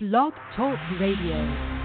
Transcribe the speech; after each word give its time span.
Blog 0.00 0.32
Talk 0.54 0.78
Radio. 1.00 1.77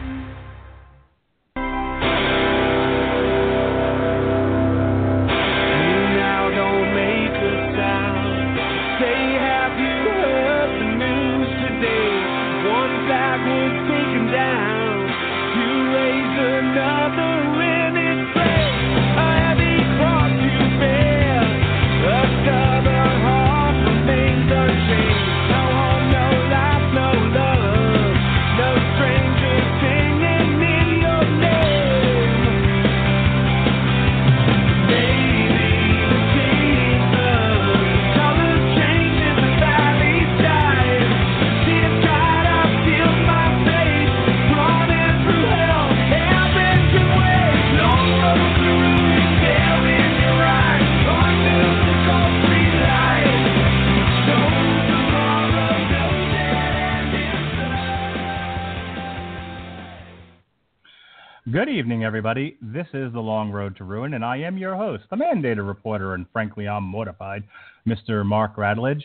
Evening, 61.74 62.04
everybody. 62.04 62.56
This 62.62 62.86
is 62.94 63.12
The 63.14 63.20
Long 63.20 63.50
Road 63.50 63.76
to 63.78 63.84
Ruin, 63.84 64.14
and 64.14 64.24
I 64.24 64.38
am 64.38 64.60
your 64.60 64.76
host, 64.76 65.06
the 65.10 65.16
mandated 65.16 65.68
reporter, 65.68 66.14
and 66.14 66.28
frankly, 66.32 66.68
I'm 66.68 66.84
mortified, 66.84 67.44
Mr. 67.88 68.24
Mark 68.24 68.58
Radulich. 68.58 69.02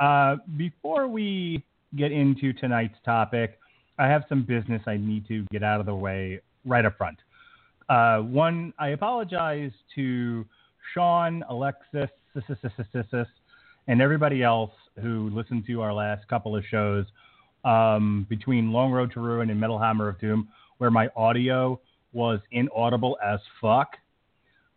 Uh, 0.00 0.38
before 0.56 1.06
we 1.06 1.64
get 1.96 2.10
into 2.10 2.52
tonight's 2.54 2.96
topic, 3.04 3.56
I 4.00 4.08
have 4.08 4.24
some 4.28 4.42
business 4.42 4.82
I 4.88 4.96
need 4.96 5.28
to 5.28 5.46
get 5.52 5.62
out 5.62 5.78
of 5.78 5.86
the 5.86 5.94
way 5.94 6.40
right 6.64 6.84
up 6.84 6.98
front. 6.98 7.18
Uh, 7.88 8.18
one, 8.18 8.74
I 8.80 8.88
apologize 8.88 9.70
to 9.94 10.44
Sean, 10.92 11.44
Alexis, 11.48 12.10
and 13.86 14.02
everybody 14.02 14.42
else 14.42 14.72
who 15.00 15.30
listened 15.32 15.66
to 15.68 15.80
our 15.82 15.94
last 15.94 16.26
couple 16.26 16.56
of 16.56 16.64
shows 16.68 17.06
um, 17.64 18.26
between 18.28 18.72
Long 18.72 18.90
Road 18.90 19.12
to 19.12 19.20
Ruin 19.20 19.50
and 19.50 19.60
Metal 19.60 19.78
Hammer 19.78 20.08
of 20.08 20.18
Doom, 20.18 20.48
where 20.78 20.90
my 20.90 21.08
audio 21.14 21.78
was 22.12 22.40
inaudible 22.50 23.18
as 23.24 23.40
fuck, 23.60 23.96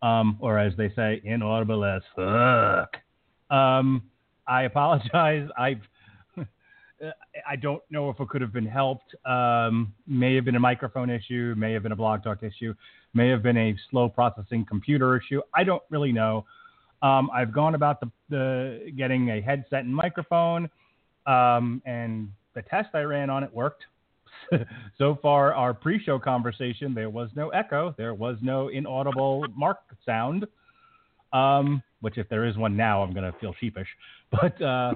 um, 0.02 0.38
or 0.40 0.58
as 0.58 0.72
they 0.76 0.90
say, 0.94 1.20
inaudible 1.24 1.84
as 1.84 2.02
fuck. 2.14 2.96
Um, 3.50 4.02
I 4.46 4.62
apologize. 4.62 5.48
I've 5.58 5.80
I 7.46 7.56
don't 7.56 7.82
know 7.90 8.08
if 8.10 8.18
it 8.20 8.28
could 8.28 8.40
have 8.40 8.52
been 8.52 8.66
helped. 8.66 9.14
Um, 9.26 9.92
may 10.06 10.34
have 10.34 10.44
been 10.44 10.56
a 10.56 10.60
microphone 10.60 11.10
issue, 11.10 11.54
may 11.56 11.72
have 11.72 11.82
been 11.82 11.92
a 11.92 11.96
blog 11.96 12.22
talk 12.22 12.42
issue, 12.42 12.74
may 13.14 13.28
have 13.28 13.42
been 13.42 13.56
a 13.56 13.76
slow 13.90 14.08
processing 14.08 14.64
computer 14.64 15.16
issue. 15.16 15.42
I 15.54 15.64
don't 15.64 15.82
really 15.90 16.12
know. 16.12 16.46
Um, 17.02 17.30
I've 17.34 17.52
gone 17.52 17.74
about 17.74 18.00
the, 18.00 18.10
the 18.30 18.92
getting 18.96 19.28
a 19.30 19.40
headset 19.42 19.84
and 19.84 19.94
microphone, 19.94 20.70
um, 21.26 21.82
and 21.84 22.30
the 22.54 22.62
test 22.62 22.88
I 22.94 23.00
ran 23.00 23.28
on 23.28 23.44
it 23.44 23.52
worked. 23.52 23.84
so 24.98 25.18
far, 25.20 25.54
our 25.54 25.74
pre-show 25.74 26.18
conversation, 26.18 26.94
there 26.94 27.10
was 27.10 27.30
no 27.34 27.50
echo, 27.50 27.94
there 27.96 28.14
was 28.14 28.36
no 28.42 28.68
inaudible 28.68 29.44
mark 29.54 29.78
sound. 30.04 30.46
Um, 31.32 31.82
which, 32.00 32.18
if 32.18 32.28
there 32.28 32.44
is 32.44 32.56
one 32.56 32.76
now, 32.76 33.02
I'm 33.02 33.12
going 33.12 33.30
to 33.30 33.36
feel 33.38 33.54
sheepish. 33.60 33.88
But 34.30 34.60
uh, 34.60 34.94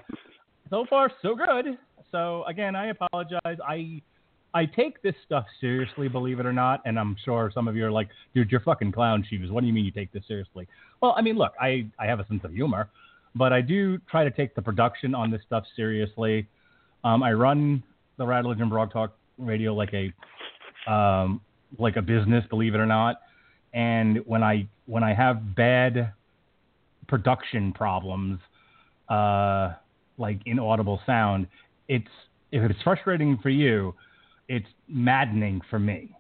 so 0.71 0.85
far, 0.91 1.11
so 1.23 1.37
good. 1.37 1.79
So 2.11 2.45
again, 2.45 2.75
I 2.75 2.89
apologize. 2.89 3.59
I 3.65 4.03
I 4.53 4.67
take 4.67 5.01
this 5.03 5.15
stuff 5.25 5.45
seriously, 5.61 6.09
believe 6.09 6.41
it 6.41 6.47
or 6.47 6.53
not, 6.53 6.83
and 6.85 6.99
I'm 6.99 7.17
sure 7.25 7.51
some 7.55 7.69
of 7.69 7.77
you 7.77 7.87
are 7.87 7.93
like, 7.93 8.09
dude, 8.35 8.51
you're 8.51 8.61
fucking 8.61 8.93
clown 8.93 9.25
shoes. 9.29 9.51
What 9.51 9.61
do 9.61 9.69
you 9.69 9.73
mean 9.73 9.85
you 9.85 9.93
take 9.93 10.13
this 10.13 10.25
seriously? 10.27 10.67
Well, 11.01 11.15
I 11.17 11.23
mean, 11.23 11.37
look, 11.37 11.53
I, 11.61 11.87
I 11.99 12.07
have 12.07 12.19
a 12.19 12.27
sense 12.27 12.43
of 12.43 12.53
humor, 12.53 12.89
but 13.35 13.53
I 13.53 13.61
do 13.61 13.99
try 14.11 14.25
to 14.25 14.31
take 14.31 14.55
the 14.57 14.63
production 14.63 15.15
on 15.15 15.31
this 15.31 15.41
stuff 15.47 15.65
seriously. 15.77 16.49
Um, 17.05 17.23
I 17.23 17.33
run 17.33 17.83
the 18.17 18.25
Radulich 18.25 18.61
and 18.61 18.69
Broad 18.69 18.91
Talk 18.91 19.17
Radio 19.41 19.75
like 19.75 19.93
a 19.95 20.91
um, 20.91 21.41
like 21.79 21.97
a 21.97 22.03
business, 22.03 22.45
believe 22.51 22.75
it 22.75 22.79
or 22.79 22.87
not. 22.87 23.21
And 23.73 24.19
when 24.27 24.43
I 24.43 24.69
when 24.87 25.03
I 25.03 25.15
have 25.15 25.55
bad 25.55 26.13
production 27.09 27.73
problems, 27.73 28.41
uh, 29.09 29.75
like 30.19 30.41
inaudible 30.47 31.01
sound, 31.07 31.47
it's 31.89 32.09
if 32.53 32.69
it's 32.69 32.83
frustrating 32.83 33.39
for 33.39 33.51
you, 33.51 33.95
it's 34.49 34.67
maddening 34.89 35.61
for 35.71 35.79
me. 35.79 36.17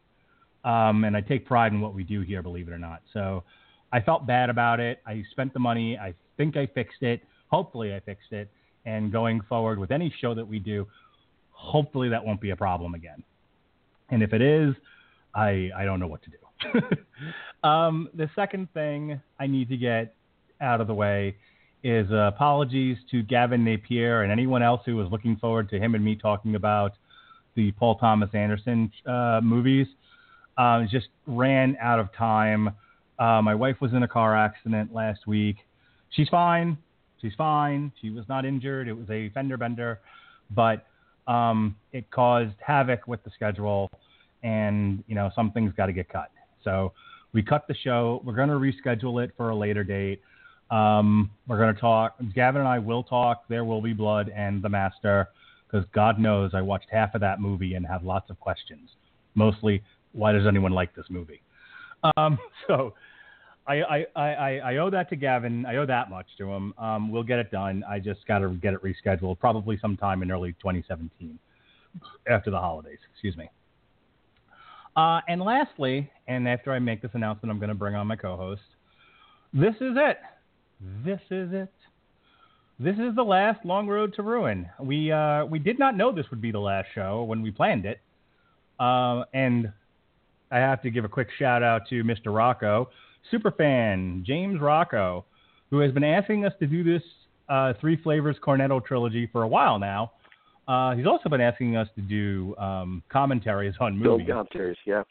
Um, 0.64 1.04
and 1.04 1.16
I 1.16 1.20
take 1.20 1.46
pride 1.46 1.72
in 1.72 1.80
what 1.80 1.94
we 1.94 2.04
do 2.04 2.20
here, 2.20 2.42
believe 2.42 2.68
it 2.68 2.72
or 2.72 2.78
not. 2.78 3.02
So 3.12 3.42
I 3.92 4.00
felt 4.00 4.26
bad 4.26 4.50
about 4.50 4.78
it. 4.78 5.00
I 5.06 5.24
spent 5.30 5.52
the 5.52 5.58
money. 5.58 5.98
I 5.98 6.14
think 6.36 6.56
I 6.56 6.66
fixed 6.66 7.02
it. 7.02 7.22
Hopefully, 7.48 7.94
I 7.94 8.00
fixed 8.00 8.32
it. 8.32 8.48
And 8.84 9.10
going 9.10 9.40
forward 9.48 9.78
with 9.78 9.90
any 9.90 10.14
show 10.20 10.34
that 10.34 10.46
we 10.46 10.58
do, 10.58 10.86
hopefully 11.60 12.08
that 12.08 12.24
won't 12.24 12.40
be 12.40 12.50
a 12.50 12.56
problem 12.56 12.94
again. 12.94 13.22
And 14.10 14.22
if 14.22 14.32
it 14.32 14.42
is, 14.42 14.74
I 15.34 15.70
I 15.76 15.84
don't 15.84 16.00
know 16.00 16.06
what 16.06 16.22
to 16.22 16.30
do. 16.30 16.96
um, 17.68 18.08
the 18.14 18.28
second 18.34 18.72
thing 18.72 19.20
I 19.38 19.46
need 19.46 19.68
to 19.68 19.76
get 19.76 20.14
out 20.60 20.80
of 20.80 20.86
the 20.86 20.94
way 20.94 21.36
is 21.82 22.10
uh, 22.10 22.28
apologies 22.34 22.98
to 23.10 23.22
Gavin 23.22 23.64
Napier 23.64 24.22
and 24.22 24.32
anyone 24.32 24.62
else 24.62 24.82
who 24.84 24.96
was 24.96 25.08
looking 25.10 25.36
forward 25.36 25.68
to 25.70 25.78
him 25.78 25.94
and 25.94 26.04
me 26.04 26.16
talking 26.16 26.54
about 26.54 26.92
the 27.54 27.72
Paul 27.72 27.96
Thomas 27.96 28.30
Anderson 28.34 28.92
uh, 29.06 29.40
movies. 29.42 29.86
Uh, 30.58 30.84
just 30.90 31.08
ran 31.26 31.76
out 31.80 31.98
of 31.98 32.12
time. 32.12 32.70
Uh, 33.18 33.40
my 33.42 33.54
wife 33.54 33.76
was 33.80 33.92
in 33.92 34.02
a 34.02 34.08
car 34.08 34.36
accident 34.36 34.92
last 34.92 35.26
week. 35.26 35.56
She's 36.10 36.28
fine. 36.28 36.76
She's 37.22 37.34
fine. 37.36 37.92
She 38.00 38.10
was 38.10 38.24
not 38.28 38.44
injured. 38.44 38.88
It 38.88 38.94
was 38.94 39.08
a 39.10 39.30
fender 39.30 39.56
bender, 39.56 40.00
but 40.50 40.86
um, 41.30 41.76
it 41.92 42.10
caused 42.10 42.54
havoc 42.64 43.06
with 43.06 43.22
the 43.22 43.30
schedule, 43.30 43.88
and 44.42 45.04
you 45.06 45.14
know 45.14 45.30
some 45.34 45.52
things 45.52 45.72
got 45.76 45.86
to 45.86 45.92
get 45.92 46.08
cut. 46.08 46.30
So 46.64 46.92
we 47.32 47.42
cut 47.42 47.68
the 47.68 47.74
show. 47.74 48.20
We're 48.24 48.34
going 48.34 48.48
to 48.48 48.54
reschedule 48.54 49.22
it 49.22 49.30
for 49.36 49.50
a 49.50 49.56
later 49.56 49.84
date. 49.84 50.20
Um, 50.70 51.30
we're 51.46 51.58
going 51.58 51.74
to 51.74 51.80
talk. 51.80 52.16
Gavin 52.34 52.60
and 52.60 52.68
I 52.68 52.78
will 52.80 53.04
talk. 53.04 53.44
There 53.48 53.64
will 53.64 53.80
be 53.80 53.92
blood 53.92 54.30
and 54.34 54.60
the 54.60 54.68
master, 54.68 55.28
because 55.66 55.86
God 55.94 56.18
knows 56.18 56.50
I 56.52 56.62
watched 56.62 56.88
half 56.90 57.14
of 57.14 57.20
that 57.20 57.40
movie 57.40 57.74
and 57.74 57.86
have 57.86 58.02
lots 58.02 58.28
of 58.30 58.40
questions. 58.40 58.90
Mostly, 59.36 59.82
why 60.12 60.32
does 60.32 60.46
anyone 60.46 60.72
like 60.72 60.94
this 60.96 61.06
movie? 61.10 61.42
Um, 62.16 62.38
so 62.66 62.94
I, 63.70 64.00
I, 64.00 64.06
I, 64.16 64.58
I 64.58 64.76
owe 64.78 64.90
that 64.90 65.08
to 65.10 65.16
Gavin. 65.16 65.64
I 65.64 65.76
owe 65.76 65.86
that 65.86 66.10
much 66.10 66.26
to 66.38 66.50
him. 66.50 66.74
Um, 66.76 67.10
we'll 67.10 67.22
get 67.22 67.38
it 67.38 67.52
done. 67.52 67.84
I 67.88 68.00
just 68.00 68.26
got 68.26 68.40
to 68.40 68.50
get 68.50 68.74
it 68.74 68.80
rescheduled, 68.82 69.38
probably 69.38 69.78
sometime 69.80 70.22
in 70.22 70.32
early 70.32 70.52
2017, 70.54 71.38
after 72.28 72.50
the 72.50 72.58
holidays. 72.58 72.98
Excuse 73.12 73.36
me. 73.36 73.48
Uh, 74.96 75.20
and 75.28 75.40
lastly, 75.40 76.10
and 76.26 76.48
after 76.48 76.72
I 76.72 76.80
make 76.80 77.00
this 77.00 77.12
announcement, 77.14 77.52
I'm 77.52 77.60
going 77.60 77.68
to 77.68 77.76
bring 77.76 77.94
on 77.94 78.08
my 78.08 78.16
co-host. 78.16 78.62
This 79.52 79.74
is 79.76 79.96
it. 79.96 80.18
This 81.04 81.20
is 81.30 81.50
it. 81.52 81.72
This 82.80 82.96
is 82.96 83.14
the 83.14 83.22
last 83.22 83.64
long 83.64 83.86
road 83.86 84.14
to 84.14 84.22
ruin. 84.22 84.68
We 84.80 85.12
uh, 85.12 85.44
we 85.44 85.58
did 85.58 85.78
not 85.78 85.96
know 85.96 86.12
this 86.12 86.24
would 86.30 86.40
be 86.40 86.50
the 86.50 86.60
last 86.60 86.88
show 86.94 87.24
when 87.24 87.42
we 87.42 87.50
planned 87.50 87.84
it, 87.84 88.00
uh, 88.80 89.24
and 89.34 89.70
I 90.50 90.58
have 90.58 90.80
to 90.82 90.90
give 90.90 91.04
a 91.04 91.08
quick 91.08 91.28
shout 91.38 91.62
out 91.62 91.82
to 91.90 92.02
Mr. 92.02 92.34
Rocco, 92.34 92.88
superfan 93.32 94.24
James 94.24 94.60
Rocco, 94.60 95.24
who 95.70 95.78
has 95.80 95.92
been 95.92 96.04
asking 96.04 96.44
us 96.44 96.52
to 96.60 96.66
do 96.66 96.82
this 96.82 97.02
uh, 97.48 97.74
Three 97.80 98.00
Flavors 98.02 98.36
Cornetto 98.44 98.84
trilogy 98.84 99.28
for 99.30 99.42
a 99.42 99.48
while 99.48 99.78
now. 99.78 100.12
Uh, 100.68 100.94
he's 100.94 101.06
also 101.06 101.28
been 101.28 101.40
asking 101.40 101.76
us 101.76 101.88
to 101.96 102.00
do 102.00 102.54
um, 102.56 103.02
commentaries 103.10 103.74
on 103.80 103.98
movies. 103.98 104.28
commentaries, 104.28 104.78
yeah. 104.86 105.02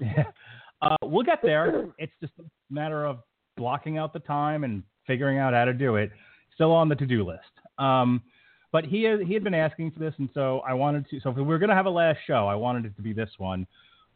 Yeah. 0.00 0.24
Uh, 0.80 0.94
we'll 1.02 1.24
get 1.24 1.40
there. 1.42 1.88
It's 1.98 2.12
just 2.20 2.32
a 2.38 2.44
matter 2.70 3.04
of 3.04 3.18
blocking 3.56 3.98
out 3.98 4.12
the 4.12 4.20
time 4.20 4.62
and 4.62 4.84
figuring 5.08 5.36
out 5.38 5.52
how 5.52 5.64
to 5.64 5.72
do 5.72 5.96
it. 5.96 6.12
Still 6.54 6.70
on 6.70 6.88
the 6.88 6.94
to-do 6.94 7.26
list. 7.26 7.50
Um, 7.78 8.22
but 8.70 8.84
he 8.84 9.02
had, 9.02 9.22
he 9.22 9.34
had 9.34 9.42
been 9.42 9.54
asking 9.54 9.90
for 9.90 9.98
this, 9.98 10.14
and 10.18 10.28
so 10.34 10.60
I 10.60 10.74
wanted 10.74 11.10
to. 11.10 11.18
So 11.18 11.30
if 11.30 11.36
we 11.36 11.42
were 11.42 11.58
going 11.58 11.70
to 11.70 11.74
have 11.74 11.86
a 11.86 11.90
last 11.90 12.20
show, 12.28 12.46
I 12.46 12.54
wanted 12.54 12.84
it 12.84 12.94
to 12.94 13.02
be 13.02 13.12
this 13.12 13.30
one, 13.38 13.66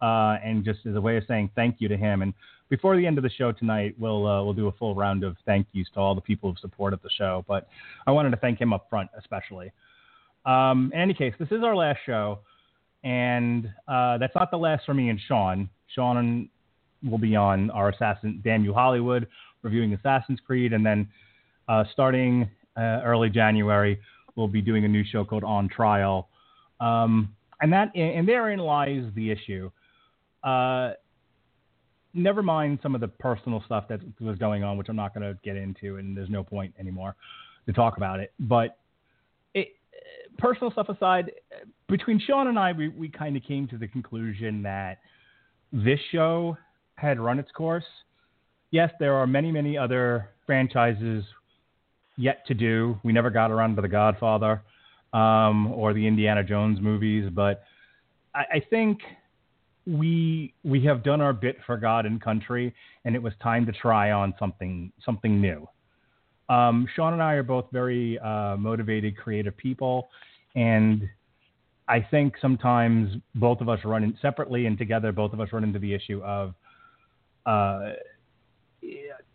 uh, 0.02 0.36
and 0.44 0.64
just 0.64 0.80
as 0.84 0.96
a 0.96 1.00
way 1.00 1.16
of 1.16 1.24
saying 1.26 1.50
thank 1.54 1.76
you 1.78 1.88
to 1.88 1.96
him. 1.96 2.22
And 2.22 2.34
before 2.68 2.96
the 2.96 3.06
end 3.06 3.18
of 3.18 3.22
the 3.22 3.30
show 3.30 3.52
tonight, 3.52 3.94
we'll 3.98 4.26
uh, 4.26 4.42
we'll 4.42 4.52
do 4.52 4.68
a 4.68 4.72
full 4.72 4.94
round 4.94 5.24
of 5.24 5.36
thank 5.46 5.66
yous 5.72 5.88
to 5.94 6.00
all 6.00 6.14
the 6.14 6.20
people 6.20 6.50
who've 6.50 6.58
supported 6.58 7.00
the 7.02 7.10
show. 7.10 7.44
But 7.46 7.68
I 8.06 8.10
wanted 8.10 8.30
to 8.30 8.36
thank 8.36 8.60
him 8.60 8.72
up 8.72 8.86
front, 8.90 9.10
especially. 9.18 9.72
Um, 10.44 10.90
in 10.92 11.00
any 11.00 11.14
case, 11.14 11.34
this 11.38 11.48
is 11.52 11.62
our 11.62 11.76
last 11.76 12.00
show, 12.04 12.40
and 13.04 13.72
uh, 13.86 14.18
that's 14.18 14.34
not 14.34 14.50
the 14.50 14.56
last 14.56 14.84
for 14.84 14.94
me 14.94 15.08
and 15.08 15.20
Sean. 15.28 15.70
Sean 15.94 16.48
will 17.08 17.18
be 17.18 17.36
on 17.36 17.70
our 17.70 17.90
Assassin 17.90 18.40
Damn 18.44 18.64
You 18.64 18.72
Hollywood 18.72 19.28
reviewing 19.62 19.94
Assassin's 19.94 20.40
Creed, 20.44 20.72
and 20.72 20.84
then 20.84 21.08
uh, 21.68 21.84
starting 21.92 22.50
uh, 22.76 23.00
early 23.04 23.30
January, 23.30 24.00
we'll 24.34 24.48
be 24.48 24.60
doing 24.60 24.84
a 24.84 24.88
new 24.88 25.04
show 25.04 25.24
called 25.24 25.44
On 25.44 25.68
Trial. 25.68 26.28
Um, 26.80 27.34
and 27.60 27.72
that 27.72 27.94
and 27.94 28.26
therein 28.26 28.58
lies 28.58 29.04
the 29.14 29.30
issue. 29.30 29.70
Uh, 30.42 30.92
never 32.14 32.42
mind 32.42 32.78
some 32.82 32.94
of 32.94 33.00
the 33.00 33.08
personal 33.08 33.62
stuff 33.64 33.84
that 33.88 34.00
was 34.20 34.38
going 34.38 34.62
on, 34.64 34.76
which 34.76 34.88
I'm 34.88 34.96
not 34.96 35.14
going 35.14 35.22
to 35.22 35.38
get 35.42 35.56
into, 35.56 35.96
and 35.96 36.16
there's 36.16 36.30
no 36.30 36.44
point 36.44 36.74
anymore 36.78 37.16
to 37.66 37.72
talk 37.72 37.96
about 37.96 38.20
it. 38.20 38.32
But 38.38 38.78
it, 39.54 39.68
personal 40.38 40.70
stuff 40.70 40.88
aside, 40.88 41.32
between 41.88 42.20
Sean 42.20 42.48
and 42.48 42.58
I, 42.58 42.72
we, 42.72 42.88
we 42.88 43.08
kind 43.08 43.36
of 43.36 43.42
came 43.42 43.66
to 43.68 43.78
the 43.78 43.88
conclusion 43.88 44.62
that 44.62 44.98
this 45.72 46.00
show 46.10 46.56
had 46.96 47.18
run 47.18 47.38
its 47.38 47.50
course. 47.52 47.84
Yes, 48.70 48.90
there 49.00 49.14
are 49.14 49.26
many, 49.26 49.50
many 49.50 49.76
other 49.76 50.30
franchises 50.46 51.24
yet 52.16 52.46
to 52.46 52.54
do. 52.54 52.98
We 53.02 53.12
never 53.12 53.30
got 53.30 53.50
around 53.50 53.76
to 53.76 53.82
The 53.82 53.88
Godfather 53.88 54.62
um, 55.12 55.72
or 55.72 55.92
the 55.92 56.06
Indiana 56.06 56.44
Jones 56.44 56.78
movies, 56.80 57.30
but 57.32 57.64
I, 58.34 58.44
I 58.54 58.62
think 58.70 59.00
we 59.86 60.54
we 60.64 60.84
have 60.84 61.02
done 61.02 61.20
our 61.20 61.32
bit 61.32 61.56
for 61.66 61.76
God 61.76 62.06
and 62.06 62.20
country, 62.20 62.74
and 63.04 63.14
it 63.14 63.22
was 63.22 63.32
time 63.42 63.66
to 63.66 63.72
try 63.72 64.12
on 64.12 64.34
something 64.38 64.92
something 65.04 65.40
new. 65.40 65.68
Um, 66.48 66.86
Sean 66.94 67.12
and 67.12 67.22
I 67.22 67.34
are 67.34 67.42
both 67.42 67.66
very 67.72 68.18
uh, 68.18 68.56
motivated, 68.56 69.16
creative 69.16 69.56
people, 69.56 70.08
and 70.54 71.08
I 71.88 72.06
think 72.10 72.34
sometimes 72.40 73.16
both 73.34 73.60
of 73.60 73.68
us 73.68 73.80
run 73.84 74.04
in 74.04 74.16
separately 74.22 74.66
and 74.66 74.78
together. 74.78 75.12
Both 75.12 75.32
of 75.32 75.40
us 75.40 75.48
run 75.52 75.64
into 75.64 75.78
the 75.78 75.92
issue 75.92 76.22
of 76.22 76.54
uh, 77.46 77.92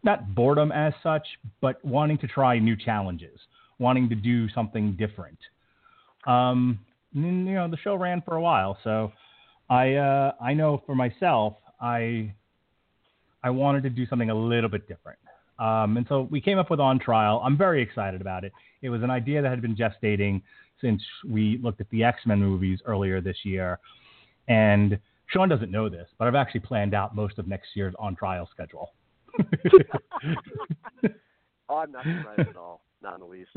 not 0.04 0.34
boredom 0.34 0.72
as 0.72 0.94
such, 1.04 1.28
but 1.62 1.84
wanting 1.84 2.18
to 2.20 2.28
try 2.28 2.60
new 2.60 2.76
challenges, 2.76 3.40
wanting 3.80 4.10
to 4.10 4.16
do 4.16 4.48
something 4.50 4.94
different. 4.94 5.40
Um, 6.26 6.80
you 7.14 7.32
know, 7.32 7.68
the 7.68 7.78
show 7.78 7.96
ran 7.96 8.22
for 8.22 8.36
a 8.36 8.42
while, 8.42 8.78
so 8.84 9.12
I 9.70 9.96
uh, 9.96 10.32
I 10.42 10.54
know 10.54 10.82
for 10.86 10.96
myself, 10.96 11.56
I 11.82 12.34
I 13.44 13.50
wanted 13.50 13.84
to 13.84 13.90
do 13.90 14.06
something 14.08 14.30
a 14.30 14.36
little 14.36 14.70
bit 14.70 14.88
different. 14.88 15.20
Um, 15.60 15.98
and 15.98 16.06
so 16.08 16.28
we 16.30 16.40
came 16.40 16.60
up 16.60 16.70
with 16.70 16.80
On 16.80 17.00
Trial. 17.00 17.42
I'm 17.44 17.58
very 17.58 17.82
excited 17.82 18.22
about 18.22 18.44
it. 18.44 18.52
It 18.82 18.90
was 18.90 19.02
an 19.02 19.10
idea 19.10 19.42
that 19.42 19.50
had 19.50 19.62
been 19.62 19.76
gestating 19.76 20.42
since 20.80 21.02
we 21.28 21.60
looked 21.64 21.82
at 21.82 21.90
the 21.90 22.04
X 22.04 22.20
Men 22.26 22.40
movies 22.40 22.80
earlier 22.86 23.22
this 23.22 23.38
year. 23.44 23.80
And 24.48 25.00
Sean 25.28 25.50
doesn't 25.50 25.72
know 25.72 25.90
this, 25.90 26.08
but 26.18 26.28
I've 26.28 26.36
actually 26.36 26.62
planned 26.62 26.94
out 26.94 27.16
most 27.16 27.40
of 27.40 27.48
next 27.48 27.70
year's 27.76 27.94
On 28.00 28.16
Trial 28.16 28.48
schedule. 28.52 28.94
oh, 31.70 31.78
I'm 31.78 31.92
not 31.92 32.04
surprised 32.04 32.50
at 32.50 32.56
all. 32.56 32.82
Not 33.02 33.16
in 33.16 33.20
the 33.20 33.26
least. 33.26 33.50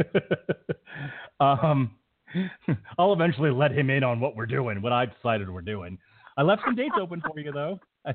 um, 1.41 1.93
I'll 2.99 3.13
eventually 3.13 3.51
let 3.51 3.73
him 3.73 3.91
in 3.91 4.05
on 4.05 4.21
what 4.21 4.37
we're 4.37 4.47
doing, 4.47 4.81
what 4.83 4.93
I've 4.93 5.15
decided 5.15 5.49
we're 5.49 5.61
doing. 5.61 5.99
I 6.37 6.43
left 6.43 6.63
some 6.65 6.75
dates 6.75 6.95
open 7.01 7.23
for 7.27 7.39
you, 7.39 7.53
though. 7.53 7.79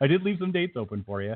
I 0.00 0.06
did 0.06 0.22
leave 0.22 0.38
some 0.40 0.52
dates 0.52 0.76
open 0.76 1.04
for 1.06 1.22
you. 1.22 1.34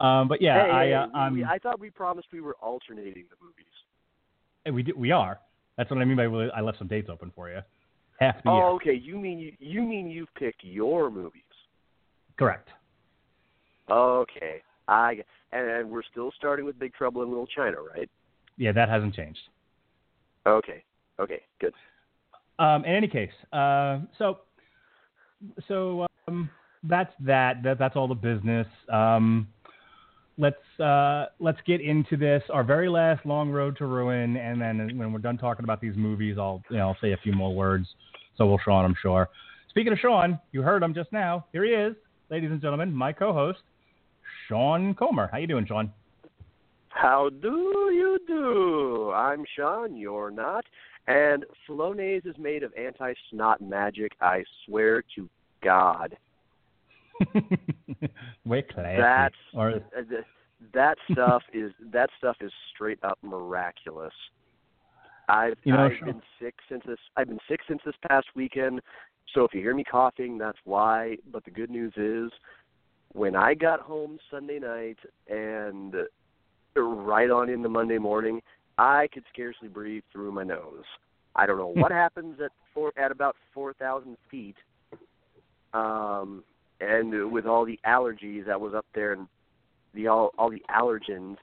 Um, 0.00 0.28
but 0.28 0.40
yeah, 0.40 0.64
hey, 0.64 0.70
I, 0.70 0.92
uh, 0.92 1.08
um, 1.26 1.34
we, 1.34 1.44
I 1.44 1.58
thought 1.58 1.80
we 1.80 1.90
promised 1.90 2.28
we 2.32 2.40
were 2.40 2.56
alternating 2.62 3.24
the 3.30 3.36
movies. 3.44 4.74
we 4.74 4.82
did, 4.82 4.96
we 4.96 5.10
are. 5.10 5.40
That's 5.76 5.90
what 5.90 6.00
I 6.00 6.04
mean 6.04 6.16
by 6.16 6.24
I 6.24 6.60
left 6.60 6.78
some 6.78 6.88
dates 6.88 7.08
open 7.10 7.32
for 7.34 7.50
you. 7.50 7.60
Half 8.20 8.42
the 8.42 8.50
year. 8.50 8.62
Oh, 8.62 8.74
okay. 8.76 8.94
You 8.94 9.16
mean 9.16 9.38
you, 9.38 9.52
you 9.60 9.82
mean 9.82 10.08
you've 10.08 10.32
picked 10.34 10.64
your 10.64 11.10
movies? 11.10 11.42
Correct. 12.36 12.68
Okay. 13.90 14.62
I 14.88 15.22
and 15.52 15.90
we're 15.90 16.02
still 16.10 16.32
starting 16.36 16.64
with 16.64 16.78
Big 16.78 16.94
Trouble 16.94 17.22
in 17.22 17.28
Little 17.28 17.46
China, 17.46 17.76
right? 17.94 18.08
Yeah, 18.56 18.72
that 18.72 18.88
hasn't 18.88 19.14
changed. 19.14 19.40
Okay. 20.46 20.82
Okay. 21.20 21.42
Good. 21.60 21.74
Um, 22.58 22.84
in 22.84 22.94
any 22.94 23.08
case, 23.08 23.30
uh, 23.52 24.00
so 24.18 24.38
so 25.68 26.06
um, 26.26 26.50
that's 26.82 27.12
that. 27.20 27.62
that. 27.62 27.78
That's 27.78 27.94
all 27.94 28.08
the 28.08 28.14
business. 28.14 28.66
Um, 28.92 29.46
let's 30.38 30.80
uh, 30.80 31.26
let's 31.38 31.58
get 31.66 31.80
into 31.80 32.16
this. 32.16 32.42
Our 32.50 32.64
very 32.64 32.88
last 32.88 33.24
long 33.26 33.50
road 33.50 33.76
to 33.78 33.86
ruin, 33.86 34.36
and 34.36 34.60
then 34.60 34.96
when 34.98 35.12
we're 35.12 35.18
done 35.18 35.38
talking 35.38 35.64
about 35.64 35.80
these 35.80 35.96
movies, 35.96 36.36
I'll 36.38 36.62
you 36.70 36.78
know 36.78 36.88
I'll 36.88 36.96
say 37.00 37.12
a 37.12 37.16
few 37.18 37.32
more 37.32 37.54
words. 37.54 37.86
So 38.36 38.46
will 38.46 38.58
Sean, 38.64 38.84
I'm 38.84 38.96
sure. 39.00 39.28
Speaking 39.68 39.92
of 39.92 39.98
Sean, 39.98 40.38
you 40.52 40.62
heard 40.62 40.82
him 40.82 40.94
just 40.94 41.12
now. 41.12 41.44
Here 41.52 41.64
he 41.64 41.70
is, 41.70 41.94
ladies 42.30 42.50
and 42.50 42.60
gentlemen, 42.60 42.92
my 42.92 43.12
co-host, 43.12 43.60
Sean 44.48 44.94
Comer. 44.94 45.28
How 45.30 45.38
you 45.38 45.46
doing, 45.46 45.66
Sean? 45.66 45.92
How 46.88 47.28
do 47.28 47.90
you 47.92 48.18
do? 48.26 49.12
I'm 49.12 49.44
Sean. 49.56 49.96
You're 49.96 50.30
not. 50.30 50.64
And 51.08 51.46
Flonase 51.66 52.26
is 52.26 52.36
made 52.38 52.62
of 52.62 52.72
anti-snot 52.76 53.62
magic. 53.62 54.12
I 54.20 54.44
swear 54.66 55.02
to 55.16 55.28
God. 55.64 56.16
Classy. 58.74 59.00
That's 59.00 59.34
or, 59.54 59.70
uh, 59.70 60.02
that 60.74 60.98
stuff 61.10 61.42
is 61.52 61.72
that 61.92 62.10
stuff 62.18 62.36
is 62.40 62.52
straight 62.74 62.98
up 63.02 63.18
miraculous. 63.22 64.12
I've 65.30 65.54
You 65.64 65.72
know, 65.72 65.86
I've 65.86 65.92
Sean- 65.98 66.06
been 66.12 66.22
sick 66.40 66.54
since 66.68 66.82
this 66.86 66.98
I've 67.16 67.28
been 67.28 67.40
sick 67.48 67.60
since 67.66 67.80
this 67.84 67.94
past 68.08 68.26
weekend. 68.36 68.80
So 69.34 69.44
if 69.44 69.54
you 69.54 69.60
hear 69.60 69.74
me 69.74 69.84
coughing, 69.84 70.36
that's 70.38 70.58
why. 70.64 71.16
But 71.32 71.44
the 71.44 71.50
good 71.50 71.70
news 71.70 71.92
is 71.96 72.30
when 73.12 73.34
I 73.34 73.54
got 73.54 73.80
home 73.80 74.18
Sunday 74.30 74.58
night 74.58 74.98
and 75.28 75.94
right 76.76 77.30
on 77.30 77.48
into 77.48 77.68
Monday 77.68 77.98
morning, 77.98 78.40
I 78.78 79.08
could 79.12 79.24
scarcely 79.32 79.68
breathe 79.68 80.04
through 80.12 80.32
my 80.32 80.44
nose. 80.44 80.84
I 81.34 81.46
don't 81.46 81.58
know 81.58 81.68
what 81.74 81.92
happens 81.92 82.40
at 82.42 82.52
four 82.72 82.92
at 82.96 83.10
about 83.10 83.36
four 83.52 83.72
thousand 83.74 84.16
feet. 84.30 84.56
Um 85.74 86.44
and 86.80 87.32
with 87.32 87.46
all 87.46 87.64
the 87.64 87.78
allergies 87.86 88.46
that 88.46 88.60
was 88.60 88.72
up 88.74 88.86
there 88.94 89.12
and 89.12 89.26
the 89.94 90.06
all 90.06 90.30
all 90.38 90.50
the 90.50 90.62
allergens 90.70 91.36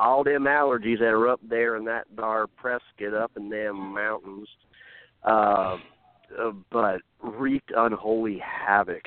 all 0.00 0.24
them 0.24 0.44
allergies 0.44 0.98
that 0.98 1.08
are 1.08 1.28
up 1.28 1.40
there 1.48 1.76
in 1.76 1.84
that 1.84 2.04
dar 2.16 2.46
Prescott 2.46 3.14
up 3.14 3.32
in 3.36 3.48
them 3.48 3.76
mountains 3.94 4.48
uh, 5.24 5.76
uh 6.38 6.52
but 6.70 7.00
wreaked 7.22 7.72
unholy 7.76 8.38
havoc 8.38 9.02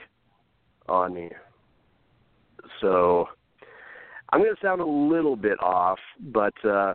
on 0.87 1.13
me 1.13 1.29
so 2.79 3.25
i'm 4.29 4.41
going 4.41 4.53
to 4.53 4.61
sound 4.61 4.81
a 4.81 4.85
little 4.85 5.35
bit 5.35 5.59
off 5.61 5.99
but 6.31 6.53
uh 6.65 6.93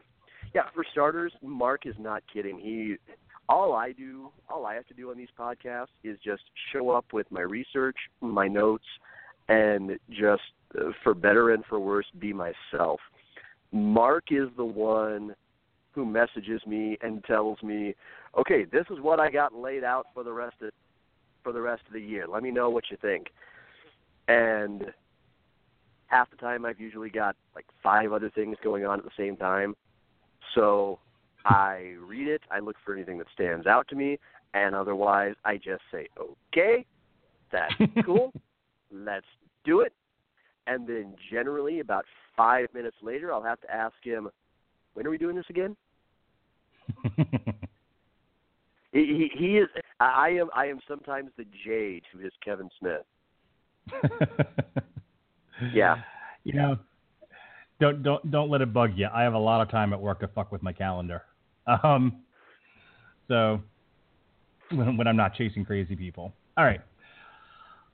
yeah 0.57 0.69
for 0.75 0.85
starters 0.91 1.33
mark 1.43 1.87
is 1.87 1.95
not 1.99 2.23
kidding 2.33 2.59
he 2.59 2.97
all 3.49 3.75
I 3.75 3.93
do, 3.93 4.31
all 4.49 4.67
I 4.67 4.75
have 4.75 4.87
to 4.89 4.95
do 4.95 5.11
on 5.11 5.17
these 5.17 5.29
podcasts 5.39 5.95
is 6.03 6.19
just 6.25 6.43
show 6.73 6.91
up 6.91 7.07
with 7.13 7.31
my 7.31 7.43
research, 7.43 7.97
my 8.21 8.49
notes, 8.49 8.85
and 9.49 9.99
just 10.11 10.43
uh, 10.79 10.91
for 11.03 11.15
better 11.15 11.51
and 11.51 11.65
for 11.67 11.79
worse, 11.79 12.07
be 12.19 12.33
myself. 12.33 13.01
Mark 13.73 14.25
is 14.31 14.49
the 14.57 14.65
one 14.65 15.35
who 15.93 16.05
messages 16.05 16.61
me 16.67 16.99
and 17.03 17.25
tells 17.25 17.63
me, 17.63 17.95
"Okay, 18.37 18.65
this 18.65 18.85
is 18.91 19.01
what 19.01 19.21
I 19.21 19.31
got 19.31 19.55
laid 19.55 19.85
out 19.85 20.07
for 20.13 20.25
the 20.25 20.33
rest 20.33 20.57
of 20.63 20.71
for 21.43 21.53
the 21.53 21.61
rest 21.61 21.83
of 21.87 21.93
the 21.93 22.01
year. 22.01 22.27
Let 22.27 22.43
me 22.43 22.51
know 22.51 22.71
what 22.71 22.91
you 22.91 22.97
think." 22.97 23.29
And 24.29 24.93
half 26.09 26.31
the 26.31 26.37
time, 26.37 26.65
I've 26.65 26.81
usually 26.81 27.11
got 27.11 27.37
like 27.55 27.67
five 27.83 28.13
other 28.13 28.31
things 28.31 28.57
going 28.63 28.85
on 28.85 28.99
at 28.99 29.05
the 29.05 29.11
same 29.17 29.37
time. 29.37 29.77
So 30.55 30.99
I 31.45 31.95
read 32.07 32.29
it, 32.29 32.43
I 32.51 32.61
look 32.61 32.77
for 32.85 32.95
anything 32.95 33.19
that 33.19 33.27
stands 33.33 33.67
out 33.67 33.89
to 33.89 33.97
me, 33.97 34.19
and 34.55 34.75
otherwise 34.75 35.35
I 35.45 35.57
just 35.57 35.83
say, 35.93 36.09
okay, 36.19 36.85
that's 37.53 37.75
cool, 38.05 38.33
let's 38.93 39.27
do 39.65 39.81
it. 39.81 39.93
And 40.67 40.87
then 40.87 41.15
generally 41.31 41.81
about 41.81 42.05
five 42.37 42.69
minutes 42.75 42.97
later, 43.03 43.33
I'll 43.33 43.43
have 43.43 43.61
to 43.61 43.73
ask 43.73 43.95
him, 44.03 44.29
when 44.95 45.07
are 45.07 45.11
we 45.11 45.19
doing 45.19 45.37
this 45.37 45.47
again? 45.49 45.77
He, 48.93 49.29
he, 49.35 49.39
he 49.39 49.59
is. 49.59 49.69
I 50.01 50.31
am. 50.41 50.49
I 50.55 50.67
am 50.67 50.81
sometimes 50.89 51.29
the 51.37 51.45
J 51.65 52.01
to 52.13 52.19
his 52.19 52.33
Kevin 52.43 52.71
Smith. 52.79 53.03
Yeah. 55.73 55.97
You 56.45 56.53
know, 56.53 56.79
don't 57.81 58.03
don't 58.03 58.31
don't 58.31 58.51
let 58.51 58.61
it 58.63 58.73
bug 58.73 58.93
you. 58.97 59.09
I 59.13 59.23
have 59.23 59.35
a 59.35 59.39
lot 59.39 59.61
of 59.61 59.71
time 59.71 59.93
at 59.93 60.01
work 60.01 60.21
to 60.21 60.29
fuck 60.29 60.51
with 60.53 60.63
my 60.63 60.73
calendar. 60.73 61.23
Um, 61.83 62.23
so 63.29 63.61
when, 64.71 64.97
when 64.97 65.07
I'm 65.07 65.17
not 65.17 65.35
chasing 65.35 65.65
crazy 65.65 65.97
people. 65.97 66.33
All 66.57 66.65
right, 66.65 66.81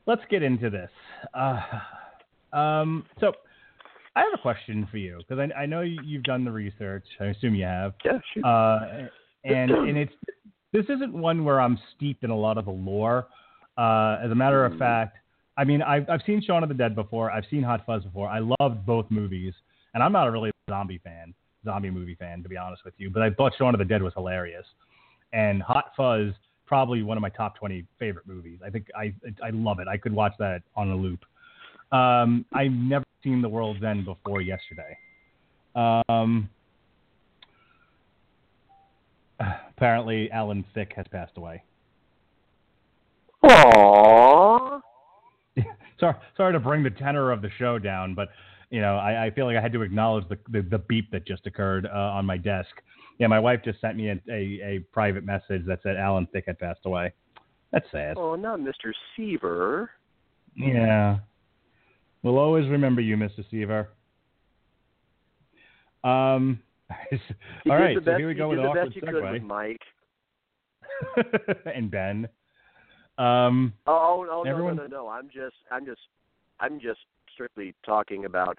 let's 0.06 0.22
get 0.30 0.42
into 0.42 0.70
this. 0.70 0.90
Uh, 1.34 1.60
um, 2.56 3.06
so 3.18 3.32
I 4.14 4.20
have 4.20 4.32
a 4.34 4.42
question 4.42 4.86
for 4.90 4.98
you 4.98 5.18
because 5.18 5.38
I, 5.38 5.62
I 5.62 5.66
know 5.66 5.80
you- 5.80 6.02
you've 6.04 6.22
done 6.24 6.44
the 6.44 6.52
research. 6.52 7.04
I 7.20 7.26
assume 7.26 7.54
you 7.54 7.64
have. 7.64 7.94
Yeah. 8.04 8.18
Sure. 8.34 8.44
Uh, 8.46 9.08
and 9.44 9.70
and 9.70 9.96
it's 9.98 10.12
this 10.72 10.84
isn't 10.88 11.12
one 11.12 11.44
where 11.44 11.60
I'm 11.60 11.78
steeped 11.96 12.24
in 12.24 12.30
a 12.30 12.36
lot 12.36 12.58
of 12.58 12.66
the 12.66 12.70
lore. 12.70 13.26
Uh, 13.78 14.18
as 14.22 14.30
a 14.30 14.34
matter 14.34 14.64
of 14.66 14.72
Mhm. 14.74 14.78
fact, 14.78 15.16
I 15.56 15.64
mean, 15.64 15.82
I've, 15.82 16.08
I've 16.08 16.20
seen 16.26 16.40
Shaun 16.42 16.62
of 16.62 16.68
the 16.68 16.74
Dead 16.74 16.94
before. 16.94 17.30
I've 17.30 17.44
seen 17.50 17.62
Hot 17.62 17.84
Fuzz 17.86 18.04
before. 18.04 18.28
I 18.28 18.38
loved 18.60 18.84
both 18.86 19.10
movies, 19.10 19.54
and 19.94 20.02
I'm 20.02 20.12
not 20.12 20.28
a 20.28 20.30
really 20.30 20.50
zombie 20.68 21.00
fan, 21.02 21.34
zombie 21.64 21.90
movie 21.90 22.14
fan, 22.14 22.42
to 22.42 22.48
be 22.48 22.56
honest 22.56 22.84
with 22.84 22.94
you. 22.98 23.10
But 23.10 23.22
I 23.22 23.30
thought 23.30 23.52
Shaun 23.58 23.74
of 23.74 23.78
the 23.78 23.84
Dead 23.84 24.02
was 24.02 24.12
hilarious, 24.14 24.66
and 25.32 25.62
Hot 25.62 25.92
Fuzz 25.96 26.32
probably 26.66 27.02
one 27.02 27.18
of 27.18 27.20
my 27.20 27.28
top 27.28 27.56
20 27.56 27.84
favorite 27.98 28.26
movies. 28.26 28.58
I 28.64 28.70
think 28.70 28.86
I 28.96 29.14
I 29.44 29.50
love 29.50 29.78
it. 29.78 29.88
I 29.88 29.96
could 29.96 30.12
watch 30.12 30.32
that 30.38 30.62
on 30.74 30.90
a 30.90 30.96
loop. 30.96 31.20
Um, 31.92 32.46
I've 32.54 32.72
never 32.72 33.04
seen 33.22 33.42
The 33.42 33.48
World's 33.48 33.84
End 33.84 34.06
before 34.06 34.40
yesterday. 34.40 34.96
Um, 35.74 36.48
apparently, 39.38 40.30
Alan 40.30 40.64
Thicke 40.74 40.94
has 40.96 41.06
passed 41.10 41.36
away. 41.36 41.62
Aww. 43.44 44.80
sorry, 46.00 46.14
sorry 46.36 46.52
to 46.54 46.60
bring 46.60 46.82
the 46.82 46.90
tenor 46.90 47.30
of 47.30 47.42
the 47.42 47.50
show 47.58 47.78
down, 47.78 48.14
but 48.14 48.28
you 48.72 48.80
know, 48.80 48.96
I, 48.96 49.26
I 49.26 49.30
feel 49.30 49.44
like 49.44 49.56
I 49.56 49.60
had 49.60 49.72
to 49.74 49.82
acknowledge 49.82 50.26
the 50.30 50.38
the, 50.48 50.62
the 50.62 50.78
beep 50.78 51.10
that 51.12 51.26
just 51.26 51.46
occurred 51.46 51.86
uh, 51.86 51.90
on 52.16 52.24
my 52.24 52.38
desk. 52.38 52.70
Yeah, 53.18 53.26
my 53.26 53.38
wife 53.38 53.60
just 53.62 53.80
sent 53.82 53.96
me 53.96 54.08
a, 54.08 54.14
a, 54.30 54.60
a 54.64 54.78
private 54.92 55.24
message 55.24 55.64
that 55.66 55.80
said 55.82 55.96
Alan 55.96 56.26
Thicke 56.32 56.44
had 56.46 56.58
passed 56.58 56.80
away. 56.86 57.12
That's 57.70 57.84
sad. 57.92 58.16
Oh, 58.16 58.34
not 58.34 58.60
Mr. 58.60 58.92
Seaver. 59.14 59.90
Yeah. 60.56 61.18
We'll 62.22 62.38
always 62.38 62.68
remember 62.68 63.02
you, 63.02 63.16
Mr. 63.16 63.44
Seaver. 63.50 63.90
Um, 66.02 66.60
all 67.68 67.76
right, 67.76 67.96
so 67.96 68.00
best, 68.00 68.18
here 68.18 68.28
we 68.28 68.34
go 68.34 68.48
with 68.48 68.58
the 68.58 68.64
awkward 68.64 68.86
best 68.86 68.96
you 68.96 69.02
could 69.02 69.14
with 69.14 69.24
segue. 69.24 69.42
Mike. 69.42 69.80
and 71.74 71.90
Ben. 71.90 72.28
Um, 73.18 73.72
Oh, 73.86 74.20
oh 74.20 74.42
no, 74.44 74.50
Everyone- 74.50 74.76
no, 74.76 74.86
no, 74.86 75.04
no. 75.04 75.08
I'm 75.08 75.26
just, 75.28 75.56
I'm 75.70 75.84
just, 75.84 76.00
I'm 76.60 76.80
just 76.80 77.00
strictly 77.32 77.74
talking 77.84 78.24
about 78.24 78.58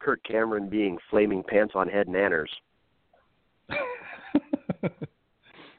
Kirk 0.00 0.20
Cameron 0.24 0.68
being 0.68 0.98
flaming 1.10 1.42
pants 1.42 1.74
on 1.74 1.88
head 1.88 2.08
nanners. 2.08 2.48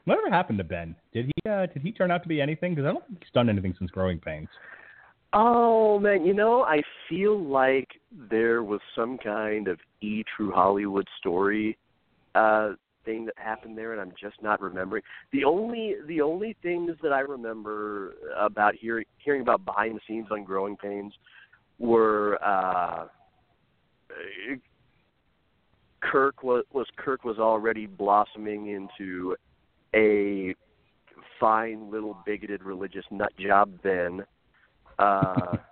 whatever 0.04 0.30
happened 0.30 0.58
to 0.58 0.64
Ben? 0.64 0.96
Did 1.12 1.26
he 1.26 1.50
uh, 1.50 1.66
did 1.66 1.82
he 1.82 1.92
turn 1.92 2.10
out 2.10 2.22
to 2.22 2.28
be 2.28 2.40
anything? 2.40 2.74
Because 2.74 2.88
I 2.88 2.92
don't 2.92 3.06
think 3.06 3.18
he's 3.20 3.32
done 3.32 3.48
anything 3.48 3.74
since 3.78 3.90
Growing 3.90 4.18
Pains. 4.18 4.48
Oh 5.32 5.98
man, 5.98 6.24
you 6.24 6.34
know, 6.34 6.62
I 6.62 6.82
feel 7.08 7.38
like 7.38 7.88
there 8.30 8.62
was 8.62 8.80
some 8.94 9.18
kind 9.18 9.68
of 9.68 9.78
E 10.00 10.24
True 10.36 10.52
Hollywood 10.52 11.06
story 11.18 11.76
uh 12.34 12.72
thing 13.04 13.24
that 13.24 13.34
happened 13.36 13.78
there 13.78 13.92
and 13.92 14.00
I'm 14.00 14.12
just 14.20 14.42
not 14.42 14.60
remembering. 14.60 15.02
The 15.32 15.44
only 15.44 15.94
the 16.06 16.20
only 16.20 16.56
things 16.62 16.92
that 17.02 17.12
I 17.12 17.20
remember 17.20 18.14
about 18.38 18.74
hearing 18.74 19.06
hearing 19.18 19.42
about 19.42 19.64
behind 19.64 19.96
the 19.96 20.00
scenes 20.06 20.26
on 20.30 20.44
Growing 20.44 20.76
Pains 20.76 21.12
were 21.78 22.42
uh 22.42 23.06
Kirk 26.00 26.42
was 26.42 26.64
was 26.72 26.86
Kirk 26.96 27.24
was 27.24 27.38
already 27.38 27.86
blossoming 27.86 28.68
into 28.68 29.36
a 29.94 30.54
fine 31.40 31.90
little 31.90 32.16
bigoted 32.24 32.62
religious 32.62 33.04
nut 33.10 33.32
job 33.38 33.70
then. 33.82 34.24
Uh, 34.98 35.56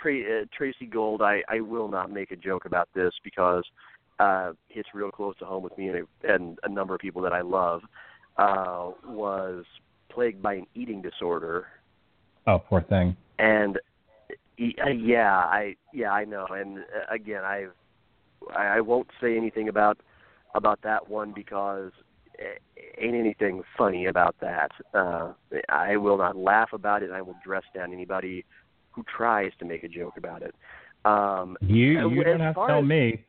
Tra- 0.00 0.42
uh, 0.42 0.44
Tracey 0.56 0.86
Gold, 0.86 1.20
I, 1.20 1.42
I 1.48 1.60
will 1.60 1.88
not 1.88 2.12
make 2.12 2.30
a 2.30 2.36
joke 2.36 2.64
about 2.64 2.88
this 2.94 3.12
because 3.24 3.64
uh, 4.20 4.52
hits 4.68 4.88
real 4.94 5.10
close 5.10 5.36
to 5.38 5.44
home 5.44 5.64
with 5.64 5.76
me 5.76 5.88
and 5.88 5.96
a, 5.98 6.32
and 6.32 6.58
a 6.62 6.68
number 6.68 6.94
of 6.94 7.00
people 7.00 7.20
that 7.22 7.32
I 7.32 7.40
love. 7.40 7.82
Uh, 8.36 8.92
was 9.04 9.64
plagued 10.10 10.40
by 10.40 10.54
an 10.54 10.66
eating 10.76 11.02
disorder, 11.02 11.66
Oh, 12.46 12.60
poor 12.60 12.82
thing. 12.82 13.16
and 13.40 13.80
yeah, 14.58 15.36
I 15.36 15.76
yeah 15.92 16.10
I 16.10 16.24
know. 16.24 16.46
And 16.50 16.78
uh, 16.78 17.14
again, 17.14 17.44
I've 17.44 17.72
I, 18.54 18.78
I 18.78 18.80
won't 18.80 19.08
say 19.20 19.36
anything 19.36 19.68
about 19.68 19.98
about 20.54 20.80
that 20.82 21.08
one 21.08 21.32
because 21.34 21.92
uh, 22.40 22.44
ain't 23.00 23.14
anything 23.14 23.62
funny 23.76 24.06
about 24.06 24.36
that. 24.40 24.70
Uh, 24.94 25.32
I 25.68 25.96
will 25.96 26.18
not 26.18 26.36
laugh 26.36 26.72
about 26.72 27.02
it. 27.02 27.06
and 27.06 27.14
I 27.14 27.22
will 27.22 27.36
dress 27.44 27.64
down 27.74 27.92
anybody 27.92 28.44
who 28.90 29.04
tries 29.16 29.52
to 29.60 29.64
make 29.64 29.84
a 29.84 29.88
joke 29.88 30.14
about 30.16 30.42
it. 30.42 30.54
Um, 31.04 31.56
You 31.60 32.00
Uh, 32.00 32.08
you 32.08 32.24
don't 32.24 32.40
have 32.40 32.54
to 32.54 32.66
tell 32.66 32.78
as- 32.80 32.84
me. 32.84 33.24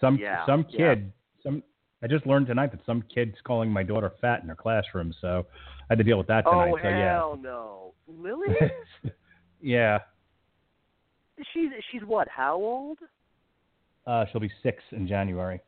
Some 0.00 0.16
Yeah, 0.18 0.44
some 0.46 0.66
yeah. 0.70 0.94
kid 0.94 1.12
some 1.42 1.62
I 2.02 2.08
just 2.08 2.26
learned 2.26 2.48
tonight 2.48 2.72
that 2.72 2.84
some 2.84 3.02
kid's 3.14 3.36
calling 3.44 3.70
my 3.70 3.84
daughter 3.84 4.10
fat 4.20 4.42
in 4.42 4.48
her 4.48 4.56
classroom, 4.56 5.14
so 5.20 5.46
I 5.82 5.84
had 5.90 5.98
to 5.98 6.04
deal 6.04 6.18
with 6.18 6.26
that 6.26 6.44
tonight. 6.44 6.72
oh 6.74 6.78
so 6.82 6.88
yeah. 6.88 7.12
hell 7.14 7.38
no, 7.40 7.94
Lily. 8.08 8.48
yeah. 9.60 9.98
She's 11.52 11.70
she's 11.90 12.02
what? 12.02 12.28
How 12.28 12.54
old? 12.54 12.98
Uh, 14.06 14.24
she'll 14.30 14.40
be 14.40 14.50
six 14.62 14.82
in 14.92 15.06
January. 15.06 15.60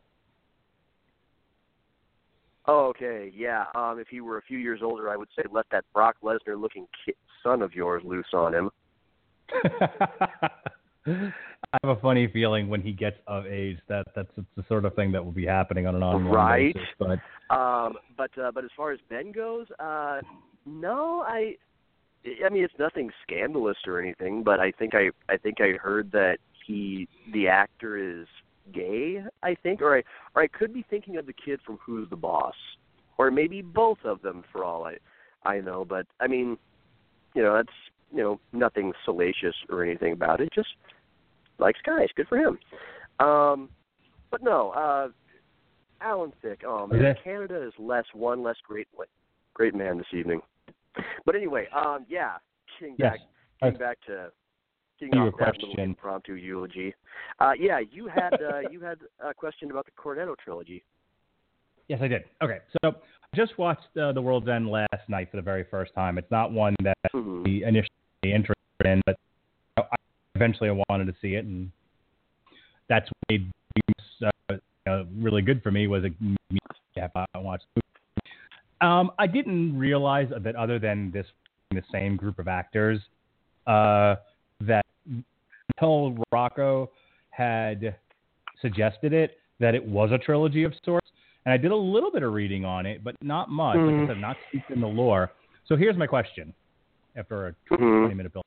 Oh, 2.66 2.86
okay, 2.86 3.30
yeah. 3.34 3.64
Um, 3.74 3.98
if 3.98 4.08
he 4.08 4.20
were 4.20 4.38
a 4.38 4.42
few 4.42 4.58
years 4.58 4.80
older, 4.82 5.10
I 5.10 5.16
would 5.16 5.28
say 5.36 5.42
let 5.50 5.66
that 5.70 5.84
Brock 5.92 6.16
Lesnar 6.22 6.58
looking 6.60 6.86
kid, 7.04 7.14
son 7.42 7.60
of 7.60 7.74
yours 7.74 8.02
loose 8.04 8.26
on 8.32 8.54
him. 8.54 8.70
I 11.06 11.78
have 11.82 11.98
a 11.98 12.00
funny 12.00 12.28
feeling 12.28 12.68
when 12.68 12.80
he 12.80 12.92
gets 12.92 13.16
of 13.26 13.46
age 13.46 13.78
that 13.88 14.06
that's 14.16 14.30
the 14.36 14.64
sort 14.68 14.86
of 14.86 14.94
thing 14.94 15.12
that 15.12 15.22
will 15.22 15.32
be 15.32 15.44
happening 15.44 15.86
on 15.86 15.94
an 15.94 16.02
ongoing 16.02 16.32
Right. 16.32 16.74
basis. 16.74 16.88
But 16.98 17.54
Um, 17.54 17.98
but 18.16 18.30
uh, 18.38 18.50
but 18.52 18.64
as 18.64 18.70
far 18.76 18.92
as 18.92 19.00
Ben 19.10 19.30
goes, 19.30 19.66
uh, 19.78 20.22
no, 20.64 21.22
I, 21.26 21.56
I 22.44 22.48
mean 22.48 22.64
it's 22.64 22.74
nothing 22.78 23.10
scandalous 23.22 23.76
or 23.86 24.00
anything, 24.00 24.42
but 24.42 24.60
I 24.60 24.70
think 24.72 24.94
I 24.94 25.10
I 25.28 25.36
think 25.36 25.60
I 25.60 25.72
heard 25.80 26.10
that 26.12 26.38
he 26.66 27.08
the 27.32 27.48
actor 27.48 27.96
is 27.96 28.26
gay. 28.72 29.22
I 29.42 29.54
think, 29.62 29.82
or 29.82 29.96
I 29.98 30.02
or 30.34 30.42
I 30.42 30.46
could 30.46 30.72
be 30.72 30.84
thinking 30.88 31.16
of 31.16 31.26
the 31.26 31.32
kid 31.32 31.60
from 31.64 31.78
Who's 31.84 32.08
the 32.10 32.16
Boss, 32.16 32.54
or 33.18 33.30
maybe 33.30 33.62
both 33.62 33.98
of 34.04 34.22
them 34.22 34.44
for 34.52 34.64
all 34.64 34.84
I 34.84 34.96
I 35.48 35.60
know. 35.60 35.84
But 35.84 36.06
I 36.20 36.26
mean, 36.26 36.56
you 37.34 37.42
know, 37.42 37.54
that's 37.54 37.76
you 38.12 38.22
know 38.22 38.40
nothing 38.52 38.92
salacious 39.04 39.54
or 39.68 39.84
anything 39.84 40.12
about 40.12 40.40
it. 40.40 40.50
Just 40.54 40.68
likes 41.58 41.80
guys. 41.84 42.08
Good 42.16 42.28
for 42.28 42.38
him. 42.38 42.58
Um, 43.20 43.68
but 44.30 44.42
no, 44.42 44.70
uh, 44.70 45.08
Alan 46.00 46.32
Thicke. 46.42 46.64
Oh 46.66 46.86
man, 46.86 47.04
Okay. 47.04 47.20
Canada 47.22 47.66
is 47.66 47.72
less 47.78 48.04
one 48.12 48.42
less 48.42 48.56
great 48.66 48.88
great 49.54 49.74
man 49.74 49.98
this 49.98 50.06
evening. 50.12 50.40
But 51.26 51.34
anyway, 51.36 51.66
um, 51.74 52.06
yeah, 52.08 52.34
getting 52.80 52.96
yes, 52.98 53.12
back 53.12 53.20
getting 53.62 53.78
back 53.78 53.98
to 54.06 54.30
getting 55.00 55.18
off 55.18 55.34
that 55.38 55.54
little 55.54 55.68
question. 55.74 55.84
impromptu 55.90 56.34
eulogy. 56.34 56.94
Uh, 57.40 57.52
yeah, 57.58 57.80
you 57.90 58.06
had 58.08 58.34
uh, 58.34 58.60
you 58.70 58.80
had 58.80 58.98
a 59.24 59.34
question 59.34 59.70
about 59.70 59.86
the 59.86 59.92
Cornetto 59.92 60.34
trilogy. 60.42 60.84
yes, 61.88 62.00
I 62.02 62.08
did. 62.08 62.24
Okay, 62.42 62.58
so 62.82 62.90
I 62.90 63.36
just 63.36 63.58
watched 63.58 63.96
uh, 64.00 64.12
The 64.12 64.22
World's 64.22 64.48
End 64.48 64.68
last 64.68 65.08
night 65.08 65.30
for 65.30 65.36
the 65.36 65.42
very 65.42 65.64
first 65.70 65.94
time. 65.94 66.18
It's 66.18 66.30
not 66.30 66.52
one 66.52 66.74
that 66.82 66.96
Mhm. 67.14 67.44
we 67.44 67.64
initially 67.64 67.88
interested 68.24 68.56
in, 68.84 69.00
but 69.06 69.16
I 69.76 69.96
eventually 70.34 70.70
I 70.70 70.82
wanted 70.88 71.06
to 71.06 71.14
see 71.20 71.34
it, 71.34 71.44
and 71.44 71.70
that's 72.88 73.08
what 73.08 73.16
made 73.30 73.50
uh, 74.22 74.56
uh, 74.86 75.04
really 75.18 75.42
good 75.42 75.62
for 75.62 75.70
me. 75.70 75.86
Was 75.86 76.04
it 76.04 76.12
made 76.20 76.36
me 76.50 76.58
I 76.96 77.38
watched. 77.38 77.66
the. 77.74 77.83
Um, 78.84 79.12
I 79.18 79.26
didn't 79.26 79.78
realize 79.78 80.28
that 80.38 80.56
other 80.56 80.78
than 80.78 81.10
this 81.10 81.26
the 81.70 81.82
same 81.90 82.16
group 82.16 82.38
of 82.38 82.48
actors, 82.48 83.00
uh, 83.66 84.16
that 84.60 84.84
until 85.78 86.18
Rocco 86.30 86.90
had 87.30 87.96
suggested 88.60 89.14
it, 89.14 89.38
that 89.58 89.74
it 89.74 89.84
was 89.84 90.12
a 90.12 90.18
trilogy 90.18 90.64
of 90.64 90.74
sorts. 90.84 91.08
And 91.46 91.52
I 91.52 91.56
did 91.56 91.70
a 91.70 91.76
little 91.76 92.10
bit 92.10 92.22
of 92.22 92.34
reading 92.34 92.66
on 92.66 92.84
it, 92.84 93.02
but 93.02 93.14
not 93.22 93.48
much. 93.50 93.78
Like 93.78 93.94
I 93.94 93.98
Mhm. 94.00 94.06
said, 94.06 94.18
not 94.18 94.36
steeped 94.48 94.70
in 94.70 94.80
the 94.80 94.88
lore. 94.88 95.32
So 95.64 95.76
here's 95.76 95.96
my 95.96 96.06
question 96.06 96.52
after 97.16 97.48
a 97.48 97.52
Mhm. 97.70 98.00
20 98.00 98.14
minute 98.14 98.32
build. 98.32 98.44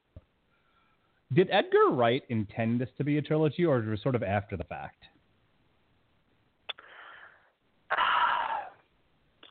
Did 1.33 1.49
Edgar 1.49 1.89
Wright 1.89 2.23
intend 2.29 2.79
this 2.79 2.91
to 2.97 3.03
be 3.03 3.17
a 3.17 3.21
trilogy, 3.21 3.65
or 3.65 3.79
was 3.79 3.99
it 3.99 4.03
sort 4.03 4.15
of 4.15 4.21
after 4.21 4.55
the 4.55 4.63
fact? 4.65 5.07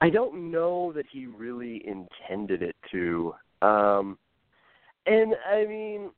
I 0.00 0.10
don't 0.10 0.50
know 0.50 0.92
that 0.92 1.06
he 1.10 1.26
really 1.26 1.82
intended 1.86 2.62
it 2.62 2.76
to. 2.92 3.34
Um 3.62 4.18
and 5.06 5.34
I 5.50 5.64
mean 5.66 6.10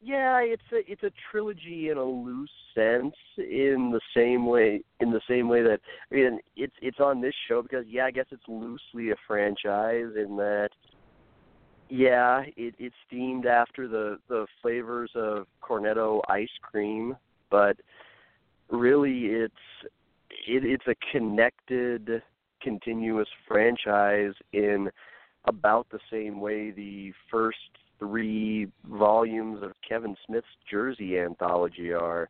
yeah, 0.00 0.40
it's 0.40 0.62
a 0.72 0.90
it's 0.90 1.02
a 1.02 1.10
trilogy 1.30 1.88
in 1.88 1.96
a 1.96 2.04
loose 2.04 2.50
sense 2.74 3.14
in 3.38 3.90
the 3.90 4.00
same 4.14 4.44
way 4.46 4.82
in 5.00 5.10
the 5.10 5.22
same 5.28 5.48
way 5.48 5.62
that 5.62 5.80
I 6.12 6.14
mean 6.14 6.40
it's 6.56 6.74
it's 6.82 7.00
on 7.00 7.20
this 7.20 7.34
show 7.48 7.62
because 7.62 7.86
yeah, 7.88 8.04
I 8.04 8.10
guess 8.10 8.26
it's 8.30 8.42
loosely 8.48 9.10
a 9.10 9.16
franchise 9.26 10.12
in 10.16 10.36
that 10.36 10.70
yeah, 11.88 12.42
it 12.56 12.74
it's 12.78 12.94
themed 13.12 13.46
after 13.46 13.88
the 13.88 14.18
the 14.28 14.46
flavors 14.60 15.10
of 15.14 15.46
Cornetto 15.62 16.20
ice 16.28 16.48
cream, 16.62 17.16
but 17.50 17.76
really 18.70 19.26
it's 19.26 19.54
it, 20.46 20.64
it's 20.64 20.86
a 20.86 20.94
connected 21.12 22.22
continuous 22.64 23.28
franchise 23.46 24.32
in 24.52 24.90
about 25.44 25.86
the 25.90 26.00
same 26.10 26.40
way 26.40 26.70
the 26.70 27.12
first 27.30 27.58
three 27.98 28.66
volumes 28.90 29.62
of 29.62 29.72
Kevin 29.86 30.16
Smith's 30.26 30.46
Jersey 30.68 31.18
anthology 31.18 31.92
are, 31.92 32.28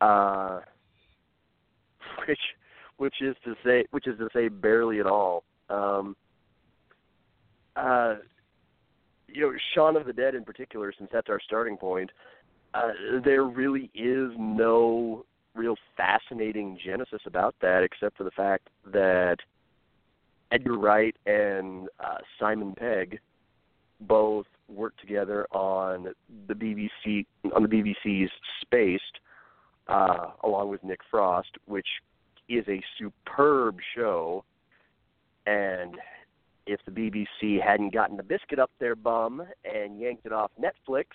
uh, 0.00 0.60
which 2.26 2.40
which 2.96 3.14
is 3.20 3.36
to 3.44 3.54
say 3.64 3.86
which 3.92 4.06
is 4.06 4.18
to 4.18 4.28
say 4.34 4.48
barely 4.48 5.00
at 5.00 5.06
all. 5.06 5.44
Um, 5.70 6.16
uh, 7.76 8.16
you 9.28 9.40
know, 9.40 9.52
Shaun 9.74 9.96
of 9.96 10.04
the 10.04 10.12
Dead 10.12 10.34
in 10.34 10.44
particular, 10.44 10.92
since 10.96 11.08
that's 11.10 11.30
our 11.30 11.40
starting 11.40 11.78
point, 11.78 12.10
uh, 12.74 12.90
there 13.24 13.44
really 13.44 13.90
is 13.94 14.30
no 14.38 15.24
real 15.54 15.76
fascinating 15.96 16.78
genesis 16.84 17.22
about 17.26 17.54
that, 17.60 17.82
except 17.82 18.16
for 18.16 18.24
the 18.24 18.30
fact 18.30 18.68
that 18.86 19.36
Edgar 20.50 20.78
Wright 20.78 21.16
and 21.26 21.88
uh, 22.00 22.18
Simon 22.38 22.74
Pegg 22.74 23.20
both 24.00 24.46
worked 24.68 25.00
together 25.00 25.46
on 25.52 26.08
the 26.46 26.54
BBC 26.54 27.26
on 27.54 27.62
the 27.62 27.68
BBC's 27.68 28.30
Spaced, 28.60 29.20
uh, 29.88 30.28
along 30.44 30.68
with 30.68 30.82
Nick 30.82 31.00
Frost, 31.10 31.50
which 31.66 31.86
is 32.48 32.64
a 32.68 32.82
superb 32.98 33.78
show. 33.94 34.44
And 35.46 35.96
if 36.66 36.80
the 36.84 36.92
BBC 36.92 37.60
hadn't 37.60 37.92
gotten 37.92 38.16
the 38.16 38.22
biscuit 38.22 38.58
up 38.58 38.70
their 38.78 38.94
bum 38.94 39.42
and 39.64 39.98
yanked 39.98 40.26
it 40.26 40.32
off 40.32 40.50
Netflix, 40.60 41.06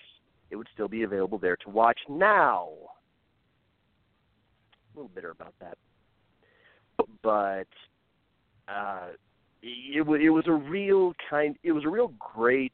it 0.50 0.56
would 0.56 0.68
still 0.72 0.88
be 0.88 1.02
available 1.02 1.38
there 1.38 1.56
to 1.56 1.70
watch 1.70 2.00
now. 2.08 2.70
Little 4.98 5.12
bitter 5.14 5.30
about 5.30 5.54
that, 5.60 5.78
but 7.22 7.68
uh, 8.66 9.10
it, 9.62 10.02
it 10.02 10.30
was 10.30 10.44
a 10.48 10.52
real 10.52 11.12
kind. 11.30 11.54
It 11.62 11.70
was 11.70 11.84
a 11.84 11.88
real 11.88 12.12
great 12.18 12.72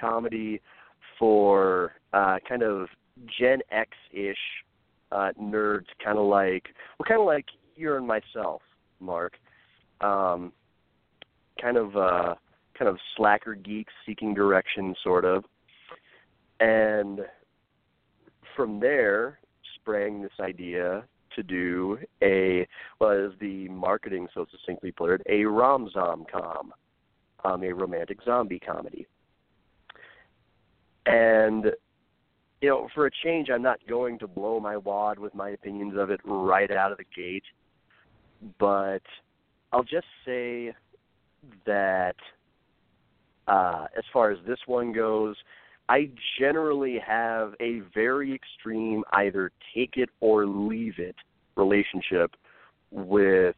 comedy 0.00 0.62
for 1.18 1.92
uh, 2.14 2.38
kind 2.48 2.62
of 2.62 2.88
Gen 3.38 3.58
X 3.70 3.90
ish 4.14 4.38
uh, 5.10 5.32
nerds, 5.38 5.84
kind 6.02 6.16
of 6.16 6.24
like 6.24 6.68
well, 6.98 7.04
kind 7.06 7.20
of 7.20 7.26
like 7.26 7.44
you 7.76 7.96
and 7.96 8.06
myself, 8.06 8.62
Mark. 8.98 9.34
Um, 10.00 10.54
kind 11.60 11.76
of 11.76 11.94
uh, 11.98 12.34
kind 12.78 12.88
of 12.88 12.96
slacker 13.14 13.54
geeks 13.54 13.92
seeking 14.06 14.32
direction, 14.32 14.94
sort 15.04 15.26
of. 15.26 15.44
And 16.60 17.20
from 18.56 18.80
there 18.80 19.38
sprang 19.74 20.22
this 20.22 20.32
idea 20.40 21.04
to 21.36 21.42
do 21.42 21.98
a 22.22 22.66
was 23.00 23.32
the 23.40 23.68
marketing 23.68 24.28
so 24.34 24.46
succinctly 24.50 24.92
put 24.92 25.10
it 25.10 25.22
a 25.28 25.44
rom 25.44 25.88
zom 25.92 26.24
com, 26.30 26.72
um, 27.44 27.62
a 27.62 27.72
romantic 27.72 28.18
zombie 28.24 28.60
comedy. 28.60 29.06
And 31.06 31.66
you 32.60 32.68
know, 32.68 32.88
for 32.94 33.06
a 33.06 33.10
change, 33.24 33.48
I'm 33.50 33.62
not 33.62 33.80
going 33.88 34.18
to 34.20 34.28
blow 34.28 34.60
my 34.60 34.76
wad 34.76 35.18
with 35.18 35.34
my 35.34 35.50
opinions 35.50 35.94
of 35.98 36.10
it 36.10 36.20
right 36.24 36.70
out 36.70 36.92
of 36.92 36.98
the 36.98 37.04
gate, 37.14 37.42
but 38.60 39.02
I'll 39.72 39.82
just 39.82 40.06
say 40.24 40.72
that 41.66 42.14
uh, 43.48 43.86
as 43.96 44.04
far 44.12 44.30
as 44.30 44.38
this 44.46 44.60
one 44.66 44.92
goes, 44.92 45.34
I 45.92 46.08
generally 46.38 46.98
have 47.06 47.52
a 47.60 47.80
very 47.92 48.34
extreme 48.34 49.04
either 49.12 49.52
take 49.74 49.98
it 49.98 50.08
or 50.20 50.46
leave 50.46 50.94
it 50.96 51.14
relationship 51.54 52.30
with 52.90 53.56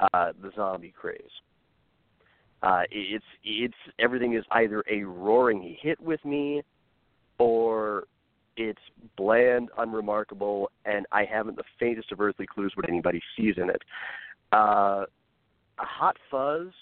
uh, 0.00 0.32
the 0.42 0.50
zombie 0.56 0.92
craze. 0.98 1.20
Uh, 2.60 2.82
it's 2.90 3.24
it's 3.44 3.76
everything 4.00 4.34
is 4.34 4.42
either 4.50 4.82
a 4.90 5.04
roaring 5.04 5.76
hit 5.80 6.00
with 6.00 6.24
me, 6.24 6.62
or 7.38 8.08
it's 8.56 8.80
bland, 9.16 9.68
unremarkable, 9.78 10.72
and 10.86 11.06
I 11.12 11.24
haven't 11.24 11.56
the 11.56 11.62
faintest 11.78 12.10
of 12.10 12.20
earthly 12.20 12.48
clues 12.48 12.72
what 12.74 12.88
anybody 12.88 13.22
sees 13.36 13.54
in 13.58 13.70
it. 13.70 13.82
Uh, 14.50 15.04
Hot 15.78 16.16
Fuzz 16.32 16.72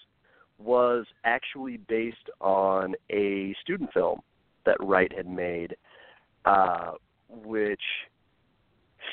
was 0.59 1.05
actually 1.25 1.77
based 1.77 2.31
on 2.41 2.95
a 3.11 3.55
student 3.61 3.93
film 3.93 4.23
that 4.67 4.77
Wright 4.81 5.13
had 5.15 5.27
made, 5.27 5.77
uh, 6.45 6.93
which, 7.29 7.83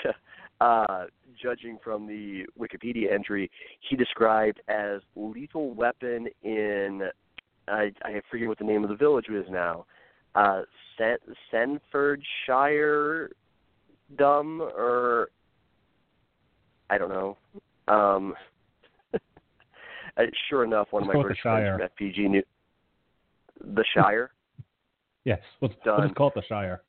uh, 0.62 1.06
judging 1.42 1.78
from 1.84 2.08
the 2.08 2.46
Wikipedia 2.60 3.12
entry, 3.12 3.50
he 3.88 3.96
described 3.96 4.62
as 4.68 5.02
lethal 5.16 5.74
weapon 5.74 6.28
in 6.44 7.10
I, 7.68 7.92
I 8.04 8.22
forget 8.30 8.48
what 8.48 8.58
the 8.58 8.66
name 8.66 8.84
of 8.84 8.90
the 8.90 8.96
village 8.96 9.28
was 9.30 9.46
now. 9.50 9.86
Uh, 10.36 10.62
Sen- 10.98 11.80
Senfordshire, 11.94 13.30
dumb 14.18 14.62
or 14.62 15.30
I 16.90 16.98
don't 16.98 17.10
know. 17.10 17.38
Um, 17.88 18.34
uh, 19.14 20.24
sure 20.50 20.64
enough, 20.64 20.88
one 20.92 21.04
of 21.04 21.08
my 21.08 21.22
first 21.22 21.42
friends 21.42 21.80
from 21.80 22.08
FPG 22.08 22.30
knew 22.30 22.44
the 23.62 23.86
Shire. 23.94 24.32
Yes, 25.24 25.40
let's, 25.62 25.74
let's 25.86 26.04
just 26.04 26.16
call 26.16 26.28
it 26.30 26.36
the 26.36 26.44
Shire. 26.48 26.82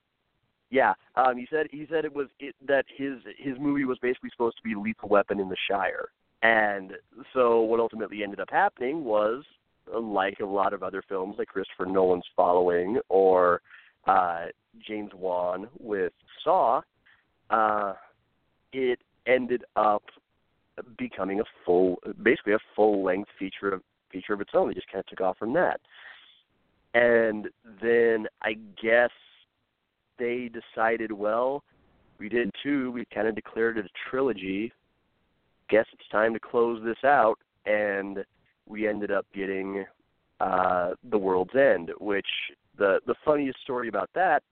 Yeah, 0.71 0.95
um, 1.17 1.37
he 1.37 1.47
said 1.51 1.67
he 1.71 1.87
said 1.91 2.05
it 2.05 2.15
was 2.15 2.29
it, 2.41 2.55
that 2.67 2.87
his 2.97 3.19
his 3.39 3.59
movie 3.59 3.85
was 3.85 3.99
basically 3.99 4.31
supposed 4.31 4.57
to 4.57 4.63
be 4.63 4.75
Lethal 4.75 5.09
Weapon 5.09 5.39
in 5.39 5.49
the 5.49 5.57
Shire, 5.69 6.09
and 6.43 6.93
so 7.35 7.61
what 7.61 7.79
ultimately 7.79 8.23
ended 8.23 8.41
up 8.41 8.49
happening 8.51 9.05
was, 9.05 9.45
like 9.93 10.41
a 10.41 10.47
lot 10.47 10.73
of 10.73 10.83
other 10.83 11.03
films, 11.09 11.37
like 11.39 11.49
Christopher 11.49 11.87
Nolan's 11.87 12.25
Following 12.35 12.99
or 13.09 13.61
uh, 14.07 14.47
James 14.87 15.11
Wan 15.15 15.69
with 15.79 16.13
Saw, 16.43 16.81
uh, 17.51 17.93
it 18.73 18.99
ended 19.27 19.65
up 19.77 20.05
becoming 20.97 21.41
a 21.41 21.45
full, 21.67 21.97
basically 22.23 22.55
a 22.55 22.59
full 22.75 23.05
length 23.05 23.29
feature 23.39 23.69
of 23.75 23.83
feature 24.11 24.33
of 24.33 24.41
its 24.41 24.51
own. 24.55 24.71
It 24.71 24.75
just 24.75 24.89
kind 24.89 25.01
of 25.01 25.07
took 25.07 25.21
off 25.21 25.39
from 25.39 25.53
that. 25.53 25.81
And 26.95 27.49
then 27.83 28.27
I 28.43 28.57
guess 28.83 29.11
they 30.19 30.51
decided, 30.51 31.11
well, 31.11 31.65
we 32.19 32.29
did 32.29 32.51
two. 32.63 32.93
We 32.93 33.05
kind 33.13 33.27
of 33.27 33.35
declared 33.35 33.79
it 33.79 33.87
a 33.87 34.11
trilogy. 34.11 34.73
Guess 35.69 35.87
it's 35.93 36.09
time 36.11 36.35
to 36.35 36.41
close 36.41 36.83
this 36.85 37.03
out, 37.05 37.39
and 37.67 38.25
we 38.69 38.87
ended 38.87 39.11
up 39.11 39.27
getting 39.35 39.85
uh, 40.41 40.91
the 41.11 41.19
World's 41.19 41.55
End. 41.57 41.91
Which 41.99 42.27
the 42.77 43.01
the 43.07 43.15
funniest 43.25 43.61
story 43.63 43.89
about 43.89 44.11
that 44.15 44.43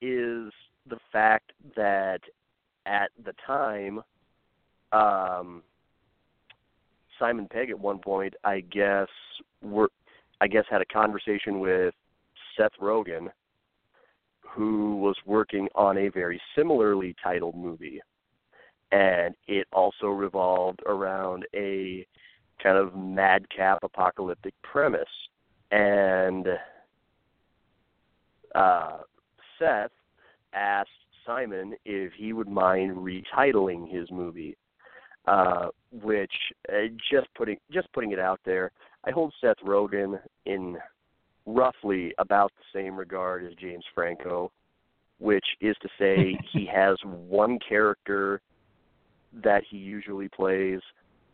is 0.00 0.52
the 0.88 0.98
fact 1.12 1.52
that 1.76 2.20
at 2.86 3.10
the 3.24 3.32
time 3.46 4.02
um, 4.92 5.62
Simon 7.18 7.46
Pegg 7.50 7.70
at 7.70 7.78
one 7.78 7.98
point, 7.98 8.34
I 8.44 8.60
guess, 8.60 9.08
were 9.62 9.90
I 10.42 10.48
guess 10.48 10.64
had 10.68 10.82
a 10.82 10.86
conversation 10.86 11.60
with 11.60 11.94
Seth 12.56 12.72
Rogen, 12.80 13.28
who 14.40 14.96
was 14.96 15.14
working 15.24 15.68
on 15.76 15.96
a 15.96 16.08
very 16.08 16.42
similarly 16.56 17.14
titled 17.22 17.54
movie, 17.54 18.00
and 18.90 19.36
it 19.46 19.68
also 19.72 20.08
revolved 20.08 20.80
around 20.84 21.46
a 21.54 22.04
kind 22.60 22.76
of 22.76 22.96
madcap 22.96 23.78
apocalyptic 23.84 24.54
premise, 24.62 25.04
and 25.70 26.48
uh, 28.56 28.98
Seth 29.60 29.92
asked 30.54 30.90
Simon 31.24 31.76
if 31.84 32.12
he 32.14 32.32
would 32.32 32.48
mind 32.48 32.96
retitling 32.96 33.88
his 33.88 34.10
movie 34.10 34.56
uh, 35.26 35.68
which 36.02 36.32
uh, 36.68 36.88
just 37.10 37.28
putting 37.34 37.56
just 37.70 37.92
putting 37.92 38.12
it 38.12 38.18
out 38.18 38.40
there, 38.44 38.72
I 39.04 39.10
hold 39.10 39.32
Seth 39.40 39.58
Rogen 39.64 40.18
in 40.46 40.78
roughly 41.46 42.14
about 42.18 42.52
the 42.56 42.78
same 42.78 42.96
regard 42.96 43.44
as 43.44 43.52
James 43.54 43.84
Franco, 43.94 44.52
which 45.18 45.44
is 45.60 45.76
to 45.82 45.88
say 45.98 46.38
he 46.52 46.66
has 46.72 46.96
one 47.04 47.58
character 47.66 48.40
that 49.42 49.62
he 49.68 49.78
usually 49.78 50.28
plays, 50.28 50.80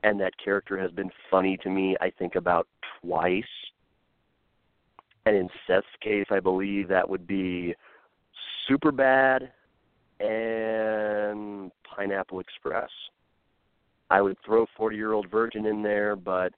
and 0.03 0.21
that 0.21 0.33
character 0.43 0.79
has 0.79 0.91
been 0.93 1.11
funny 1.31 1.57
to 1.59 1.69
me. 1.69 1.97
I 2.01 2.11
think 2.11 2.37
about 2.37 2.67
twice. 3.01 3.43
And 5.27 5.37
in 5.37 5.49
Seth's 5.67 5.87
case, 6.01 6.27
I 6.31 6.41
believe 6.41 6.89
that 6.89 7.09
would 7.09 7.27
be 7.27 7.75
Superbad 8.69 9.49
and 10.21 11.71
Pineapple 11.85 12.41
Express. 12.41 12.89
I 14.11 14.23
would 14.23 14.39
throw 14.45 14.65
40 14.77 14.97
year 14.97 15.13
old 15.13 15.31
virgin 15.31 15.67
in 15.67 15.83
there, 15.83 16.17
but 16.17 16.55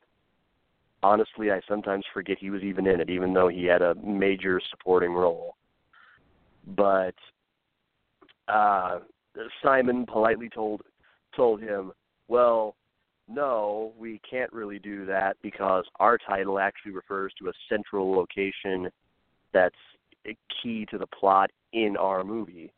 honestly, 1.02 1.50
I 1.50 1.60
sometimes 1.68 2.04
forget 2.12 2.38
he 2.38 2.50
was 2.50 2.62
even 2.62 2.86
in 2.86 3.00
it, 3.00 3.10
even 3.10 3.32
though 3.32 3.48
he 3.48 3.64
had 3.64 3.82
a 3.82 3.94
major 3.96 4.60
supporting 4.70 5.12
role. 5.12 5.56
But 6.66 7.14
uh, 8.48 9.00
Simon 9.62 10.06
politely 10.06 10.48
told 10.48 10.82
told 11.36 11.60
him, 11.60 11.92
"Well, 12.28 12.76
no, 13.28 13.92
we 13.98 14.20
can't 14.28 14.52
really 14.52 14.78
do 14.78 15.06
that 15.06 15.36
because 15.42 15.84
our 16.00 16.18
title 16.18 16.58
actually 16.58 16.92
refers 16.92 17.32
to 17.38 17.48
a 17.48 17.52
central 17.68 18.12
location 18.12 18.90
that's 19.52 19.76
key 20.62 20.86
to 20.90 20.98
the 20.98 21.06
plot 21.06 21.50
in 21.72 21.96
our 21.96 22.24
movie. 22.24 22.72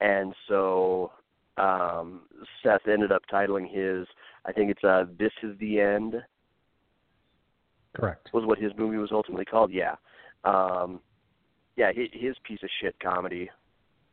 And 0.00 0.34
so 0.48 1.12
um 1.56 2.22
Seth 2.62 2.86
ended 2.86 3.12
up 3.12 3.22
titling 3.32 3.70
his 3.70 4.06
I 4.44 4.52
think 4.52 4.70
it's 4.70 4.84
uh 4.84 5.04
This 5.18 5.32
is 5.42 5.58
the 5.58 5.80
End 5.80 6.14
Correct. 7.96 8.28
was 8.32 8.44
what 8.44 8.58
his 8.58 8.72
movie 8.76 8.98
was 8.98 9.10
ultimately 9.12 9.44
called. 9.44 9.72
Yeah. 9.72 9.96
Um 10.44 11.00
yeah, 11.76 11.92
his, 11.92 12.08
his 12.12 12.36
piece 12.44 12.62
of 12.62 12.70
shit 12.80 12.96
comedy 13.02 13.50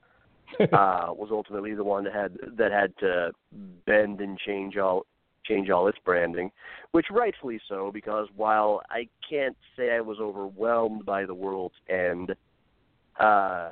uh 0.59 1.07
was 1.09 1.29
ultimately 1.31 1.73
the 1.73 1.83
one 1.83 2.03
that 2.03 2.13
had 2.13 2.37
that 2.57 2.71
had 2.71 2.95
to 2.99 3.31
bend 3.85 4.21
and 4.21 4.37
change 4.39 4.77
all 4.77 5.05
change 5.45 5.69
all 5.69 5.87
its 5.87 5.97
branding, 6.05 6.49
which 6.91 7.07
rightfully 7.11 7.59
so 7.67 7.91
because 7.93 8.27
while 8.35 8.81
I 8.89 9.07
can't 9.29 9.57
say 9.75 9.91
I 9.91 9.99
was 9.99 10.19
overwhelmed 10.19 11.05
by 11.05 11.25
the 11.25 11.33
world's 11.33 11.75
end, 11.89 12.35
uh 13.19 13.71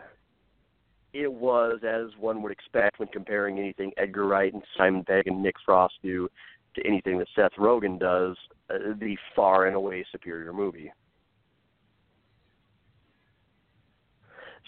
it 1.14 1.32
was 1.32 1.80
as 1.84 2.18
one 2.20 2.42
would 2.42 2.52
expect 2.52 3.00
when 3.00 3.10
comparing 3.10 3.60
anything 3.60 3.92
Edgar 3.98 4.26
Wright 4.26 4.54
and 4.54 4.64
Simon 4.78 5.04
Pegg 5.04 5.28
and 5.28 5.44
Nick 5.44 5.56
Frost 5.66 5.96
do 6.02 6.30
to 6.76 6.86
anything 6.86 7.18
that 7.20 7.28
Seth 7.36 7.54
Rogen 7.58 8.00
does, 8.00 8.38
uh, 8.70 8.94
the 9.00 9.18
far 9.36 9.66
and 9.66 9.76
away 9.76 10.06
superior 10.12 10.54
movie. 10.54 10.92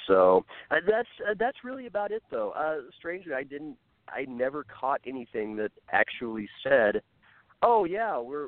So 0.07 0.45
uh, 0.71 0.75
that's 0.89 1.07
uh, 1.29 1.33
that's 1.39 1.57
really 1.63 1.87
about 1.87 2.11
it, 2.11 2.23
though. 2.29 2.51
Uh, 2.51 2.89
strangely, 2.97 3.33
I 3.33 3.43
didn't, 3.43 3.77
I 4.09 4.25
never 4.27 4.65
caught 4.65 4.99
anything 5.07 5.55
that 5.57 5.71
actually 5.91 6.49
said, 6.61 7.01
"Oh 7.61 7.85
yeah, 7.85 8.19
we're 8.19 8.47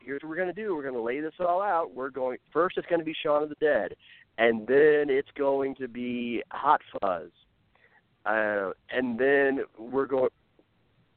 here's 0.00 0.22
what 0.22 0.30
we're 0.30 0.36
going 0.36 0.54
to 0.54 0.62
do. 0.62 0.74
We're 0.74 0.82
going 0.82 0.94
to 0.94 1.02
lay 1.02 1.20
this 1.20 1.34
all 1.40 1.60
out. 1.60 1.94
We're 1.94 2.10
going 2.10 2.38
first. 2.52 2.78
It's 2.78 2.86
going 2.86 3.00
to 3.00 3.04
be 3.04 3.14
Shaun 3.22 3.42
of 3.42 3.48
the 3.48 3.56
Dead, 3.60 3.94
and 4.38 4.66
then 4.66 5.06
it's 5.08 5.28
going 5.36 5.74
to 5.76 5.88
be 5.88 6.42
Hot 6.50 6.80
Fuzz, 7.00 7.30
uh, 8.26 8.70
and 8.90 9.18
then 9.18 9.60
we're 9.78 10.06
going, 10.06 10.30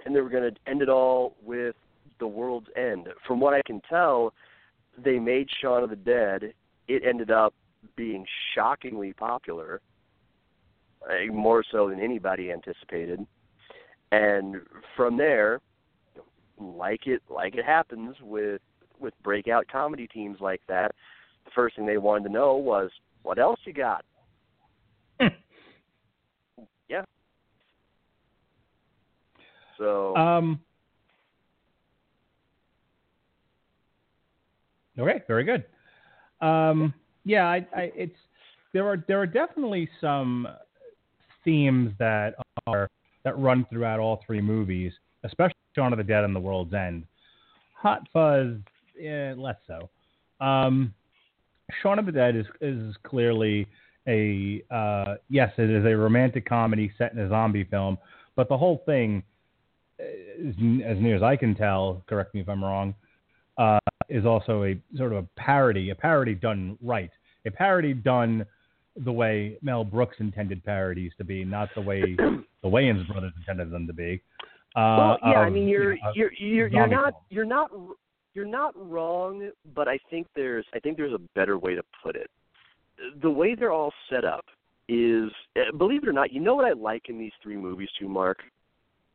and 0.05 0.15
they 0.15 0.21
we're 0.21 0.29
going 0.29 0.53
to 0.53 0.59
end 0.69 0.81
it 0.81 0.89
all 0.89 1.35
with 1.43 1.75
The 2.19 2.27
World's 2.27 2.69
End. 2.75 3.09
From 3.25 3.39
what 3.39 3.53
I 3.53 3.61
can 3.65 3.81
tell, 3.89 4.33
they 4.97 5.19
made 5.19 5.47
Shaun 5.61 5.83
of 5.83 5.89
the 5.89 5.95
Dead. 5.95 6.53
It 6.87 7.03
ended 7.05 7.31
up 7.31 7.53
being 7.95 8.25
shockingly 8.53 9.13
popular, 9.13 9.81
more 11.31 11.63
so 11.71 11.89
than 11.89 11.99
anybody 11.99 12.51
anticipated. 12.51 13.25
And 14.11 14.57
from 14.95 15.17
there, 15.17 15.59
like 16.59 17.05
it 17.07 17.21
like 17.29 17.55
it 17.55 17.65
happens 17.65 18.15
with 18.21 18.61
with 18.99 19.13
breakout 19.23 19.67
comedy 19.67 20.07
teams 20.07 20.37
like 20.39 20.61
that, 20.67 20.93
the 21.45 21.51
first 21.53 21.75
thing 21.75 21.85
they 21.85 21.97
wanted 21.97 22.23
to 22.23 22.33
know 22.33 22.55
was 22.55 22.89
what 23.23 23.37
else 23.37 23.59
you 23.65 23.73
got. 23.73 24.03
yeah. 25.19 27.03
So 29.77 30.15
Um. 30.15 30.59
Okay, 34.99 35.21
very 35.27 35.43
good. 35.43 35.63
Um, 36.41 36.93
yeah, 37.23 37.45
I, 37.45 37.65
I, 37.75 37.91
it's 37.95 38.15
there 38.73 38.87
are 38.87 39.03
there 39.07 39.19
are 39.19 39.27
definitely 39.27 39.89
some 40.01 40.47
themes 41.43 41.91
that 41.99 42.35
are 42.65 42.89
that 43.23 43.37
run 43.37 43.65
throughout 43.69 43.99
all 43.99 44.21
three 44.25 44.41
movies, 44.41 44.91
especially 45.23 45.55
Shaun 45.75 45.93
of 45.93 45.97
the 45.97 46.03
Dead 46.03 46.23
and 46.23 46.35
The 46.35 46.39
World's 46.39 46.73
End. 46.73 47.05
Hot 47.75 48.07
Fuzz, 48.11 48.57
eh, 49.01 49.33
less 49.37 49.57
so. 49.67 49.89
Um, 50.43 50.93
Shaun 51.81 51.99
of 51.99 52.05
the 52.05 52.11
Dead 52.11 52.35
is 52.35 52.45
is 52.61 52.95
clearly 53.03 53.67
a 54.07 54.63
uh, 54.71 55.15
yes, 55.29 55.51
it 55.57 55.69
is 55.69 55.85
a 55.85 55.95
romantic 55.95 56.47
comedy 56.47 56.91
set 56.97 57.13
in 57.13 57.19
a 57.19 57.29
zombie 57.29 57.65
film, 57.65 57.97
but 58.35 58.49
the 58.49 58.57
whole 58.57 58.81
thing, 58.85 59.21
as 59.99 60.55
near 60.99 61.15
as 61.15 61.23
I 61.23 61.35
can 61.35 61.55
tell, 61.55 62.03
correct 62.07 62.33
me 62.33 62.41
if 62.41 62.49
I'm 62.49 62.63
wrong, 62.63 62.93
uh, 63.57 63.79
is 64.09 64.25
also 64.25 64.63
a 64.63 64.79
sort 64.95 65.11
of 65.11 65.19
a 65.19 65.27
parody, 65.35 65.89
a 65.89 65.95
parody 65.95 66.35
done 66.35 66.77
right, 66.81 67.09
a 67.45 67.51
parody 67.51 67.93
done 67.93 68.45
the 69.03 69.11
way 69.11 69.57
Mel 69.61 69.83
Brooks 69.83 70.17
intended 70.19 70.63
parodies 70.63 71.11
to 71.17 71.23
be, 71.23 71.43
not 71.43 71.69
the 71.75 71.81
way 71.81 72.01
the 72.17 72.69
Wayans 72.69 73.07
brothers 73.07 73.33
intended 73.37 73.71
them 73.71 73.87
to 73.87 73.93
be. 73.93 74.21
Uh, 74.75 74.97
well, 74.97 75.17
yeah, 75.25 75.39
I 75.39 75.49
mean 75.49 75.67
you're 75.67 75.93
you 75.93 76.01
know, 76.03 76.11
you're 76.15 76.33
you're 76.33 76.67
you're 76.67 76.87
not 76.87 77.13
film. 77.13 77.23
you're 77.29 77.45
not 77.45 77.71
you're 78.33 78.45
not 78.45 78.73
wrong, 78.77 79.49
but 79.73 79.87
I 79.87 79.97
think 80.09 80.27
there's 80.35 80.65
I 80.73 80.79
think 80.79 80.97
there's 80.97 81.13
a 81.13 81.21
better 81.35 81.57
way 81.57 81.75
to 81.75 81.83
put 82.03 82.15
it. 82.15 82.29
The 83.21 83.29
way 83.29 83.55
they're 83.55 83.71
all 83.71 83.93
set 84.09 84.25
up 84.25 84.45
is, 84.89 85.29
eh, 85.55 85.71
believe 85.77 86.03
it 86.03 86.09
or 86.09 86.13
not, 86.13 86.31
you 86.31 86.39
know 86.39 86.55
what 86.55 86.65
I 86.65 86.73
like 86.73 87.09
in 87.09 87.17
these 87.17 87.31
three 87.43 87.57
movies 87.57 87.89
too, 87.99 88.07
Mark. 88.07 88.39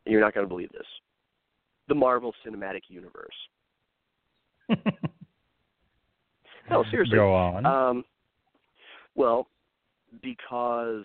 And 0.04 0.12
you're 0.12 0.20
not 0.20 0.34
going 0.34 0.44
to 0.44 0.48
believe 0.48 0.72
this. 0.72 0.86
The 1.88 1.94
Marvel 1.94 2.32
Cinematic 2.46 2.82
Universe. 2.88 3.34
No, 6.70 6.84
seriously. 6.90 7.16
Go 7.16 7.34
on. 7.34 7.66
Um, 7.66 8.04
well, 9.14 9.48
because 10.22 11.04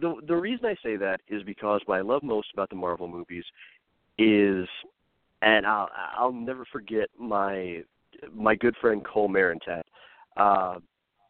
the 0.00 0.14
the 0.26 0.34
reason 0.34 0.66
I 0.66 0.74
say 0.82 0.96
that 0.96 1.20
is 1.28 1.42
because 1.42 1.80
what 1.86 1.98
I 1.98 2.00
love 2.00 2.22
most 2.22 2.48
about 2.52 2.70
the 2.70 2.76
Marvel 2.76 3.08
movies 3.08 3.44
is, 4.18 4.66
and 5.42 5.66
I'll 5.66 5.88
I'll 6.16 6.32
never 6.32 6.64
forget 6.72 7.08
my 7.18 7.82
my 8.34 8.54
good 8.54 8.74
friend 8.80 9.04
Cole 9.04 9.28
Marentet 9.28 9.82
uh, 10.36 10.76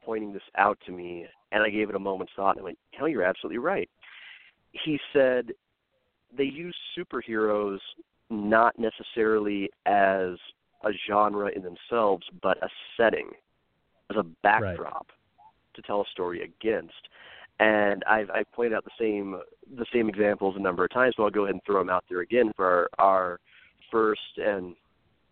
pointing 0.05 0.33
this 0.33 0.43
out 0.57 0.79
to 0.87 0.93
me, 0.93 1.27
and 1.53 1.63
I 1.63 1.71
gave 1.71 1.89
it 1.89 1.97
a 1.97 2.01
moment's 2.01 2.33
thought, 2.37 2.53
and 2.53 2.61
I 2.61 2.65
went, 2.65 2.79
"Hell, 2.93 3.09
you're 3.09 3.25
absolutely 3.25 3.59
right." 3.59 3.91
He 4.85 4.99
said 5.13 5.53
they 6.37 6.45
use 6.45 6.77
superheroes 6.97 7.79
not 8.31 8.79
necessarily 8.79 9.71
as 9.87 10.37
a 10.85 10.91
genre 11.09 11.51
in 11.55 11.63
themselves, 11.63 12.27
but 12.43 12.63
a 12.63 12.69
setting, 12.97 13.31
as 14.11 14.17
a 14.17 14.25
backdrop 14.43 15.09
to 15.75 15.83
tell 15.83 16.01
a 16.01 16.05
story 16.13 16.43
against. 16.43 17.09
And 17.59 18.05
I've 18.05 18.31
I've 18.31 18.51
pointed 18.53 18.75
out 18.75 18.85
the 18.85 18.91
same 18.99 19.41
the 19.77 19.87
same 19.93 20.09
examples 20.09 20.57
a 20.57 20.61
number 20.61 20.85
of 20.85 20.91
times, 20.91 21.15
but 21.17 21.25
I'll 21.25 21.31
go 21.31 21.45
ahead 21.45 21.55
and 21.55 21.63
throw 21.65 21.79
them 21.79 21.89
out 21.89 22.05
there 22.09 22.21
again 22.21 22.53
for 22.55 22.89
our, 22.99 23.07
our 23.07 23.41
first 23.91 24.21
and 24.37 24.75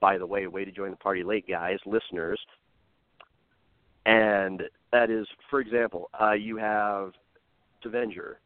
by 0.01 0.19
the 0.19 0.27
way, 0.27 0.47
way 0.47 0.65
to 0.67 0.71
join 0.71 0.91
the 0.91 0.97
party 0.99 1.23
late, 1.23 1.47
guys, 1.49 1.79
listeners. 1.87 2.39
And 4.05 4.63
that 4.93 5.11
is, 5.11 5.27
for 5.49 5.61
example, 5.61 6.11
uh, 6.21 6.33
you 6.33 6.59
have 6.59 7.13
Avenger. 7.85 8.39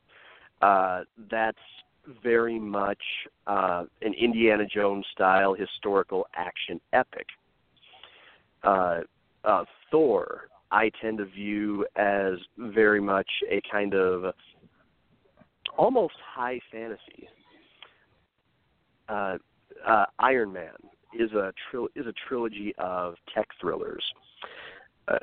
Uh, 0.63 1.01
that's 1.31 1.59
very 2.23 2.59
much 2.59 3.03
uh, 3.47 3.85
an 4.03 4.15
Indiana 4.15 4.65
Jones 4.67 5.07
style 5.13 5.55
historical 5.55 6.27
action 6.35 6.81
epic. 6.93 7.27
Uh, 8.63 9.01
uh, 9.45 9.65
Thor, 9.91 10.49
I 10.71 10.91
tend 11.01 11.19
to 11.19 11.25
view 11.25 11.87
as 11.97 12.35
very 12.59 13.01
much 13.01 13.29
a 13.51 13.61
kind 13.71 13.95
of 13.95 14.35
almost 15.77 16.15
high 16.35 16.61
fantasy. 16.71 17.29
Uh, 19.09 19.39
uh, 19.87 20.05
Iron 20.19 20.53
Man 20.53 20.75
is 21.19 21.33
a 21.33 21.53
tril- 21.73 21.89
is 21.95 22.07
a 22.07 22.13
trilogy 22.29 22.75
of 22.79 23.15
tech 23.35 23.47
thrillers. 23.61 24.05
Uh, 25.07 25.19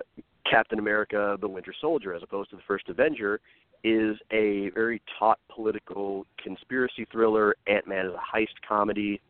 Captain 0.49 0.79
America: 0.79 1.37
The 1.41 1.47
Winter 1.47 1.73
Soldier, 1.79 2.13
as 2.13 2.23
opposed 2.23 2.49
to 2.51 2.55
the 2.55 2.61
first 2.67 2.89
Avenger, 2.89 3.39
is 3.85 4.17
a 4.31 4.71
very 4.71 4.99
taut 5.19 5.37
political 5.53 6.25
conspiracy 6.43 7.05
thriller. 7.11 7.55
Ant 7.67 7.87
Man 7.87 8.07
is 8.07 8.13
a 8.13 8.37
heist 8.37 8.55
comedy, 8.67 9.21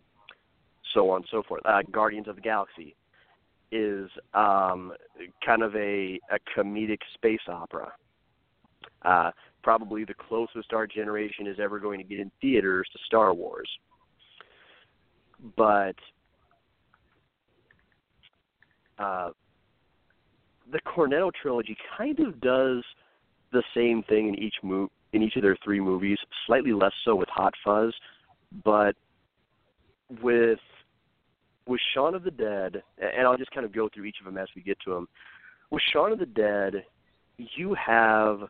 so 0.93 1.09
on 1.09 1.17
and 1.17 1.25
so 1.29 1.43
forth. 1.43 1.61
Uh, 1.65 1.81
Guardians 1.91 2.29
of 2.29 2.37
the 2.37 2.41
Galaxy 2.41 2.95
is 3.73 4.09
um, 4.33 4.93
kind 5.45 5.61
of 5.61 5.75
a, 5.75 6.17
a 6.31 6.39
comedic 6.57 6.99
space 7.15 7.41
opera. 7.49 7.91
Uh, 9.01 9.31
probably 9.61 10.05
the 10.05 10.13
closest 10.13 10.71
our 10.71 10.87
generation 10.87 11.47
is 11.47 11.57
ever 11.61 11.77
going 11.77 11.99
to 11.99 12.05
get 12.05 12.21
in 12.21 12.31
theaters 12.39 12.87
to 12.93 12.99
Star 13.05 13.33
Wars. 13.33 13.69
But 15.57 15.95
uh, 18.97 19.31
the 20.71 20.79
Cornetto 20.87 21.29
trilogy 21.41 21.75
kind 21.97 22.21
of 22.21 22.39
does 22.39 22.85
the 23.55 23.63
same 23.73 24.03
thing 24.03 24.29
in 24.29 24.35
each 24.35 24.55
move 24.63 24.89
in 25.13 25.23
each 25.23 25.35
of 25.37 25.41
their 25.41 25.57
three 25.63 25.79
movies, 25.79 26.17
slightly 26.45 26.73
less 26.73 26.91
so 27.05 27.15
with 27.15 27.29
Hot 27.29 27.53
Fuzz, 27.63 27.93
but 28.63 28.95
with 30.21 30.59
with 31.67 31.79
Shaun 31.93 32.13
of 32.13 32.23
the 32.23 32.31
Dead, 32.31 32.83
and 32.99 33.25
I'll 33.25 33.37
just 33.37 33.51
kind 33.51 33.65
of 33.65 33.73
go 33.73 33.89
through 33.91 34.05
each 34.05 34.17
of 34.19 34.25
them 34.25 34.37
as 34.37 34.47
we 34.55 34.61
get 34.61 34.77
to 34.85 34.93
them. 34.93 35.07
With 35.71 35.81
Shaun 35.91 36.11
of 36.11 36.19
the 36.19 36.27
Dead, 36.27 36.83
you 37.37 37.73
have 37.73 38.41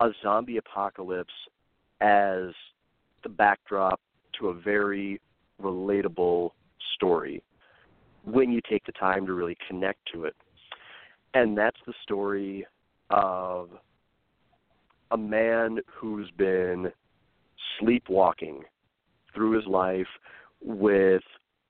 a 0.00 0.10
zombie 0.22 0.58
apocalypse 0.58 1.32
as 2.00 2.50
the 3.22 3.28
backdrop 3.28 4.00
to 4.38 4.48
a 4.48 4.54
very 4.54 5.20
relatable 5.60 6.50
story 6.94 7.42
when 8.24 8.52
you 8.52 8.60
take 8.68 8.84
the 8.86 8.92
time 8.92 9.26
to 9.26 9.32
really 9.32 9.56
connect 9.68 9.98
to 10.12 10.24
it. 10.24 10.36
And 11.34 11.56
that's 11.56 11.76
the 11.86 11.94
story 12.02 12.66
of 13.10 13.70
a 15.12 15.16
man 15.16 15.78
who's 15.94 16.30
been 16.38 16.90
sleepwalking 17.78 18.62
through 19.34 19.52
his 19.52 19.66
life 19.66 20.06
with 20.62 21.22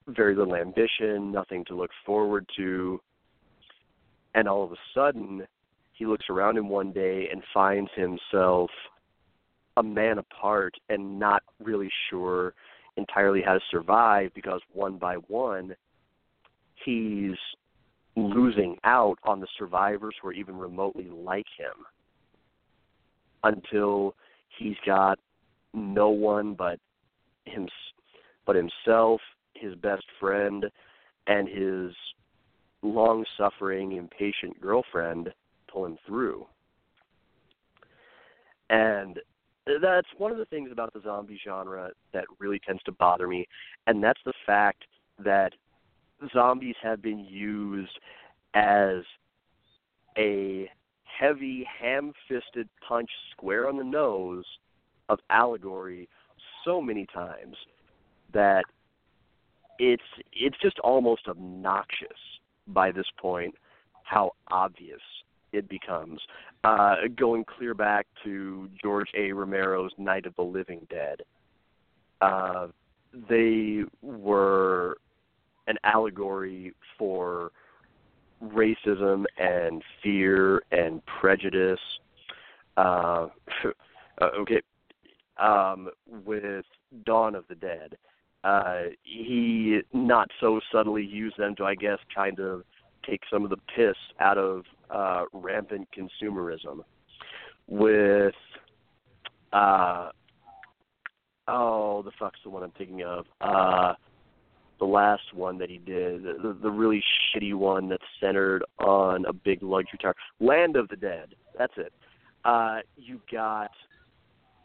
very 0.06 0.34
little 0.36 0.54
ambition, 0.54 1.32
nothing 1.32 1.64
to 1.66 1.74
look 1.74 1.90
forward 2.06 2.48
to. 2.56 3.00
And 4.34 4.48
all 4.48 4.62
of 4.62 4.72
a 4.72 4.76
sudden, 4.94 5.46
he 5.92 6.06
looks 6.06 6.26
around 6.30 6.56
him 6.56 6.68
one 6.68 6.92
day 6.92 7.28
and 7.30 7.42
finds 7.52 7.90
himself 7.96 8.70
a 9.76 9.82
man 9.82 10.18
apart 10.18 10.74
and 10.88 11.18
not 11.18 11.42
really 11.62 11.90
sure 12.10 12.54
entirely 12.96 13.42
how 13.44 13.54
to 13.54 13.60
survive 13.70 14.30
because 14.34 14.60
one 14.72 14.98
by 14.98 15.14
one, 15.14 15.74
he's 16.84 17.36
losing 18.14 18.76
out 18.84 19.18
on 19.24 19.40
the 19.40 19.46
survivors 19.58 20.14
who 20.20 20.28
are 20.28 20.32
even 20.32 20.56
remotely 20.56 21.08
like 21.08 21.46
him 21.58 21.86
until 23.44 24.14
he's 24.58 24.76
got 24.86 25.18
no 25.74 26.08
one 26.08 26.54
but 26.54 26.78
him 27.44 27.68
but 28.46 28.56
himself, 28.56 29.20
his 29.54 29.74
best 29.76 30.04
friend, 30.18 30.66
and 31.26 31.48
his 31.48 31.94
long 32.82 33.24
suffering, 33.38 33.92
impatient 33.92 34.60
girlfriend 34.60 35.32
pull 35.72 35.86
him 35.86 35.96
through. 36.06 36.46
And 38.68 39.20
that's 39.80 40.08
one 40.18 40.32
of 40.32 40.38
the 40.38 40.44
things 40.46 40.70
about 40.72 40.92
the 40.92 41.00
zombie 41.02 41.40
genre 41.44 41.90
that 42.12 42.24
really 42.40 42.58
tends 42.66 42.82
to 42.84 42.92
bother 42.92 43.28
me, 43.28 43.46
and 43.86 44.02
that's 44.02 44.20
the 44.24 44.32
fact 44.44 44.84
that 45.24 45.52
zombies 46.32 46.74
have 46.82 47.00
been 47.00 47.20
used 47.20 47.98
as 48.54 49.02
a 50.18 50.68
heavy, 51.18 51.66
ham 51.80 52.12
fisted 52.28 52.68
punch 52.86 53.10
square 53.32 53.68
on 53.68 53.76
the 53.76 53.84
nose 53.84 54.44
of 55.08 55.18
allegory 55.30 56.08
so 56.64 56.80
many 56.80 57.06
times 57.12 57.56
that 58.32 58.64
it's 59.78 60.02
it's 60.32 60.56
just 60.62 60.78
almost 60.80 61.28
obnoxious 61.28 62.08
by 62.68 62.92
this 62.92 63.06
point 63.20 63.54
how 64.04 64.32
obvious 64.50 65.00
it 65.52 65.68
becomes. 65.68 66.20
Uh, 66.64 66.94
going 67.16 67.44
clear 67.44 67.74
back 67.74 68.06
to 68.24 68.68
George 68.80 69.08
A. 69.16 69.32
Romero's 69.32 69.92
Night 69.98 70.26
of 70.26 70.34
the 70.36 70.42
Living 70.42 70.86
Dead, 70.88 71.22
uh, 72.20 72.68
they 73.28 73.82
were 74.00 74.96
an 75.66 75.76
allegory 75.84 76.72
for 76.98 77.52
racism 78.42 79.24
and 79.38 79.82
fear 80.02 80.62
and 80.72 81.02
prejudice. 81.20 81.80
Uh, 82.76 83.28
uh 84.20 84.30
okay, 84.38 84.60
um, 85.40 85.88
with 86.24 86.64
Dawn 87.04 87.34
of 87.34 87.44
the 87.48 87.54
Dead, 87.54 87.96
uh, 88.44 88.82
he 89.02 89.80
not 89.92 90.28
so 90.40 90.60
subtly 90.72 91.04
used 91.04 91.38
them 91.38 91.54
to, 91.56 91.64
I 91.64 91.74
guess, 91.74 91.98
kind 92.14 92.40
of 92.40 92.62
take 93.08 93.20
some 93.30 93.44
of 93.44 93.50
the 93.50 93.56
piss 93.76 93.96
out 94.20 94.38
of 94.38 94.64
uh, 94.90 95.24
rampant 95.32 95.88
consumerism. 95.96 96.80
With 97.68 98.34
uh, 99.52 100.10
oh, 101.48 102.02
the 102.02 102.10
fuck's 102.18 102.40
the 102.44 102.50
one 102.50 102.62
I'm 102.62 102.72
thinking 102.72 103.02
of? 103.02 103.26
Uh, 103.40 103.94
the 104.82 104.88
last 104.88 105.32
one 105.32 105.58
that 105.58 105.70
he 105.70 105.78
did, 105.78 106.24
the, 106.24 106.56
the 106.60 106.68
really 106.68 107.00
shitty 107.30 107.54
one 107.54 107.88
that's 107.88 108.02
centered 108.20 108.64
on 108.80 109.24
a 109.26 109.32
big 109.32 109.62
luxury 109.62 109.96
tower, 110.02 110.16
Land 110.40 110.74
of 110.74 110.88
the 110.88 110.96
Dead. 110.96 111.36
That's 111.56 111.72
it. 111.76 111.92
Uh, 112.44 112.78
you 112.96 113.20
got 113.30 113.70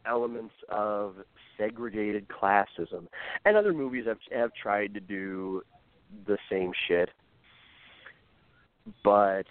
elements 0.07 0.55
of 0.69 1.17
segregated 1.55 2.25
classism, 2.29 3.05
and 3.45 3.55
other 3.55 3.73
movies 3.73 4.05
have 4.07 4.17
have 4.31 4.49
tried 4.59 4.95
to 4.95 4.99
do 4.99 5.61
the 6.25 6.39
same 6.49 6.71
shit, 6.87 7.09
but 9.03 9.45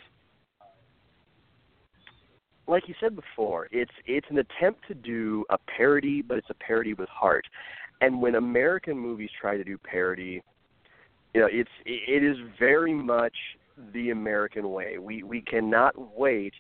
like 2.67 2.89
you 2.89 2.95
said 2.99 3.15
before, 3.15 3.69
it's 3.71 3.93
it's 4.05 4.27
an 4.31 4.39
attempt 4.39 4.81
to 4.89 4.95
do 4.95 5.45
a 5.49 5.59
parody, 5.77 6.23
but 6.23 6.39
it's 6.39 6.51
a 6.51 6.55
parody 6.55 6.95
with 6.95 7.09
heart. 7.09 7.47
And 8.01 8.21
when 8.21 8.35
American 8.35 8.99
movies 8.99 9.31
try 9.41 9.57
to 9.57 9.63
do 9.63 9.79
parody, 9.79 10.43
you 11.37 11.43
know, 11.43 11.49
it's 11.53 11.71
it 11.85 12.25
is 12.25 12.39
very 12.59 12.95
much 12.95 13.35
the 13.93 14.09
American 14.09 14.71
way. 14.71 14.97
We 14.97 15.23
we 15.23 15.43
cannot 15.43 16.17
wait 16.19 16.55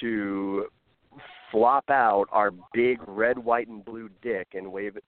to 0.00 0.66
flop 1.52 1.88
out 1.88 2.26
our 2.32 2.50
big 2.74 2.98
red, 3.06 3.38
white, 3.38 3.68
and 3.68 3.84
blue 3.84 4.10
dick 4.20 4.48
and 4.54 4.72
wave 4.72 4.96
it 4.96 5.04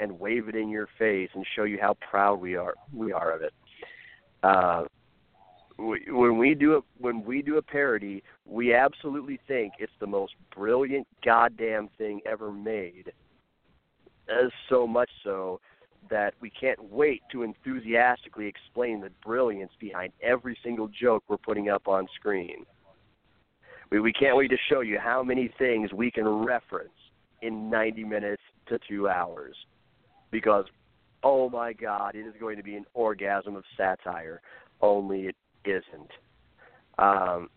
and 0.00 0.18
wave 0.18 0.48
it 0.48 0.54
in 0.54 0.70
your 0.70 0.88
face 0.98 1.28
and 1.34 1.44
show 1.54 1.64
you 1.64 1.76
how 1.78 1.94
proud 2.10 2.40
we 2.40 2.56
are 2.56 2.72
we 2.90 3.12
are 3.12 3.32
of 3.32 3.42
it. 3.42 3.52
Uh, 4.42 4.84
when 5.78 6.38
we 6.38 6.54
do 6.54 6.76
a 6.76 6.80
when 6.96 7.22
we 7.22 7.42
do 7.42 7.58
a 7.58 7.62
parody, 7.62 8.22
we 8.46 8.72
absolutely 8.72 9.38
think 9.46 9.74
it's 9.78 9.92
the 10.00 10.06
most 10.06 10.32
brilliant 10.54 11.06
goddamn 11.22 11.90
thing 11.98 12.22
ever 12.24 12.50
made. 12.50 13.12
As 14.26 14.50
so 14.70 14.86
much 14.86 15.10
so 15.22 15.60
that 16.10 16.34
we 16.40 16.50
can't 16.50 16.82
wait 16.90 17.22
to 17.32 17.42
enthusiastically 17.42 18.46
explain 18.46 19.00
the 19.00 19.10
brilliance 19.24 19.72
behind 19.80 20.12
every 20.22 20.58
single 20.62 20.88
joke 20.88 21.24
we're 21.28 21.36
putting 21.36 21.68
up 21.68 21.88
on 21.88 22.06
screen. 22.18 22.64
We 23.90 24.00
we 24.00 24.12
can't 24.12 24.36
wait 24.36 24.48
to 24.48 24.56
show 24.68 24.80
you 24.80 24.98
how 24.98 25.22
many 25.22 25.50
things 25.58 25.92
we 25.92 26.10
can 26.10 26.26
reference 26.26 26.90
in 27.42 27.70
90 27.70 28.04
minutes 28.04 28.42
to 28.68 28.78
2 28.88 29.08
hours 29.08 29.54
because 30.30 30.64
oh 31.22 31.48
my 31.48 31.72
god, 31.72 32.14
it 32.14 32.26
is 32.26 32.34
going 32.38 32.56
to 32.56 32.62
be 32.62 32.74
an 32.76 32.84
orgasm 32.94 33.56
of 33.56 33.64
satire. 33.76 34.40
Only 34.80 35.26
it 35.26 35.36
isn't. 35.64 36.10
Um, 36.98 37.48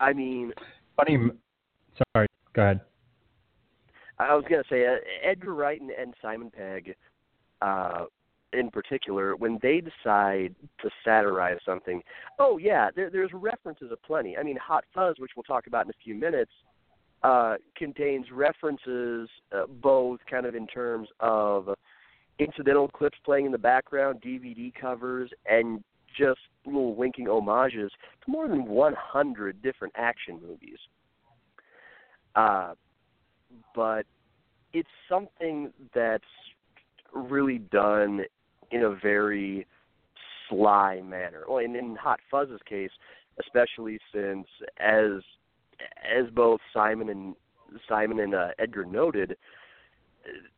I 0.00 0.12
mean, 0.12 0.52
funny. 0.96 1.18
Sorry, 2.14 2.26
go 2.54 2.62
ahead. 2.62 2.80
I 4.18 4.34
was 4.34 4.44
going 4.48 4.62
to 4.62 4.68
say 4.68 4.86
uh, 4.86 4.96
Edgar 5.22 5.54
Wright 5.54 5.80
and, 5.80 5.90
and 5.90 6.14
Simon 6.22 6.50
Pegg, 6.50 6.94
uh, 7.62 8.04
in 8.52 8.70
particular, 8.70 9.34
when 9.34 9.58
they 9.62 9.80
decide 9.80 10.54
to 10.80 10.90
satirize 11.04 11.58
something, 11.66 12.02
oh 12.38 12.58
yeah, 12.58 12.90
there, 12.94 13.10
there's 13.10 13.30
references 13.32 13.90
aplenty. 13.92 14.36
I 14.36 14.42
mean, 14.42 14.56
Hot 14.56 14.84
Fuzz, 14.94 15.16
which 15.18 15.32
we'll 15.36 15.42
talk 15.42 15.66
about 15.66 15.86
in 15.86 15.90
a 15.90 16.04
few 16.04 16.14
minutes, 16.14 16.52
uh, 17.24 17.56
contains 17.76 18.26
references 18.30 19.28
uh, 19.52 19.66
both 19.66 20.20
kind 20.30 20.46
of 20.46 20.54
in 20.54 20.66
terms 20.66 21.08
of 21.20 21.70
incidental 22.38 22.88
clips 22.88 23.18
playing 23.24 23.46
in 23.46 23.52
the 23.52 23.58
background, 23.58 24.22
DVD 24.24 24.72
covers, 24.74 25.30
and 25.46 25.82
just 26.16 26.40
little 26.66 26.94
winking 26.94 27.26
homages 27.26 27.90
to 28.24 28.30
more 28.30 28.46
than 28.46 28.66
100 28.66 29.62
different 29.62 29.92
action 29.96 30.38
movies. 30.46 30.78
Uh, 32.36 32.74
but 33.74 34.06
it's 34.72 34.88
something 35.08 35.72
that's 35.94 36.24
really 37.12 37.58
done 37.58 38.22
in 38.70 38.82
a 38.82 38.94
very 38.94 39.66
sly 40.48 41.00
manner. 41.02 41.44
Well, 41.48 41.58
in, 41.58 41.76
in 41.76 41.96
Hot 41.96 42.20
Fuzz's 42.30 42.60
case, 42.68 42.90
especially 43.40 43.98
since 44.12 44.46
as 44.78 45.22
as 46.04 46.30
both 46.34 46.60
Simon 46.72 47.08
and 47.08 47.34
Simon 47.88 48.20
and 48.20 48.34
uh, 48.34 48.48
Edgar 48.58 48.84
noted, 48.84 49.36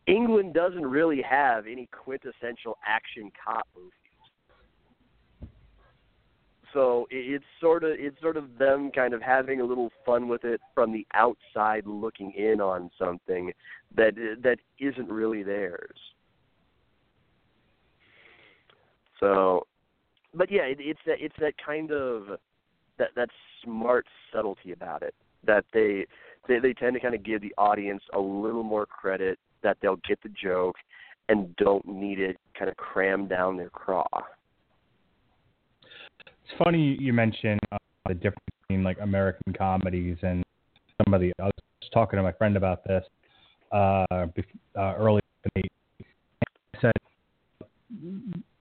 England 0.07 0.55
doesn't 0.55 0.85
really 0.85 1.23
have 1.23 1.67
any 1.67 1.89
quintessential 1.91 2.79
action 2.87 3.31
cop. 3.43 3.67
So 6.73 7.07
it's 7.11 7.45
sort 7.61 7.85
of 7.85 7.93
it's 7.99 8.21
sort 8.21 8.37
of 8.37 8.59
them 8.59 8.91
kind 8.91 9.15
of 9.15 9.23
having 9.23 9.61
a 9.61 9.65
little 9.65 9.91
fun 10.05 10.29
with 10.29 10.45
it 10.45 10.61
from 10.75 10.93
the 10.93 11.07
outside 11.15 11.87
looking 11.87 12.33
in 12.33 12.61
on 12.61 12.91
something 12.99 13.53
that 13.95 14.15
that 14.43 14.59
isn't 14.79 15.09
really 15.09 15.43
theirs. 15.43 15.99
So, 19.21 19.67
but 20.35 20.51
yeah, 20.51 20.63
it, 20.63 20.79
it's 20.81 21.01
that 21.07 21.17
it's 21.21 21.37
that 21.41 21.55
kind 21.65 21.93
of 21.93 22.39
that 22.99 23.09
that 23.17 23.29
smart 23.65 24.07
subtlety 24.33 24.73
about 24.73 25.03
it 25.03 25.15
that 25.47 25.65
they 25.73 26.07
they 26.49 26.59
they 26.59 26.73
tend 26.73 26.95
to 26.95 27.01
kind 27.01 27.15
of 27.15 27.23
give 27.23 27.41
the 27.41 27.55
audience 27.57 28.03
a 28.15 28.21
little 28.21 28.63
more 28.63 28.87
credit 28.87 29.39
that 29.63 29.79
they'll 29.81 30.01
get 30.09 30.23
the 30.23 30.29
joke 30.29 30.77
and 31.29 31.55
don't 31.57 31.87
need 31.87 32.21
it 32.21 32.37
kind 32.57 32.71
of 32.71 32.77
crammed 32.77 33.29
down 33.29 33.57
their 33.57 33.71
craw. 33.71 34.07
It's 36.47 36.63
funny 36.63 36.97
you 37.01 37.13
mentioned 37.13 37.59
uh, 37.73 37.79
the 38.07 38.15
difference 38.15 38.45
between 38.63 38.85
like 38.85 38.99
American 39.01 39.53
comedies 39.53 40.17
and 40.23 40.45
some 41.05 41.13
of 41.13 41.21
the. 41.21 41.33
I 41.41 41.47
was 41.47 41.53
talking 41.93 42.19
to 42.19 42.23
my 42.23 42.33
friend 42.33 42.57
about 42.57 42.85
this 42.85 43.05
uh, 43.73 44.05
bef- 44.11 44.45
uh, 44.79 44.95
earlier. 44.97 45.21
I 45.57 45.63
said 46.81 46.93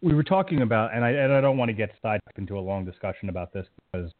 we 0.02 0.14
were 0.14 0.24
talking 0.24 0.64
about, 0.64 0.96
and 0.96 1.06
I 1.06 1.12
and 1.12 1.32
I 1.32 1.42
don't 1.42 1.58
want 1.58 1.70
to 1.70 1.74
get 1.74 1.92
sidetracked 2.02 2.40
into 2.40 2.58
a 2.58 2.60
long 2.60 2.86
discussion 2.86 3.30
about 3.30 3.54
this 3.54 3.68
because 3.92 4.12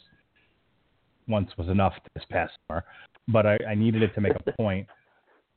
once 1.28 1.50
was 1.58 1.68
enough 1.68 1.94
this 2.14 2.24
past 2.30 2.54
summer, 2.68 2.86
but 3.28 3.48
I, 3.48 3.58
I 3.68 3.74
needed 3.74 4.04
it 4.04 4.14
to 4.14 4.22
make 4.22 4.34
a 4.34 4.52
point. 4.58 4.88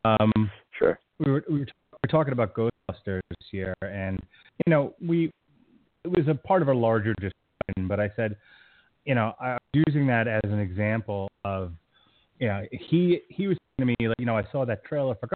Um, 0.04 0.50
Sure. 0.78 0.98
we 1.18 1.30
were, 1.30 1.44
we 1.48 1.58
were, 1.60 1.66
we 1.66 1.98
were 2.04 2.08
talking 2.08 2.32
about 2.32 2.54
Ghostbusters 2.54 3.20
here, 3.50 3.74
and 3.82 4.18
you 4.66 4.70
know, 4.70 4.94
we 4.98 5.30
it 6.04 6.08
was 6.08 6.26
a 6.28 6.34
part 6.34 6.62
of 6.62 6.68
a 6.68 6.72
larger 6.74 7.14
discussion. 7.68 7.88
But 7.88 8.00
I 8.00 8.10
said, 8.16 8.36
you 9.04 9.14
know, 9.14 9.32
I 9.40 9.52
was 9.52 9.84
using 9.86 10.06
that 10.08 10.26
as 10.28 10.40
an 10.44 10.58
example 10.58 11.28
of, 11.44 11.72
you 12.38 12.48
know, 12.48 12.62
he 12.72 13.20
he 13.28 13.46
was 13.46 13.56
to 13.78 13.84
me, 13.84 13.94
like, 14.00 14.16
you 14.18 14.26
know, 14.26 14.36
I 14.36 14.44
saw 14.50 14.64
that 14.64 14.84
trailer 14.84 15.14
for 15.16 15.28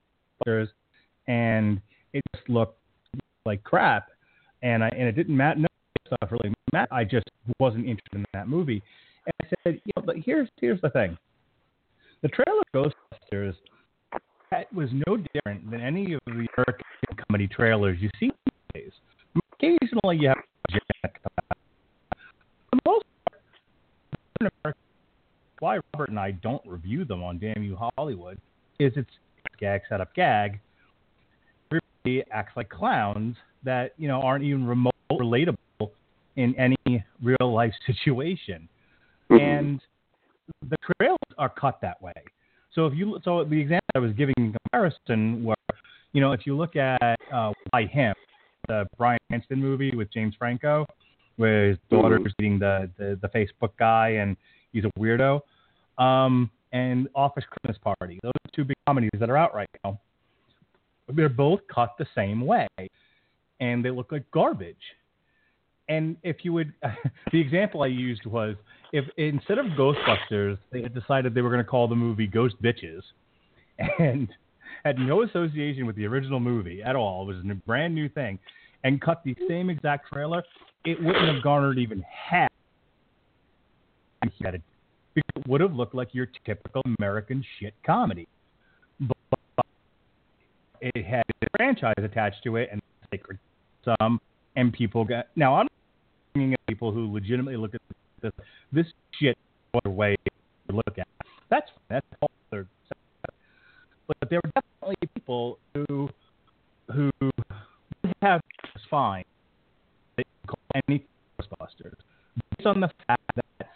Ghostbusters, 0.47 0.69
and 1.27 1.81
it 2.13 2.23
just 2.35 2.49
looked 2.49 2.79
like 3.45 3.63
crap, 3.65 4.09
and 4.63 4.85
I 4.85 4.89
and 4.89 5.09
it 5.09 5.13
didn't 5.13 5.37
matter. 5.37 5.61
No 5.61 5.69
stuff 6.07 6.31
really 6.31 6.55
mattered. 6.73 6.93
I 6.93 7.05
just 7.05 7.29
wasn't 7.59 7.87
interested 7.87 8.19
in 8.19 8.25
that 8.35 8.49
movie. 8.49 8.83
And 9.27 9.33
I 9.43 9.55
said, 9.65 9.81
you 9.85 9.93
know, 9.97 10.03
but 10.05 10.17
here's 10.17 10.49
here's 10.61 10.81
the 10.81 10.91
thing. 10.91 11.17
The 12.23 12.29
trailer 12.29 12.63
for 12.73 12.85
Ghostbusters 12.85 13.55
that 14.53 14.73
was 14.73 14.91
no 15.07 15.17
different 15.33 15.69
than 15.71 15.81
any 15.81 16.13
of 16.13 16.21
the 16.27 16.33
American 16.33 16.85
comedy 17.27 17.49
trailers 17.49 17.99
you 18.01 18.11
see 18.21 18.31
these 18.45 18.83
days. 18.85 18.93
Occasionally, 19.55 20.19
you 20.19 20.29
have 20.29 20.37
Jack. 20.71 21.21
For 21.23 22.77
the 22.77 22.81
most 22.85 23.05
part, 23.31 23.41
in 24.13 24.32
America, 24.47 24.79
why 25.59 25.79
Robert 25.95 26.11
and 26.11 26.19
I 26.19 26.33
don't 26.33 26.63
review 26.67 27.05
them 27.05 27.23
on 27.23 27.39
Damn 27.39 27.63
You 27.63 27.77
Hollywood 27.97 28.39
is 28.79 28.93
it's 28.97 29.11
gag 29.59 29.83
set 29.89 30.01
up 30.01 30.15
gag. 30.15 30.59
Everybody 31.71 32.25
acts 32.33 32.53
like 32.57 32.69
clowns 32.69 33.37
that 33.65 33.93
you 33.97 34.09
know 34.09 34.21
aren't 34.21 34.45
even 34.45 34.67
remote 34.67 34.93
relatable 35.13 35.57
in 36.37 36.55
any 36.57 37.05
real 37.23 37.53
life 37.55 37.73
situation, 37.87 38.69
and 39.31 39.81
the 40.69 40.77
trailers 40.99 41.19
are 41.39 41.49
cut 41.49 41.81
that 41.83 42.01
way. 42.03 42.13
So 42.75 42.87
if 42.87 42.95
you 42.95 43.19
so 43.25 43.45
the 43.45 43.61
example 43.61 43.87
I 43.95 43.99
was 43.99 44.13
giving 44.13 44.35
in 44.39 44.55
comparison 44.65 45.45
were, 45.45 45.55
you 46.13 46.21
know, 46.21 46.33
if 46.33 46.47
you 46.47 46.57
look 46.57 46.77
at 46.77 47.19
uh, 47.33 47.53
Why 47.71 47.87
Him, 47.87 48.15
the 48.69 48.87
Bryan 48.97 49.19
Cranston 49.29 49.61
movie 49.61 49.95
with 49.95 50.13
James 50.13 50.35
Franco, 50.39 50.87
where 51.43 51.71
his 51.71 51.79
daughter's 51.91 52.33
dating 52.39 52.61
the, 52.61 52.89
the 52.97 53.19
the 53.21 53.29
Facebook 53.29 53.73
guy 53.77 54.11
and 54.11 54.37
he's 54.73 54.85
a 54.85 54.91
weirdo, 54.97 55.41
um, 55.99 56.49
and 56.73 57.09
Office 57.17 57.43
Christmas 57.51 57.77
Party. 57.83 58.21
Those 58.23 58.31
are 58.31 58.51
two 58.55 58.65
big 58.65 58.77
comedies 58.87 59.11
that 59.19 59.29
are 59.29 59.37
out 59.37 59.53
right 59.53 59.69
now. 59.83 60.01
They're 61.09 61.29
both 61.29 61.59
cut 61.67 61.95
the 61.99 62.07
same 62.15 62.47
way, 62.47 62.69
and 63.59 63.85
they 63.85 63.91
look 63.91 64.13
like 64.13 64.23
garbage. 64.31 64.77
And 65.89 66.17
if 66.23 66.45
you 66.45 66.53
would, 66.53 66.73
the 67.33 67.41
example 67.41 67.83
I 67.83 67.89
used 67.89 68.25
was 68.25 68.55
if 68.93 69.05
instead 69.17 69.59
of 69.59 69.67
Ghostbusters, 69.67 70.59
they 70.71 70.81
had 70.81 70.95
decided 70.95 71.35
they 71.35 71.43
were 71.43 71.51
going 71.51 71.65
to 71.65 71.69
call 71.69 71.89
the 71.89 71.97
movie 71.97 72.29
Ghost 72.29 72.55
Bitches, 72.63 73.03
and 73.99 74.29
had 74.85 74.97
no 74.97 75.23
association 75.25 75.87
with 75.87 75.97
the 75.97 76.07
original 76.07 76.39
movie 76.39 76.85
at 76.85 76.95
all. 76.95 77.23
It 77.29 77.35
was 77.35 77.45
a 77.51 77.55
brand 77.67 77.97
new 77.97 78.09
thing, 78.09 78.39
and 78.85 79.01
cut 79.01 79.23
the 79.25 79.37
same 79.49 79.71
exact 79.71 80.09
trailer, 80.13 80.43
it 80.85 81.03
wouldn't 81.03 81.27
have 81.33 81.43
garnered 81.43 81.79
even 81.79 82.03
half. 82.03 82.51
It 85.15 85.25
would 85.47 85.61
have 85.61 85.75
looked 85.75 85.95
like 85.95 86.15
your 86.15 86.27
typical 86.47 86.83
American 86.99 87.45
shit 87.59 87.75
comedy, 87.85 88.27
but 88.99 89.67
it 90.81 91.05
had 91.05 91.25
a 91.43 91.47
franchise 91.57 91.95
attached 91.99 92.43
to 92.45 92.57
it 92.57 92.69
and 92.73 92.81
sacred 93.11 93.39
some, 93.85 94.21
and 94.57 94.73
people 94.73 95.05
got 95.05 95.27
now. 95.37 95.57
I'm 95.57 95.69
looking 96.35 96.55
at 96.55 96.61
people 96.67 96.93
who 96.93 97.13
legitimately 97.13 97.57
look 97.57 97.75
at 97.75 97.81
this 98.23 98.33
this 98.73 98.87
shit 99.21 99.37
other 99.75 99.91
way 99.91 100.17
to 100.69 100.77
look 100.77 100.99
at. 100.99 101.09
That's 101.51 101.71
that's 101.89 102.07
all 102.21 102.31
they're 102.51 102.67
but 104.07 104.31
there 104.31 104.41
were 104.43 104.51
definitely 104.55 105.09
people 105.15 105.59
who 105.75 106.09
who 106.93 107.11
have 108.21 108.41
they 108.93 110.25
call 110.47 110.59
any 110.87 111.05
Ghostbusters 111.41 111.95
based 112.57 112.67
on 112.67 112.81
the 112.81 112.91
fact 113.07 113.23
that, 113.35 113.69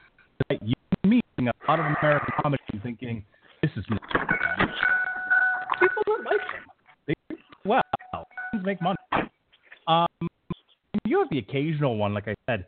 that 0.49 0.63
you 0.63 0.75
me 1.05 1.23
seeing 1.37 1.49
a 1.49 1.53
lot 1.69 1.81
of 1.81 1.87
American 1.87 2.35
comedy 2.43 2.63
and 2.73 2.83
thinking 2.83 3.25
this 3.63 3.71
is 3.77 3.85
good. 3.87 3.99
people 5.81 6.03
don't 6.07 6.25
like 6.25 6.41
them. 6.53 6.65
They 7.07 7.15
well 7.65 7.83
make 8.63 8.81
money. 8.83 8.97
Um, 9.89 10.07
you 11.05 11.19
have 11.21 11.29
the 11.31 11.39
occasional 11.39 11.97
one, 11.97 12.13
like 12.13 12.29
I 12.29 12.35
said. 12.47 12.67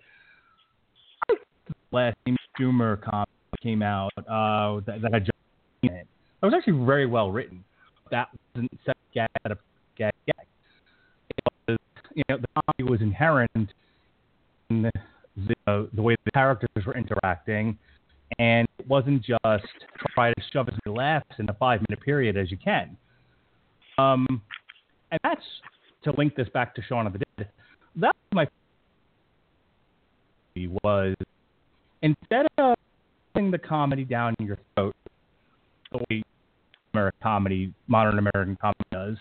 I 1.30 1.34
last 1.90 2.16
Amy 2.26 2.36
Schumer 2.58 3.00
comic 3.02 3.28
came 3.62 3.82
out 3.82 4.12
uh, 4.16 4.80
that, 4.86 5.02
that 5.02 5.12
just 5.20 5.30
in 5.82 5.90
it. 5.90 6.06
Was 6.42 6.54
actually 6.56 6.84
very 6.84 7.06
well 7.06 7.30
written. 7.32 7.64
That 8.10 8.28
wasn't 8.54 8.70
set 8.86 8.96
gag 9.12 9.28
gag 9.96 10.12
gag. 10.26 10.47
You 12.14 12.22
know, 12.28 12.38
the 12.38 12.48
comedy 12.54 12.90
was 12.90 13.00
inherent 13.00 13.50
in 14.70 14.82
the, 14.82 14.92
the, 15.36 15.88
the 15.92 16.02
way 16.02 16.16
the 16.24 16.30
characters 16.32 16.84
were 16.86 16.96
interacting, 16.96 17.78
and 18.38 18.66
it 18.78 18.86
wasn't 18.86 19.22
just 19.22 19.66
try 20.14 20.32
to 20.32 20.42
shove 20.52 20.68
as 20.68 20.74
many 20.84 20.96
laughs 20.96 21.34
in 21.38 21.48
a 21.48 21.54
five 21.54 21.80
minute 21.88 22.02
period 22.04 22.36
as 22.36 22.50
you 22.50 22.56
can. 22.56 22.96
Um, 23.98 24.26
and 25.10 25.20
that's 25.22 25.42
to 26.04 26.12
link 26.16 26.34
this 26.36 26.48
back 26.50 26.74
to 26.74 26.82
Shaun 26.82 27.06
of 27.06 27.12
the 27.12 27.20
Dead. 27.36 27.48
That 27.96 28.14
was 28.32 28.32
my 28.32 28.46
was 30.82 31.14
instead 32.02 32.46
of 32.58 32.74
putting 33.32 33.50
the 33.50 33.58
comedy 33.58 34.04
down 34.04 34.34
your 34.40 34.58
throat 34.74 34.96
the 35.92 35.98
way 36.10 36.22
American 36.92 37.18
comedy, 37.22 37.72
modern 37.86 38.18
American 38.18 38.56
comedy 38.60 38.84
does, 38.90 39.16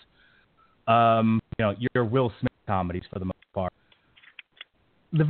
um, 0.88 1.40
you 1.58 1.64
know, 1.64 1.74
your 1.94 2.04
Will 2.04 2.32
Smith 2.40 2.52
comedies 2.66 3.02
for 3.12 3.18
the 3.18 3.26
most 3.26 3.52
part, 3.54 3.72
the 5.12 5.24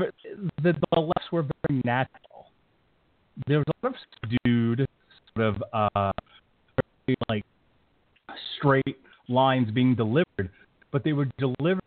the, 0.63 0.73
the 0.93 1.01
laughs 1.01 1.33
were 1.33 1.43
very 1.43 1.81
natural. 1.85 2.47
There 3.47 3.59
was 3.59 3.67
a 3.69 3.87
lot 3.87 3.95
of 3.95 4.31
dude 4.45 4.87
sort 5.37 5.55
of 5.55 5.63
uh, 5.73 6.13
like 7.29 7.45
straight 8.57 8.99
lines 9.29 9.71
being 9.71 9.95
delivered, 9.95 10.51
but 10.91 11.05
they 11.05 11.13
were 11.13 11.29
delivered 11.39 11.81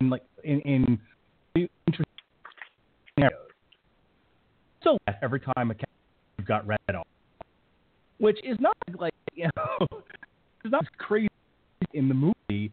in 0.00 0.10
like 0.10 0.22
in, 0.44 0.60
in 0.60 0.98
interesting 1.54 2.04
scenarios. 3.14 3.38
So 4.82 4.98
every 5.22 5.40
time 5.40 5.70
a 5.70 5.74
character 5.74 6.44
got 6.46 6.66
read 6.66 6.78
on, 6.88 7.04
which 8.18 8.38
is 8.44 8.56
not 8.60 8.76
like 8.98 9.14
you 9.34 9.48
know, 9.56 9.86
it's 10.64 10.72
not 10.72 10.86
crazy 10.98 11.28
in 11.92 12.08
the 12.08 12.14
movie. 12.14 12.72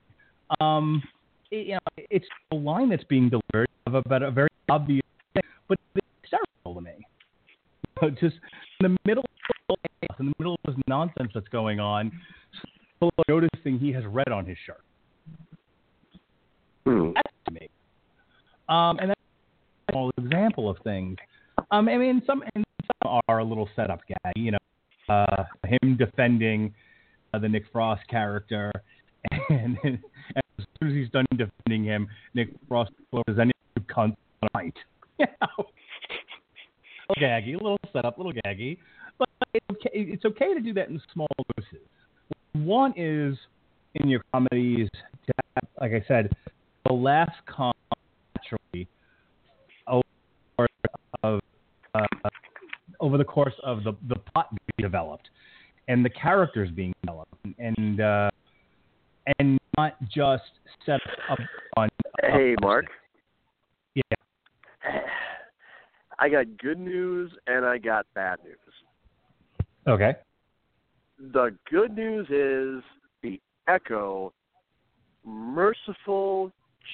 Um, 0.59 1.03
it, 1.51 1.67
you 1.67 1.73
know, 1.73 2.03
it's 2.09 2.25
a 2.51 2.55
line 2.55 2.89
that's 2.89 3.03
being 3.05 3.29
delivered 3.29 3.69
of 3.85 3.95
about 3.95 4.23
a 4.23 4.31
very 4.31 4.49
obvious 4.69 5.03
thing, 5.33 5.43
but 5.67 5.77
it's 5.95 6.05
hysterical 6.21 6.75
to 6.75 6.81
me. 6.81 6.91
You 8.01 8.09
know, 8.09 8.09
just 8.11 8.35
in 8.79 8.91
the 8.91 8.97
middle, 9.05 9.25
in 10.19 10.27
the 10.27 10.33
middle 10.39 10.55
of 10.65 10.75
this 10.75 10.83
nonsense 10.87 11.31
that's 11.33 11.47
going 11.49 11.79
on, 11.79 12.11
people 12.99 13.11
are 13.17 13.23
noticing 13.27 13.79
he 13.79 13.91
has 13.93 14.05
red 14.05 14.29
on 14.29 14.45
his 14.45 14.57
shirt. 14.65 14.81
Hmm. 16.85 17.11
That's 17.13 17.33
to 17.45 17.53
me. 17.53 17.69
Um, 18.69 18.99
and 18.99 19.09
that's 19.09 19.19
a 19.89 19.91
small 19.91 20.11
example 20.17 20.69
of 20.69 20.77
things. 20.83 21.17
Um, 21.71 21.89
I 21.89 21.97
mean, 21.97 22.21
some 22.25 22.43
and 22.55 22.63
some 23.03 23.21
are 23.27 23.39
a 23.39 23.43
little 23.43 23.69
setup 23.75 24.01
guy. 24.07 24.31
You 24.35 24.51
know, 24.51 24.57
uh, 25.09 25.43
him 25.65 25.97
defending 25.97 26.73
uh, 27.33 27.39
the 27.39 27.49
Nick 27.49 27.65
Frost 27.71 28.07
character, 28.07 28.71
and, 29.49 29.77
and 29.83 29.99
as 30.59 30.65
soon 30.79 30.89
as 30.89 30.93
he's 30.93 31.09
done 31.09 31.25
defending 31.31 31.83
him, 31.83 32.07
Nick 32.33 32.49
Frost 32.67 32.91
closes 33.11 33.39
any 33.39 33.51
cunt 33.89 34.15
on 34.41 34.49
a 34.55 34.71
a 35.23 35.47
little 37.09 37.21
gaggy, 37.21 37.53
a 37.53 37.57
little 37.57 37.79
setup, 37.93 38.17
a 38.17 38.21
little 38.21 38.39
gaggy, 38.45 38.77
but 39.17 39.29
it's 39.53 39.65
okay, 39.71 39.89
it's 39.93 40.25
okay 40.25 40.53
to 40.53 40.59
do 40.59 40.73
that 40.73 40.89
in 40.89 41.01
small 41.13 41.27
doses. 41.55 41.87
One 42.53 42.93
is 42.95 43.37
in 43.95 44.09
your 44.09 44.21
comedies, 44.33 44.89
to 45.25 45.33
have, 45.55 45.69
like 45.81 45.91
I 45.93 46.05
said, 46.07 46.31
the 46.85 46.93
last 46.93 47.35
come 47.45 47.73
naturally 48.35 48.87
over 49.87 50.67
of 51.23 51.39
uh, 51.95 52.05
over 52.99 53.17
the 53.17 53.23
course 53.25 53.53
of 53.63 53.83
the 53.83 53.95
the 54.07 54.15
plot 54.15 54.49
being 54.51 54.87
developed 54.87 55.29
and 55.87 56.03
the 56.03 56.09
characters 56.09 56.69
being 56.71 56.93
developed. 57.01 57.33
And 57.59 58.01
uh, 58.01 58.29
and 59.39 59.57
not 59.77 59.95
just 60.09 60.43
set 60.85 60.99
up 61.29 61.39
on. 61.75 61.89
Hey, 62.21 62.55
Mark. 62.61 62.85
Yeah. 63.95 64.01
I 66.19 66.29
got 66.29 66.45
good 66.57 66.79
news 66.79 67.31
and 67.45 67.65
I 67.65 67.77
got 67.77 68.05
bad 68.15 68.39
news. 68.43 68.57
Okay. 69.87 70.15
The 71.31 71.55
good 71.69 71.95
news 71.95 72.25
is 72.29 72.83
the 73.21 73.39
Echo, 73.67 74.33
merciful, 75.25 76.51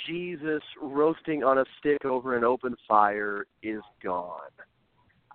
Jesus 0.08 0.62
roasting 0.82 1.44
on 1.44 1.60
a 1.60 1.66
stick 1.80 2.04
over 2.04 2.36
an 2.36 2.44
open 2.44 2.76
fire 2.88 3.46
is 3.62 3.82
gone. 4.04 4.40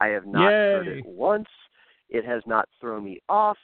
I 0.00 0.08
have 0.08 0.26
not 0.26 0.50
heard 0.50 0.88
it 0.88 1.06
once. 1.06 1.48
It 2.10 2.24
has 2.24 2.42
not 2.46 2.68
thrown 2.80 3.04
me 3.04 3.20
off. 3.28 3.56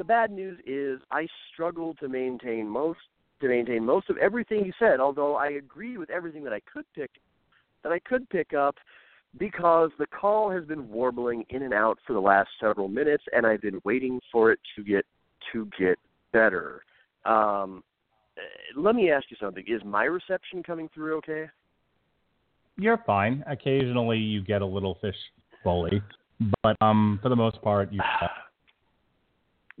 The 0.00 0.04
bad 0.04 0.30
news 0.30 0.58
is 0.64 0.98
I 1.10 1.28
struggled 1.52 1.98
to 1.98 2.08
maintain 2.08 2.66
most 2.66 3.00
to 3.42 3.48
maintain 3.48 3.84
most 3.84 4.08
of 4.08 4.16
everything 4.16 4.64
you 4.64 4.72
said, 4.78 4.98
although 4.98 5.36
I 5.36 5.48
agree 5.48 5.98
with 5.98 6.08
everything 6.08 6.42
that 6.44 6.54
I 6.54 6.60
could 6.60 6.86
pick 6.94 7.10
that 7.82 7.92
I 7.92 7.98
could 7.98 8.26
pick 8.30 8.54
up 8.54 8.76
because 9.36 9.90
the 9.98 10.06
call 10.06 10.50
has 10.50 10.64
been 10.64 10.88
warbling 10.88 11.44
in 11.50 11.64
and 11.64 11.74
out 11.74 11.98
for 12.06 12.14
the 12.14 12.18
last 12.18 12.48
several 12.58 12.88
minutes 12.88 13.24
and 13.34 13.46
I've 13.46 13.60
been 13.60 13.78
waiting 13.84 14.22
for 14.32 14.50
it 14.50 14.58
to 14.74 14.82
get 14.82 15.04
to 15.52 15.68
get 15.78 15.98
better. 16.32 16.80
Um 17.26 17.84
uh, 18.38 18.80
let 18.80 18.94
me 18.94 19.10
ask 19.10 19.26
you 19.28 19.36
something. 19.38 19.64
Is 19.66 19.82
my 19.84 20.04
reception 20.04 20.62
coming 20.62 20.88
through 20.94 21.18
okay? 21.18 21.50
You're 22.78 23.02
fine. 23.04 23.44
Occasionally 23.46 24.16
you 24.16 24.42
get 24.42 24.62
a 24.62 24.66
little 24.66 24.96
fish 25.02 25.16
fully, 25.62 26.00
but 26.62 26.74
um, 26.80 27.18
for 27.22 27.28
the 27.28 27.36
most 27.36 27.60
part, 27.60 27.92
you. 27.92 28.00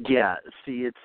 Yeah, 0.08 0.36
see 0.64 0.82
it's 0.82 0.96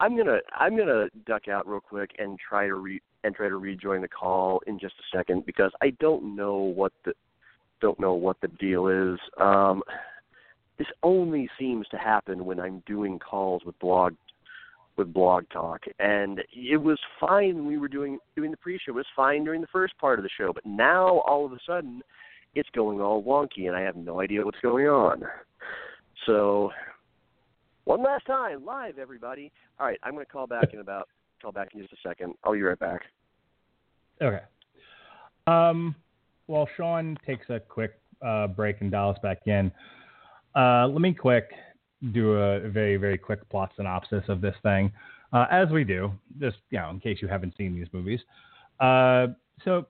I'm 0.00 0.16
to 0.16 0.40
I'm 0.58 0.76
to 0.76 1.08
duck 1.26 1.48
out 1.48 1.66
real 1.66 1.80
quick 1.80 2.10
and 2.18 2.38
try 2.38 2.66
to 2.66 2.74
re 2.74 3.00
and 3.24 3.34
try 3.34 3.48
to 3.48 3.56
rejoin 3.56 4.00
the 4.00 4.08
call 4.08 4.60
in 4.66 4.78
just 4.78 4.94
a 4.94 5.16
second 5.16 5.46
because 5.46 5.70
I 5.80 5.90
don't 6.00 6.34
know 6.34 6.56
what 6.56 6.92
the 7.04 7.12
don't 7.80 8.00
know 8.00 8.14
what 8.14 8.40
the 8.40 8.48
deal 8.48 8.88
is. 8.88 9.18
Um 9.40 9.82
this 10.78 10.88
only 11.02 11.48
seems 11.58 11.86
to 11.88 11.98
happen 11.98 12.44
when 12.44 12.58
I'm 12.58 12.82
doing 12.86 13.18
calls 13.18 13.62
with 13.64 13.78
blog 13.78 14.14
with 14.96 15.12
blog 15.12 15.44
talk. 15.50 15.82
And 15.98 16.40
it 16.52 16.78
was 16.78 16.98
fine 17.20 17.56
when 17.56 17.66
we 17.66 17.78
were 17.78 17.88
doing 17.88 18.18
doing 18.36 18.50
the 18.50 18.56
pre-show. 18.56 18.92
It 18.92 18.94
was 18.94 19.06
fine 19.14 19.44
during 19.44 19.60
the 19.60 19.66
first 19.68 19.96
part 19.98 20.18
of 20.18 20.22
the 20.22 20.30
show 20.36 20.52
but 20.52 20.64
now 20.64 21.18
all 21.20 21.44
of 21.44 21.52
a 21.52 21.58
sudden 21.66 22.00
it's 22.54 22.68
going 22.74 23.00
all 23.00 23.22
wonky 23.22 23.68
and 23.68 23.76
I 23.76 23.82
have 23.82 23.96
no 23.96 24.20
idea 24.20 24.44
what's 24.44 24.60
going 24.60 24.86
on. 24.86 25.22
So 26.26 26.70
one 27.84 28.02
last 28.02 28.26
time 28.26 28.64
live 28.64 28.98
everybody. 28.98 29.52
All 29.78 29.86
right 29.86 29.98
I'm 30.02 30.12
going 30.12 30.24
to 30.24 30.30
call 30.30 30.46
back 30.46 30.72
in 30.72 30.80
about 30.80 31.08
call 31.40 31.52
back 31.52 31.68
in 31.74 31.80
just 31.80 31.92
a 31.92 32.08
second. 32.08 32.34
I'll 32.44 32.52
be 32.52 32.62
right 32.62 32.78
back. 32.78 33.02
Okay. 34.20 34.40
Um, 35.46 35.94
while 36.46 36.68
Sean 36.76 37.18
takes 37.26 37.48
a 37.50 37.58
quick 37.58 37.98
uh, 38.24 38.46
break 38.46 38.80
and 38.80 38.90
dials 38.90 39.16
back 39.22 39.40
in, 39.46 39.72
uh, 40.54 40.86
let 40.86 41.00
me 41.00 41.12
quick 41.12 41.50
do 42.12 42.32
a 42.32 42.68
very 42.68 42.96
very 42.96 43.18
quick 43.18 43.48
plot 43.48 43.72
synopsis 43.76 44.24
of 44.28 44.40
this 44.40 44.54
thing, 44.62 44.92
uh, 45.32 45.46
as 45.50 45.68
we 45.70 45.84
do, 45.84 46.12
just 46.40 46.58
you 46.70 46.78
know, 46.78 46.90
in 46.90 47.00
case 47.00 47.18
you 47.20 47.28
haven't 47.28 47.54
seen 47.56 47.74
these 47.74 47.88
movies. 47.92 48.20
Uh, 48.80 49.28
so, 49.64 49.86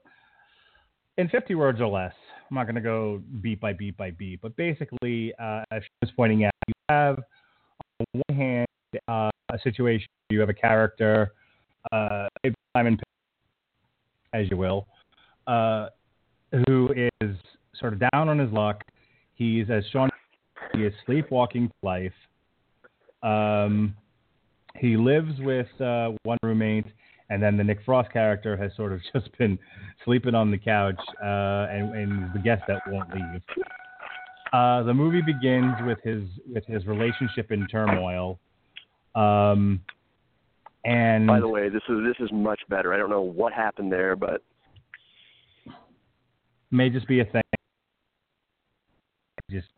in 1.18 1.28
50 1.28 1.54
words 1.54 1.80
or 1.80 1.88
less, 1.88 2.14
I'm 2.50 2.54
not 2.54 2.64
going 2.64 2.74
to 2.74 2.80
go 2.80 3.22
beat 3.40 3.60
by 3.60 3.72
beat 3.72 3.96
by 3.96 4.10
beat, 4.10 4.40
but 4.40 4.54
basically, 4.56 5.32
uh, 5.38 5.62
as 5.70 5.82
she 5.82 5.90
was 6.02 6.10
pointing 6.16 6.44
out, 6.44 6.52
you 6.66 6.74
have 6.88 7.22
one 8.12 8.36
hand 8.36 8.66
uh, 9.08 9.30
a 9.52 9.58
situation 9.62 10.06
you 10.30 10.40
have 10.40 10.48
a 10.48 10.54
character, 10.54 11.32
uh, 11.92 12.28
Simon 12.76 12.98
as 14.32 14.50
you 14.50 14.56
will, 14.56 14.86
uh, 15.46 15.88
who 16.66 16.88
is 17.20 17.36
sort 17.74 17.92
of 17.92 18.00
down 18.12 18.28
on 18.28 18.38
his 18.38 18.50
luck. 18.50 18.82
He's, 19.34 19.66
as 19.70 19.84
Sean, 19.92 20.08
he 20.74 20.84
is 20.84 20.94
sleepwalking 21.04 21.70
life. 21.82 22.12
Um, 23.22 23.94
he 24.76 24.96
lives 24.96 25.38
with 25.40 25.68
uh, 25.80 26.12
one 26.22 26.38
roommate, 26.42 26.86
and 27.28 27.42
then 27.42 27.56
the 27.56 27.64
Nick 27.64 27.80
Frost 27.84 28.10
character 28.12 28.56
has 28.56 28.72
sort 28.76 28.92
of 28.92 29.00
just 29.12 29.36
been 29.38 29.58
sleeping 30.04 30.34
on 30.34 30.50
the 30.50 30.58
couch 30.58 31.00
uh, 31.22 31.66
and, 31.70 31.94
and 31.94 32.34
the 32.34 32.38
guest 32.38 32.62
that 32.68 32.80
won't 32.86 33.10
leave. 33.14 33.42
Uh, 34.52 34.82
the 34.82 34.92
movie 34.92 35.22
begins 35.22 35.74
with 35.86 35.98
his 36.02 36.24
with 36.52 36.64
his 36.66 36.86
relationship 36.86 37.50
in 37.50 37.66
turmoil. 37.68 38.38
Um, 39.14 39.80
and 40.84 41.26
by 41.26 41.40
the 41.40 41.48
way 41.48 41.68
this 41.68 41.82
is 41.88 41.98
this 42.04 42.16
is 42.18 42.30
much 42.32 42.60
better 42.68 42.92
I 42.92 42.96
don't 42.96 43.10
know 43.10 43.22
what 43.22 43.52
happened 43.52 43.92
there 43.92 44.16
but 44.16 44.42
may 46.70 46.90
just 46.90 47.06
be 47.06 47.20
a 47.20 47.24
thing. 47.24 47.42
Just 49.50 49.68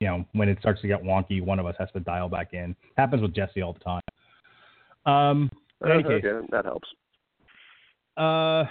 you 0.00 0.06
know, 0.06 0.24
when 0.32 0.48
it 0.48 0.58
starts 0.58 0.80
to 0.80 0.88
get 0.88 1.02
wonky, 1.02 1.42
one 1.42 1.58
of 1.58 1.66
us 1.66 1.74
has 1.78 1.88
to 1.92 2.00
dial 2.00 2.28
back 2.28 2.54
in. 2.54 2.74
Happens 2.96 3.22
with 3.22 3.34
Jesse 3.34 3.62
all 3.62 3.72
the 3.74 3.80
time. 3.80 4.00
Um, 5.06 5.50
in 5.84 5.90
any 5.90 6.02
case, 6.02 6.24
okay, 6.24 6.46
that 6.50 6.64
helps 6.64 6.88
uh, 8.16 8.64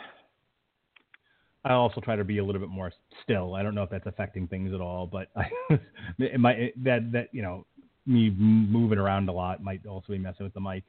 I 1.66 1.74
also 1.74 2.02
try 2.02 2.16
to 2.16 2.24
be 2.24 2.40
a 2.40 2.44
little 2.44 2.60
bit 2.60 2.70
more 2.70 2.92
still. 3.24 3.56
I 3.56 3.64
don't 3.64 3.74
know 3.74 3.84
if 3.84 3.90
that's 3.90 4.06
affecting 4.06 4.48
things 4.48 4.74
at 4.74 4.82
all, 4.82 5.08
but 5.08 5.30
I, 5.36 5.50
it 6.20 6.40
might 6.40 6.74
that 6.84 7.12
that 7.12 7.30
you 7.32 7.42
know 7.42 7.66
me 8.06 8.32
moving 8.32 9.00
around 9.00 9.30
a 9.30 9.32
lot 9.32 9.64
might 9.64 9.86
also 9.86 10.12
be 10.12 10.18
messing 10.18 10.46
with 10.46 10.54
the 10.54 10.62
mic. 10.62 10.84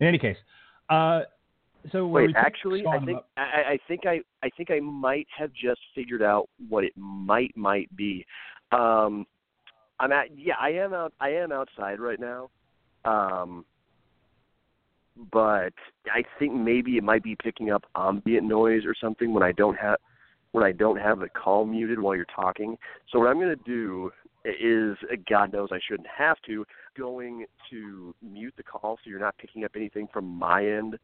In 0.00 0.06
any 0.06 0.18
case, 0.18 0.36
uh, 0.90 1.22
so 1.92 2.06
Wait, 2.06 2.34
actually, 2.36 2.84
I 2.86 3.04
think 3.04 3.20
I, 3.36 3.40
I 3.40 3.78
think 3.86 4.06
I 4.06 4.20
I 4.42 4.50
think 4.56 4.70
I 4.70 4.80
might 4.80 5.26
have 5.36 5.52
just 5.52 5.80
figured 5.94 6.22
out 6.22 6.48
what 6.68 6.84
it 6.84 6.92
might 6.96 7.56
might 7.56 7.94
be. 7.96 8.26
Um, 8.72 9.26
I'm 10.00 10.12
at 10.12 10.36
yeah, 10.36 10.54
I 10.60 10.70
am 10.70 10.92
out 10.92 11.12
I 11.20 11.30
am 11.30 11.52
outside 11.52 12.00
right 12.00 12.18
now, 12.18 12.50
um, 13.04 13.64
but 15.32 15.72
I 16.12 16.24
think 16.38 16.54
maybe 16.54 16.96
it 16.96 17.04
might 17.04 17.22
be 17.22 17.36
picking 17.36 17.70
up 17.70 17.84
ambient 17.96 18.46
noise 18.46 18.82
or 18.84 18.94
something 19.00 19.32
when 19.32 19.44
I 19.44 19.52
don't 19.52 19.76
have 19.76 19.98
when 20.56 20.64
I 20.64 20.72
don't 20.72 20.96
have 20.96 21.18
the 21.18 21.28
call 21.28 21.66
muted 21.66 22.00
while 22.00 22.16
you're 22.16 22.24
talking. 22.34 22.78
So 23.12 23.18
what 23.18 23.28
I'm 23.28 23.38
going 23.38 23.54
to 23.54 23.62
do 23.66 24.10
is 24.46 24.96
God 25.28 25.52
knows 25.52 25.68
I 25.70 25.78
shouldn't 25.86 26.08
have 26.08 26.38
to 26.46 26.64
going 26.96 27.44
to 27.68 28.14
mute 28.22 28.54
the 28.56 28.62
call 28.62 28.96
so 28.96 29.10
you're 29.10 29.20
not 29.20 29.36
picking 29.36 29.64
up 29.64 29.72
anything 29.76 30.08
from 30.10 30.24
my 30.24 30.64
end 30.64 30.96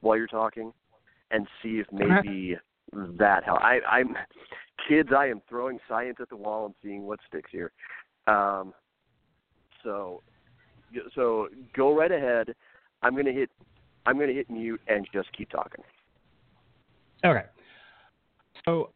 while 0.00 0.16
you're 0.16 0.26
talking 0.26 0.72
and 1.30 1.46
see 1.62 1.78
if 1.78 1.86
maybe 1.92 2.56
that 3.18 3.44
helps. 3.44 3.60
I, 3.62 3.80
I'm 3.86 4.16
kids. 4.88 5.10
I 5.14 5.26
am 5.26 5.42
throwing 5.46 5.78
science 5.86 6.16
at 6.18 6.30
the 6.30 6.36
wall 6.36 6.64
and 6.64 6.74
seeing 6.82 7.02
what 7.02 7.20
sticks 7.28 7.50
here. 7.52 7.72
Um, 8.26 8.72
so, 9.84 10.22
so 11.14 11.48
go 11.76 11.94
right 11.94 12.10
ahead. 12.10 12.54
I'm 13.02 13.14
gonna 13.14 13.32
hit. 13.32 13.50
I'm 14.06 14.18
gonna 14.18 14.32
hit 14.32 14.48
mute 14.48 14.80
and 14.88 15.06
just 15.12 15.30
keep 15.36 15.50
talking. 15.50 15.84
Okay. 17.22 17.44
So 18.68 18.90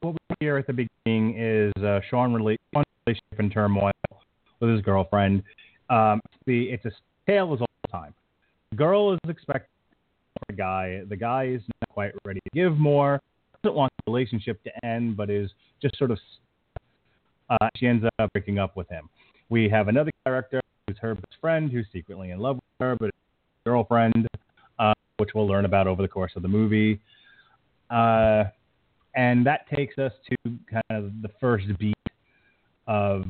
what 0.00 0.12
we 0.12 0.36
hear 0.38 0.58
at 0.58 0.68
the 0.68 0.72
beginning 0.72 1.36
is 1.36 1.72
uh, 1.82 2.00
Sean 2.08 2.32
Sean's 2.32 2.84
relationship 3.04 3.40
in 3.40 3.50
turmoil 3.50 3.90
with 4.60 4.70
his 4.70 4.80
girlfriend. 4.82 5.42
Um, 5.90 6.20
the 6.46 6.64
it's 6.70 6.84
a 6.84 6.92
tale 7.26 7.52
is 7.54 7.60
all 7.60 7.68
the 7.82 7.92
time. 7.92 8.14
The 8.70 8.76
girl 8.76 9.12
is 9.12 9.18
expecting 9.28 9.68
the 10.46 10.54
guy. 10.54 11.02
The 11.08 11.16
guy 11.16 11.46
is 11.46 11.62
not 11.62 11.88
quite 11.90 12.12
ready 12.24 12.38
to 12.38 12.50
give 12.54 12.78
more. 12.78 13.20
Doesn't 13.64 13.74
want 13.74 13.92
the 14.06 14.12
relationship 14.12 14.62
to 14.62 14.86
end, 14.86 15.16
but 15.16 15.30
is 15.30 15.50
just 15.82 15.98
sort 15.98 16.12
of. 16.12 16.18
Uh, 17.50 17.68
she 17.76 17.88
ends 17.88 18.04
up 18.20 18.32
breaking 18.34 18.60
up 18.60 18.76
with 18.76 18.88
him. 18.88 19.08
We 19.48 19.68
have 19.70 19.88
another 19.88 20.12
character 20.24 20.60
who's 20.86 20.98
her 20.98 21.14
best 21.16 21.40
friend, 21.40 21.72
who's 21.72 21.86
secretly 21.92 22.30
in 22.30 22.38
love 22.38 22.56
with 22.56 22.64
her, 22.78 22.96
but 23.00 23.10
girlfriend, 23.64 24.28
uh, 24.78 24.92
which 25.16 25.30
we'll 25.34 25.48
learn 25.48 25.64
about 25.64 25.88
over 25.88 26.02
the 26.02 26.08
course 26.08 26.32
of 26.36 26.42
the 26.42 26.48
movie. 26.48 27.00
Uh, 27.90 28.44
and 29.14 29.46
that 29.46 29.68
takes 29.74 29.98
us 29.98 30.12
to 30.28 30.36
kind 30.70 30.84
of 30.90 31.22
the 31.22 31.28
first 31.40 31.66
beat 31.78 31.94
of 32.86 33.24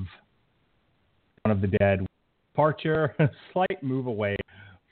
Dawn 1.44 1.52
of 1.52 1.60
the 1.60 1.66
Dead 1.66 2.06
departure, 2.52 3.14
a 3.18 3.28
slight 3.52 3.82
move 3.82 4.06
away 4.06 4.36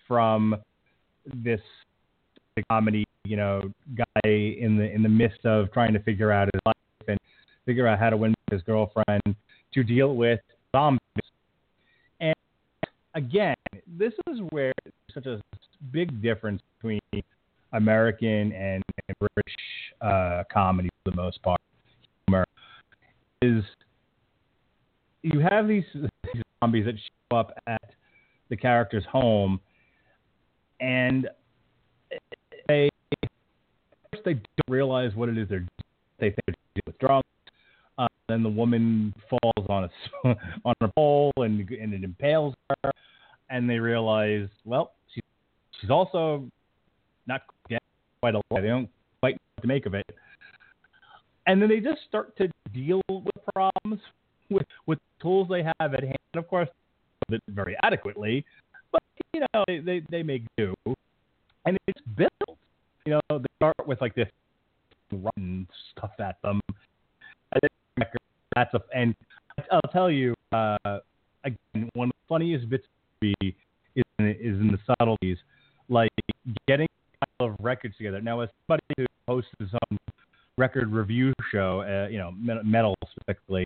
from 0.07 0.57
this 1.35 1.61
comedy, 2.71 3.05
you 3.25 3.37
know, 3.37 3.61
guy 3.95 4.29
in 4.29 4.77
the 4.79 4.91
in 4.91 5.03
the 5.03 5.09
midst 5.09 5.45
of 5.45 5.71
trying 5.73 5.93
to 5.93 5.99
figure 6.01 6.33
out 6.33 6.49
his 6.53 6.61
life 6.65 6.75
and 7.09 7.19
figure 7.65 7.87
out 7.87 7.99
how 7.99 8.09
to 8.09 8.17
win 8.17 8.35
his 8.51 8.63
girlfriend 8.63 9.23
to 9.75 9.83
deal 9.85 10.15
with 10.15 10.41
zombies. 10.75 11.01
And 12.21 12.35
again, 13.15 13.57
this 13.87 14.13
is 14.29 14.39
where 14.51 14.73
such 15.13 15.27
a 15.27 15.41
big 15.91 16.23
difference 16.23 16.63
between 16.79 17.01
American 17.77 18.53
and, 18.53 18.83
and 19.09 19.17
British 19.19 19.55
uh, 20.01 20.43
comedy 20.53 20.89
for 21.05 21.11
the 21.11 21.17
most 21.17 21.43
part. 21.43 21.61
Humor 22.27 22.45
is 23.43 23.63
you 25.23 25.41
have 25.41 25.69
these, 25.69 25.85
these 25.95 26.43
zombies 26.63 26.87
that 26.87 26.95
show 26.97 27.37
up 27.37 27.53
at 27.67 27.83
the 28.49 28.57
character's 28.57 29.05
home, 29.11 29.61
and 30.81 31.29
they 32.69 32.89
first 34.13 34.25
they 34.25 34.35
don't 34.35 34.45
realize 34.69 35.15
what 35.15 35.29
it 35.29 35.37
is 35.37 35.49
they're 35.49 35.59
doing. 35.59 35.69
They 36.19 36.29
think 36.29 36.43
they're 36.47 36.83
with 36.87 36.99
drugs. 36.99 37.27
Uh, 37.99 38.07
then 38.29 38.43
the 38.43 38.49
woman 38.49 39.13
falls 39.29 39.67
on 39.69 39.85
a 39.85 40.29
on 40.65 40.75
a 40.81 40.89
pole 40.89 41.33
and 41.39 41.69
and 41.71 41.93
it 41.93 42.05
impales 42.05 42.55
her, 42.85 42.93
and 43.51 43.69
they 43.69 43.79
realize, 43.79 44.49
well, 44.65 44.93
she's 45.13 45.23
she's 45.81 45.91
also 45.91 46.45
not 47.27 47.43
quite 48.21 48.35
a 48.35 48.39
lot. 48.51 48.63
They 48.63 48.69
don't 48.69 48.89
quite 49.21 49.35
know 49.35 49.41
what 49.57 49.63
to 49.63 49.69
make 49.69 49.87
of 49.87 49.95
it. 49.95 50.07
And 51.47 51.63
then 51.63 51.69
they 51.69 51.81
just 51.81 52.01
start 52.09 52.37
to 52.39 52.49
deal 52.75 53.03
with 53.09 53.35
problems 53.55 54.01
with 54.51 54.67
with 54.87 54.99
tools 55.21 55.49
they 55.49 55.63
have 55.63 55.95
at 55.95 56.03
hand. 56.03 56.17
Of 56.35 56.49
course, 56.49 56.69
very 57.49 57.77
adequately, 57.83 58.45
but 58.93 59.03
you 59.33 59.41
know 59.41 59.65
they 59.67 59.79
they, 59.79 60.03
they 60.11 60.23
make 60.23 60.43
do, 60.57 60.75
and 61.65 61.77
it's 61.87 62.01
built. 62.17 62.59
You 63.05 63.13
know, 63.31 63.39
they 63.39 63.47
start 63.57 63.87
with 63.87 64.01
like 64.01 64.15
this 64.15 64.29
rotten 65.13 65.69
stuff 65.93 66.11
at 66.19 66.37
them. 66.43 66.61
That's 68.55 68.75
a 68.75 68.81
and 68.95 69.15
I'll 69.71 69.93
tell 69.93 70.11
you 70.11 70.35
uh, 70.53 70.77
again 71.45 71.89
one 71.95 72.09
of 72.09 72.13
the 72.13 72.27
funniest 72.29 72.69
bits 72.69 72.87
is 73.23 73.53
in, 74.19 74.27
is 74.27 74.61
in 74.61 74.69
the 74.73 74.79
subtleties, 74.87 75.39
like 75.89 76.11
getting 76.67 76.89
of 77.41 77.57
records 77.61 77.97
together. 77.97 78.21
Now, 78.21 78.41
as 78.41 78.49
somebody 78.67 78.83
who 78.97 79.07
hosts 79.29 79.51
his 79.59 79.69
own 79.73 79.99
record 80.59 80.93
review 80.93 81.33
show, 81.51 81.83
uh, 81.83 82.09
you 82.09 82.19
know, 82.19 82.33
metal 82.63 82.95
specifically, 83.11 83.65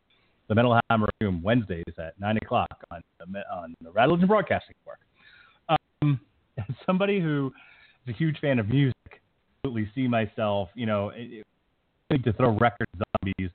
the 0.49 0.55
Metal 0.55 0.79
Hammer 0.91 1.09
Room 1.21 1.43
Wednesdays 1.43 1.85
at 1.99 2.19
nine 2.19 2.37
o'clock 2.39 2.85
on 2.91 3.03
on 3.53 3.75
the 3.83 3.91
Radulich 3.91 4.27
Broadcasting 4.27 4.75
Network. 4.85 5.79
Um, 6.03 6.21
as 6.59 6.75
somebody 6.85 7.21
who 7.21 7.53
is 8.07 8.15
a 8.15 8.19
huge 8.19 8.39
fan 8.41 8.59
of 8.59 8.69
music, 8.69 8.95
absolutely 9.59 9.91
see 9.95 10.09
myself, 10.09 10.69
you 10.75 10.87
know, 10.87 11.13
to 12.11 12.33
throw 12.33 12.57
record 12.59 12.89
zombies, 12.97 13.51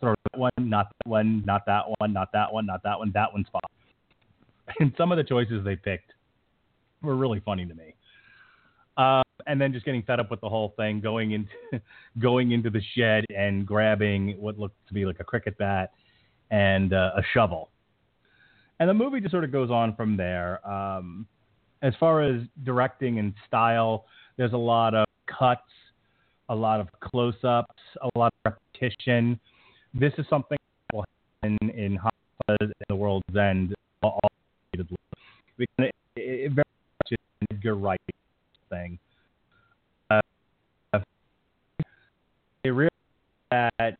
throw 0.00 0.14
that 0.32 0.38
one, 0.38 0.50
not 0.58 0.88
that 0.88 1.08
one, 1.08 1.42
not 1.46 1.64
that 1.66 1.84
one, 1.98 2.12
not 2.12 2.32
that 2.32 2.52
one, 2.52 2.66
not 2.66 2.82
that 2.82 2.98
one, 2.98 3.10
that 3.14 3.32
one's 3.32 3.46
fine. 3.52 3.60
And 4.80 4.92
some 4.96 5.10
of 5.12 5.18
the 5.18 5.24
choices 5.24 5.64
they 5.64 5.76
picked 5.76 6.12
were 7.02 7.16
really 7.16 7.40
funny 7.40 7.66
to 7.66 7.74
me. 7.74 7.94
Uh, 8.96 9.22
and 9.46 9.60
then 9.60 9.72
just 9.72 9.84
getting 9.84 10.02
fed 10.02 10.20
up 10.20 10.30
with 10.30 10.40
the 10.40 10.48
whole 10.48 10.74
thing, 10.76 11.00
going 11.00 11.32
into 11.32 11.50
going 12.18 12.52
into 12.52 12.70
the 12.70 12.80
shed 12.94 13.24
and 13.36 13.66
grabbing 13.66 14.36
what 14.40 14.58
looked 14.58 14.76
to 14.88 14.94
be 14.94 15.04
like 15.04 15.20
a 15.20 15.24
cricket 15.24 15.56
bat 15.58 15.92
and 16.50 16.92
uh, 16.92 17.10
a 17.16 17.22
shovel. 17.32 17.70
And 18.78 18.88
the 18.88 18.94
movie 18.94 19.20
just 19.20 19.32
sort 19.32 19.44
of 19.44 19.52
goes 19.52 19.70
on 19.70 19.94
from 19.96 20.16
there. 20.16 20.66
Um, 20.68 21.26
as 21.82 21.94
far 21.98 22.22
as 22.22 22.42
directing 22.64 23.18
and 23.18 23.34
style, 23.46 24.06
there's 24.36 24.52
a 24.52 24.56
lot 24.58 24.94
of 24.94 25.06
cuts, 25.26 25.62
a 26.48 26.54
lot 26.54 26.80
of 26.80 26.88
close-ups, 27.00 27.82
a 28.02 28.18
lot 28.18 28.32
of 28.44 28.52
repetition. 28.52 29.38
This 29.94 30.12
is 30.18 30.26
something 30.28 30.58
that 30.90 30.96
will 30.96 31.04
happen 31.42 31.70
in 31.70 31.98
and 32.48 32.74
the 32.88 32.96
world's 32.96 33.36
end 33.36 33.74
all, 34.02 34.18
it, 34.72 34.86
it 36.16 36.52
very 36.52 36.64
much 36.66 37.12
is 37.12 37.18
Edgar 37.50 37.74
Wright 37.74 38.00
thing. 38.72 38.98
Uh, 40.10 40.20
they 42.64 42.70
realize 42.70 42.90
that 43.50 43.96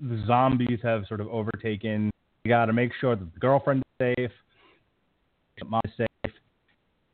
the 0.00 0.24
zombies 0.26 0.80
have 0.82 1.04
sort 1.06 1.20
of 1.20 1.28
overtaken. 1.28 2.10
You 2.44 2.48
got 2.48 2.66
to 2.66 2.72
make 2.72 2.90
sure 3.00 3.16
that 3.16 3.32
the 3.34 3.40
girlfriend 3.40 3.82
is 4.00 4.14
safe, 4.16 4.30
mom 5.66 5.80
is 5.84 5.92
safe. 5.96 6.32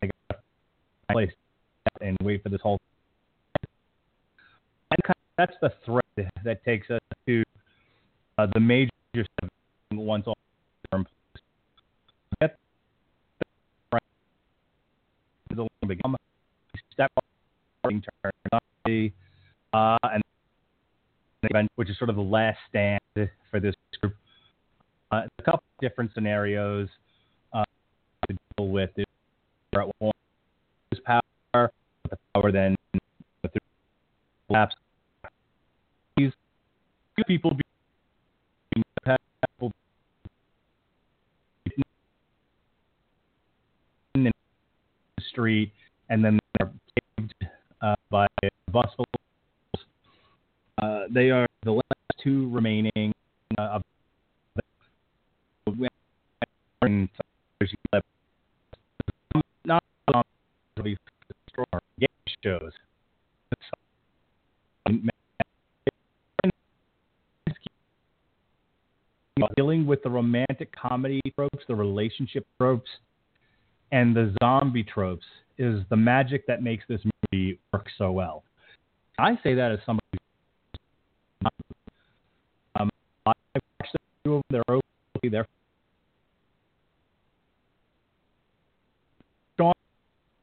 They 0.00 0.08
got 0.30 0.36
to 0.36 1.12
place 1.12 1.30
and 2.00 2.16
wait 2.22 2.42
for 2.42 2.48
this 2.48 2.60
whole. 2.62 2.78
And 4.90 5.14
that's 5.36 5.54
the 5.60 5.72
thread 5.84 6.30
that 6.44 6.64
takes 6.64 6.90
us 6.90 7.00
to 7.26 7.42
uh, 8.38 8.46
the 8.54 8.60
major 8.60 8.90
once 9.92 10.24
all 10.26 10.36
become 15.86 16.16
step 16.92 17.10
turn 17.84 18.32
uh, 19.72 19.96
and 20.02 20.22
which 21.76 21.88
is 21.88 21.98
sort 21.98 22.10
of 22.10 22.16
the 22.16 22.22
last 22.22 22.58
stand 22.68 23.00
for 23.50 23.60
this 23.60 23.74
group. 24.00 24.14
Uh, 25.10 25.22
a 25.38 25.42
couple 25.42 25.62
different 25.80 26.10
scenarios 26.14 26.88
uh, 27.52 27.64
to 28.28 28.36
deal 28.56 28.68
with. 28.68 28.90
At 29.74 29.88
one, 29.98 30.12
power, 31.04 31.70
the 32.10 32.16
power 32.34 32.52
then 32.52 32.76
collapse. 34.48 34.74
These 36.16 36.32
people 37.26 37.52
being 37.52 38.82
in 44.14 44.24
the 44.24 44.32
street 45.30 45.72
and 46.08 46.24
then 46.24 46.38
they're 46.58 46.70
caved 47.18 47.34
uh, 47.82 47.94
by 48.10 48.26
bus 48.72 48.90
uh, 50.80 51.02
they 51.10 51.30
are 51.30 51.46
the 51.64 51.72
last 51.72 51.84
two 52.22 52.48
remaining. 52.50 53.12
Uh, 53.58 53.80
not 59.64 59.82
game 61.98 62.08
shows. 62.42 62.72
Dealing 69.56 69.86
with 69.86 70.02
the 70.02 70.10
romantic 70.10 70.74
comedy 70.74 71.20
tropes, 71.34 71.64
the 71.68 71.74
relationship 71.74 72.46
tropes, 72.58 72.88
and 73.92 74.14
the 74.14 74.34
zombie 74.42 74.84
tropes 74.84 75.26
is 75.58 75.82
the 75.90 75.96
magic 75.96 76.46
that 76.46 76.62
makes 76.62 76.84
this 76.88 77.00
movie 77.32 77.58
work 77.72 77.86
so 77.98 78.12
well. 78.12 78.42
I 79.18 79.38
say 79.42 79.54
that 79.54 79.72
as 79.72 79.78
somebody 79.84 80.18
um, 82.78 82.88
I 83.26 83.32
watched 83.54 83.96
two 84.24 84.34
of 84.36 84.42
them. 84.50 84.62
They're 84.68 84.76
okay. 84.76 85.28
They're 85.28 85.46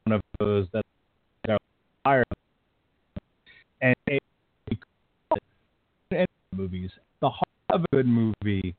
one 0.04 0.14
of 0.14 0.20
those 0.38 0.66
that 0.72 0.84
are 1.48 1.58
higher 2.06 2.24
and 3.82 3.94
movies. 6.52 6.90
The 7.20 7.30
heart 7.30 7.48
of 7.70 7.82
a 7.82 7.96
good 7.96 8.06
movie. 8.06 8.74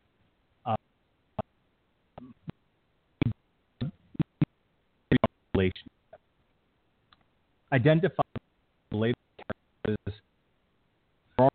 Identify 7.71 8.23
related 8.91 9.15
characters 9.85 10.15
to 11.37 11.49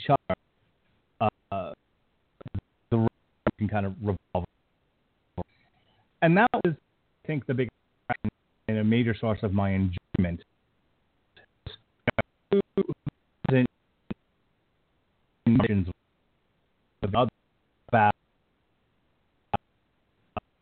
each 0.00 0.10
other 0.10 1.30
uh, 1.50 1.72
the 2.90 3.06
can 3.58 3.68
kind 3.68 3.86
of 3.86 3.94
revolve. 4.00 4.44
And 6.22 6.36
that 6.36 6.48
was, 6.64 6.74
I 6.74 7.26
think, 7.26 7.46
the 7.46 7.54
big 7.54 7.68
and 8.68 8.78
a 8.78 8.84
major 8.84 9.14
source 9.18 9.38
of 9.42 9.52
my 9.52 9.70
enjoyment 9.70 10.42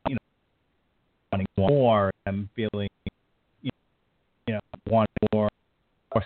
you 0.09 0.15
know, 1.33 1.44
wanting 1.57 1.77
more 1.77 2.11
and 2.27 2.49
feeling, 2.55 2.89
you 3.63 3.71
know, 4.49 4.61
wanting 4.87 5.09
more, 5.33 5.49
or 6.13 6.23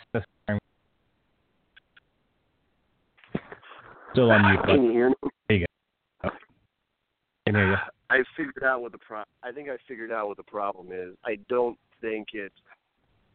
Still 4.13 4.31
on 4.31 4.43
mute. 4.43 4.65
Can 4.65 4.85
you 4.85 4.91
hear 4.91 5.09
me? 5.11 5.15
There 5.49 5.59
you 5.59 5.67
go. 6.23 6.31
Can 7.47 7.55
hear 7.55 7.71
you. 7.71 7.77
I 8.11 8.23
figured 8.37 8.65
out 8.65 8.81
what 8.81 8.93
the 8.93 8.99
pro. 8.99 9.23
I 9.43 9.53
think 9.53 9.69
I 9.69 9.77
figured 9.87 10.11
out 10.11 10.29
what 10.29 10.39
the 10.39 10.43
problem 10.43 10.89
is. 10.93 11.15
I 11.25 11.39
don't 11.49 11.79
think 12.01 12.29
it's. 12.33 12.55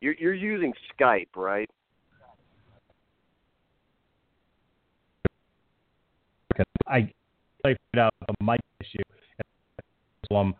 You're 0.01 0.15
you're 0.15 0.33
using 0.33 0.73
Skype, 0.99 1.27
right? 1.35 1.69
I 6.87 7.11
figured 7.63 7.77
out 7.97 8.13
the 8.27 8.33
mic 8.43 8.59
issue. 8.81 9.01
So 10.29 10.35
um, 10.35 10.55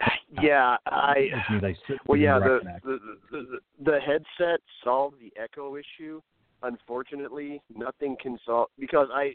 yeah, 0.42 0.76
I. 0.86 1.28
Well, 2.06 2.18
yeah, 2.18 2.38
the 2.38 2.60
the, 2.82 2.98
the 2.98 2.98
the 3.30 3.58
the 3.84 3.98
headset 4.00 4.60
solved 4.82 5.16
the 5.20 5.32
echo 5.40 5.76
issue 5.76 6.20
unfortunately, 6.62 7.62
nothing 7.74 8.16
can 8.20 8.38
solve 8.44 8.68
because 8.78 9.08
I 9.12 9.34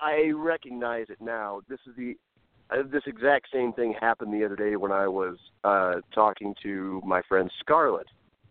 I 0.00 0.30
recognize 0.34 1.06
it 1.08 1.20
now. 1.20 1.60
This 1.68 1.78
is 1.86 1.94
the 1.96 2.16
uh, 2.70 2.82
this 2.90 3.02
exact 3.06 3.48
same 3.52 3.72
thing 3.72 3.94
happened 3.98 4.32
the 4.32 4.44
other 4.44 4.56
day 4.56 4.76
when 4.76 4.92
I 4.92 5.06
was 5.08 5.36
uh, 5.64 5.94
talking 6.14 6.54
to 6.62 7.02
my 7.04 7.22
friend 7.28 7.50
Scarlett 7.60 8.06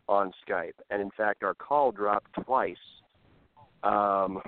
on 0.07 0.31
Skype, 0.47 0.73
and 0.89 1.01
in 1.01 1.11
fact, 1.15 1.43
our 1.43 1.53
call 1.53 1.91
dropped 1.91 2.33
twice. 2.43 2.75
Um, 3.83 4.41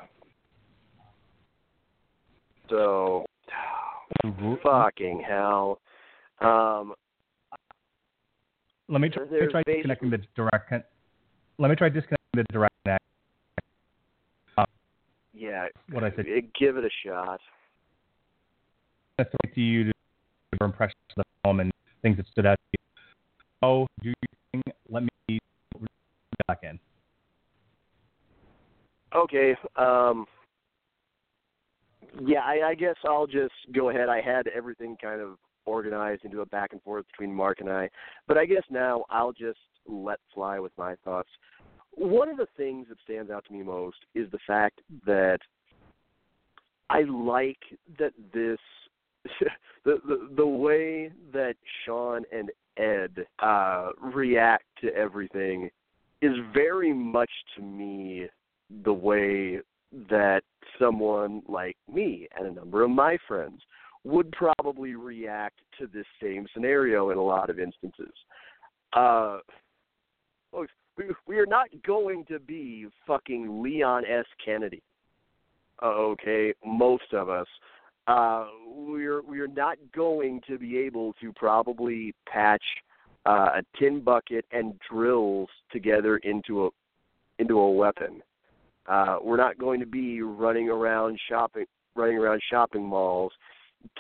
so, 2.70 3.26
fucking 4.64 5.24
hell. 5.28 5.80
Um, 6.44 6.94
Let 8.90 9.02
me 9.02 9.10
try, 9.10 9.24
let 9.24 9.32
me 9.32 9.48
try 9.50 9.64
connecting 9.82 10.10
the 10.10 10.20
direct 10.36 10.70
Con- 10.70 10.84
let 11.58 11.70
me 11.70 11.76
try 11.76 11.88
disconnecting 11.90 12.18
the 12.34 12.44
direct 12.52 12.74
connect. 12.84 13.00
Yeah, 15.36 15.68
What 15.92 16.04
I 16.04 16.12
said. 16.16 16.26
give 16.60 16.78
it 16.78 16.86
a 16.86 16.90
shot. 17.06 17.40
That's 19.18 19.30
to 19.54 19.62
you 19.62 19.86
to 19.86 19.92
your 20.60 20.68
impressions 20.68 20.96
of 21.18 21.24
the 21.24 21.24
film 21.44 21.60
and 21.60 21.72
things 22.02 22.18
that 22.18 22.28
stood 22.28 22.46
out 22.46 22.58
to 22.58 22.78
you. 22.78 23.04
Oh, 23.64 23.88
do 24.02 24.10
you 24.10 24.14
think? 24.52 24.64
Let 24.90 25.04
me 25.04 25.40
back 26.48 26.60
in. 26.64 26.80
Okay. 29.16 29.56
Um, 29.76 30.26
yeah, 32.26 32.42
I, 32.42 32.70
I 32.70 32.76
guess 32.76 32.96
I'll 33.06 33.28
just 33.28 33.54
go 33.74 33.90
ahead. 33.90 34.10
I 34.10 34.22
had 34.22 34.48
everything 34.48 34.98
kind 35.02 35.22
of 35.22 35.38
organized 35.66 36.26
into 36.26 36.42
a 36.42 36.46
back 36.46 36.74
and 36.74 36.82
forth 36.82 37.06
between 37.08 37.34
Mark 37.34 37.60
and 37.60 37.70
I, 37.70 37.90
but 38.28 38.38
I 38.38 38.46
guess 38.46 38.64
now 38.70 39.06
I'll 39.10 39.34
just 39.34 39.60
let 39.88 40.20
fly 40.34 40.60
with 40.60 40.72
my 40.78 40.96
thoughts. 41.04 41.30
One 41.96 42.30
of 42.30 42.38
the 42.38 42.48
things 42.58 42.88
that 42.90 42.98
stands 43.04 43.30
out 43.30 43.46
to 43.46 43.54
me 43.54 43.62
most 43.62 43.98
is 44.16 44.30
the 44.32 44.40
fact 44.48 44.82
that 45.06 45.40
I 46.90 47.02
like 47.02 47.60
that 48.00 48.14
this 48.34 48.60
the, 49.86 50.00
the 50.06 50.30
the 50.38 50.48
way 50.48 51.12
that 51.32 51.56
Sean 51.86 52.24
and 52.32 52.52
Ed 52.78 53.26
uh 53.40 53.90
react 54.02 54.66
to 54.82 54.94
everything 54.96 55.70
is 56.22 56.34
very 56.54 56.94
much 56.94 57.30
to 57.56 57.62
me 57.62 58.28
the 58.84 58.94
way 58.94 59.60
that 60.10 60.42
someone 60.80 61.44
like 61.48 61.78
me 61.94 62.28
and 62.36 62.48
a 62.48 62.52
number 62.52 62.84
of 62.84 62.90
my 62.90 63.18
friends 63.28 63.62
would 64.04 64.32
probably 64.32 64.96
react 64.96 65.60
to 65.80 65.88
this 65.88 66.06
same 66.22 66.46
scenario 66.54 67.10
in 67.10 67.18
a 67.18 67.22
lot 67.22 67.50
of 67.50 67.60
instances. 67.60 68.14
Uh, 68.94 69.40
folks, 70.52 70.72
we, 70.98 71.06
we 71.28 71.40
are 71.40 71.46
not 71.46 71.68
going 71.86 72.26
to 72.26 72.40
be 72.40 72.88
fucking 73.08 73.64
Leon 73.64 74.04
S. 74.06 74.26
Kennedy. 74.44 74.82
Uh, 75.82 75.88
okay, 75.88 76.54
most 76.66 77.14
of 77.14 77.30
us. 77.30 77.48
Uh, 78.06 78.48
we're 78.68 79.22
we're 79.22 79.48
not 79.48 79.78
going 79.96 80.42
to 80.46 80.58
be 80.58 80.78
able 80.78 81.14
to 81.22 81.32
probably 81.34 82.14
patch 82.28 82.64
uh, 83.26 83.50
a 83.56 83.62
tin 83.80 84.02
bucket 84.02 84.46
and 84.52 84.74
drills 84.90 85.48
together 85.72 86.18
into 86.18 86.66
a 86.66 86.70
into 87.40 87.60
a 87.60 87.72
weapon. 87.72 88.22
Uh, 88.88 89.18
we're 89.24 89.38
not 89.38 89.58
going 89.58 89.80
to 89.80 89.86
be 89.86 90.22
running 90.22 90.68
around 90.68 91.18
shopping 91.30 91.66
running 91.96 92.18
around 92.18 92.42
shopping 92.52 92.84
malls, 92.84 93.32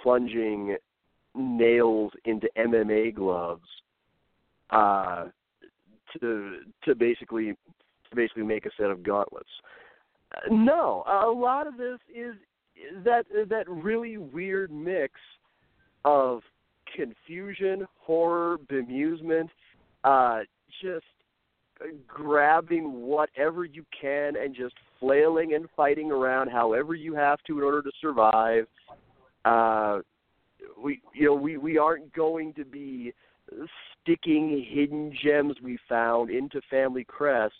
plunging 0.01 0.77
nails 1.36 2.11
into 2.25 2.47
MMA 2.57 3.15
gloves 3.15 3.67
uh, 4.69 5.25
to 6.19 6.59
to 6.84 6.95
basically 6.95 7.53
to 8.09 8.15
basically 8.15 8.43
make 8.43 8.65
a 8.65 8.69
set 8.77 8.89
of 8.89 9.03
gauntlets. 9.03 9.49
Uh, 10.36 10.53
no, 10.53 11.03
a 11.07 11.29
lot 11.29 11.67
of 11.67 11.77
this 11.77 11.99
is 12.13 12.36
that 13.03 13.25
that 13.49 13.67
really 13.67 14.17
weird 14.17 14.71
mix 14.71 15.13
of 16.05 16.41
confusion, 16.95 17.88
horror, 17.99 18.57
bemusement, 18.71 19.49
uh, 20.03 20.41
just 20.81 21.05
grabbing 22.07 23.01
whatever 23.01 23.65
you 23.65 23.86
can 23.99 24.36
and 24.38 24.55
just 24.55 24.75
flailing 24.99 25.53
and 25.53 25.67
fighting 25.75 26.11
around 26.11 26.49
however 26.49 26.93
you 26.93 27.13
have 27.13 27.39
to 27.45 27.57
in 27.57 27.63
order 27.63 27.81
to 27.81 27.91
survive. 28.01 28.65
Uh, 29.45 29.99
we 30.81 31.01
you 31.13 31.25
know 31.25 31.33
we 31.33 31.57
we 31.57 31.77
aren't 31.77 32.11
going 32.13 32.53
to 32.53 32.65
be 32.65 33.13
sticking 34.01 34.65
hidden 34.69 35.13
gems 35.23 35.55
we 35.61 35.77
found 35.87 36.29
into 36.29 36.61
family 36.69 37.03
crests 37.03 37.57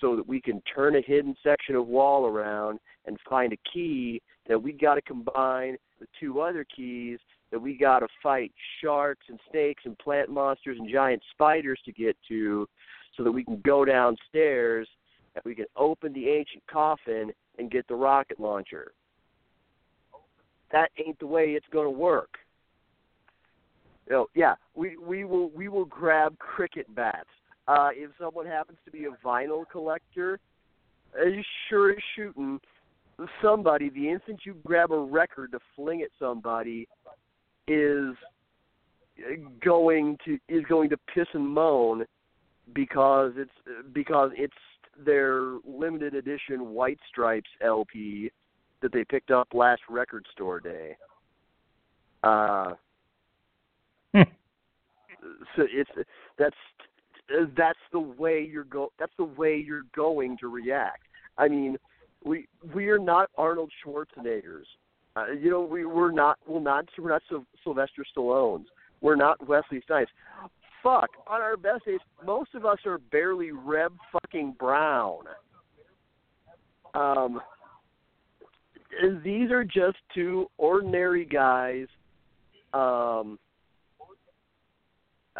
so 0.00 0.16
that 0.16 0.26
we 0.26 0.40
can 0.40 0.60
turn 0.62 0.96
a 0.96 1.00
hidden 1.00 1.36
section 1.42 1.76
of 1.76 1.86
wall 1.86 2.26
around 2.26 2.80
and 3.06 3.16
find 3.28 3.52
a 3.52 3.58
key 3.72 4.20
that 4.48 4.60
we 4.60 4.72
got 4.72 4.94
to 4.94 5.02
combine 5.02 5.76
with 6.00 6.08
two 6.18 6.40
other 6.40 6.66
keys 6.76 7.18
that 7.50 7.58
we 7.58 7.76
got 7.76 8.00
to 8.00 8.08
fight 8.22 8.52
sharks 8.80 9.26
and 9.28 9.38
snakes 9.50 9.84
and 9.86 9.96
plant 9.98 10.28
monsters 10.28 10.76
and 10.78 10.90
giant 10.90 11.22
spiders 11.30 11.78
to 11.84 11.92
get 11.92 12.16
to 12.26 12.66
so 13.16 13.22
that 13.22 13.30
we 13.30 13.44
can 13.44 13.60
go 13.64 13.84
downstairs 13.84 14.88
and 15.34 15.42
we 15.44 15.54
can 15.54 15.66
open 15.76 16.12
the 16.12 16.28
ancient 16.28 16.62
coffin 16.70 17.30
and 17.58 17.70
get 17.70 17.86
the 17.86 17.94
rocket 17.94 18.40
launcher. 18.40 18.92
That 20.74 20.90
ain't 20.98 21.20
the 21.20 21.26
way 21.28 21.50
it's 21.50 21.66
going 21.72 21.86
to 21.86 21.98
work. 21.98 22.30
You 24.08 24.12
know, 24.12 24.26
yeah, 24.34 24.56
we 24.74 24.96
we 24.96 25.24
will 25.24 25.48
we 25.50 25.68
will 25.68 25.84
grab 25.84 26.36
cricket 26.38 26.92
bats. 26.96 27.28
Uh, 27.68 27.90
if 27.92 28.10
someone 28.20 28.44
happens 28.44 28.78
to 28.84 28.90
be 28.90 29.04
a 29.04 29.26
vinyl 29.26 29.62
collector, 29.70 30.40
as 31.16 31.32
sure 31.68 31.92
as 31.92 31.98
shooting 32.16 32.58
somebody, 33.40 33.88
the 33.88 34.10
instant 34.10 34.40
you 34.44 34.56
grab 34.66 34.90
a 34.90 34.98
record 34.98 35.52
to 35.52 35.60
fling 35.76 36.02
at 36.02 36.08
somebody, 36.18 36.88
is 37.68 38.16
going 39.64 40.18
to 40.24 40.38
is 40.48 40.64
going 40.68 40.90
to 40.90 40.96
piss 41.14 41.28
and 41.34 41.48
moan 41.48 42.04
because 42.74 43.30
it's 43.36 43.86
because 43.92 44.32
it's 44.34 44.52
their 45.06 45.58
limited 45.64 46.14
edition 46.14 46.70
White 46.74 46.98
Stripes 47.08 47.50
LP 47.62 48.32
that 48.82 48.92
they 48.92 49.04
picked 49.04 49.30
up 49.30 49.48
last 49.54 49.82
record 49.88 50.26
store 50.32 50.60
day. 50.60 50.96
Uh, 52.22 52.74
Hmm. 54.14 54.22
so 55.56 55.66
it's 55.70 55.90
that's 56.38 56.56
that's 57.56 57.78
the 57.92 57.98
way 57.98 58.40
you're 58.48 58.64
go 58.64 58.92
that's 58.98 59.12
the 59.16 59.24
way 59.24 59.56
you're 59.56 59.86
going 59.94 60.36
to 60.38 60.48
react. 60.48 61.02
I 61.36 61.48
mean, 61.48 61.76
we 62.24 62.46
we 62.74 62.88
are 62.90 62.98
not 62.98 63.30
Arnold 63.36 63.72
Schwarzeneggers. 63.84 64.66
Uh, 65.16 65.32
you 65.32 65.50
know, 65.50 65.62
we 65.62 65.84
we're 65.84 66.12
not 66.12 66.38
we're 66.46 66.60
not 66.60 66.86
we're 66.98 67.10
not 67.10 67.22
Syl- 67.28 67.46
Sylvester 67.64 68.04
Stallones. 68.16 68.66
We're 69.00 69.16
not 69.16 69.46
Wesley 69.46 69.82
Snipes. 69.86 70.10
Fuck, 70.82 71.10
on 71.26 71.40
our 71.40 71.56
best 71.56 71.86
days, 71.86 72.00
most 72.24 72.54
of 72.54 72.66
us 72.66 72.78
are 72.84 72.98
barely 72.98 73.52
Reb 73.52 73.92
fucking 74.12 74.54
Brown. 74.58 75.24
Um, 76.94 77.40
these 79.22 79.50
are 79.50 79.64
just 79.64 79.96
two 80.14 80.46
ordinary 80.58 81.24
guys 81.24 81.86
um, 82.72 83.38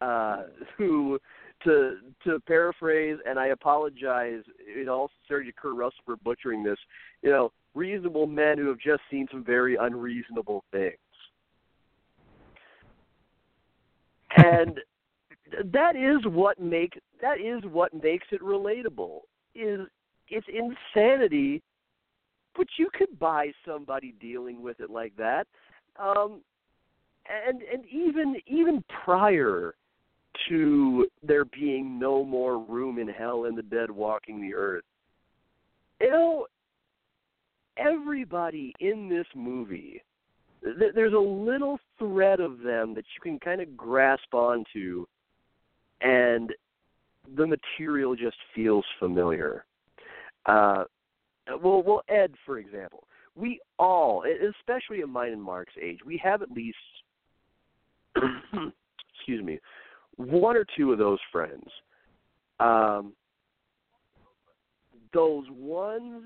uh, 0.00 0.44
who, 0.76 1.18
to 1.64 1.96
to 2.24 2.40
paraphrase, 2.46 3.18
and 3.26 3.38
I 3.38 3.48
apologize 3.48 4.42
in 4.80 4.88
all 4.88 5.10
sincerity 5.20 5.50
to 5.50 5.56
Kurt 5.56 5.76
Russell 5.76 6.00
for 6.04 6.16
butchering 6.16 6.62
this, 6.62 6.78
you 7.22 7.30
know, 7.30 7.52
reasonable 7.74 8.26
men 8.26 8.58
who 8.58 8.68
have 8.68 8.78
just 8.78 9.02
seen 9.10 9.26
some 9.30 9.44
very 9.44 9.76
unreasonable 9.76 10.64
things. 10.70 10.96
And 14.36 14.80
that 15.72 15.96
is 15.96 16.24
what 16.26 16.60
make 16.60 17.00
that 17.20 17.40
is 17.40 17.62
what 17.70 17.94
makes 17.94 18.26
it 18.32 18.42
relatable. 18.42 19.20
Is 19.54 19.80
it's 20.28 20.46
insanity, 20.48 21.62
but 22.56 22.66
you 22.78 22.88
could 22.92 23.18
buy 23.18 23.52
somebody 23.66 24.14
dealing 24.20 24.62
with 24.62 24.80
it 24.80 24.90
like 24.90 25.16
that. 25.16 25.46
Um, 25.98 26.40
and 27.26 27.62
and 27.62 27.84
even 27.86 28.36
even 28.46 28.84
prior 29.04 29.74
to 30.48 31.06
there 31.22 31.44
being 31.44 31.98
no 31.98 32.24
more 32.24 32.58
room 32.58 32.98
in 32.98 33.08
hell 33.08 33.44
and 33.44 33.56
the 33.56 33.62
dead 33.62 33.90
walking 33.90 34.40
the 34.40 34.54
earth, 34.54 34.84
you 36.00 36.10
know, 36.10 36.46
everybody 37.76 38.74
in 38.80 39.08
this 39.08 39.26
movie, 39.34 40.02
th- 40.62 40.92
there's 40.94 41.12
a 41.12 41.18
little 41.18 41.78
thread 41.98 42.40
of 42.40 42.58
them 42.58 42.94
that 42.94 43.04
you 43.14 43.20
can 43.22 43.38
kind 43.38 43.60
of 43.60 43.76
grasp 43.76 44.32
onto, 44.34 45.06
and 46.00 46.52
the 47.36 47.46
material 47.46 48.14
just 48.14 48.36
feels 48.54 48.84
familiar. 48.98 49.64
Uh, 50.46 50.84
well, 51.48 51.82
well, 51.82 52.02
Ed, 52.08 52.34
for 52.46 52.58
example, 52.58 53.04
we 53.36 53.60
all, 53.78 54.24
especially 54.60 55.00
in 55.00 55.10
mine 55.10 55.32
and 55.32 55.42
Mark's 55.42 55.74
age, 55.80 55.98
we 56.04 56.20
have 56.22 56.42
at 56.42 56.50
least, 56.50 56.76
excuse 58.16 59.42
me, 59.42 59.58
one 60.16 60.56
or 60.56 60.64
two 60.76 60.92
of 60.92 60.98
those 60.98 61.18
friends. 61.32 61.66
Um, 62.60 63.12
those 65.12 65.44
ones 65.50 66.24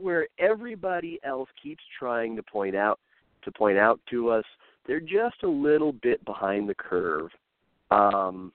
where 0.00 0.26
everybody 0.38 1.18
else 1.24 1.48
keeps 1.60 1.82
trying 1.98 2.36
to 2.36 2.42
point 2.42 2.76
out 2.76 2.98
to 3.44 3.52
point 3.52 3.78
out 3.78 4.00
to 4.10 4.30
us 4.30 4.44
they're 4.86 5.00
just 5.00 5.42
a 5.44 5.48
little 5.48 5.92
bit 5.92 6.24
behind 6.24 6.68
the 6.68 6.74
curve. 6.74 7.28
Um, 7.90 8.52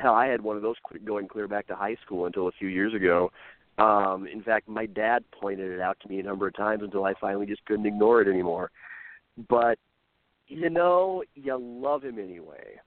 hell, 0.00 0.14
I 0.14 0.26
had 0.26 0.40
one 0.40 0.56
of 0.56 0.62
those 0.62 0.74
going 1.04 1.28
clear 1.28 1.46
back 1.46 1.68
to 1.68 1.76
high 1.76 1.96
school 2.04 2.26
until 2.26 2.48
a 2.48 2.52
few 2.58 2.68
years 2.68 2.92
ago. 2.92 3.30
Um, 3.78 4.26
in 4.26 4.42
fact, 4.42 4.68
my 4.68 4.86
dad 4.86 5.24
pointed 5.40 5.70
it 5.70 5.80
out 5.80 5.98
to 6.00 6.08
me 6.08 6.18
a 6.20 6.22
number 6.22 6.48
of 6.48 6.56
times 6.56 6.82
until 6.82 7.04
I 7.04 7.14
finally 7.20 7.46
just 7.46 7.64
couldn't 7.64 7.86
ignore 7.86 8.20
it 8.20 8.28
anymore. 8.28 8.70
But 9.48 9.78
you 10.48 10.68
know, 10.70 11.22
you 11.34 11.56
love 11.60 12.02
him 12.02 12.18
anyway. 12.18 12.80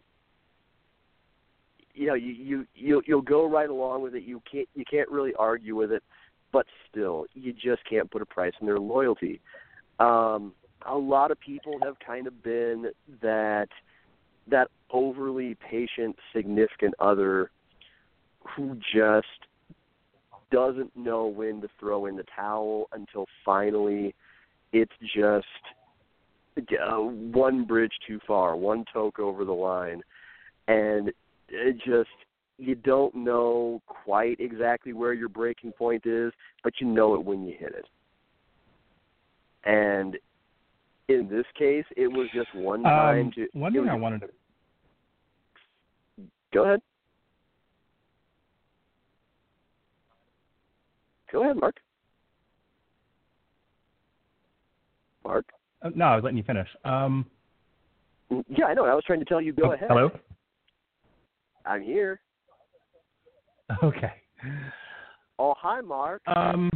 you 1.94 2.08
know 2.08 2.14
you 2.14 2.34
you 2.34 2.68
you 2.76 3.02
you'll 3.06 3.22
go 3.22 3.50
right 3.50 3.70
along 3.70 4.02
with 4.02 4.16
it. 4.16 4.24
You 4.24 4.42
can't 4.52 4.68
you 4.76 4.84
can't 4.89 5.10
really 5.10 5.34
argue 5.38 5.76
with 5.76 5.92
it, 5.92 6.04
but 6.52 6.66
still 6.89 7.26
you 7.34 7.54
just 7.54 7.84
can't 7.89 8.10
put 8.10 8.22
a 8.22 8.26
price 8.26 8.54
on 8.62 8.68
their 8.68 8.80
loyalty. 8.80 9.42
Um, 10.00 10.54
a 10.88 10.98
lot 10.98 11.32
of 11.32 11.39
people 11.39 11.78
have 11.84 11.96
kind 12.06 12.28
of 12.28 12.44
been 12.44 12.92
that 13.22 13.70
that 14.50 14.70
overly 14.92 15.56
patient 15.56 16.16
significant 16.36 16.94
other 17.00 17.52
who 18.56 18.78
just 18.94 19.28
doesn't 20.52 20.95
know 20.95 21.26
when 21.28 21.62
to 21.62 21.70
throw 21.80 22.06
in 22.06 22.16
the 22.16 22.26
towel 22.36 22.88
until 22.93 23.26
finally 23.43 24.14
it's 24.74 24.91
just 25.16 25.45
uh, 26.58 26.97
one 26.97 27.66
bridge 27.66 27.93
too 28.08 28.20
far, 28.28 28.56
one 28.56 28.86
toke 28.93 29.20
over 29.20 29.45
the 29.45 29.52
line, 29.52 30.02
and 30.68 31.12
it 31.49 31.78
just 31.86 32.10
you 32.58 32.76
don't 32.76 33.16
know 33.16 33.82
quite 33.88 34.39
exactly 34.39 34.93
where 34.93 35.14
your 35.14 35.30
breaking 35.30 35.72
point 35.72 36.06
is, 36.06 36.32
but 36.64 36.74
you 36.80 36.88
know 36.88 37.16
it 37.16 37.24
when 37.24 37.43
you 37.43 37.56
hit 37.58 37.74
it. 37.74 37.86
And 39.64 40.18
in 41.08 41.28
this 41.30 41.45
case, 41.58 41.86
it 41.95 42.08
was 42.08 42.28
just 42.34 42.54
one 42.54 42.84
time 42.84 43.28
um, 43.28 43.32
to. 43.36 43.47
One 43.54 43.74
thing 43.74 43.89
I 43.89 43.95
wanted 43.95 44.22
to. 44.22 44.30
Go 46.54 46.66
ahead. 46.66 46.82
Go 51.32 51.44
ahead, 51.44 51.58
Mark. 51.58 51.76
Mark. 55.24 55.46
Uh, 55.82 55.90
no, 55.96 56.06
I 56.06 56.16
was 56.16 56.24
letting 56.24 56.38
you 56.38 56.44
finish. 56.44 56.68
Um, 56.84 57.26
yeah, 58.50 58.66
I 58.66 58.74
know. 58.74 58.86
I 58.86 58.94
was 58.94 59.04
trying 59.06 59.20
to 59.20 59.26
tell 59.26 59.42
you. 59.42 59.54
Go 59.54 59.70
oh, 59.70 59.72
ahead. 59.74 59.88
Hello. 59.90 60.12
I'm 61.66 61.82
here. 61.82 62.20
Okay. 63.82 64.12
Oh, 65.40 65.54
hi, 65.58 65.80
Mark. 65.80 66.22
Um, 66.28 66.70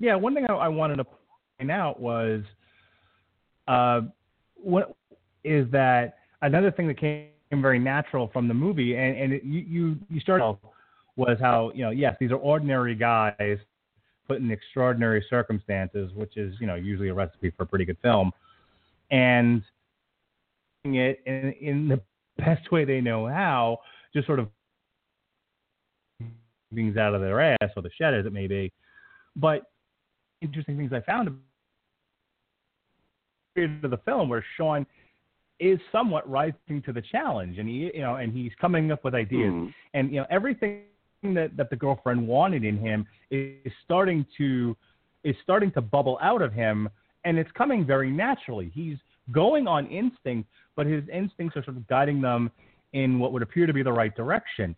yeah, 0.00 0.16
one 0.16 0.34
thing 0.34 0.46
I, 0.48 0.52
I 0.52 0.66
wanted 0.66 0.96
to 0.96 1.04
point 1.04 1.70
out 1.70 2.00
was, 2.00 2.42
uh, 3.68 4.00
what 4.56 4.96
is 5.44 5.70
that 5.70 6.16
another 6.42 6.72
thing 6.72 6.88
that 6.88 6.98
came 6.98 7.28
very 7.52 7.78
natural 7.78 8.30
from 8.32 8.48
the 8.48 8.54
movie, 8.54 8.96
and, 8.96 9.16
and 9.16 9.32
it, 9.32 9.44
you 9.44 9.60
you 9.60 9.96
you 10.10 10.20
started 10.20 10.56
was 11.16 11.38
how 11.40 11.70
you 11.74 11.84
know 11.84 11.90
yes 11.90 12.16
these 12.18 12.32
are 12.32 12.36
ordinary 12.36 12.96
guys 12.96 13.58
put 14.26 14.38
in 14.38 14.50
extraordinary 14.50 15.24
circumstances, 15.28 16.10
which 16.14 16.36
is 16.36 16.54
you 16.60 16.66
know 16.66 16.74
usually 16.74 17.08
a 17.08 17.14
recipe 17.14 17.50
for 17.50 17.64
a 17.64 17.66
pretty 17.66 17.84
good 17.84 17.98
film, 18.02 18.32
and 19.10 19.62
it 20.84 21.20
in, 21.26 21.52
in 21.60 21.88
the 21.88 22.00
best 22.38 22.70
way 22.72 22.84
they 22.84 23.00
know 23.00 23.26
how, 23.26 23.78
just 24.14 24.26
sort 24.26 24.38
of 24.38 24.48
things 26.74 26.96
out 26.96 27.14
of 27.14 27.20
their 27.20 27.40
ass 27.40 27.70
or 27.76 27.82
the 27.82 27.90
shed 27.96 28.14
as 28.14 28.26
it 28.26 28.32
may 28.32 28.46
be. 28.46 28.72
But 29.36 29.62
interesting 30.42 30.76
things 30.76 30.92
I 30.92 31.00
found 31.00 31.28
of 31.28 31.34
the 33.56 33.98
film 34.04 34.28
where 34.28 34.44
Sean 34.56 34.84
is 35.60 35.78
somewhat 35.92 36.28
rising 36.28 36.82
to 36.84 36.92
the 36.92 37.00
challenge 37.00 37.58
and 37.58 37.68
he 37.68 37.90
you 37.94 38.00
know 38.00 38.16
and 38.16 38.32
he's 38.32 38.50
coming 38.60 38.90
up 38.90 39.04
with 39.04 39.14
ideas 39.14 39.52
Mm. 39.52 39.74
and 39.94 40.10
you 40.10 40.16
know 40.16 40.26
everything 40.28 40.82
that, 41.32 41.56
that 41.56 41.70
the 41.70 41.76
girlfriend 41.76 42.26
wanted 42.26 42.64
in 42.64 42.76
him 42.76 43.06
is 43.30 43.72
starting 43.84 44.26
to 44.36 44.76
is 45.22 45.34
starting 45.42 45.72
to 45.72 45.80
bubble 45.80 46.18
out 46.20 46.42
of 46.42 46.52
him 46.52 46.86
and 47.24 47.38
it's 47.38 47.50
coming 47.52 47.86
very 47.86 48.10
naturally. 48.10 48.70
He's 48.74 48.98
going 49.32 49.66
on 49.66 49.86
instinct, 49.86 50.50
but 50.76 50.86
his 50.86 51.02
instincts 51.10 51.56
are 51.56 51.64
sort 51.64 51.78
of 51.78 51.88
guiding 51.88 52.20
them 52.20 52.50
in 52.92 53.18
what 53.18 53.32
would 53.32 53.40
appear 53.40 53.66
to 53.66 53.72
be 53.72 53.82
the 53.82 53.92
right 53.92 54.14
direction. 54.14 54.76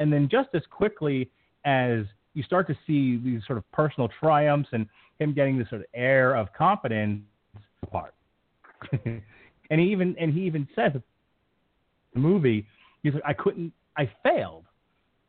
And 0.00 0.12
then 0.12 0.28
just 0.28 0.48
as 0.54 0.62
quickly 0.68 1.30
as 1.64 2.00
you 2.34 2.42
start 2.42 2.66
to 2.66 2.74
see 2.86 3.16
these 3.16 3.40
sort 3.46 3.58
of 3.58 3.70
personal 3.70 4.08
triumphs 4.20 4.70
and 4.72 4.86
him 5.20 5.32
getting 5.32 5.56
this 5.56 5.68
sort 5.68 5.82
of 5.82 5.86
air 5.94 6.34
of 6.34 6.52
confidence 6.52 7.22
apart. 7.82 8.14
and 9.04 9.80
he 9.80 9.92
even 9.92 10.16
and 10.18 10.32
he 10.32 10.40
even 10.42 10.66
says 10.74 10.92
the 12.14 12.20
movie, 12.20 12.66
he's 13.02 13.14
like, 13.14 13.22
I 13.24 13.32
couldn't 13.32 13.72
I 13.96 14.10
failed 14.22 14.64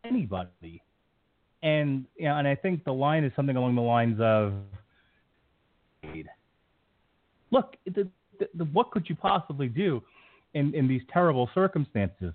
anybody. 0.04 0.82
And 1.62 2.06
you 2.16 2.26
know, 2.26 2.38
and 2.38 2.47
I 2.47 2.56
think 2.56 2.84
the 2.84 2.93
line 2.93 3.24
is 3.24 3.32
something 3.36 3.56
along 3.56 3.76
the 3.76 3.82
lines 3.82 4.20
of 4.22 4.54
look, 7.52 7.76
the, 7.86 8.08
the, 8.39 8.50
the, 8.56 8.66
what 8.66 8.91
could 8.91 9.10
you 9.10 9.16
possibly 9.16 9.68
do 9.68 10.02
in, 10.54 10.74
in 10.74 10.88
these 10.88 11.02
terrible 11.12 11.50
circumstances? 11.54 12.34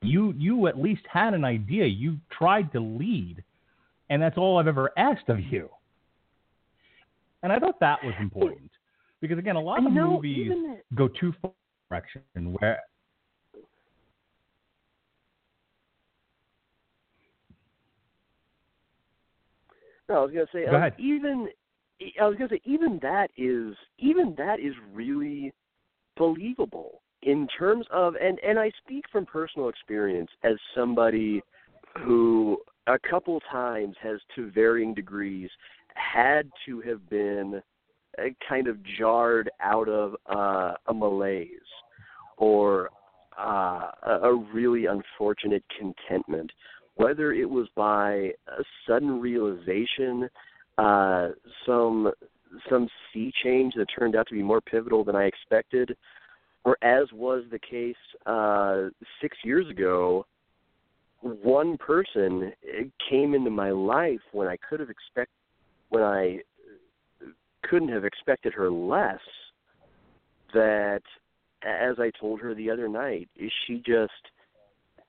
You 0.00 0.32
you 0.36 0.66
at 0.68 0.78
least 0.78 1.02
had 1.10 1.34
an 1.34 1.44
idea. 1.44 1.86
You 1.86 2.18
tried 2.30 2.72
to 2.72 2.80
lead, 2.80 3.42
and 4.10 4.22
that's 4.22 4.38
all 4.38 4.58
I've 4.58 4.68
ever 4.68 4.90
asked 4.96 5.28
of 5.28 5.40
you. 5.40 5.68
And 7.42 7.52
I 7.52 7.58
thought 7.58 7.80
that 7.80 7.98
was 8.04 8.14
important 8.20 8.70
because 9.20 9.38
again, 9.38 9.56
a 9.56 9.60
lot 9.60 9.80
I 9.80 9.86
of 9.86 9.92
know, 9.92 10.12
movies 10.12 10.52
go 10.94 11.08
too 11.08 11.32
far 11.40 11.52
direction 11.88 12.22
where 12.58 12.80
No, 20.08 20.16
I 20.16 20.20
was 20.24 20.32
gonna 20.32 20.46
say 20.52 20.64
Go 20.66 20.76
um, 20.76 20.90
even 20.98 21.48
I 22.20 22.26
was 22.26 22.36
gonna 22.36 22.50
say 22.50 22.60
even 22.64 22.98
that 23.02 23.30
is 23.36 23.74
even 23.98 24.34
that 24.38 24.60
is 24.60 24.74
really 24.92 25.52
believable 26.16 27.02
in 27.22 27.48
terms 27.58 27.86
of 27.92 28.14
and 28.14 28.38
and 28.40 28.58
I 28.58 28.70
speak 28.84 29.04
from 29.10 29.26
personal 29.26 29.68
experience 29.68 30.30
as 30.44 30.54
somebody 30.74 31.42
who 31.98 32.58
a 32.86 32.98
couple 32.98 33.40
times 33.50 33.96
has 34.02 34.20
to 34.36 34.50
varying 34.50 34.94
degrees 34.94 35.50
had 35.94 36.50
to 36.66 36.80
have 36.82 37.08
been 37.10 37.60
uh, 38.18 38.22
kind 38.48 38.68
of 38.68 38.78
jarred 38.98 39.50
out 39.60 39.88
of 39.88 40.14
uh, 40.26 40.74
a 40.86 40.94
malaise 40.94 41.50
or 42.36 42.90
uh, 43.38 43.90
a 44.06 44.12
a 44.22 44.36
really 44.54 44.86
unfortunate 44.86 45.64
contentment 45.76 46.50
whether 46.98 47.32
it 47.32 47.48
was 47.48 47.68
by 47.76 48.32
a 48.48 48.64
sudden 48.86 49.20
realization, 49.20 50.28
uh, 50.76 51.28
some 51.64 52.12
some 52.68 52.88
sea 53.12 53.32
change 53.44 53.74
that 53.76 53.86
turned 53.96 54.16
out 54.16 54.26
to 54.26 54.34
be 54.34 54.42
more 54.42 54.60
pivotal 54.60 55.04
than 55.04 55.14
I 55.14 55.24
expected, 55.24 55.96
or 56.64 56.76
as 56.82 57.06
was 57.12 57.44
the 57.50 57.58
case 57.58 57.96
uh, 58.26 58.88
six 59.20 59.36
years 59.44 59.68
ago, 59.70 60.26
one 61.20 61.76
person 61.78 62.52
came 63.08 63.34
into 63.34 63.50
my 63.50 63.70
life 63.70 64.20
when 64.32 64.48
I 64.48 64.56
could 64.68 64.80
have 64.80 64.90
expect 64.90 65.30
when 65.90 66.02
I 66.02 66.38
couldn't 67.62 67.90
have 67.90 68.04
expected 68.04 68.52
her 68.54 68.70
less. 68.70 69.20
That, 70.54 71.02
as 71.62 71.96
I 71.98 72.10
told 72.18 72.40
her 72.40 72.54
the 72.54 72.70
other 72.70 72.88
night, 72.88 73.28
is 73.36 73.52
she 73.66 73.82
just 73.86 74.12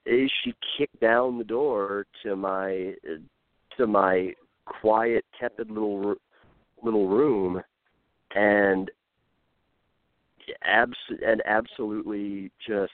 is 0.10 0.32
she 0.44 0.54
kicked 0.78 1.00
down 1.00 1.38
the 1.38 1.44
door 1.44 2.06
to 2.24 2.36
my 2.36 2.94
to 3.78 3.88
my 3.88 4.34
quiet, 4.66 5.24
tepid 5.40 5.70
little 5.70 6.16
little 6.84 7.08
room, 7.08 7.62
and 8.36 8.90
abs 10.64 10.98
and 11.26 11.42
absolutely 11.46 12.52
just 12.66 12.92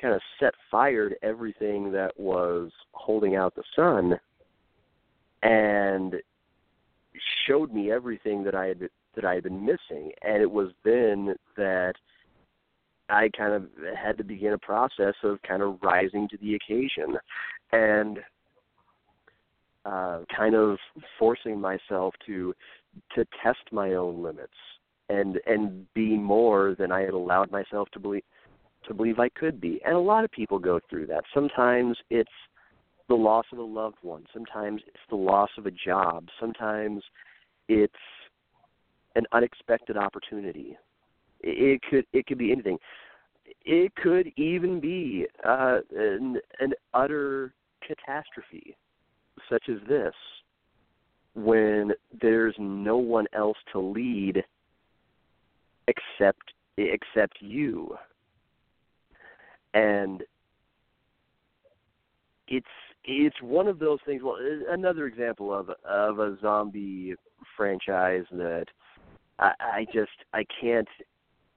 kind 0.00 0.14
of 0.14 0.20
set 0.40 0.52
fire 0.70 1.08
to 1.08 1.24
everything 1.24 1.92
that 1.92 2.12
was 2.18 2.70
holding 2.92 3.36
out 3.36 3.54
the 3.54 3.62
sun, 3.74 4.18
and 5.42 6.16
showed 7.46 7.72
me 7.72 7.90
everything 7.90 8.42
that 8.44 8.54
I 8.54 8.66
had 8.66 8.88
that 9.14 9.24
I 9.24 9.34
had 9.34 9.44
been 9.44 9.64
missing, 9.64 10.10
and 10.22 10.42
it 10.42 10.50
was 10.50 10.70
then 10.84 11.36
that 11.56 11.94
I 13.08 13.30
kind 13.36 13.52
of 13.52 13.66
had 13.96 14.18
to 14.18 14.24
begin 14.24 14.52
a 14.52 14.58
process 14.58 15.14
of 15.22 15.40
kind 15.42 15.62
of 15.62 15.78
rising 15.82 16.28
to 16.28 16.36
the 16.38 16.54
occasion 16.54 17.16
and 17.72 18.18
uh, 19.84 20.20
kind 20.36 20.54
of 20.54 20.78
forcing 21.18 21.60
myself 21.60 22.14
to 22.26 22.54
to 23.14 23.26
test 23.42 23.58
my 23.72 23.92
own 23.92 24.22
limits 24.22 24.54
and 25.08 25.38
and 25.46 25.92
be 25.94 26.16
more 26.16 26.74
than 26.78 26.90
I 26.90 27.02
had 27.02 27.14
allowed 27.14 27.50
myself 27.50 27.88
to 27.92 28.00
believe 28.00 28.24
to 28.88 28.94
believe 28.94 29.18
I 29.18 29.28
could 29.28 29.60
be. 29.60 29.80
And 29.84 29.94
a 29.94 30.00
lot 30.00 30.24
of 30.24 30.30
people 30.30 30.58
go 30.58 30.80
through 30.88 31.06
that. 31.06 31.24
Sometimes 31.34 31.96
it's 32.10 32.30
the 33.08 33.14
loss 33.14 33.46
of 33.52 33.58
a 33.58 33.62
loved 33.62 33.98
one. 34.02 34.24
Sometimes 34.32 34.82
it's 34.86 34.96
the 35.10 35.16
loss 35.16 35.50
of 35.58 35.66
a 35.66 35.70
job. 35.70 36.26
Sometimes 36.40 37.02
it's 37.68 37.92
an 39.14 39.24
unexpected 39.32 39.96
opportunity. 39.96 40.76
It 41.48 41.80
could 41.88 42.04
it 42.12 42.26
could 42.26 42.38
be 42.38 42.50
anything. 42.50 42.78
It 43.64 43.94
could 43.94 44.32
even 44.36 44.80
be 44.80 45.26
uh, 45.44 45.78
an, 45.96 46.38
an 46.58 46.72
utter 46.92 47.54
catastrophe, 47.86 48.76
such 49.48 49.64
as 49.68 49.76
this, 49.88 50.14
when 51.34 51.92
there's 52.20 52.56
no 52.58 52.96
one 52.96 53.26
else 53.32 53.56
to 53.72 53.80
lead 53.80 54.42
except 55.86 56.52
except 56.76 57.36
you. 57.40 57.96
And 59.74 60.24
it's 62.48 62.66
it's 63.04 63.40
one 63.40 63.68
of 63.68 63.78
those 63.78 64.00
things. 64.04 64.22
Well, 64.24 64.38
another 64.68 65.06
example 65.06 65.54
of 65.54 65.70
of 65.88 66.18
a 66.18 66.36
zombie 66.40 67.14
franchise 67.56 68.24
that 68.32 68.66
I, 69.38 69.52
I 69.60 69.86
just 69.92 70.10
I 70.32 70.44
can't 70.60 70.88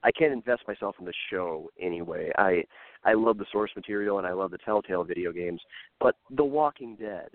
I 0.04 0.12
can't 0.12 0.34
invest 0.34 0.64
myself 0.68 0.96
in 1.00 1.06
the 1.06 1.14
show 1.30 1.70
anyway. 1.80 2.32
I 2.38 2.64
I 3.04 3.14
love 3.14 3.38
the 3.38 3.46
source 3.52 3.72
material 3.76 4.18
and 4.18 4.28
I 4.28 4.34
love 4.34 4.52
the 4.52 4.58
Telltale 4.58 5.04
video 5.04 5.32
games, 5.32 5.62
but 6.00 6.16
The 6.32 6.44
Walking 6.44 6.96
Dead 6.96 7.30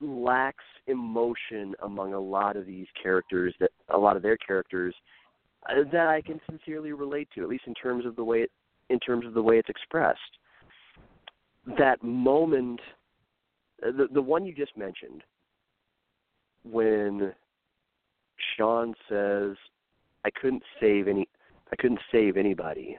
lacks 0.00 0.64
emotion 0.86 1.74
among 1.82 2.14
a 2.14 2.20
lot 2.20 2.56
of 2.56 2.66
these 2.66 2.86
characters 3.02 3.54
that 3.60 3.70
a 3.88 3.98
lot 3.98 4.16
of 4.16 4.22
their 4.22 4.36
characters 4.36 4.94
uh, 5.68 5.82
that 5.92 6.06
I 6.06 6.20
can 6.20 6.40
sincerely 6.48 6.92
relate 6.92 7.28
to, 7.34 7.42
at 7.42 7.48
least 7.48 7.64
in 7.66 7.74
terms 7.74 8.04
of 8.04 8.16
the 8.16 8.24
way 8.24 8.42
it, 8.42 8.50
in 8.90 8.98
terms 9.00 9.26
of 9.26 9.34
the 9.34 9.42
way 9.42 9.58
it's 9.58 9.68
expressed. 9.68 10.20
That 11.78 12.02
moment, 12.02 12.80
uh, 13.86 13.90
the 13.90 14.06
the 14.12 14.22
one 14.22 14.44
you 14.44 14.54
just 14.54 14.76
mentioned, 14.76 15.22
when 16.64 17.32
Sean 18.56 18.94
says, 19.08 19.56
"I 20.26 20.30
couldn't 20.30 20.64
save 20.80 21.06
any, 21.06 21.28
I 21.72 21.76
couldn't 21.76 22.00
save 22.10 22.36
anybody," 22.36 22.98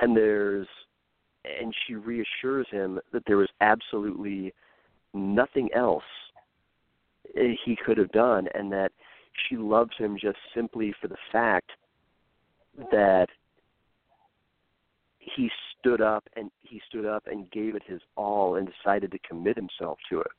and 0.00 0.16
there's, 0.16 0.66
and 1.44 1.72
she 1.86 1.94
reassures 1.94 2.66
him 2.70 2.98
that 3.12 3.22
there 3.26 3.36
was 3.36 3.48
absolutely 3.60 4.52
nothing 5.14 5.72
else 5.74 6.02
eh, 7.36 7.54
he 7.64 7.76
could 7.76 7.98
have 7.98 8.10
done, 8.10 8.48
and 8.54 8.72
that 8.72 8.90
she 9.46 9.56
loves 9.56 9.96
him 9.96 10.18
just 10.20 10.38
simply 10.54 10.92
for 11.00 11.06
the 11.06 11.16
fact 11.30 11.70
that 12.90 13.28
he 15.18 15.48
stood 15.78 16.00
up 16.00 16.28
and 16.36 16.50
he 16.62 16.82
stood 16.88 17.06
up 17.06 17.28
and 17.28 17.48
gave 17.52 17.76
it 17.76 17.82
his 17.86 18.00
all 18.16 18.56
and 18.56 18.68
decided 18.68 19.12
to 19.12 19.18
commit 19.20 19.56
himself 19.56 19.98
to 20.10 20.20
it. 20.20 20.32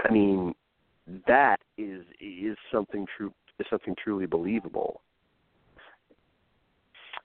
I 0.00 0.12
mean, 0.12 0.54
that 1.26 1.58
is 1.78 2.02
is 2.20 2.56
something 2.72 3.06
true 3.16 3.32
is 3.58 3.66
something 3.70 3.94
truly 4.02 4.26
believable. 4.26 5.00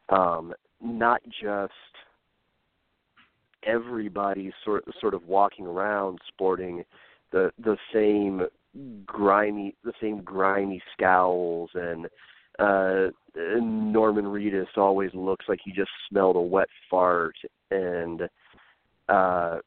Um, 0.09 0.53
not 0.81 1.21
just 1.41 1.73
everybody 3.63 4.51
sort 4.65 4.83
sort 4.99 5.13
of 5.13 5.25
walking 5.27 5.65
around 5.65 6.19
sporting 6.27 6.83
the 7.31 7.51
the 7.63 7.77
same 7.93 8.43
grimy 9.05 9.75
the 9.83 9.93
same 10.01 10.21
grimy 10.21 10.81
scowls 10.93 11.69
and 11.75 12.07
uh 12.59 13.07
Norman 13.35 14.25
Reedus 14.25 14.77
always 14.77 15.11
looks 15.13 15.45
like 15.47 15.59
he 15.63 15.71
just 15.71 15.91
smelled 16.09 16.35
a 16.35 16.41
wet 16.41 16.67
fart 16.89 17.35
and 17.69 18.23
uh 19.09 19.59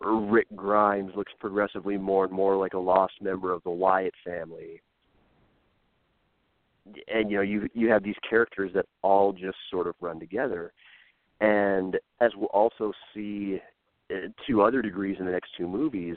Rick 0.00 0.46
Grimes 0.54 1.12
looks 1.16 1.32
progressively 1.40 1.96
more 1.96 2.24
and 2.24 2.32
more 2.32 2.56
like 2.56 2.74
a 2.74 2.78
lost 2.78 3.14
member 3.20 3.52
of 3.52 3.62
the 3.64 3.70
Wyatt 3.70 4.14
family. 4.24 4.80
And 7.12 7.30
you 7.30 7.38
know, 7.38 7.42
you 7.42 7.68
you 7.74 7.90
have 7.90 8.04
these 8.04 8.14
characters 8.28 8.70
that 8.74 8.86
all 9.02 9.32
just 9.32 9.56
sort 9.70 9.86
of 9.86 9.94
run 10.00 10.20
together. 10.20 10.72
And 11.40 11.98
as 12.20 12.30
we'll 12.36 12.46
also 12.46 12.92
see 13.12 13.60
uh, 14.10 14.28
to 14.46 14.62
other 14.62 14.82
degrees 14.82 15.16
in 15.18 15.26
the 15.26 15.32
next 15.32 15.50
two 15.58 15.66
movies, 15.66 16.16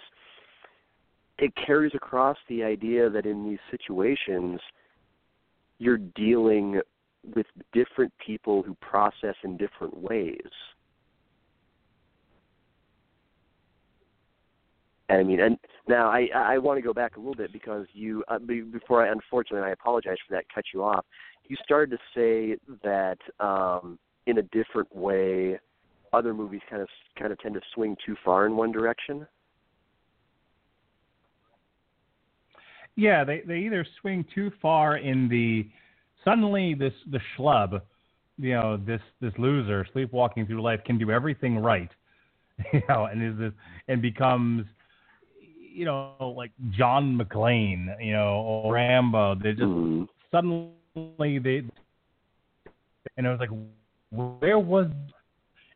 it 1.40 1.54
carries 1.56 1.94
across 1.96 2.38
the 2.48 2.64
idea 2.64 3.10
that 3.10 3.26
in 3.26 3.50
these 3.50 3.60
situations 3.72 4.60
you're 5.80 5.98
dealing 5.98 6.82
with 7.36 7.48
different 7.74 8.14
people 8.24 8.62
who 8.62 8.76
process 8.76 9.36
in 9.44 9.58
different 9.58 9.98
ways. 9.98 10.38
I 15.10 15.24
mean, 15.24 15.40
and 15.40 15.58
now 15.88 16.10
I 16.10 16.28
I 16.34 16.58
want 16.58 16.78
to 16.78 16.82
go 16.82 16.94
back 16.94 17.18
a 17.18 17.20
little 17.20 17.36
bit 17.36 17.52
because 17.52 17.88
you 17.94 18.24
uh, 18.28 18.40
before 18.40 19.06
I 19.06 19.12
unfortunately 19.12 19.68
I 19.68 19.72
apologize 19.72 20.18
for 20.28 20.36
that 20.36 20.46
cut 20.54 20.66
you 20.74 20.84
off. 20.84 21.06
You 21.48 21.58
started 21.64 21.98
to 21.98 21.98
say 22.16 22.58
that 22.84 23.18
um, 23.44 23.98
in 24.28 24.38
a 24.38 24.44
different 24.44 24.96
way, 24.96 25.60
other 26.14 26.34
movies 26.34 26.62
kind 26.70 26.82
of 26.82 26.88
kind 27.18 27.32
of 27.32 27.40
tend 27.40 27.56
to 27.56 27.62
swing 27.74 27.96
too 28.06 28.16
far 28.24 28.46
in 28.46 28.56
one 28.56 28.72
direction. 28.72 29.26
Yeah, 32.96 33.24
they 33.24 33.42
they 33.42 33.60
either 33.60 33.86
swing 34.02 34.26
too 34.36 34.52
far 34.62 34.98
in 34.98 35.28
the 35.28 35.68
suddenly 36.24 36.76
this 36.76 36.94
the 37.10 37.20
schlub, 37.36 37.82
you 38.38 38.54
know, 38.54 38.78
this 38.78 39.02
this 39.22 39.34
loser 39.40 39.88
sleepwalking 39.94 40.46
through 40.46 40.62
life 40.62 40.82
can 40.86 41.00
do 41.00 41.10
everything 41.10 41.58
right, 41.58 41.90
you 42.74 42.82
know, 42.90 43.06
and 43.06 43.24
is 43.24 43.40
this 43.40 43.54
and 43.88 44.02
becomes 44.02 44.66
you 45.72 45.86
know, 45.86 46.34
like 46.36 46.52
John 46.72 47.18
McClane, 47.18 47.88
you 48.04 48.14
know, 48.14 48.42
or 48.42 48.74
Rambo. 48.74 49.36
They 49.36 49.52
just 49.52 49.64
mm-hmm. 49.64 50.04
suddenly 50.32 51.40
they, 51.40 51.64
and 53.18 53.26
it 53.26 53.30
was 53.30 53.40
like, 53.40 53.50
where 54.12 54.60
was, 54.60 54.88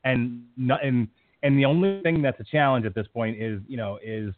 and 0.03 0.43
and 0.57 1.07
and 1.43 1.57
the 1.57 1.65
only 1.65 2.01
thing 2.01 2.21
that's 2.21 2.39
a 2.39 2.45
challenge 2.45 2.85
at 2.85 2.95
this 2.95 3.07
point 3.13 3.41
is 3.41 3.61
you 3.67 3.77
know 3.77 3.99
is 4.03 4.33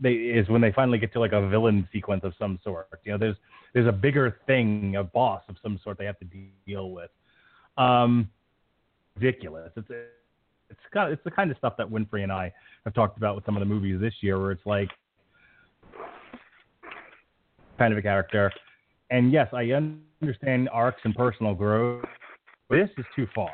they 0.00 0.12
is 0.12 0.48
when 0.48 0.60
they 0.60 0.72
finally 0.72 0.98
get 0.98 1.12
to 1.14 1.20
like 1.20 1.32
a 1.32 1.48
villain 1.48 1.88
sequence 1.92 2.22
of 2.24 2.34
some 2.38 2.58
sort. 2.62 2.88
You 3.04 3.12
know, 3.12 3.18
there's 3.18 3.36
there's 3.74 3.88
a 3.88 3.92
bigger 3.92 4.38
thing, 4.46 4.96
a 4.96 5.04
boss 5.04 5.42
of 5.48 5.56
some 5.62 5.80
sort 5.82 5.98
they 5.98 6.04
have 6.04 6.18
to 6.18 6.26
deal 6.66 6.90
with. 6.90 7.10
Um, 7.78 8.28
ridiculous. 9.16 9.72
It's 9.76 9.88
it's 10.72 10.80
kind 10.92 11.08
of, 11.08 11.12
it's 11.12 11.24
the 11.24 11.30
kind 11.30 11.50
of 11.50 11.56
stuff 11.58 11.74
that 11.78 11.88
Winfrey 11.88 12.22
and 12.22 12.32
I 12.32 12.52
have 12.84 12.94
talked 12.94 13.16
about 13.16 13.36
with 13.36 13.44
some 13.44 13.56
of 13.56 13.60
the 13.60 13.66
movies 13.66 14.00
this 14.00 14.14
year, 14.20 14.40
where 14.40 14.52
it's 14.52 14.66
like 14.66 14.88
kind 17.78 17.92
of 17.92 17.98
a 17.98 18.02
character. 18.02 18.50
And 19.10 19.32
yes, 19.32 19.48
I 19.52 19.70
understand 20.22 20.68
arcs 20.72 21.00
and 21.04 21.14
personal 21.14 21.54
growth. 21.54 22.04
But 22.68 22.76
This 22.76 22.88
is 22.98 23.04
too 23.14 23.26
far. 23.34 23.52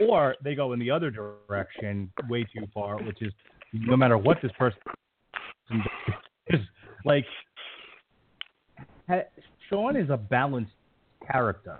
Or 0.00 0.36
they 0.42 0.54
go 0.54 0.72
in 0.72 0.78
the 0.78 0.90
other 0.90 1.10
direction 1.10 2.10
way 2.28 2.44
too 2.44 2.66
far, 2.72 3.02
which 3.02 3.20
is 3.20 3.32
no 3.72 3.96
matter 3.96 4.16
what 4.16 4.38
this 4.42 4.52
person 4.58 4.78
is, 6.46 6.60
like 7.04 7.26
Sean 9.68 9.96
is 9.96 10.08
a 10.08 10.16
balanced 10.16 10.72
character. 11.30 11.78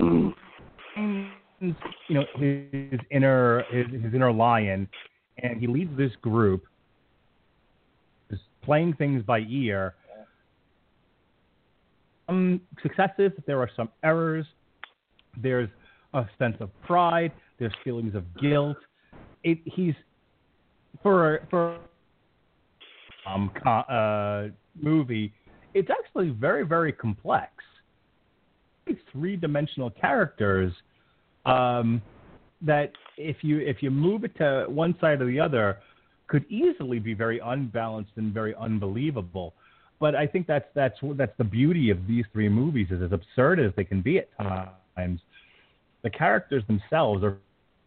Mm 0.00 0.34
you 2.08 2.14
know 2.14 2.24
his 2.36 3.00
inner 3.10 3.64
his, 3.70 3.86
his 4.02 4.14
inner 4.14 4.32
lion, 4.32 4.88
and 5.38 5.60
he 5.60 5.66
leads 5.66 5.96
this 5.96 6.12
group, 6.22 6.64
is 8.30 8.38
playing 8.62 8.94
things 8.94 9.22
by 9.22 9.40
ear. 9.40 9.94
Some 12.26 12.62
successes, 12.82 13.32
there 13.46 13.60
are 13.60 13.70
some 13.76 13.90
errors. 14.02 14.46
There's 15.36 15.68
a 16.14 16.26
sense 16.38 16.56
of 16.60 16.70
pride. 16.82 17.32
There's 17.58 17.74
feelings 17.84 18.14
of 18.14 18.24
guilt. 18.40 18.78
It, 19.42 19.58
he's 19.64 19.94
for 21.02 21.40
for 21.50 21.78
um 23.26 23.50
uh, 23.66 24.48
movie. 24.80 25.32
It's 25.74 25.90
actually 25.90 26.30
very 26.30 26.64
very 26.64 26.92
complex. 26.92 27.50
Three 29.12 29.36
dimensional 29.36 29.90
characters 29.90 30.72
um, 31.46 32.02
that 32.62 32.92
if 33.16 33.38
you 33.42 33.58
if 33.58 33.82
you 33.82 33.90
move 33.90 34.24
it 34.24 34.36
to 34.38 34.66
one 34.68 34.94
side 35.00 35.20
or 35.20 35.26
the 35.26 35.40
other, 35.40 35.78
could 36.26 36.44
easily 36.50 36.98
be 36.98 37.14
very 37.14 37.40
unbalanced 37.44 38.12
and 38.16 38.32
very 38.32 38.54
unbelievable. 38.56 39.54
But 40.00 40.14
I 40.14 40.26
think 40.26 40.46
that's 40.46 40.66
that's 40.74 40.98
that's 41.16 41.36
the 41.38 41.44
beauty 41.44 41.90
of 41.90 42.06
these 42.06 42.24
three 42.32 42.48
movies 42.48 42.88
is 42.90 43.02
as 43.02 43.12
absurd 43.12 43.60
as 43.60 43.72
they 43.76 43.84
can 43.84 44.00
be 44.00 44.18
at 44.18 44.28
times. 44.96 45.20
The 46.02 46.10
characters 46.10 46.62
themselves 46.66 47.22
are 47.22 47.38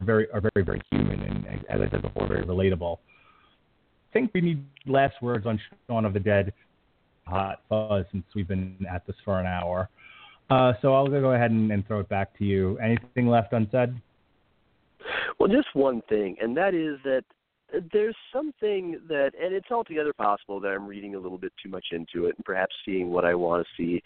very 0.01 0.29
are 0.31 0.41
very 0.41 0.65
very 0.65 0.81
human 0.91 1.21
and 1.21 1.65
as 1.69 1.81
I 1.81 1.89
said 1.89 2.01
before, 2.01 2.27
very 2.27 2.43
relatable. 2.43 2.97
I 2.97 4.13
think 4.13 4.31
we 4.33 4.41
need 4.41 4.65
last 4.85 5.15
words 5.21 5.45
on 5.45 5.59
Shaun 5.87 6.05
of 6.05 6.13
the 6.13 6.19
Dead. 6.19 6.53
Hot 7.25 7.61
fuzz 7.67 8.05
since 8.11 8.23
we've 8.33 8.47
been 8.47 8.77
at 8.89 9.05
this 9.05 9.15
for 9.25 9.39
an 9.39 9.45
hour. 9.45 9.89
Uh, 10.49 10.73
so 10.81 10.93
I'll 10.93 11.07
go 11.07 11.33
ahead 11.33 11.51
and, 11.51 11.71
and 11.71 11.85
throw 11.85 11.99
it 11.99 12.09
back 12.09 12.37
to 12.37 12.45
you. 12.45 12.77
Anything 12.79 13.27
left 13.27 13.53
unsaid? 13.53 13.93
Well, 15.39 15.49
just 15.49 15.67
one 15.73 16.01
thing, 16.09 16.37
and 16.41 16.55
that 16.57 16.73
is 16.73 16.97
that 17.03 17.23
there's 17.91 18.15
something 18.33 18.99
that, 19.09 19.31
and 19.41 19.53
it's 19.53 19.71
altogether 19.71 20.13
possible 20.13 20.59
that 20.61 20.69
I'm 20.69 20.87
reading 20.87 21.15
a 21.15 21.19
little 21.19 21.37
bit 21.37 21.51
too 21.61 21.69
much 21.69 21.87
into 21.91 22.27
it 22.27 22.35
and 22.37 22.45
perhaps 22.45 22.73
seeing 22.85 23.09
what 23.09 23.25
I 23.25 23.35
want 23.35 23.65
to 23.65 23.69
see. 23.75 24.01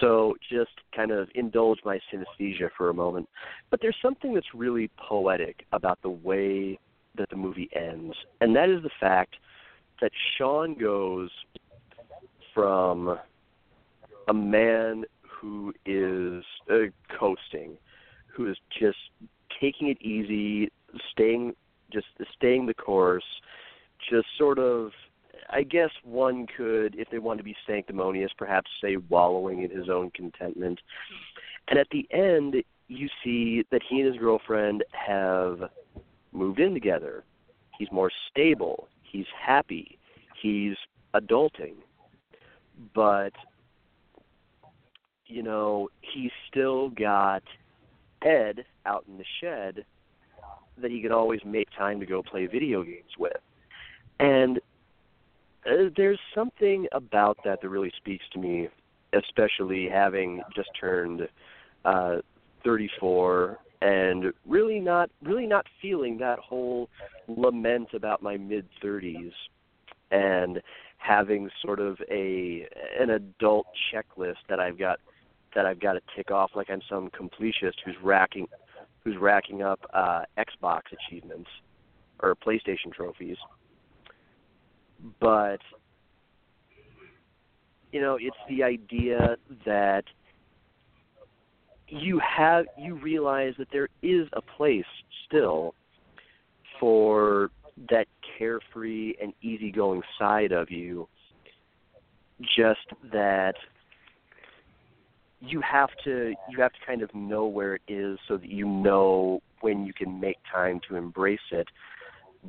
So 0.00 0.34
just 0.50 0.70
kind 0.94 1.10
of 1.10 1.28
indulge 1.34 1.80
my 1.84 1.98
synesthesia 2.12 2.70
for 2.76 2.90
a 2.90 2.94
moment. 2.94 3.28
But 3.70 3.80
there's 3.82 3.96
something 4.00 4.34
that's 4.34 4.54
really 4.54 4.88
poetic 4.96 5.66
about 5.72 6.00
the 6.02 6.10
way 6.10 6.78
that 7.16 7.28
the 7.30 7.36
movie 7.36 7.68
ends, 7.74 8.14
and 8.40 8.54
that 8.54 8.70
is 8.70 8.82
the 8.82 8.90
fact 9.00 9.34
that 10.00 10.12
Sean 10.38 10.78
goes 10.78 11.30
from 12.54 13.18
a 14.28 14.34
man 14.34 15.04
who 15.42 15.74
is 15.84 16.44
uh, 16.70 16.90
coasting, 17.18 17.76
who 18.32 18.48
is 18.48 18.56
just 18.80 18.96
taking 19.60 19.88
it 19.88 20.00
easy, 20.00 20.70
staying 21.10 21.54
just 21.92 22.06
staying 22.34 22.64
the 22.64 22.74
course, 22.74 23.24
just 24.08 24.26
sort 24.38 24.58
of 24.58 24.92
I 25.50 25.64
guess 25.64 25.90
one 26.04 26.46
could, 26.46 26.94
if 26.94 27.10
they 27.10 27.18
want 27.18 27.38
to 27.38 27.44
be 27.44 27.56
sanctimonious, 27.66 28.30
perhaps 28.38 28.70
say 28.82 28.96
wallowing 29.08 29.62
in 29.62 29.70
his 29.70 29.88
own 29.90 30.10
contentment. 30.10 30.80
And 31.68 31.78
at 31.78 31.88
the 31.90 32.06
end, 32.10 32.56
you 32.88 33.08
see 33.22 33.64
that 33.70 33.82
he 33.88 34.00
and 34.00 34.12
his 34.12 34.16
girlfriend 34.16 34.84
have 34.92 35.70
moved 36.32 36.60
in 36.60 36.72
together. 36.72 37.24
He's 37.78 37.90
more 37.92 38.10
stable. 38.30 38.88
He's 39.02 39.26
happy. 39.38 39.98
He's 40.40 40.76
adulting. 41.14 41.74
But, 42.94 43.32
you 45.32 45.42
know, 45.42 45.88
he's 46.00 46.30
still 46.48 46.90
got 46.90 47.42
Ed 48.22 48.64
out 48.86 49.04
in 49.08 49.18
the 49.18 49.24
shed 49.40 49.84
that 50.78 50.90
he 50.90 51.00
can 51.00 51.12
always 51.12 51.40
make 51.44 51.68
time 51.76 52.00
to 52.00 52.06
go 52.06 52.22
play 52.22 52.46
video 52.46 52.82
games 52.82 53.10
with. 53.18 53.36
And 54.20 54.58
uh, 55.66 55.90
there's 55.96 56.18
something 56.34 56.86
about 56.92 57.38
that 57.44 57.62
that 57.62 57.68
really 57.68 57.92
speaks 57.96 58.24
to 58.32 58.38
me, 58.38 58.68
especially 59.12 59.88
having 59.88 60.42
just 60.54 60.70
turned 60.78 61.28
uh, 61.84 62.16
34 62.64 63.58
and 63.80 64.32
really 64.46 64.78
not 64.78 65.10
really 65.22 65.46
not 65.46 65.66
feeling 65.80 66.18
that 66.18 66.38
whole 66.38 66.88
lament 67.26 67.88
about 67.94 68.22
my 68.22 68.36
mid 68.36 68.64
30s 68.82 69.32
and 70.12 70.62
having 70.98 71.50
sort 71.64 71.80
of 71.80 71.98
a 72.08 72.68
an 73.00 73.10
adult 73.10 73.66
checklist 73.92 74.36
that 74.48 74.60
I've 74.60 74.78
got 74.78 75.00
that 75.54 75.66
I've 75.66 75.80
got 75.80 75.94
to 75.94 76.00
tick 76.16 76.30
off 76.30 76.50
like 76.54 76.70
I'm 76.70 76.82
some 76.88 77.10
completist 77.10 77.74
who's 77.84 77.96
racking 78.02 78.46
who's 79.04 79.16
racking 79.18 79.62
up 79.62 79.80
uh 79.92 80.22
Xbox 80.38 80.82
achievements 80.92 81.50
or 82.20 82.34
PlayStation 82.34 82.92
trophies. 82.92 83.36
But 85.20 85.60
you 87.92 88.00
know, 88.00 88.16
it's 88.20 88.36
the 88.48 88.62
idea 88.62 89.36
that 89.66 90.04
you 91.88 92.18
have 92.20 92.66
you 92.78 92.94
realize 92.94 93.54
that 93.58 93.68
there 93.70 93.88
is 94.02 94.26
a 94.32 94.40
place 94.40 94.84
still 95.26 95.74
for 96.80 97.50
that 97.90 98.06
carefree 98.38 99.14
and 99.20 99.32
easygoing 99.42 100.02
side 100.18 100.52
of 100.52 100.70
you 100.70 101.06
just 102.40 102.86
that 103.12 103.54
you 105.42 105.60
have 105.60 105.90
to 106.04 106.34
you 106.48 106.60
have 106.60 106.72
to 106.72 106.78
kind 106.86 107.02
of 107.02 107.12
know 107.14 107.46
where 107.46 107.74
it 107.74 107.82
is 107.88 108.18
so 108.28 108.36
that 108.36 108.48
you 108.48 108.66
know 108.66 109.40
when 109.60 109.84
you 109.84 109.92
can 109.92 110.20
make 110.20 110.38
time 110.50 110.80
to 110.88 110.96
embrace 110.96 111.40
it 111.50 111.66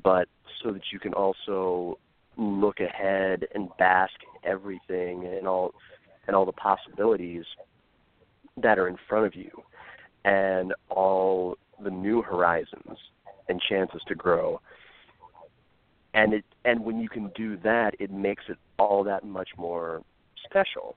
but 0.04 0.28
so 0.64 0.72
that 0.72 0.84
you 0.92 1.00
can 1.00 1.14
also 1.14 1.98
look 2.38 2.80
ahead 2.80 3.46
and 3.54 3.70
bask 3.78 4.14
in 4.22 4.50
everything 4.50 5.26
and 5.26 5.48
all 5.48 5.74
and 6.28 6.36
all 6.36 6.46
the 6.46 6.52
possibilities 6.52 7.46
that 8.58 8.78
are 8.80 8.88
in 8.88 8.98
front 9.10 9.26
of 9.26 9.36
you 9.36 9.50
and 10.24 10.74
all 10.90 11.58
the 11.84 11.90
new 11.90 12.22
horizons 12.22 12.98
and 13.50 13.60
chances 13.70 14.02
to 14.08 14.16
grow. 14.16 14.62
And 16.14 16.36
it 16.36 16.46
and 16.64 16.86
when 16.86 17.00
you 17.00 17.10
can 17.10 17.32
do 17.36 17.58
that 17.64 17.96
it 18.00 18.12
makes 18.12 18.44
it 18.48 18.58
all 18.78 19.04
that 19.04 19.26
much 19.26 19.50
more 19.58 20.04
special 20.46 20.96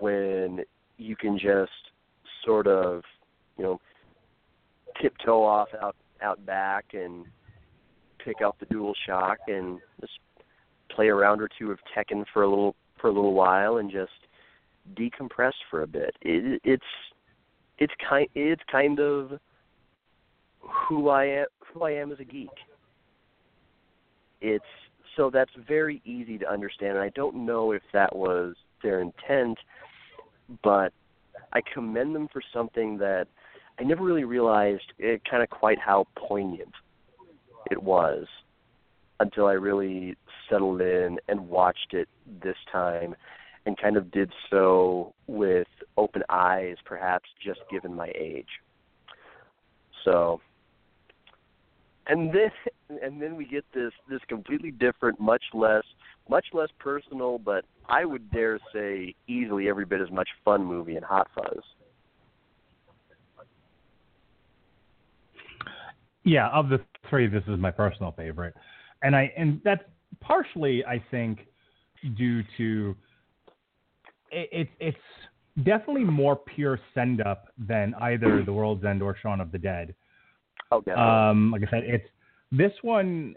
when 0.00 0.64
you 0.96 1.16
can 1.16 1.38
just 1.38 1.70
sort 2.44 2.66
of 2.66 3.02
you 3.56 3.64
know 3.64 3.80
tiptoe 5.00 5.42
off 5.42 5.68
out 5.80 5.96
out 6.22 6.44
back 6.46 6.86
and 6.92 7.24
pick 8.24 8.36
up 8.44 8.56
the 8.58 8.66
dual 8.66 8.94
shock 9.06 9.38
and 9.48 9.78
just 10.00 10.12
play 10.90 11.08
a 11.08 11.14
round 11.14 11.40
or 11.40 11.48
two 11.58 11.70
of 11.70 11.78
Tekken 11.96 12.24
for 12.32 12.42
a 12.42 12.48
little 12.48 12.74
for 13.00 13.08
a 13.08 13.12
little 13.12 13.34
while 13.34 13.78
and 13.78 13.90
just 13.90 14.12
decompress 14.96 15.52
for 15.70 15.82
a 15.82 15.86
bit. 15.86 16.14
It, 16.22 16.60
it's 16.64 16.84
it's 17.78 17.92
kind 18.08 18.28
it's 18.34 18.62
kind 18.70 19.00
of 19.00 19.38
who 20.60 21.08
I 21.08 21.24
am 21.26 21.46
who 21.72 21.82
I 21.82 21.92
am 21.92 22.12
as 22.12 22.20
a 22.20 22.24
geek. 22.24 22.48
It's 24.40 24.64
so 25.16 25.30
that's 25.30 25.50
very 25.66 26.02
easy 26.04 26.38
to 26.38 26.50
understand 26.50 26.92
and 26.96 27.00
I 27.00 27.10
don't 27.10 27.46
know 27.46 27.72
if 27.72 27.82
that 27.92 28.14
was 28.14 28.54
their 28.82 29.00
intent, 29.00 29.58
but 30.62 30.92
I 31.52 31.60
commend 31.72 32.14
them 32.14 32.28
for 32.32 32.42
something 32.52 32.98
that 32.98 33.26
I 33.78 33.82
never 33.82 34.04
really 34.04 34.24
realized 34.24 34.92
eh, 35.00 35.14
it 35.14 35.22
kind 35.28 35.42
of 35.42 35.50
quite 35.50 35.78
how 35.78 36.06
poignant 36.16 36.74
it 37.70 37.82
was 37.82 38.26
until 39.20 39.46
I 39.46 39.52
really 39.52 40.16
settled 40.50 40.80
in 40.80 41.18
and 41.28 41.48
watched 41.48 41.92
it 41.94 42.08
this 42.42 42.56
time 42.70 43.14
and 43.66 43.78
kind 43.78 43.96
of 43.96 44.10
did 44.10 44.30
so 44.50 45.14
with 45.26 45.68
open 45.96 46.22
eyes, 46.28 46.76
perhaps 46.84 47.28
just 47.42 47.60
given 47.70 47.94
my 47.94 48.12
age. 48.14 48.48
So, 50.04 50.40
and 52.06 52.32
then 52.32 52.50
and 53.02 53.20
then 53.20 53.36
we 53.36 53.44
get 53.44 53.64
this 53.74 53.92
this 54.08 54.20
completely 54.28 54.70
different, 54.70 55.20
much 55.20 55.42
less 55.52 55.84
much 56.28 56.46
less 56.52 56.68
personal, 56.78 57.38
but 57.38 57.64
I 57.88 58.04
would 58.04 58.30
dare 58.30 58.58
say 58.72 59.14
easily 59.28 59.68
every 59.68 59.84
bit 59.84 60.00
as 60.00 60.10
much 60.10 60.28
fun 60.44 60.64
movie 60.64 60.96
in 60.96 61.02
Hot 61.02 61.28
Fuzz. 61.34 61.62
Yeah, 66.24 66.48
of 66.48 66.70
the 66.70 66.80
three, 67.10 67.26
this 67.26 67.42
is 67.48 67.58
my 67.58 67.70
personal 67.70 68.12
favorite, 68.12 68.54
and 69.02 69.14
I 69.14 69.32
and 69.36 69.60
that's 69.64 69.84
partially, 70.20 70.84
I 70.84 71.02
think, 71.10 71.40
due 72.16 72.42
to 72.56 72.96
it, 74.30 74.48
it, 74.52 74.68
it's 74.80 75.64
definitely 75.64 76.04
more 76.04 76.36
pure 76.36 76.80
send 76.94 77.20
up 77.20 77.48
than 77.58 77.94
either 78.00 78.42
The 78.42 78.52
World's 78.52 78.84
End 78.84 79.02
or 79.02 79.16
Shaun 79.20 79.40
of 79.40 79.52
the 79.52 79.58
Dead. 79.58 79.94
Okay. 80.72 80.92
Um, 80.92 81.50
like 81.50 81.62
I 81.66 81.70
said, 81.70 81.84
it's 81.84 82.08
this 82.56 82.72
one 82.82 83.34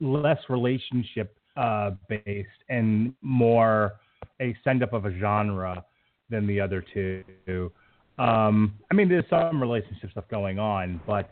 less 0.00 0.38
relationship 0.48 1.36
uh, 1.56 1.90
based 2.08 2.48
and 2.68 3.14
more 3.22 3.94
a 4.40 4.56
send 4.62 4.82
up 4.82 4.92
of 4.92 5.04
a 5.04 5.18
genre 5.18 5.84
than 6.30 6.46
the 6.46 6.60
other 6.60 6.84
two. 6.94 7.72
Um, 8.18 8.74
I 8.90 8.94
mean, 8.94 9.08
there's 9.08 9.24
some 9.30 9.60
relationship 9.60 10.10
stuff 10.10 10.24
going 10.30 10.58
on, 10.58 11.00
but 11.06 11.30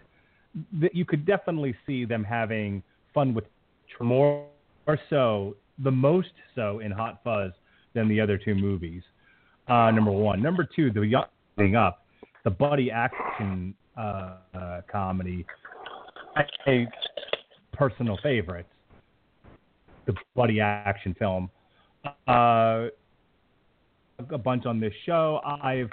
th- 0.81 0.93
you 0.95 1.05
could 1.05 1.27
definitely 1.27 1.75
see 1.87 2.05
them 2.05 2.25
having 2.25 2.83
fun 3.13 3.35
with 3.35 3.45
more, 4.01 4.47
more 4.87 4.99
so, 5.11 5.57
the 5.83 5.91
most 5.91 6.33
so 6.55 6.81
in 6.81 6.91
Hot 6.91 7.21
Fuzz 7.25 7.53
than 7.95 8.09
the 8.09 8.21
other 8.21 8.39
two 8.39 8.55
movies. 8.55 9.03
Uh, 9.69 9.91
number 9.91 10.13
one. 10.13 10.41
Number 10.41 10.67
two, 10.77 10.93
the 10.93 11.01
young 11.01 11.75
up, 11.77 12.05
the 12.45 12.51
buddy 12.51 12.91
action 12.91 13.75
uh, 13.97 14.37
uh, 14.55 14.81
comedy, 14.91 15.45
a 16.67 16.87
personal 17.73 18.19
favorite, 18.23 18.67
the 20.07 20.15
bloody 20.35 20.61
action 20.61 21.15
film. 21.19 21.51
Uh, 22.29 22.87
a 24.31 24.39
bunch 24.39 24.67
on 24.67 24.81
this 24.81 24.93
show. 25.05 25.41
I've 25.45 25.91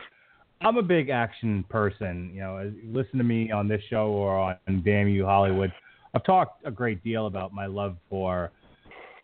I'm 0.61 0.77
a 0.77 0.83
big 0.83 1.09
action 1.09 1.65
person. 1.69 2.31
You 2.33 2.41
know, 2.41 2.73
listen 2.85 3.17
to 3.17 3.23
me 3.23 3.51
on 3.51 3.67
this 3.67 3.81
show 3.89 4.07
or 4.07 4.37
on 4.37 4.57
Damn 4.85 5.09
You 5.09 5.25
Hollywood. 5.25 5.73
I've 6.13 6.23
talked 6.23 6.65
a 6.65 6.71
great 6.71 7.03
deal 7.03 7.27
about 7.27 7.53
my 7.53 7.65
love 7.65 7.97
for 8.09 8.51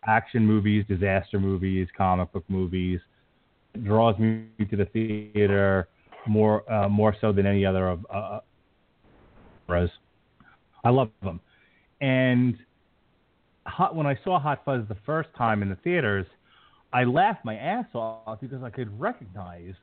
action 0.06 0.44
movies, 0.44 0.84
disaster 0.88 1.38
movies, 1.38 1.88
comic 1.96 2.32
book 2.32 2.44
movies. 2.48 3.00
It 3.74 3.84
draws 3.84 4.18
me 4.18 4.46
to 4.58 4.76
the 4.76 4.86
theater 4.86 5.88
more 6.26 6.70
uh, 6.70 6.88
more 6.88 7.16
so 7.20 7.32
than 7.32 7.46
any 7.46 7.64
other 7.64 7.88
of 7.88 8.06
uh, 8.12 8.40
genres. 9.66 9.90
I 10.84 10.90
love 10.90 11.10
them, 11.22 11.40
and 12.00 12.56
hot, 13.66 13.94
when 13.94 14.06
I 14.06 14.18
saw 14.24 14.38
Hot 14.38 14.62
Fuzz 14.64 14.86
the 14.88 14.96
first 15.06 15.28
time 15.36 15.62
in 15.62 15.68
the 15.68 15.76
theaters, 15.76 16.26
I 16.92 17.04
laughed 17.04 17.44
my 17.44 17.56
ass 17.56 17.86
off 17.94 18.40
because 18.40 18.62
I 18.62 18.70
could 18.70 18.98
recognize 19.00 19.74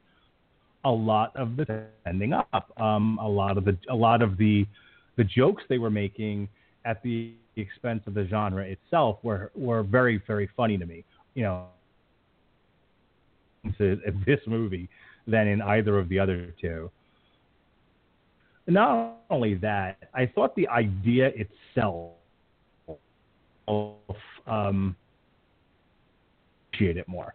a 0.84 0.92
lot 0.92 1.36
of 1.36 1.56
the 1.56 1.86
ending 2.06 2.34
up, 2.34 2.72
um, 2.80 3.20
a 3.22 3.28
lot 3.28 3.58
of 3.58 3.66
the 3.66 3.78
a 3.90 3.96
lot 3.96 4.22
of 4.22 4.38
the 4.38 4.66
the 5.18 5.24
jokes 5.24 5.64
they 5.70 5.78
were 5.78 5.90
making 5.90 6.48
at 6.86 7.02
the 7.04 7.34
expense 7.56 8.04
of 8.08 8.14
the 8.14 8.26
genre 8.28 8.64
itself 8.64 9.18
were 9.24 9.52
were 9.56 9.84
very 9.84 10.22
very 10.28 10.50
funny 10.56 10.78
to 10.78 10.86
me. 10.86 11.04
You 11.34 11.44
know, 11.44 11.66
this 13.80 14.40
movie 14.48 14.90
than 15.28 15.48
in 15.48 15.62
either 15.62 15.98
of 15.98 16.10
the 16.10 16.20
other 16.20 16.54
two. 16.60 16.90
Not 18.68 19.22
only 19.30 19.56
that, 19.56 20.10
I 20.14 20.26
thought 20.26 20.56
the 20.56 20.68
idea 20.68 21.32
itself 21.36 22.12
of 23.68 23.96
um, 24.46 24.96
appreciate 26.78 26.98
it 26.98 27.08
more. 27.08 27.34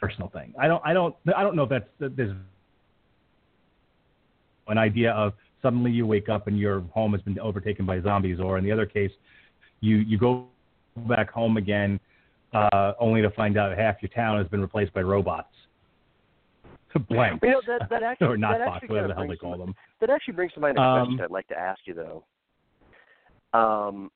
personal 0.00 0.28
thing. 0.28 0.52
I 0.58 0.68
don't 0.68 0.82
I 0.84 0.92
don't 0.92 1.14
I 1.36 1.42
don't 1.42 1.56
know 1.56 1.64
if 1.64 1.70
that's 1.70 1.88
that 2.00 2.16
there's 2.16 2.34
an 4.68 4.78
idea 4.78 5.12
of 5.12 5.32
suddenly 5.62 5.90
you 5.90 6.06
wake 6.06 6.28
up 6.28 6.48
and 6.48 6.58
your 6.58 6.80
home 6.92 7.12
has 7.12 7.22
been 7.22 7.38
overtaken 7.38 7.86
by 7.86 8.00
zombies, 8.00 8.40
or 8.40 8.58
in 8.58 8.64
the 8.64 8.72
other 8.72 8.86
case, 8.86 9.10
you 9.80 9.98
you 9.98 10.18
go 10.18 10.46
back 11.08 11.30
home 11.30 11.56
again, 11.56 12.00
uh, 12.52 12.92
only 12.98 13.22
to 13.22 13.30
find 13.30 13.56
out 13.56 13.76
half 13.76 13.96
your 14.02 14.08
town 14.10 14.38
has 14.38 14.48
been 14.48 14.60
replaced 14.60 14.92
by 14.92 15.02
robots. 15.02 15.48
Blank. 16.98 17.40
You 17.42 17.50
know, 17.50 17.60
that, 17.66 17.88
that 17.90 18.02
actually, 18.02 18.28
or 18.28 18.36
not 18.36 18.58
that 18.58 18.66
box, 18.66 18.88
whatever 18.88 19.08
the 19.08 19.14
hell 19.14 19.22
they 19.22 19.28
brings 19.28 19.40
call 19.40 19.52
to, 19.52 19.58
them. 19.58 19.74
That 20.00 20.10
actually 20.10 20.34
brings 20.34 20.52
to 20.54 20.60
mind 20.60 20.78
a 20.78 20.82
Um, 20.82 21.06
question 21.06 21.24
I'd 21.24 21.30
like 21.30 21.48
to 21.48 21.58
ask 21.58 21.80
you, 21.84 21.94
though. 21.94 22.24
Um, 23.58 24.10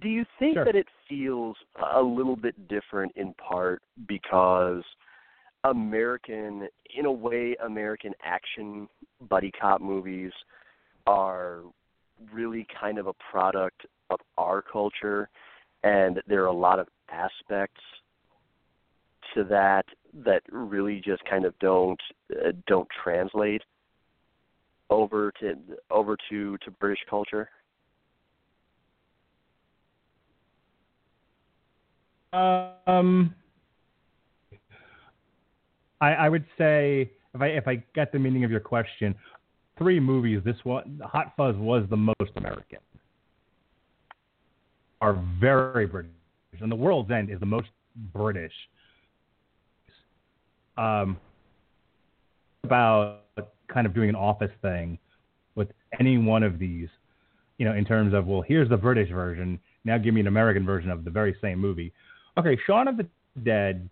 do 0.00 0.08
you 0.08 0.24
think 0.38 0.54
Sure. 0.54 0.64
that 0.64 0.76
it 0.76 0.86
feels 1.08 1.56
a 1.94 2.00
little 2.00 2.36
bit 2.36 2.68
different 2.68 3.12
in 3.16 3.34
part 3.34 3.82
because 4.06 4.84
American, 5.64 6.68
in 6.96 7.06
a 7.06 7.12
way, 7.12 7.56
American 7.64 8.14
action 8.24 8.88
buddy 9.28 9.50
cop 9.50 9.80
movies 9.80 10.32
are 11.06 11.60
really 12.32 12.66
kind 12.80 12.98
of 12.98 13.06
a 13.06 13.12
product 13.30 13.86
of 14.10 14.18
our 14.38 14.62
culture, 14.62 15.28
and 15.82 16.20
there 16.26 16.42
are 16.42 16.46
a 16.46 16.52
lot 16.52 16.78
of 16.78 16.88
aspects 17.10 17.80
to 19.34 19.44
that 19.44 19.84
that 20.24 20.42
really 20.50 21.00
just 21.04 21.24
kind 21.24 21.44
of 21.44 21.58
don't 21.58 22.00
uh, 22.32 22.52
don't 22.66 22.88
translate 23.02 23.62
over 24.90 25.32
to 25.40 25.54
over 25.90 26.16
to 26.30 26.58
to 26.58 26.70
British 26.72 27.00
culture. 27.08 27.48
Um, 32.32 33.34
I, 36.00 36.12
I 36.14 36.28
would 36.28 36.44
say 36.56 37.10
if 37.34 37.40
I 37.40 37.46
if 37.46 37.68
I 37.68 37.82
get 37.94 38.12
the 38.12 38.18
meaning 38.18 38.44
of 38.44 38.50
your 38.50 38.60
question, 38.60 39.14
three 39.78 40.00
movies. 40.00 40.40
This 40.44 40.56
one, 40.64 41.00
Hot 41.04 41.32
Fuzz, 41.36 41.56
was 41.56 41.84
the 41.90 41.96
most 41.96 42.32
American. 42.36 42.78
Are 45.00 45.20
very 45.40 45.86
British, 45.86 46.12
and 46.60 46.70
The 46.70 46.76
World's 46.76 47.10
End 47.10 47.30
is 47.30 47.40
the 47.40 47.46
most 47.46 47.68
British. 48.14 48.52
Um, 50.76 51.18
about 52.64 53.22
kind 53.72 53.86
of 53.86 53.94
doing 53.94 54.08
an 54.08 54.14
office 54.14 54.50
thing 54.62 54.98
with 55.54 55.68
any 55.98 56.18
one 56.18 56.42
of 56.42 56.58
these, 56.58 56.88
you 57.58 57.64
know, 57.64 57.74
in 57.74 57.84
terms 57.84 58.14
of 58.14 58.26
well, 58.26 58.42
here's 58.42 58.68
the 58.68 58.76
British 58.76 59.10
version. 59.10 59.58
Now 59.84 59.98
give 59.98 60.14
me 60.14 60.20
an 60.20 60.28
American 60.28 60.64
version 60.64 60.90
of 60.90 61.04
the 61.04 61.10
very 61.10 61.36
same 61.42 61.58
movie. 61.58 61.92
Okay, 62.38 62.56
Shaun 62.66 62.88
of 62.88 62.96
the 62.96 63.06
Dead. 63.42 63.88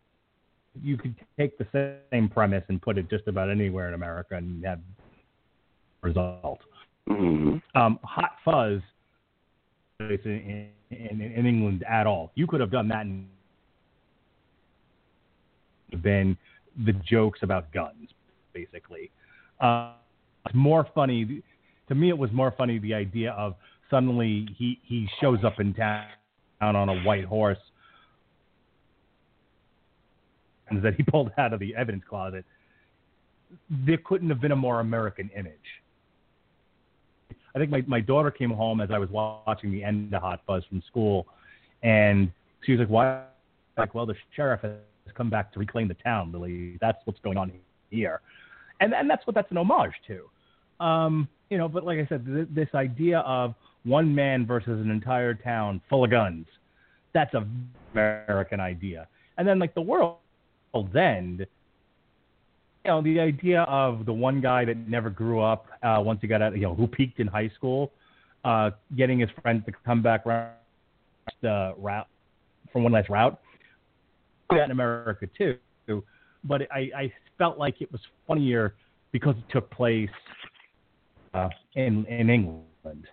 You 0.83 0.97
could 0.97 1.17
take 1.37 1.59
the 1.59 1.99
same 2.13 2.29
premise 2.29 2.63
and 2.69 2.81
put 2.81 2.97
it 2.97 3.11
just 3.11 3.27
about 3.27 3.51
anywhere 3.51 3.89
in 3.89 3.95
America 3.95 4.37
and 4.37 4.65
have 4.65 4.79
result. 6.03 6.61
Mm-hmm. 7.09 7.59
Um, 7.77 7.99
Hot 8.05 8.33
Fuzz 8.45 8.81
in, 9.99 10.71
in, 10.91 11.21
in 11.21 11.47
England 11.47 11.85
at 11.89 12.07
all. 12.07 12.31
You 12.37 12.47
could 12.47 12.61
have 12.61 12.71
done 12.71 12.89
that 12.89 13.05
and 13.05 13.27
been 16.03 16.37
the 16.85 16.93
jokes 16.93 17.41
about 17.43 17.73
guns, 17.73 18.11
basically. 18.53 19.11
Uh, 19.61 19.93
it's 20.47 20.55
more 20.55 20.87
funny 20.95 21.43
to 21.89 21.95
me. 21.95 22.09
It 22.09 22.19
was 22.19 22.31
more 22.33 22.55
funny 22.57 22.79
the 22.79 22.95
idea 22.95 23.33
of 23.33 23.55
suddenly 23.91 24.49
he 24.57 24.81
he 24.85 25.09
shows 25.21 25.45
up 25.45 25.61
in 25.61 25.75
town 25.75 26.07
on 26.61 26.89
a 26.89 27.03
white 27.03 27.25
horse 27.25 27.59
and 30.71 30.83
that 30.83 30.95
he 30.95 31.03
pulled 31.03 31.31
out 31.37 31.53
of 31.53 31.61
the 31.61 31.75
evidence 31.75 32.05
closet. 32.09 32.45
There 33.69 33.99
couldn't 33.99 34.31
have 34.31 34.41
been 34.41 34.53
a 34.53 34.57
more 34.57 34.81
American 34.81 35.31
image. 35.37 35.55
I 37.55 37.59
think 37.59 37.71
my, 37.71 37.83
my 37.87 38.01
daughter 38.01 38.31
came 38.31 38.51
home 38.51 38.81
as 38.81 38.91
I 38.93 38.99
was 38.99 39.11
watching 39.11 39.73
the 39.73 39.83
end 39.83 40.15
of 40.15 40.23
Hot 40.23 40.41
Fuzz 40.47 40.63
from 40.69 40.83
school, 40.87 41.27
and 41.83 42.31
she 42.65 42.73
was 42.73 42.81
like, 42.81 42.89
"Why?" 42.89 43.25
Like, 43.77 43.95
well, 43.95 44.07
the 44.07 44.15
sheriff 44.37 44.61
come 45.15 45.31
back 45.31 45.53
to 45.53 45.59
reclaim 45.59 45.89
the 45.89 45.95
town. 45.95 46.33
Really, 46.33 46.79
that's 46.81 46.99
what's 47.05 47.21
going 47.21 47.37
on 47.37 47.53
here, 47.91 48.21
and 48.81 48.95
and 48.95 49.09
that's 49.09 49.27
what 49.27 49.35
that's 49.35 49.51
an 49.51 49.59
homage 49.59 49.95
to. 50.07 50.85
Um, 50.85 51.29
you 51.51 51.59
know, 51.59 51.69
but 51.69 51.85
like 51.85 51.99
I 51.99 52.07
said, 52.07 52.25
th- 52.27 52.49
this 52.51 52.69
idea 52.75 53.21
of 53.21 53.55
one 53.85 54.15
man 54.15 54.47
versus 54.47 54.81
an 54.81 54.91
entire 54.91 55.35
town 55.35 55.81
full 55.89 56.05
of 56.05 56.11
guns, 56.11 56.47
that's 57.13 57.35
a 57.35 57.47
American 57.93 58.61
idea. 58.61 59.09
And 59.39 59.47
then 59.47 59.59
like 59.59 59.75
the 59.75 59.81
world's 59.81 60.97
end, 60.97 61.47
you 62.85 62.91
know, 62.91 63.03
the 63.03 63.21
idea 63.21 63.63
of 63.63 64.07
the 64.07 64.13
one 64.13 64.41
guy 64.41 64.65
that 64.65 64.77
never 64.89 65.11
grew 65.11 65.41
up 65.41 65.67
uh, 65.83 66.01
once 66.05 66.21
he 66.21 66.27
got 66.27 66.43
out, 66.43 66.55
you 66.55 66.63
know, 66.63 66.75
who 66.75 66.87
peaked 66.87 67.21
in 67.21 67.27
high 67.27 67.51
school, 67.55 67.93
uh, 68.45 68.71
getting 68.97 69.19
his 69.19 69.31
friends 69.43 69.65
to 69.67 69.73
come 69.85 70.03
back 70.03 70.25
round 70.25 70.53
the 71.43 71.75
route 71.79 72.09
from 72.73 72.85
one 72.85 72.93
last 72.93 73.09
route. 73.09 73.39
That 74.51 74.65
in 74.65 74.71
America 74.71 75.29
too, 75.37 75.57
but 76.45 76.63
I, 76.73 76.91
I 76.97 77.13
felt 77.39 77.59
like 77.59 77.81
it 77.81 77.91
was 77.93 78.01
funnier 78.27 78.75
because 79.13 79.35
it 79.37 79.53
took 79.53 79.71
place 79.71 80.11
uh, 81.35 81.49
in 81.75 82.05
in 82.07 82.31
England. 82.31 83.07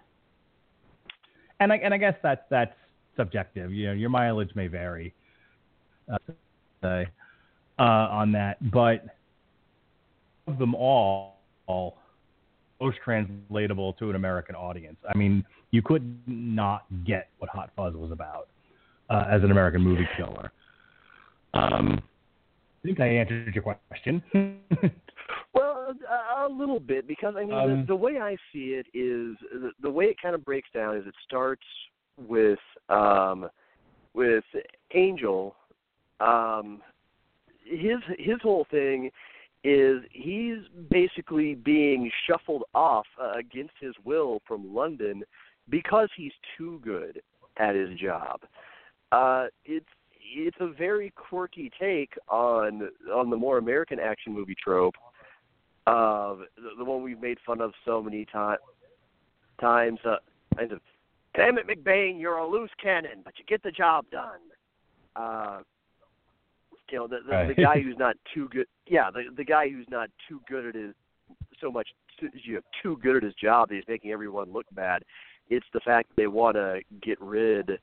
And 1.59 1.71
I 1.71 1.77
and 1.77 1.93
I 1.93 1.97
guess 1.97 2.15
that's 2.23 2.41
that's 2.49 2.73
subjective. 3.15 3.71
You 3.73 3.87
know, 3.87 3.93
your 3.93 4.09
mileage 4.09 4.51
may 4.55 4.67
vary 4.67 5.13
uh, 6.11 6.17
uh, 6.83 7.03
on 7.79 8.31
that, 8.31 8.57
but 8.71 9.05
of 10.47 10.57
them 10.57 10.73
all, 10.75 11.39
all 11.67 11.97
most 12.79 12.97
translatable 13.03 13.93
to 13.93 14.09
an 14.09 14.15
American 14.15 14.55
audience. 14.55 14.97
I 15.13 15.17
mean, 15.17 15.43
you 15.71 15.81
could 15.81 16.19
not 16.27 16.85
get 17.05 17.29
what 17.39 17.49
Hot 17.49 17.71
Fuzz 17.75 17.95
was 17.95 18.11
about 18.11 18.47
uh, 19.09 19.25
as 19.29 19.43
an 19.43 19.51
American 19.51 19.81
movie 19.81 20.07
killer. 20.15 20.51
Um, 21.57 22.01
I 22.83 22.87
think 22.87 22.99
I 22.99 23.07
answered 23.07 23.55
your 23.55 23.63
question. 23.63 24.23
Well, 25.53 25.95
a, 26.07 26.45
a 26.45 26.49
little 26.53 26.79
bit 26.79 27.07
because 27.07 27.33
I 27.35 27.43
mean 27.43 27.53
Um, 27.53 27.81
the, 27.81 27.85
the 27.87 27.95
way 27.95 28.19
I 28.19 28.35
see 28.53 28.75
it 28.75 28.85
is 28.93 29.35
the, 29.51 29.71
the 29.81 29.89
way 29.89 30.05
it 30.05 30.17
kind 30.21 30.35
of 30.35 30.45
breaks 30.45 30.69
down 30.71 30.95
is 30.95 31.07
it 31.07 31.15
starts 31.25 31.63
with 32.17 32.59
um, 32.89 33.49
with 34.13 34.43
Angel. 34.93 35.55
Um, 36.19 36.81
his 37.63 37.97
his 38.19 38.37
whole 38.43 38.67
thing 38.69 39.09
is 39.63 40.03
he's 40.11 40.59
basically 40.91 41.55
being 41.55 42.11
shuffled 42.27 42.63
off 42.75 43.07
uh, 43.19 43.31
against 43.37 43.73
his 43.79 43.93
will 44.05 44.41
from 44.47 44.75
London 44.75 45.23
because 45.69 46.09
he's 46.15 46.33
too 46.57 46.79
good 46.83 47.19
at 47.57 47.73
his 47.73 47.97
job. 47.99 48.41
Uh, 49.11 49.45
it's 49.65 49.85
it's 50.45 50.57
a 50.59 50.67
very 50.67 51.11
quirky 51.15 51.71
take 51.79 52.13
on 52.29 52.89
on 53.13 53.29
the 53.29 53.37
more 53.37 53.57
American 53.57 53.99
action 53.99 54.33
movie 54.33 54.55
trope 54.61 54.95
of 55.87 56.39
the, 56.55 56.69
the 56.77 56.83
one 56.83 57.01
we've 57.03 57.21
made 57.21 57.37
fun 57.45 57.61
of 57.61 57.71
so 57.85 58.01
many 58.01 58.25
ti- 58.25 58.63
times. 59.59 59.99
Uh, 60.05 60.17
kind 60.55 60.71
of, 60.71 60.81
damn 61.35 61.57
it, 61.57 61.67
McBain, 61.67 62.19
you're 62.19 62.37
a 62.37 62.47
loose 62.47 62.71
cannon, 62.81 63.21
but 63.23 63.33
you 63.39 63.45
get 63.47 63.63
the 63.63 63.71
job 63.71 64.05
done. 64.11 64.39
Uh, 65.15 65.59
you 66.89 66.97
know, 66.97 67.07
the 67.07 67.19
the, 67.25 67.31
Right. 67.31 67.55
the 67.55 67.61
guy 67.61 67.81
who's 67.81 67.97
not 67.97 68.15
too 68.33 68.47
good. 68.49 68.67
Yeah, 68.85 69.09
the 69.11 69.23
the 69.35 69.43
guy 69.43 69.69
who's 69.69 69.87
not 69.89 70.09
too 70.29 70.41
good 70.47 70.65
at 70.67 70.75
his 70.75 70.93
so 71.59 71.71
much 71.71 71.89
too, 72.19 72.29
you 72.43 72.55
know, 72.55 72.61
too 72.83 72.97
good 73.01 73.17
at 73.17 73.23
his 73.23 73.33
job 73.35 73.69
that 73.69 73.75
he's 73.75 73.87
making 73.87 74.11
everyone 74.11 74.51
look 74.51 74.65
bad. 74.71 75.03
It's 75.49 75.65
the 75.73 75.79
fact 75.79 76.09
that 76.09 76.15
they 76.17 76.27
want 76.27 76.55
to 76.55 76.81
get 77.01 77.19
rid 77.21 77.79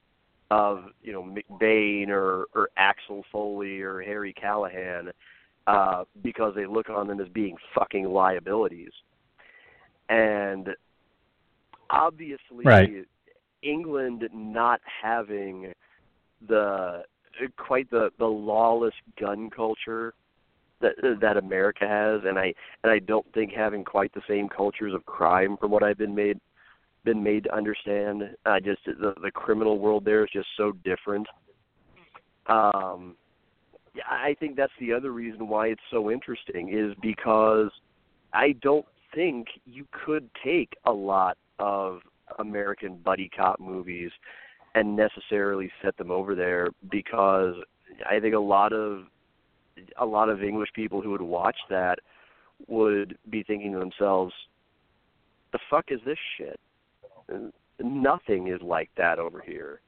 of 0.55 0.85
you 1.03 1.13
know 1.13 1.25
McBain 1.25 2.09
or 2.11 2.47
or 2.55 2.69
Axel 2.77 3.25
Foley 3.33 3.81
or 3.81 4.01
Harry 4.01 4.33
Callahan 4.33 5.11
uh, 5.67 6.05
because 6.23 6.55
they 6.55 6.65
look 6.65 6.89
on 6.89 7.09
them 7.09 7.21
as 7.21 7.29
being 7.29 7.57
fucking 7.75 8.05
liabilities. 8.05 8.93
And 10.09 10.69
obviously, 11.91 12.65
Right. 12.65 13.05
England 13.63 14.29
not 14.33 14.81
having 15.03 15.73
the 16.47 17.03
quite 17.57 17.91
the 17.91 18.11
the 18.19 18.27
lawless 18.27 18.95
gun 19.19 19.51
culture 19.51 20.15
that 20.81 20.93
that 21.21 21.37
America 21.37 21.89
has, 21.89 22.21
and 22.25 22.39
I 22.39 22.55
and 22.85 22.93
I 22.93 23.01
don't 23.01 23.27
think 23.33 23.51
having 23.53 23.83
quite 23.83 24.15
the 24.15 24.23
same 24.29 24.49
cultures 24.49 24.95
of 24.95 25.05
crime 25.05 25.57
from 25.57 25.73
what 25.73 25.83
I've 25.83 25.99
been 25.99 26.15
made 26.15 26.39
been 27.05 27.23
made 27.23 27.45
to 27.45 27.55
understand. 27.55 28.37
Uh, 28.47 28.61
just 28.61 28.85
the 28.85 29.15
the 29.23 29.31
criminal 29.31 29.79
world 29.79 30.05
there 30.05 30.25
is 30.25 30.31
just 30.33 30.49
so 30.57 30.73
different. 30.85 31.27
Um, 32.47 33.17
I 34.09 34.35
think 34.41 34.57
that's 34.57 34.73
the 34.81 34.93
other 34.93 35.13
reason 35.13 35.49
why 35.49 35.69
it's 35.69 35.83
so 35.91 36.11
interesting 36.11 36.71
is 36.71 36.95
because 37.01 37.71
I 38.33 38.53
don't 38.61 38.87
think 39.15 39.47
you 39.65 39.87
could 39.93 40.29
take 40.45 40.75
a 40.85 40.93
lot 40.93 41.39
of 41.59 42.01
American 42.39 42.97
buddy 42.97 43.31
cop 43.35 43.61
movies 43.61 44.11
and 44.75 44.97
necessarily 44.97 45.71
set 45.83 45.97
them 45.97 46.11
over 46.11 46.35
there 46.35 46.71
because 46.91 47.55
I 48.09 48.19
think 48.19 48.35
a 48.35 48.41
lot 48.41 48.73
of 48.73 49.05
a 49.99 50.07
lot 50.07 50.29
of 50.29 50.43
English 50.43 50.71
people 50.75 51.01
who 51.01 51.11
would 51.11 51.23
watch 51.23 51.57
that 51.71 51.99
would 52.67 53.17
be 53.31 53.43
thinking 53.43 53.73
to 53.73 53.79
themselves, 53.79 54.35
"The 55.53 55.59
fuck 55.71 55.91
is 55.91 56.01
this 56.05 56.19
shit? 56.37 56.59
Nothing 57.81 58.49
is 58.49 58.61
like 58.63 58.91
that 58.97 59.19
over 59.19 59.41
here. 59.41 59.81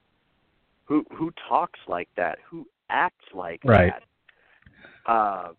Who 0.85 1.05
who 1.13 1.33
talks 1.49 1.81
like 1.89 2.09
that? 2.17 2.39
Who 2.49 2.67
acts 2.91 3.25
like 3.33 3.61
Right. 3.65 3.93
that?" 3.93 4.03
Uh, 5.11 5.53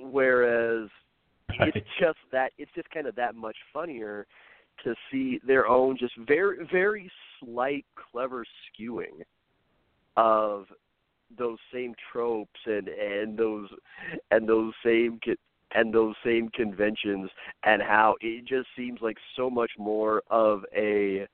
whereas 0.00 0.88
Right. 1.58 1.74
it's 1.74 1.88
just 1.98 2.18
that 2.30 2.52
it's 2.58 2.72
just 2.72 2.90
kind 2.90 3.06
of 3.06 3.14
that 3.16 3.34
much 3.34 3.56
funnier 3.72 4.26
to 4.84 4.94
see 5.10 5.38
their 5.38 5.66
own 5.66 5.96
just 5.96 6.16
very 6.16 6.64
very 6.66 7.10
slight 7.38 7.84
clever 7.94 8.44
skewing 8.66 9.22
of 10.16 10.66
those 11.36 11.58
same 11.72 11.94
tropes 12.12 12.60
and 12.66 12.88
and 12.88 13.38
those 13.38 13.68
and 14.30 14.48
those 14.48 14.72
same 14.84 15.18
and 15.74 15.92
those 15.92 16.14
same 16.24 16.48
conventions 16.50 17.30
and 17.64 17.82
how 17.82 18.16
it 18.20 18.44
just 18.44 18.68
seems 18.76 19.00
like 19.00 19.16
so 19.36 19.48
much 19.48 19.70
more 19.78 20.22
of 20.30 20.64
a 20.76 21.26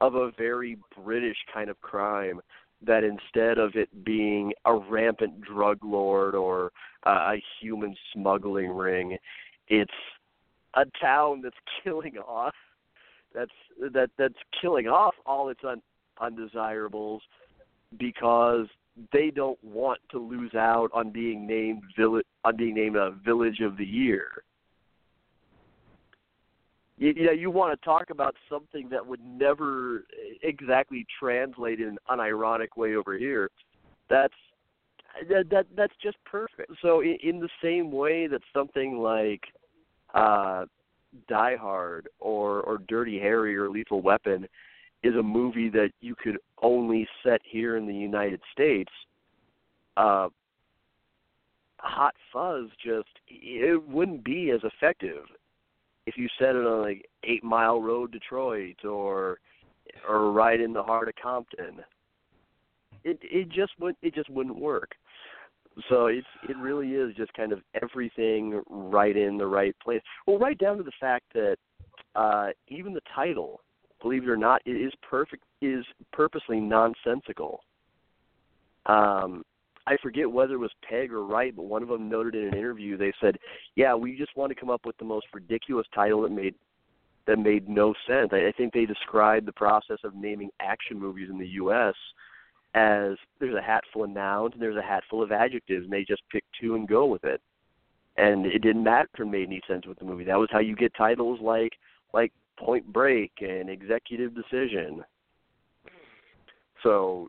of 0.00 0.14
a 0.14 0.30
very 0.38 0.78
british 1.02 1.36
kind 1.52 1.68
of 1.68 1.80
crime 1.80 2.40
that 2.82 3.04
instead 3.04 3.58
of 3.58 3.74
it 3.74 4.04
being 4.04 4.52
a 4.64 4.74
rampant 4.74 5.40
drug 5.42 5.78
lord 5.82 6.34
or 6.34 6.72
uh, 7.06 7.32
a 7.34 7.42
human 7.60 7.94
smuggling 8.12 8.70
ring 8.70 9.16
it's 9.68 9.90
a 10.74 10.84
town 11.00 11.40
that's 11.42 11.56
killing 11.84 12.16
off 12.18 12.54
that's 13.34 13.50
that 13.92 14.10
that's 14.18 14.34
killing 14.60 14.86
off 14.86 15.14
all 15.26 15.48
its 15.48 15.60
un, 15.66 15.80
undesirables 16.20 17.22
because 17.98 18.66
they 19.12 19.30
don't 19.30 19.62
want 19.64 20.00
to 20.10 20.18
lose 20.18 20.54
out 20.54 20.90
on 20.92 21.10
being 21.10 21.46
named 21.46 21.82
village 21.96 22.26
on 22.44 22.56
being 22.56 22.74
named 22.74 22.96
a 22.96 23.12
village 23.24 23.60
of 23.60 23.76
the 23.76 23.84
year. 23.84 24.42
You, 26.98 27.14
you 27.16 27.26
know, 27.26 27.32
you 27.32 27.50
want 27.50 27.78
to 27.78 27.84
talk 27.84 28.10
about 28.10 28.36
something 28.48 28.88
that 28.90 29.06
would 29.06 29.24
never 29.24 30.04
exactly 30.42 31.06
translate 31.18 31.80
in 31.80 31.88
an 31.88 31.98
unironic 32.10 32.76
way 32.76 32.94
over 32.94 33.16
here. 33.16 33.50
That's 34.08 34.34
that, 35.28 35.50
that 35.50 35.66
that's 35.76 35.94
just 36.02 36.18
perfect. 36.24 36.72
So 36.82 37.00
in, 37.00 37.16
in 37.22 37.40
the 37.40 37.48
same 37.62 37.90
way 37.90 38.26
that 38.26 38.42
something 38.54 38.98
like 38.98 39.42
uh 40.14 40.66
Die 41.28 41.56
Hard 41.56 42.08
or 42.20 42.60
or 42.60 42.78
Dirty 42.88 43.18
Harry 43.18 43.56
or 43.56 43.70
Lethal 43.70 44.02
Weapon 44.02 44.46
is 45.02 45.14
a 45.14 45.22
movie 45.22 45.70
that 45.70 45.90
you 46.00 46.14
could 46.14 46.38
only 46.62 47.08
set 47.22 47.40
here 47.44 47.76
in 47.76 47.86
the 47.86 47.94
United 47.94 48.40
States. 48.52 48.92
Uh, 49.96 50.28
Hot 51.82 52.14
Fuzz 52.32 52.68
just 52.84 53.08
it 53.28 53.88
wouldn't 53.88 54.24
be 54.24 54.50
as 54.50 54.60
effective 54.64 55.24
if 56.06 56.16
you 56.16 56.28
set 56.38 56.56
it 56.56 56.66
on 56.66 56.82
like 56.82 57.06
Eight 57.24 57.44
Mile 57.44 57.80
Road, 57.80 58.12
Detroit, 58.12 58.84
or 58.84 59.38
or 60.08 60.32
right 60.32 60.60
in 60.60 60.72
the 60.72 60.82
heart 60.82 61.08
of 61.08 61.14
Compton. 61.22 61.84
It 63.04 63.18
it 63.22 63.48
just 63.48 63.72
would 63.80 63.96
it 64.02 64.14
just 64.14 64.30
wouldn't 64.30 64.58
work. 64.58 64.92
So 65.88 66.06
it's 66.06 66.26
it 66.48 66.56
really 66.56 66.90
is 66.90 67.14
just 67.16 67.32
kind 67.34 67.52
of 67.52 67.60
everything 67.80 68.62
right 68.68 69.16
in 69.16 69.38
the 69.38 69.46
right 69.46 69.74
place. 69.82 70.02
Well, 70.26 70.38
right 70.38 70.58
down 70.58 70.76
to 70.78 70.82
the 70.82 70.92
fact 71.00 71.24
that 71.34 71.56
uh, 72.14 72.48
even 72.68 72.92
the 72.92 73.00
title, 73.14 73.60
believe 74.02 74.24
it 74.24 74.28
or 74.28 74.36
not, 74.36 74.62
it 74.66 74.72
is 74.72 74.92
perfect 75.08 75.44
is 75.62 75.84
purposely 76.12 76.60
nonsensical. 76.60 77.60
Um, 78.86 79.44
I 79.90 79.96
forget 80.00 80.30
whether 80.30 80.54
it 80.54 80.58
was 80.58 80.70
Pegg 80.88 81.12
or 81.12 81.24
Wright, 81.24 81.54
but 81.54 81.64
one 81.64 81.82
of 81.82 81.88
them 81.88 82.08
noted 82.08 82.36
in 82.36 82.46
an 82.46 82.56
interview 82.56 82.96
they 82.96 83.12
said, 83.20 83.36
"Yeah, 83.74 83.92
we 83.96 84.16
just 84.16 84.36
want 84.36 84.50
to 84.50 84.54
come 84.54 84.70
up 84.70 84.86
with 84.86 84.96
the 84.98 85.04
most 85.04 85.26
ridiculous 85.34 85.86
title 85.92 86.22
that 86.22 86.30
made 86.30 86.54
that 87.26 87.40
made 87.40 87.68
no 87.68 87.92
sense." 88.06 88.28
I, 88.32 88.46
I 88.46 88.52
think 88.56 88.72
they 88.72 88.86
described 88.86 89.46
the 89.46 89.52
process 89.52 89.98
of 90.04 90.14
naming 90.14 90.50
action 90.60 90.96
movies 90.96 91.28
in 91.28 91.38
the 91.38 91.48
U.S. 91.48 91.94
as 92.74 93.16
there's 93.40 93.56
a 93.56 93.60
hat 93.60 93.82
full 93.92 94.04
of 94.04 94.10
nouns 94.10 94.52
and 94.52 94.62
there's 94.62 94.76
a 94.76 94.82
hat 94.82 95.02
full 95.10 95.24
of 95.24 95.32
adjectives, 95.32 95.82
and 95.82 95.92
they 95.92 96.04
just 96.04 96.22
pick 96.30 96.44
two 96.60 96.76
and 96.76 96.86
go 96.86 97.06
with 97.06 97.24
it. 97.24 97.40
And 98.16 98.46
it 98.46 98.62
didn't 98.62 98.84
matter 98.84 99.08
if 99.12 99.20
it 99.20 99.24
made 99.24 99.48
any 99.48 99.60
sense 99.66 99.86
with 99.86 99.98
the 99.98 100.04
movie. 100.04 100.22
That 100.22 100.38
was 100.38 100.50
how 100.52 100.60
you 100.60 100.76
get 100.76 100.94
titles 100.94 101.40
like 101.42 101.72
like 102.14 102.32
Point 102.56 102.92
Break 102.92 103.32
and 103.40 103.68
Executive 103.68 104.36
Decision. 104.36 105.02
So, 106.84 107.28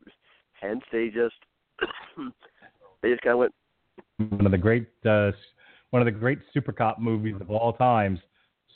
hence 0.61 0.83
they 0.91 1.07
just 1.07 1.35
they 3.01 3.09
just 3.09 3.21
kind 3.21 3.33
of 3.33 3.39
went, 3.39 3.53
One 4.31 4.45
of 4.45 4.51
the 4.51 4.57
great 4.57 4.87
uh, 5.05 5.31
one 5.91 6.01
of 6.01 6.05
the 6.05 6.11
great 6.11 6.39
super 6.53 6.71
cop 6.71 6.99
movies 6.99 7.35
of 7.39 7.49
all 7.49 7.73
times, 7.73 8.19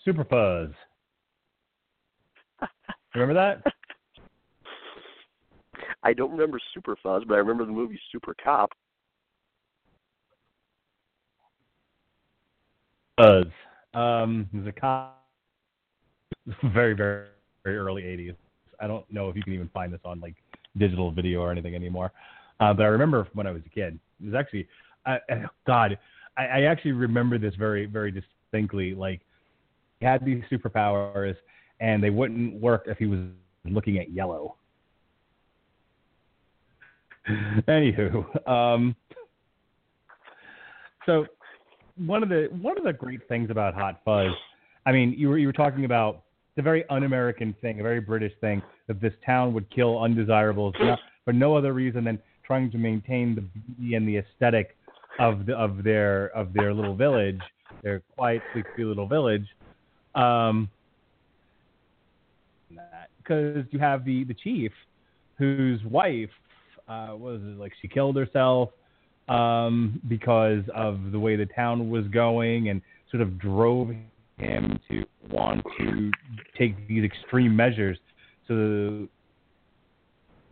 Super 0.04 0.24
Fuzz. 0.26 0.72
Remember 3.14 3.34
that? 3.34 3.64
I 6.04 6.14
don't 6.14 6.32
remember 6.32 6.60
Super 6.74 6.96
Fuzz, 7.02 7.24
but 7.28 7.36
I 7.36 7.38
remember 7.38 7.66
the 7.66 7.72
movie 7.72 8.00
Super 8.12 8.36
Cop. 8.44 8.72
Fuzz. 13.18 13.48
Um, 13.94 14.48
it 14.54 14.58
was 14.58 14.68
a 14.68 14.72
cop. 14.72 15.24
Very, 16.74 16.94
very, 16.94 17.28
very 17.64 17.78
early 17.78 18.04
'80s. 18.04 18.36
I 18.80 18.86
don't 18.86 19.10
know 19.12 19.30
if 19.30 19.36
you 19.36 19.42
can 19.42 19.54
even 19.54 19.70
find 19.74 19.92
this 19.92 20.02
on 20.06 20.20
like 20.20 20.36
digital 20.78 21.12
video 21.12 21.40
or 21.42 21.52
anything 21.52 21.74
anymore. 21.74 22.12
Uh, 22.60 22.74
but 22.74 22.84
I 22.84 22.88
remember 22.88 23.28
when 23.34 23.48
I 23.48 23.52
was 23.52 23.64
a 23.66 23.70
kid. 23.70 24.00
Was 24.24 24.34
actually, 24.34 24.68
God, 25.68 25.98
I, 26.38 26.46
I 26.46 26.62
actually 26.64 26.94
remember 26.94 27.38
this 27.38 27.56
very, 27.56 27.86
very 27.86 28.12
distinctly. 28.12 28.94
Like, 28.96 29.22
he 30.00 30.06
had 30.06 30.24
these 30.26 30.44
superpowers, 30.52 31.36
and 31.80 32.04
they 32.04 32.10
wouldn't 32.10 32.60
work 32.60 32.86
if 32.88 32.98
he 32.98 33.06
was 33.06 33.20
looking 33.66 33.98
at 33.98 34.12
yellow. 34.12 34.56
Anywho, 37.68 38.48
um, 38.48 38.96
so 41.06 41.26
one 41.98 42.24
of 42.24 42.30
the 42.30 42.50
one 42.62 42.78
of 42.78 42.84
the 42.84 42.94
great 42.94 43.28
things 43.28 43.50
about 43.50 43.74
Hot 43.74 44.02
Fuzz, 44.06 44.32
I 44.86 44.92
mean, 44.92 45.16
you 45.18 45.30
were 45.30 45.38
you 45.38 45.48
were 45.48 45.54
talking 45.54 45.86
about 45.86 46.24
the 46.56 46.62
very 46.62 46.88
un-American 46.90 47.56
thing, 47.62 47.80
a 47.80 47.84
very 47.84 48.00
British 48.00 48.34
thing 48.40 48.62
that 48.88 49.02
this 49.02 49.14
town 49.26 49.54
would 49.54 49.70
kill 49.70 50.00
undesirables 50.00 50.76
for 51.26 51.34
no 51.34 51.56
other 51.56 51.74
reason 51.74 52.04
than 52.06 52.20
trying 52.46 52.72
to 52.72 52.78
maintain 52.78 53.36
the 53.36 53.42
beauty 53.42 53.96
and 53.96 54.08
the 54.08 54.18
aesthetic 54.18 54.76
of 55.20 55.46
the, 55.46 55.54
of 55.54 55.84
their 55.84 56.28
of 56.36 56.54
their 56.54 56.74
little 56.74 56.96
village, 56.96 57.40
their 57.84 58.02
quiet, 58.16 58.42
sleepy 58.54 58.84
little 58.84 59.08
village. 59.08 59.46
Um, 60.14 60.70
because 63.18 63.66
you 63.72 63.80
have 63.80 64.06
the 64.06 64.24
the 64.26 64.34
chief, 64.34 64.72
whose 65.38 65.84
wife 65.84 66.30
uh, 66.88 67.16
was 67.18 67.42
it 67.42 67.58
like 67.58 67.74
she 67.82 67.88
killed 67.88 68.16
herself 68.16 68.70
um, 69.28 70.00
because 70.08 70.64
of 70.76 71.12
the 71.12 71.20
way 71.20 71.36
the 71.36 71.48
town 71.48 71.90
was 71.90 72.06
going, 72.08 72.70
and 72.70 72.82
sort 73.10 73.22
of 73.22 73.40
drove 73.40 73.90
him 74.38 74.80
to 74.90 75.04
want 75.32 75.66
to 75.80 76.12
take 76.58 76.88
these 76.88 77.04
extreme 77.04 77.56
measures 77.56 77.98
to 78.48 79.08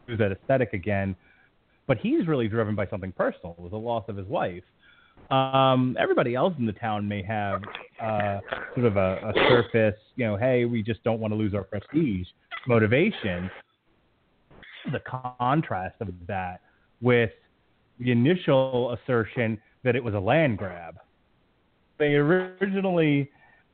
use 0.08 0.20
that 0.20 0.32
aesthetic 0.32 0.74
again. 0.74 1.16
But 1.88 1.98
he's 1.98 2.28
really 2.28 2.48
driven 2.48 2.76
by 2.76 2.88
something 2.88 3.12
personal, 3.12 3.56
with 3.58 3.72
the 3.72 3.78
loss 3.78 4.06
of 4.08 4.16
his 4.16 4.28
wife. 4.28 4.64
Um, 5.30 5.96
everybody 6.00 6.36
else 6.36 6.54
in 6.58 6.66
the 6.66 6.74
town 6.74 7.08
may 7.08 7.24
have 7.24 7.62
uh, 8.02 8.40
sort 8.76 8.86
of 8.86 8.98
a, 8.98 9.16
a 9.30 9.34
surface, 9.50 10.00
you 10.16 10.26
know, 10.26 10.38
hey, 10.38 10.66
we 10.66 10.84
just 10.84 11.04
don't 11.04 11.20
want 11.20 11.32
to 11.34 11.36
lose 11.36 11.54
our 11.54 11.64
prestige 11.64 12.28
motivation. 12.68 13.50
The 14.92 15.02
contrast 15.40 15.96
of 16.02 16.10
that 16.28 16.62
with 17.02 17.32
the 18.00 18.12
initial 18.12 18.94
assertion 18.94 19.60
that 19.84 19.96
it 19.96 20.04
was 20.04 20.14
a 20.14 20.20
land 20.20 20.58
grab. 20.58 20.98
They 22.00 22.16
originally, 22.16 23.30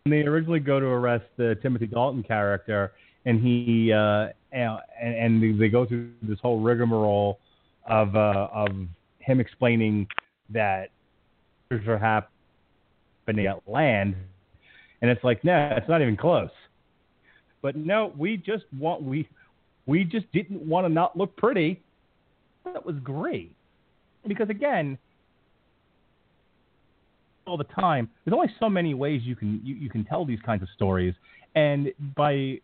they 0.06 0.22
originally 0.22 0.60
go 0.60 0.80
to 0.80 0.86
arrest 0.86 1.26
the 1.38 1.56
Timothy 1.62 1.88
Dalton 1.88 2.24
character, 2.24 2.92
and 3.26 3.42
he 3.42 3.92
uh, 3.92 4.28
and, 4.52 4.80
and 5.02 5.62
they 5.62 5.70
go 5.70 5.86
through 5.86 6.12
this 6.22 6.40
whole 6.42 6.60
rigmarole 6.60 7.40
of 7.88 8.16
uh, 8.16 8.48
of 8.54 8.70
him 9.20 9.40
explaining 9.40 10.08
that 10.50 10.90
are 11.72 11.98
happening 11.98 13.46
at 13.46 13.62
land, 13.68 14.16
and 15.02 15.12
it's 15.12 15.24
like, 15.24 15.44
no, 15.44 15.74
it's 15.78 15.88
not 15.88 16.02
even 16.02 16.18
close. 16.18 16.50
But 17.62 17.76
no, 17.76 18.14
we 18.18 18.38
just 18.38 18.64
want 18.78 19.04
we 19.04 19.28
we 19.86 20.04
just 20.04 20.32
didn't 20.32 20.62
want 20.62 20.86
to 20.88 20.94
not 20.94 21.18
look 21.18 21.36
pretty. 21.36 21.82
That 22.66 22.86
was 22.86 22.96
great 23.04 23.56
because 24.28 24.50
again, 24.50 24.98
all 27.46 27.58
the 27.58 27.64
time, 27.66 28.10
there's 28.24 28.36
only 28.36 28.54
so 28.60 28.70
many 28.70 28.94
ways 28.94 29.22
you 29.24 29.36
can 29.36 29.62
you, 29.64 29.76
you 29.76 29.90
can 29.90 30.06
tell 30.06 30.26
these 30.26 30.40
kinds 30.46 30.62
of 30.62 30.70
stories, 30.76 31.14
and 31.56 31.92
by 32.16 32.60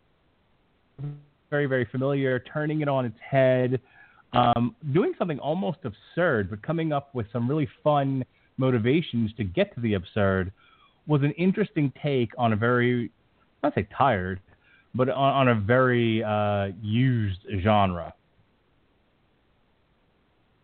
very 1.49 1.65
very 1.65 1.85
familiar, 1.91 2.39
turning 2.39 2.81
it 2.81 2.87
on 2.87 3.05
its 3.05 3.17
head, 3.19 3.79
um, 4.35 4.75
doing 4.93 5.13
something 5.17 5.39
almost 5.39 5.79
absurd, 5.83 6.49
but 6.49 6.61
coming 6.61 6.91
up 6.91 7.13
with 7.15 7.25
some 7.31 7.49
really 7.49 7.67
fun 7.83 8.25
motivations 8.57 9.31
to 9.37 9.43
get 9.43 9.73
to 9.75 9.81
the 9.81 9.93
absurd 9.93 10.51
was 11.07 11.21
an 11.21 11.31
interesting 11.31 11.91
take 12.01 12.31
on 12.37 12.53
a 12.53 12.55
very, 12.55 13.11
not 13.63 13.73
say 13.75 13.87
tired, 13.95 14.39
but 14.93 15.09
on, 15.09 15.17
on 15.17 15.47
a 15.49 15.55
very 15.55 16.23
uh, 16.23 16.67
used 16.81 17.41
genre. 17.61 18.13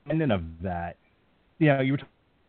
And 0.10 0.20
then 0.20 0.32
of 0.32 0.42
that, 0.64 0.98
you 1.60 1.68
know, 1.68 1.82
you 1.82 1.94
were 1.94 2.00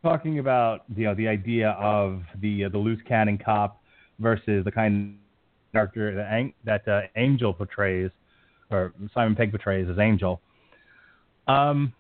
talking 0.03 0.39
about 0.39 0.85
you 0.97 1.05
know 1.05 1.15
the 1.15 1.29
idea 1.29 1.71
of 1.73 2.23
the 2.41 2.65
uh, 2.65 2.69
the 2.71 2.79
loose 2.79 3.01
cannon 3.07 3.39
cop 3.39 3.81
versus 4.19 4.65
the 4.65 4.73
kind 4.73 5.15
of 5.15 5.73
character 5.73 6.15
that, 6.15 6.53
that 6.65 6.89
uh, 6.89 7.03
Angel 7.17 7.53
portrays, 7.53 8.11
or 8.71 8.93
Simon 9.15 9.37
Pegg 9.37 9.51
portrays 9.51 9.89
as 9.89 9.99
Angel. 9.99 10.41
Um, 11.47 11.93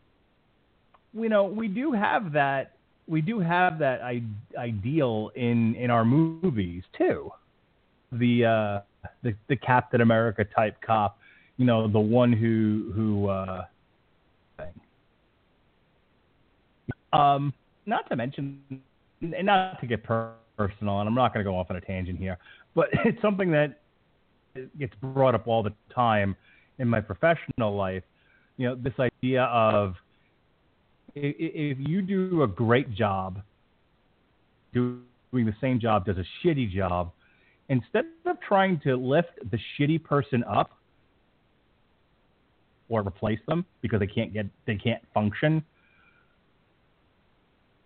you 1.13 1.29
know, 1.29 1.45
we 1.45 1.69
do 1.69 1.93
have 1.93 2.33
that. 2.33 2.73
We 3.09 3.21
do 3.21 3.41
have 3.41 3.79
that 3.81 4.01
I- 4.03 4.23
ideal 4.57 5.31
in 5.35 5.75
in 5.75 5.91
our 5.91 6.05
movies 6.05 6.85
too. 6.97 7.31
The 8.13 8.45
uh, 8.45 9.09
the 9.23 9.35
the 9.49 9.57
Captain 9.57 10.01
America 10.01 10.45
type 10.45 10.77
cop, 10.81 11.19
you 11.57 11.65
know, 11.65 11.89
the 11.89 12.01
one 12.01 12.33
who 12.33 12.93
who. 12.95 13.29
Uh, 13.29 13.65
um, 17.13 17.53
not 17.85 18.09
to 18.09 18.17
mention, 18.17 18.61
and 19.21 19.47
not 19.47 19.81
to 19.81 19.87
get 19.87 20.03
personal, 20.05 21.01
and 21.01 21.09
I'm 21.09 21.15
not 21.15 21.35
going 21.35 21.45
to 21.45 21.51
go 21.51 21.59
off 21.59 21.71
on 21.71 21.77
a 21.77 21.81
tangent 21.81 22.19
here, 22.19 22.39
but 22.75 22.89
it's 23.05 23.21
something 23.21 23.51
that 23.53 23.81
gets 24.79 24.95
brought 25.01 25.35
up 25.35 25.47
all 25.47 25.63
the 25.63 25.73
time 25.95 26.37
in 26.79 26.89
my 26.89 27.01
professional 27.01 27.75
life. 27.75 28.03
You 28.63 28.69
know, 28.69 28.75
this 28.77 28.95
idea 29.01 29.43
of 29.43 29.97
if 31.17 31.79
you 31.81 32.01
do 32.01 32.45
a 32.45 32.47
great 32.47 32.95
job 32.95 33.43
doing 34.73 35.03
the 35.33 35.55
same 35.61 35.81
job 35.81 36.07
does 36.07 36.17
a 36.17 36.47
shitty 36.47 36.71
job, 36.71 37.11
instead 37.69 38.05
of 38.25 38.37
trying 38.41 38.79
to 38.85 38.95
lift 38.95 39.31
the 39.51 39.59
shitty 39.75 40.05
person 40.05 40.45
up 40.45 40.79
or 42.89 43.01
replace 43.01 43.41
them 43.49 43.65
because 43.81 43.99
they 43.99 44.07
can't 44.07 44.33
get 44.33 44.47
they 44.65 44.77
can't 44.77 45.03
function, 45.13 45.65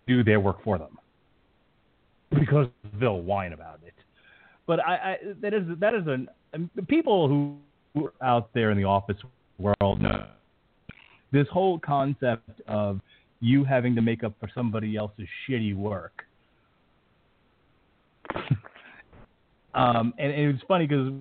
do 0.06 0.22
their 0.22 0.40
work 0.40 0.62
for 0.62 0.76
them 0.76 0.98
because 2.38 2.68
they'll 3.00 3.22
whine 3.22 3.54
about 3.54 3.80
it. 3.82 3.94
But 4.66 4.80
I, 4.80 4.94
I 4.94 5.16
that 5.40 5.54
is 5.54 5.62
that 5.80 5.94
is 5.94 6.06
an 6.06 6.28
people 6.86 7.28
who 7.28 7.56
are 8.04 8.12
out 8.20 8.52
there 8.52 8.70
in 8.70 8.76
the 8.76 8.84
office 8.84 9.16
world 9.58 10.02
know 10.02 10.26
this 11.36 11.46
whole 11.52 11.78
concept 11.78 12.48
of 12.66 12.98
you 13.40 13.62
having 13.62 13.94
to 13.94 14.00
make 14.00 14.24
up 14.24 14.32
for 14.40 14.48
somebody 14.54 14.96
else's 14.96 15.28
shitty 15.46 15.76
work. 15.76 16.24
um, 19.74 20.14
and, 20.18 20.32
and, 20.32 20.40
it 20.40 20.52
was 20.52 20.62
funny 20.66 20.86
because 20.86 21.12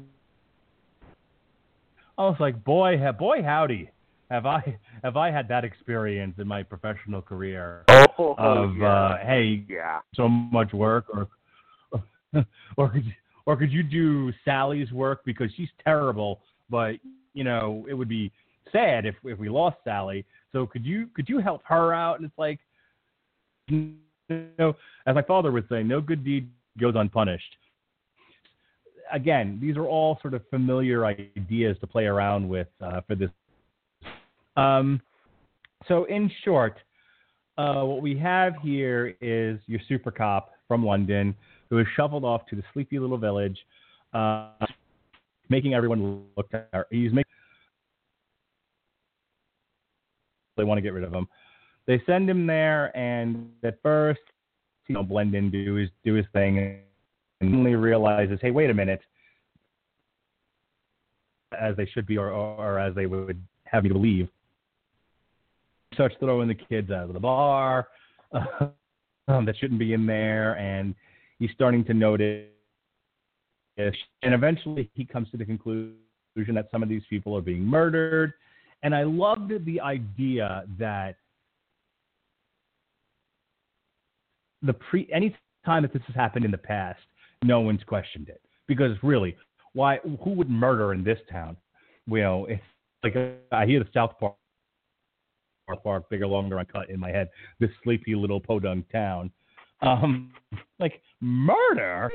I 2.17 2.21
was 2.23 2.37
like, 2.39 2.63
boy, 2.63 2.97
boy, 3.19 3.43
howdy, 3.43 3.89
have 4.31 4.45
I 4.45 4.79
have 5.03 5.17
I 5.17 5.31
had 5.31 5.49
that 5.49 5.65
experience 5.65 6.35
in 6.37 6.47
my 6.47 6.63
professional 6.63 7.21
career 7.21 7.83
oh, 8.17 8.35
of 8.37 8.77
yeah. 8.77 8.87
uh, 8.87 9.17
hey, 9.17 9.65
yeah, 9.69 9.99
so 10.15 10.29
much 10.29 10.71
work, 10.71 11.05
or 11.13 11.27
or 12.77 12.89
could 12.89 13.05
you, 13.05 13.11
or 13.45 13.57
could 13.57 13.71
you 13.71 13.83
do 13.83 14.31
Sally's 14.45 14.91
work 14.93 15.23
because 15.25 15.51
she's 15.57 15.69
terrible, 15.83 16.39
but 16.69 16.95
you 17.33 17.43
know 17.43 17.85
it 17.89 17.93
would 17.93 18.09
be 18.09 18.31
sad 18.75 19.05
if 19.05 19.15
if 19.23 19.37
we 19.39 19.49
lost 19.49 19.77
Sally. 19.83 20.25
So 20.51 20.65
could 20.65 20.85
you 20.85 21.07
could 21.15 21.29
you 21.29 21.39
help 21.39 21.61
her 21.65 21.93
out? 21.93 22.17
And 22.17 22.25
it's 22.25 22.37
like, 22.37 22.59
you 23.67 23.93
know, 24.29 24.75
as 25.05 25.15
my 25.15 25.21
father 25.21 25.51
would 25.51 25.67
say, 25.69 25.83
no 25.83 26.01
good 26.01 26.23
deed 26.23 26.49
goes 26.79 26.95
unpunished. 26.97 27.57
Again, 29.13 29.59
these 29.61 29.77
are 29.77 29.85
all 29.85 30.17
sort 30.21 30.33
of 30.33 30.41
familiar 30.49 31.05
ideas 31.05 31.77
to 31.79 31.87
play 31.87 32.05
around 32.05 32.47
with 32.47 32.67
uh, 32.81 33.01
for 33.07 33.15
this 33.15 33.29
um, 34.57 35.01
so, 35.87 36.05
in 36.05 36.31
short, 36.43 36.77
uh, 37.57 37.83
what 37.83 38.01
we 38.01 38.17
have 38.17 38.53
here 38.61 39.15
is 39.21 39.59
your 39.67 39.79
super 39.87 40.11
cop 40.11 40.51
from 40.67 40.85
London 40.85 41.35
who 41.69 41.79
is 41.79 41.87
shuffled 41.95 42.23
off 42.23 42.45
to 42.47 42.55
the 42.55 42.63
sleepy 42.73 42.99
little 42.99 43.17
village, 43.17 43.57
uh, 44.13 44.49
making 45.49 45.73
everyone 45.73 46.23
look. 46.35 46.49
He's 46.89 47.11
making. 47.11 47.31
They 50.57 50.63
want 50.63 50.77
to 50.77 50.81
get 50.81 50.93
rid 50.93 51.03
of 51.03 51.13
him. 51.13 51.27
They 51.87 52.01
send 52.05 52.29
him 52.29 52.47
there, 52.47 52.95
and 52.97 53.49
at 53.63 53.81
first, 53.83 54.21
you 54.87 54.95
know, 54.95 55.03
blend 55.03 55.35
in, 55.35 55.51
do 55.51 55.75
his 55.75 55.89
do 56.03 56.13
his 56.13 56.25
thing, 56.33 56.57
and 56.57 56.79
suddenly 57.41 57.75
realizes, 57.75 58.39
hey, 58.41 58.51
wait 58.51 58.69
a 58.69 58.73
minute, 58.73 59.01
as 61.59 61.75
they 61.75 61.85
should 61.85 62.05
be, 62.05 62.17
or, 62.17 62.31
or 62.31 62.79
as 62.79 62.95
they 62.95 63.05
would 63.05 63.41
have 63.65 63.83
me 63.83 63.89
believe 63.89 64.29
starts 65.95 66.15
throwing 66.19 66.47
the 66.47 66.55
kids 66.55 66.91
out 66.91 67.07
of 67.07 67.13
the 67.13 67.19
bar 67.19 67.87
um, 69.27 69.45
that 69.45 69.55
shouldn't 69.57 69.79
be 69.79 69.93
in 69.93 70.05
there, 70.05 70.57
and 70.57 70.93
he's 71.39 71.49
starting 71.55 71.83
to 71.85 71.93
notice. 71.93 72.45
And 73.77 74.33
eventually, 74.33 74.89
he 74.93 75.05
comes 75.05 75.29
to 75.31 75.37
the 75.37 75.45
conclusion 75.45 75.95
that 76.53 76.67
some 76.71 76.83
of 76.83 76.89
these 76.89 77.01
people 77.09 77.35
are 77.35 77.41
being 77.41 77.63
murdered. 77.63 78.33
And 78.85 78.93
I 78.93 79.01
loved 79.01 79.51
the 79.65 79.81
idea 79.81 80.63
that 80.77 81.15
the 84.61 84.73
pre 84.73 85.09
any 85.11 85.35
time 85.65 85.81
that 85.81 85.91
this 85.91 86.03
has 86.05 86.15
happened 86.15 86.45
in 86.45 86.51
the 86.51 86.59
past, 86.59 86.99
no 87.43 87.61
one's 87.61 87.83
questioned 87.87 88.29
it 88.29 88.39
because 88.67 88.91
really, 89.01 89.35
why? 89.73 89.97
Who 90.23 90.29
would 90.33 90.51
murder 90.51 90.93
in 90.93 91.03
this 91.03 91.17
town? 91.31 91.57
You 92.05 92.21
know, 92.21 92.45
it's 92.45 92.61
like 93.03 93.15
I 93.51 93.65
hear 93.65 93.79
the 93.79 93.89
South 93.91 94.19
Park 94.19 94.35
South 95.67 95.83
Park, 95.83 96.07
bigger, 96.11 96.27
longer 96.27 96.59
uncut 96.59 96.91
in 96.91 96.99
my 96.99 97.09
head. 97.09 97.31
This 97.59 97.71
sleepy 97.83 98.13
little 98.13 98.39
podunk 98.39 98.87
town. 98.91 99.31
Um, 99.81 100.31
like 100.79 101.01
murder 101.21 102.11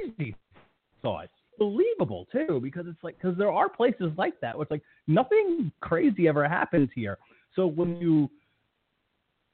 thought 1.03 1.31
believable 1.61 2.27
too 2.33 2.59
because 2.61 2.87
it's 2.89 3.03
like 3.05 3.17
because 3.21 3.39
there 3.39 3.53
are 3.53 3.69
places 3.69 4.11
like 4.17 4.35
that 4.41 4.57
where 4.57 4.63
it's 4.63 4.71
like 4.71 4.83
nothing 5.07 5.71
crazy 5.81 6.27
ever 6.27 6.49
happens 6.49 6.89
here. 6.95 7.19
So 7.55 7.67
when 7.67 7.97
you 7.99 8.29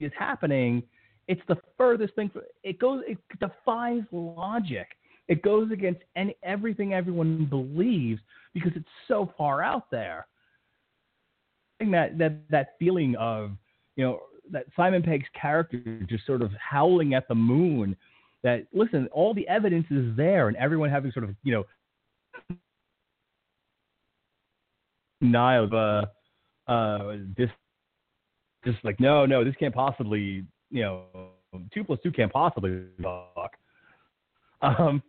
is 0.01 0.13
happening, 0.19 0.83
it's 1.29 1.41
the 1.49 1.57
furthest 1.77 2.15
thing. 2.15 2.31
For, 2.33 2.45
It 2.63 2.79
goes. 2.79 3.03
It 3.07 3.19
defies 3.41 4.03
logic. 4.13 4.87
It 5.29 5.43
goes 5.43 5.73
against 5.73 6.01
any 6.15 6.37
everything 6.43 6.95
everyone 6.95 7.47
believes 7.47 8.21
because 8.55 8.73
it's 8.77 8.89
so 9.09 9.33
far 9.37 9.63
out 9.63 9.91
there. 9.91 10.27
That 11.81 12.17
that 12.19 12.49
that 12.51 12.69
feeling 12.79 13.17
of 13.17 13.51
you 13.97 14.05
know, 14.05 14.21
that 14.53 14.67
Simon 14.77 15.03
Pegg's 15.03 15.27
character 15.39 15.79
just 16.09 16.25
sort 16.27 16.43
of 16.43 16.53
howling 16.53 17.15
at 17.15 17.27
the 17.29 17.35
moon. 17.35 17.97
That 18.43 18.67
listen, 18.73 19.09
all 19.11 19.35
the 19.35 19.49
evidence 19.49 19.87
is 19.91 20.17
there, 20.17 20.49
and 20.49 20.57
everyone 20.59 20.91
having 20.91 21.11
sort 21.11 21.25
of 21.25 21.35
you 21.43 21.53
know 21.53 21.65
denial 25.21 25.65
of 25.65 25.75
uh, 25.75 26.71
uh, 26.71 27.17
this, 27.37 27.51
just 28.65 28.79
like 28.85 28.99
no, 29.01 29.27
no, 29.27 29.45
this 29.45 29.55
can't 29.59 29.75
possibly, 29.75 30.45
you 30.71 30.83
know, 30.83 31.05
two 31.73 31.85
plus 31.85 31.99
two 32.03 32.13
can't 32.13 32.33
possibly 32.33 32.85
talk. 33.03 33.53
Um, 34.63 35.03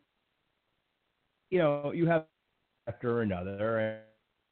you 1.49 1.59
know, 1.59 1.91
you 1.93 2.05
have 2.07 2.25
after 2.87 3.21
another, 3.21 3.79
and, 3.79 3.99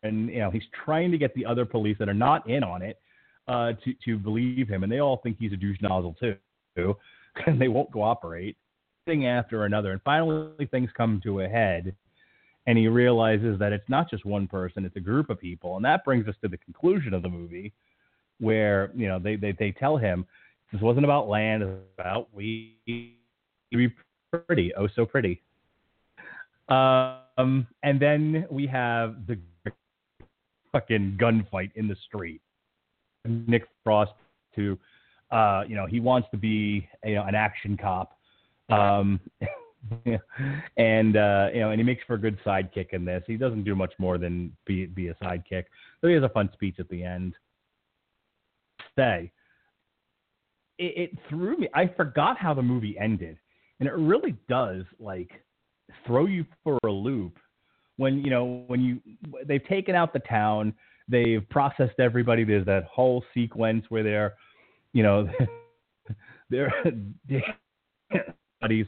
and 0.04 0.30
you 0.30 0.40
know 0.40 0.52
he's 0.52 0.64
trying 0.86 1.12
to 1.12 1.18
get 1.18 1.34
the 1.36 1.46
other 1.46 1.66
police 1.66 1.98
that 2.00 2.10
are 2.10 2.14
not 2.14 2.48
in 2.50 2.64
on 2.64 2.82
it 2.82 3.00
uh, 3.48 3.74
to 3.84 3.94
to 4.06 4.18
believe 4.18 4.68
him, 4.68 4.84
and 4.84 4.92
they 4.92 5.00
all 5.00 5.18
think 5.24 5.38
he's 5.40 5.54
a 5.54 5.58
douche 5.58 5.82
nozzle 5.82 6.16
too, 6.20 6.36
and 7.46 7.60
they 7.60 7.68
won't 7.68 7.92
cooperate. 7.92 8.58
Thing 9.06 9.28
after 9.28 9.66
another, 9.66 9.92
and 9.92 10.02
finally 10.02 10.66
things 10.72 10.90
come 10.98 11.22
to 11.24 11.42
a 11.42 11.48
head, 11.48 11.96
and 12.68 12.78
he 12.78 12.88
realizes 12.88 13.60
that 13.60 13.72
it's 13.72 13.88
not 13.90 14.10
just 14.10 14.26
one 14.26 14.48
person; 14.48 14.86
it's 14.86 14.96
a 14.96 15.02
group 15.02 15.30
of 15.30 15.40
people, 15.40 15.76
and 15.76 15.86
that 15.86 16.04
brings 16.04 16.28
us 16.28 16.36
to 16.42 16.48
the 16.48 16.58
conclusion 16.58 17.14
of 17.14 17.22
the 17.22 17.30
movie, 17.30 17.74
where 18.40 18.92
you 18.96 19.08
know 19.08 19.20
they 19.20 19.36
they, 19.36 19.52
they 19.52 19.72
tell 19.72 19.98
him 19.98 20.26
this 20.72 20.82
wasn't 20.82 21.06
about 21.06 21.28
land, 21.28 21.64
it's 21.64 21.72
about 21.98 22.28
we 22.34 22.76
be 23.72 23.94
pretty, 24.32 24.74
oh 24.76 24.88
so 24.96 25.06
pretty. 25.06 25.42
Um, 26.68 27.68
and 27.84 28.00
then 28.00 28.48
we 28.50 28.66
have 28.68 29.28
the 29.28 29.38
fucking 30.72 31.18
gunfight 31.22 31.72
in 31.76 31.88
the 31.88 31.96
street 32.08 32.42
Nick 33.26 33.68
Frost 33.84 34.14
to, 34.56 34.78
uh, 35.32 35.64
you 35.68 35.76
know, 35.76 35.86
he 35.86 36.00
wants 36.00 36.28
to 36.32 36.38
be 36.38 36.88
you 37.04 37.16
know, 37.16 37.24
an 37.24 37.36
action 37.36 37.78
cop. 37.78 38.18
Um, 38.70 39.20
and 40.78 41.18
uh, 41.18 41.50
you 41.54 41.60
know, 41.60 41.72
and 41.72 41.80
he 41.80 41.84
makes 41.84 42.04
for 42.06 42.16
a 42.16 42.20
good 42.20 42.38
sidekick 42.46 42.94
in 42.94 43.06
this. 43.06 43.24
He 43.28 43.38
doesn't 43.38 43.64
do 43.64 43.76
much 43.76 43.94
more 43.98 44.18
than 44.18 44.52
be 44.66 44.86
be 44.86 45.10
a 45.10 45.14
sidekick. 45.16 45.66
But 46.02 46.10
he 46.10 46.14
has 46.14 46.24
a 46.24 46.30
fun 46.30 46.50
speech 46.54 46.76
at 46.80 46.90
the 46.90 47.04
end. 47.04 47.34
Stay. 48.92 49.32
it, 50.78 51.12
it 51.12 51.20
threw 51.30 51.58
me. 51.58 51.68
I 51.74 51.88
forgot 51.88 52.38
how 52.38 52.54
the 52.54 52.62
movie 52.62 52.98
ended, 53.00 53.38
and 53.80 53.88
it 53.88 53.96
really 53.96 54.36
does 54.50 54.84
like 55.00 55.32
throw 56.06 56.26
you 56.26 56.46
for 56.64 56.80
a 56.84 56.90
loop 56.90 57.38
when 57.98 58.24
you 58.24 58.30
know 58.30 58.64
when 58.68 58.82
you 58.82 59.00
they've 59.46 59.66
taken 59.68 59.96
out 59.96 60.14
the 60.14 60.20
town, 60.20 60.74
they've 61.08 61.48
processed 61.50 62.00
everybody. 62.00 62.44
There's 62.44 62.66
that 62.66 62.86
whole 62.86 63.24
sequence 63.34 63.86
where 63.90 64.04
they're, 64.04 64.34
you 64.94 65.04
know, 65.04 65.30
they're 66.50 66.74
buddies 68.62 68.88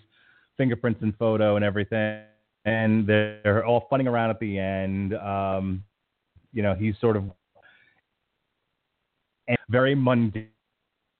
fingerprints 0.58 1.02
and 1.02 1.16
photo 1.18 1.56
and 1.56 1.64
everything, 1.64 2.22
and 2.66 3.08
they're 3.08 3.66
all 3.66 3.88
funning 3.90 4.08
around 4.08 4.30
at 4.32 4.40
the 4.40 4.60
end. 4.60 5.14
Um, 5.16 5.84
you 6.54 6.64
know, 6.64 6.74
he's 6.74 6.96
sort 7.00 7.16
of 7.16 7.24
very 9.70 9.96
mundane. 9.96 10.50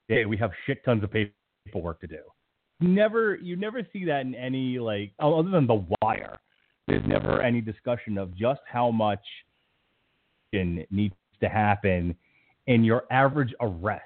We 0.10 0.38
have 0.38 0.52
shit 0.66 0.84
tons 0.84 1.04
of 1.04 1.12
paperwork 1.12 2.00
to 2.02 2.08
do. 2.08 2.20
Never, 2.80 3.36
you 3.36 3.56
never 3.56 3.86
see 3.92 4.06
that 4.06 4.22
in 4.22 4.36
any 4.36 4.80
like, 4.80 5.12
other 5.20 5.50
than 5.50 5.68
The 5.68 5.86
Wire. 6.02 6.38
There's 6.88 7.06
never 7.06 7.42
any 7.42 7.60
discussion 7.60 8.18
of 8.18 8.36
just 8.36 8.62
how 8.66 8.92
much 8.92 9.24
needs 10.54 11.16
to 11.42 11.50
happen 11.50 12.16
in 12.68 12.84
your 12.84 13.04
average 13.12 13.54
arrest 13.60 14.04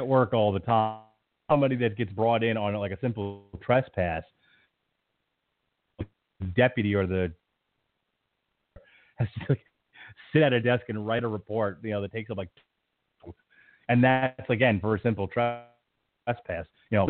at 0.00 0.06
work 0.06 0.32
all 0.32 0.52
the 0.52 0.60
time 0.60 1.02
somebody 1.50 1.76
that 1.76 1.96
gets 1.96 2.12
brought 2.12 2.44
in 2.44 2.56
on 2.56 2.74
like 2.74 2.92
a 2.92 2.98
simple 3.00 3.42
trespass, 3.60 4.22
deputy 6.56 6.94
or 6.94 7.06
the 7.06 7.32
has 9.18 9.28
to 9.46 9.56
sit 10.32 10.42
at 10.42 10.52
a 10.52 10.60
desk 10.60 10.84
and 10.88 11.06
write 11.06 11.24
a 11.24 11.28
report, 11.28 11.78
you 11.82 11.90
know, 11.90 12.00
that 12.00 12.12
takes 12.12 12.30
up 12.30 12.38
like, 12.38 12.48
and 13.88 14.02
that's 14.02 14.48
again 14.48 14.80
for 14.80 14.94
a 14.94 15.00
simple 15.00 15.28
trespass. 15.28 16.66
You 16.90 16.98
know, 16.98 17.06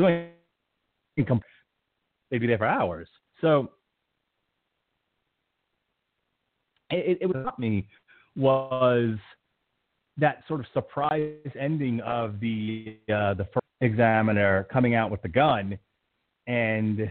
they'd 1.16 2.38
be 2.38 2.46
there 2.46 2.58
for 2.58 2.66
hours. 2.66 3.08
So 3.40 3.70
it, 6.90 7.18
it 7.20 7.26
what 7.26 7.58
me 7.58 7.86
was 8.36 9.16
that 10.16 10.42
sort 10.48 10.60
of 10.60 10.66
surprise 10.72 11.34
ending 11.58 12.00
of 12.00 12.40
the 12.40 12.96
uh, 13.12 13.34
the 13.34 13.44
first 13.52 13.59
examiner 13.80 14.66
coming 14.72 14.94
out 14.94 15.10
with 15.10 15.22
the 15.22 15.28
gun, 15.28 15.78
and 16.46 17.10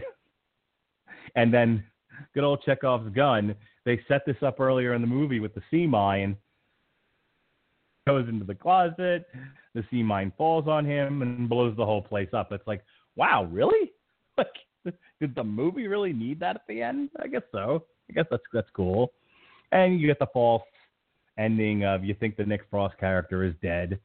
and 1.34 1.52
then 1.52 1.84
good 2.34 2.44
old 2.44 2.62
Chekhov's 2.64 3.14
gun. 3.14 3.54
They 3.84 4.00
set 4.08 4.22
this 4.26 4.36
up 4.42 4.60
earlier 4.60 4.94
in 4.94 5.00
the 5.00 5.06
movie 5.06 5.40
with 5.40 5.54
the 5.54 5.62
sea 5.70 5.86
mine. 5.86 6.36
Goes 8.06 8.28
into 8.28 8.44
the 8.44 8.54
closet, 8.54 9.26
the 9.74 9.84
sea 9.90 10.02
mine 10.02 10.32
falls 10.36 10.66
on 10.66 10.84
him 10.84 11.22
and 11.22 11.48
blows 11.48 11.76
the 11.76 11.84
whole 11.84 12.02
place 12.02 12.30
up. 12.32 12.50
It's 12.52 12.66
like, 12.66 12.82
wow, 13.16 13.44
really? 13.44 13.92
Like, 14.84 14.94
did 15.20 15.34
the 15.34 15.44
movie 15.44 15.86
really 15.86 16.14
need 16.14 16.40
that 16.40 16.56
at 16.56 16.62
the 16.66 16.80
end? 16.80 17.10
I 17.20 17.26
guess 17.26 17.42
so. 17.52 17.84
I 18.08 18.14
guess 18.14 18.24
that's 18.30 18.42
that's 18.54 18.70
cool. 18.74 19.12
And 19.72 20.00
you 20.00 20.06
get 20.06 20.18
the 20.18 20.28
false 20.32 20.62
ending 21.38 21.84
of 21.84 22.04
you 22.04 22.14
think 22.14 22.36
the 22.36 22.44
Nick 22.44 22.62
Frost 22.70 22.96
character 22.98 23.44
is 23.44 23.52
dead. 23.60 23.98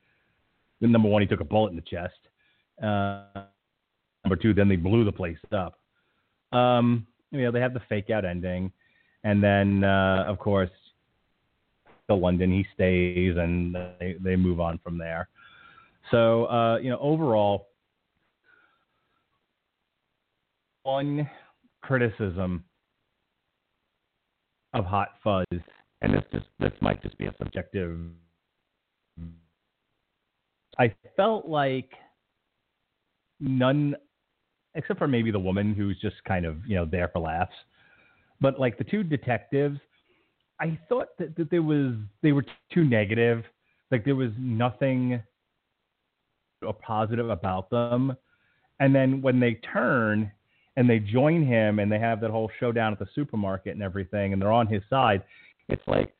Number 0.81 1.07
one, 1.07 1.21
he 1.21 1.27
took 1.27 1.39
a 1.39 1.45
bullet 1.45 1.69
in 1.69 1.77
the 1.77 1.81
chest. 1.83 2.17
Uh, 2.81 3.23
number 4.23 4.35
two, 4.35 4.53
then 4.53 4.67
they 4.67 4.75
blew 4.75 5.03
the 5.05 5.11
place 5.11 5.37
up. 5.51 5.79
Um, 6.51 7.07
you 7.31 7.41
know, 7.41 7.51
they 7.51 7.59
have 7.59 7.73
the 7.73 7.81
fake 7.89 8.09
out 8.09 8.25
ending, 8.25 8.71
and 9.23 9.43
then 9.43 9.83
uh, 9.83 10.25
of 10.27 10.39
course, 10.39 10.69
the 12.07 12.15
London 12.15 12.51
he 12.51 12.65
stays, 12.73 13.35
and 13.37 13.75
they 13.99 14.15
they 14.19 14.35
move 14.35 14.59
on 14.59 14.79
from 14.83 14.97
there. 14.97 15.27
So 16.11 16.45
uh, 16.45 16.77
you 16.77 16.89
know, 16.89 16.99
overall, 16.99 17.69
one 20.83 21.29
criticism 21.81 22.63
of 24.73 24.85
Hot 24.85 25.09
Fuzz, 25.23 25.45
and 26.01 26.13
this 26.13 26.23
just 26.31 26.45
this 26.59 26.73
might 26.81 27.01
just 27.01 27.17
be 27.17 27.25
a 27.25 27.33
subjective. 27.37 27.97
I 30.77 30.93
felt 31.15 31.47
like 31.47 31.89
none, 33.39 33.95
except 34.75 34.99
for 34.99 35.07
maybe 35.07 35.31
the 35.31 35.39
woman 35.39 35.73
who's 35.73 35.99
just 35.99 36.15
kind 36.27 36.45
of 36.45 36.57
you 36.65 36.75
know 36.75 36.85
there 36.85 37.09
for 37.09 37.19
laughs. 37.19 37.55
But 38.41 38.59
like 38.59 38.77
the 38.77 38.83
two 38.83 39.03
detectives, 39.03 39.79
I 40.59 40.77
thought 40.89 41.09
that, 41.19 41.35
that 41.37 41.49
there 41.49 41.61
was 41.61 41.93
they 42.21 42.31
were 42.31 42.45
too 42.73 42.83
negative. 42.83 43.43
Like 43.91 44.03
there 44.03 44.15
was 44.15 44.31
nothing 44.37 45.21
positive 46.81 47.29
about 47.29 47.69
them. 47.69 48.15
And 48.79 48.93
then 48.93 49.21
when 49.21 49.39
they 49.39 49.55
turn 49.73 50.31
and 50.75 50.89
they 50.89 50.99
join 50.99 51.45
him 51.45 51.79
and 51.79 51.91
they 51.91 51.99
have 51.99 52.19
that 52.21 52.31
whole 52.31 52.49
showdown 52.59 52.91
at 52.91 52.99
the 52.99 53.07
supermarket 53.15 53.73
and 53.73 53.83
everything, 53.83 54.33
and 54.33 54.41
they're 54.41 54.51
on 54.51 54.67
his 54.67 54.81
side, 54.89 55.23
it's 55.69 55.81
like, 55.87 56.13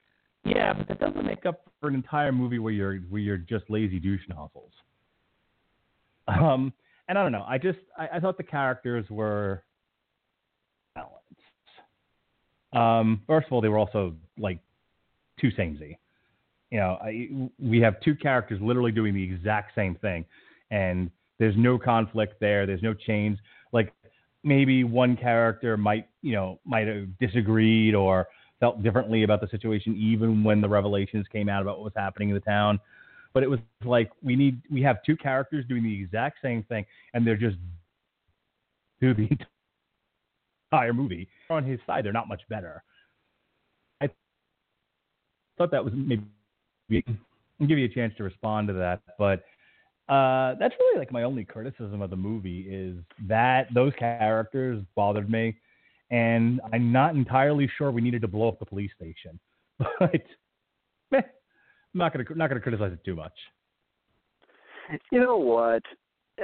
yeah, 0.46 0.74
but 0.74 0.88
that 0.88 1.00
doesn't 1.00 1.26
make 1.26 1.46
up 1.46 1.62
for 1.82 1.90
an 1.90 1.96
entire 1.96 2.32
movie 2.32 2.60
where 2.60 2.72
you're 2.72 2.98
where 3.10 3.22
you're 3.22 3.38
just 3.38 3.66
lazy 3.70 4.00
douche 4.00 4.22
nozzles. 4.30 4.72
Um, 6.28 6.74
and 7.07 7.18
I 7.18 7.23
don't 7.23 7.32
know. 7.32 7.45
I 7.48 7.57
just 7.57 7.80
I, 7.98 8.07
I 8.14 8.19
thought 8.19 8.38
the 8.38 8.44
characters 8.44 9.06
were 9.10 9.64
balanced. 10.95 11.22
Um, 12.73 13.22
first 13.27 13.48
of 13.48 13.53
all, 13.53 13.61
they 13.61 13.69
were 13.69 13.77
also 13.77 14.15
like 14.38 14.60
too 15.40 15.52
samey. 15.56 15.99
You 16.72 16.80
know, 16.80 16.98
I, 17.02 17.30
we 17.60 17.80
have 17.80 18.02
two 18.02 18.15
characters 18.15 18.60
literally 18.61 18.91
doing 18.91 19.14
the 19.14 19.23
exact 19.23 19.76
same 19.76 19.95
thing, 19.95 20.26
and 20.72 21.11
there's 21.40 21.56
no 21.57 21.77
conflict 21.77 22.36
there. 22.40 22.65
There's 22.65 22.84
no 22.84 22.94
change. 22.94 23.38
Like 23.72 23.94
maybe 24.44 24.84
one 24.84 25.15
character 25.15 25.77
might 25.77 26.07
you 26.22 26.34
know 26.34 26.60
might 26.65 26.88
have 26.88 27.18
disagreed 27.19 27.95
or 27.95 28.27
felt 28.60 28.82
differently 28.82 29.23
about 29.23 29.41
the 29.41 29.48
situation, 29.49 29.95
even 29.95 30.44
when 30.44 30.61
the 30.61 30.69
revelations 30.69 31.26
came 31.32 31.49
out 31.49 31.61
about 31.61 31.77
what 31.77 31.84
was 31.84 31.94
happening 31.95 32.30
in 32.30 32.36
the 32.36 32.41
town 32.41 32.80
but 33.36 33.44
it 33.44 33.49
was 33.49 33.60
like 33.84 34.10
we 34.24 34.36
need 34.36 34.62
we 34.72 34.82
have 34.82 35.03
two 35.06 35.16
characters 35.18 35.66
doing 35.68 35.84
the 35.84 36.02
exact 36.02 36.38
same 36.41 36.64
thing, 36.64 36.86
and 37.14 37.28
they're 37.28 37.36
just 37.36 37.57
do 39.02 39.14
the 39.14 39.28
entire 40.72 40.94
movie 40.94 41.28
on 41.49 41.64
his 41.66 41.80
side. 41.86 42.06
They're 42.06 42.14
not 42.14 42.30
much 42.30 42.41
better. 42.49 42.82
I 44.02 44.10
thought 45.57 45.70
that 45.72 45.84
was 45.84 45.94
maybe 45.94 46.24
I'll 47.60 47.68
give 47.68 47.78
you 47.78 47.86
a 47.86 47.90
chance 47.90 48.14
to 48.18 48.24
respond 48.24 48.70
to 48.70 48.74
that, 48.76 49.02
but 49.20 49.44
uh, 50.07 50.56
that's 50.57 50.76
really 50.80 50.99
like 50.99 51.12
my 51.12 51.24
only 51.24 51.44
criticism 51.44 52.02
of 52.02 52.10
the 52.10 52.16
movie 52.16 52.62
is 52.70 52.95
that 53.28 53.68
those 53.74 53.91
characters 53.99 54.82
bothered 54.95 55.30
me, 55.30 55.57
and 56.10 56.62
I'm 56.72 56.90
not 56.90 57.16
entirely 57.16 57.70
sure 57.78 57.91
we 57.91 58.02
needed 58.02 58.22
to 58.22 58.30
blow 58.30 58.48
up 58.48 58.60
the 58.60 58.66
police 58.66 58.91
station, 58.95 59.40
but 59.99 60.22
not 61.96 62.14
gonna 62.14 62.26
not 62.36 62.50
gonna 62.50 62.62
criticize 62.62 62.92
it 62.94 63.04
too 63.04 63.16
much. 63.16 63.34
You 65.12 65.22
know 65.22 65.38
what? 65.38 65.84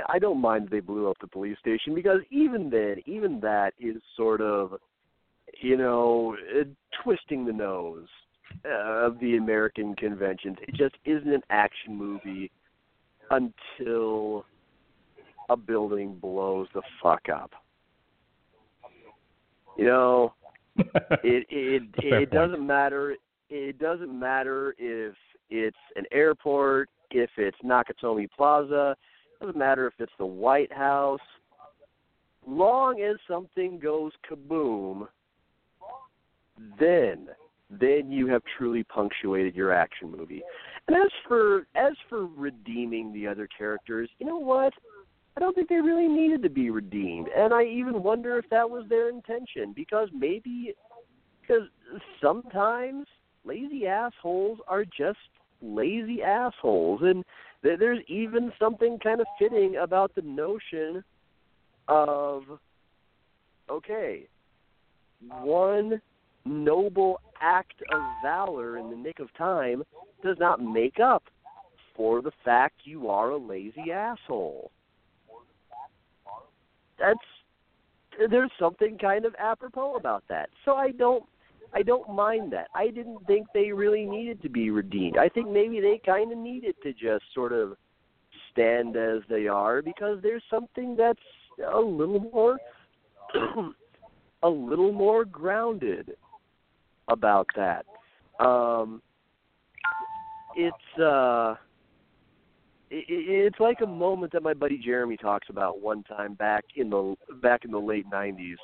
I 0.08 0.20
don't 0.20 0.40
mind 0.40 0.70
they 0.72 0.80
blew 0.80 1.10
up 1.10 1.18
the 1.20 1.28
police 1.28 1.58
station 1.60 1.94
because 1.94 2.22
even 2.32 2.70
then, 2.70 2.98
even 3.06 3.40
that 3.42 3.74
is 3.80 3.98
sort 4.16 4.42
of, 4.42 4.76
you 5.62 5.76
know, 5.76 6.36
uh, 6.58 6.64
twisting 7.04 7.46
the 7.46 7.52
nose 7.52 8.08
uh, 8.66 9.06
of 9.06 9.20
the 9.20 9.36
American 9.36 9.94
conventions. 9.96 10.58
It 10.62 10.76
just 10.76 10.96
isn't 11.06 11.32
an 11.32 11.42
action 11.50 11.96
movie 11.96 12.52
until 13.30 14.46
a 15.50 15.58
building 15.58 16.18
blows 16.22 16.68
the 16.74 16.82
fuck 17.04 17.28
up. 17.34 17.52
You 19.78 19.86
know, 19.86 20.34
it 20.78 21.46
it 21.50 21.84
it 21.98 22.32
doesn't 22.32 22.66
matter. 22.66 23.16
It 23.50 23.78
doesn't 23.78 24.18
matter 24.18 24.74
if 24.78 25.16
it's 25.52 25.78
an 25.96 26.06
airport, 26.12 26.90
if 27.12 27.30
it's 27.38 27.58
Nakatomi 27.64 28.28
Plaza, 28.36 28.96
doesn't 29.40 29.58
matter 29.58 29.86
if 29.88 29.94
it's 30.00 30.12
the 30.18 30.26
White 30.26 30.72
House. 30.72 31.20
Long 32.48 33.02
as 33.02 33.18
something 33.28 33.78
goes 33.80 34.12
kaboom, 34.30 35.08
then 36.80 37.28
then 37.70 38.12
you 38.12 38.28
have 38.28 38.42
truly 38.58 38.84
punctuated 38.84 39.56
your 39.56 39.72
action 39.72 40.12
movie. 40.12 40.42
And 40.88 40.98
as 40.98 41.12
for 41.28 41.68
as 41.76 41.94
for 42.10 42.26
redeeming 42.26 43.14
the 43.14 43.28
other 43.28 43.48
characters, 43.48 44.10
you 44.20 44.26
know 44.26 44.40
what? 44.40 44.74
I 45.38 45.40
don't 45.40 45.56
think 45.56 45.70
they 45.70 45.76
really 45.76 46.08
needed 46.08 46.44
to 46.44 46.50
be 46.50 46.70
redeemed. 46.70 47.30
And 47.36 47.54
I 47.54 47.64
even 47.64 48.04
wonder 48.04 48.38
if 48.38 48.50
that 48.50 48.70
was 48.70 48.86
their 48.90 49.10
intention 49.10 49.74
because 49.74 50.10
maybe 50.14 50.74
because 51.42 51.68
sometimes 52.22 53.08
lazy 53.46 53.88
assholes 53.88 54.60
are 54.68 54.84
just 54.86 55.20
lazy 55.62 56.22
assholes. 56.22 57.02
And 57.04 57.24
th- 57.64 57.80
there's 57.80 58.04
even 58.08 58.52
something 58.60 59.00
kind 59.00 59.22
of 59.22 59.28
fitting 59.40 59.78
about 59.78 60.14
the 60.16 60.22
notion 60.22 61.04
of 61.88 62.44
okay, 63.70 64.28
one 65.42 66.02
noble 66.46 67.22
act 67.40 67.82
of 67.94 68.02
valor 68.24 68.78
in 68.78 68.90
the 68.90 68.96
nick 68.96 69.20
of 69.20 69.34
time 69.38 69.84
does 70.24 70.38
not 70.40 70.62
make 70.62 71.00
up 71.00 71.24
for 71.96 72.22
the 72.22 72.32
fact 72.44 72.76
you 72.84 73.10
are 73.10 73.32
a 73.32 73.38
lazy 73.38 73.92
asshole. 73.92 74.72
That's 77.00 77.20
there's 78.30 78.52
something 78.60 78.98
kind 78.98 79.26
of 79.26 79.34
apropos 79.40 79.96
about 79.96 80.24
that. 80.30 80.50
So 80.66 80.76
I 80.76 80.92
don't 80.92 81.24
I 81.74 81.84
don't 81.84 82.14
mind 82.14 82.52
that. 82.54 82.68
I 82.76 82.88
didn't 82.88 83.26
think 83.28 83.48
they 83.54 83.72
really 83.72 84.06
needed 84.06 84.42
to 84.42 84.50
be 84.50 84.72
redeemed. 84.72 85.18
I 85.18 85.30
think 85.30 85.50
maybe 85.50 85.80
they 85.80 86.02
kind 86.06 86.32
of 86.32 86.38
needed 86.38 86.76
to 86.84 86.92
just 86.92 87.24
sort 87.34 87.54
of 87.54 87.78
stand 88.52 88.98
as 88.98 89.22
they 89.30 89.48
are 89.48 89.82
because 89.82 90.20
there's 90.22 90.44
something 90.50 90.96
that's 90.98 91.20
a 91.74 91.80
little 91.80 92.20
more 92.20 92.58
a 94.44 94.50
little 94.50 94.92
more 94.92 95.24
grounded 95.24 96.16
about 97.08 97.48
that. 97.56 97.86
Um 98.44 99.02
it's 100.56 101.00
uh 101.00 101.56
it, 102.90 103.06
it's 103.08 103.60
like 103.60 103.80
a 103.82 103.88
moment 103.88 104.34
that 104.34 104.44
my 104.44 104.54
buddy 104.54 104.78
Jeremy 104.78 105.16
talks 105.16 105.48
about 105.50 105.82
one 105.82 106.04
time 106.04 106.34
back 106.34 106.66
in 106.76 106.90
the 106.90 107.16
back 107.42 107.64
in 107.64 107.72
the 107.72 107.80
late 107.80 108.10
90s 108.10 108.56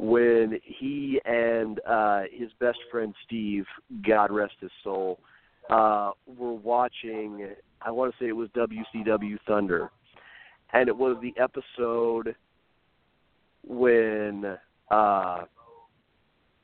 when 0.00 0.58
he 0.64 1.20
and 1.26 1.78
uh 1.86 2.22
his 2.32 2.50
best 2.58 2.78
friend 2.90 3.14
Steve, 3.26 3.66
God 4.06 4.30
rest 4.30 4.54
his 4.60 4.70
soul, 4.82 5.20
uh 5.68 6.12
were 6.26 6.54
watching 6.54 7.48
I 7.82 7.90
want 7.90 8.12
to 8.12 8.24
say 8.24 8.28
it 8.28 8.32
was 8.32 8.48
WCW 8.50 9.36
Thunder. 9.46 9.90
And 10.72 10.88
it 10.88 10.96
was 10.96 11.16
the 11.20 11.34
episode 11.40 12.34
when 13.66 14.56
uh 14.90 15.44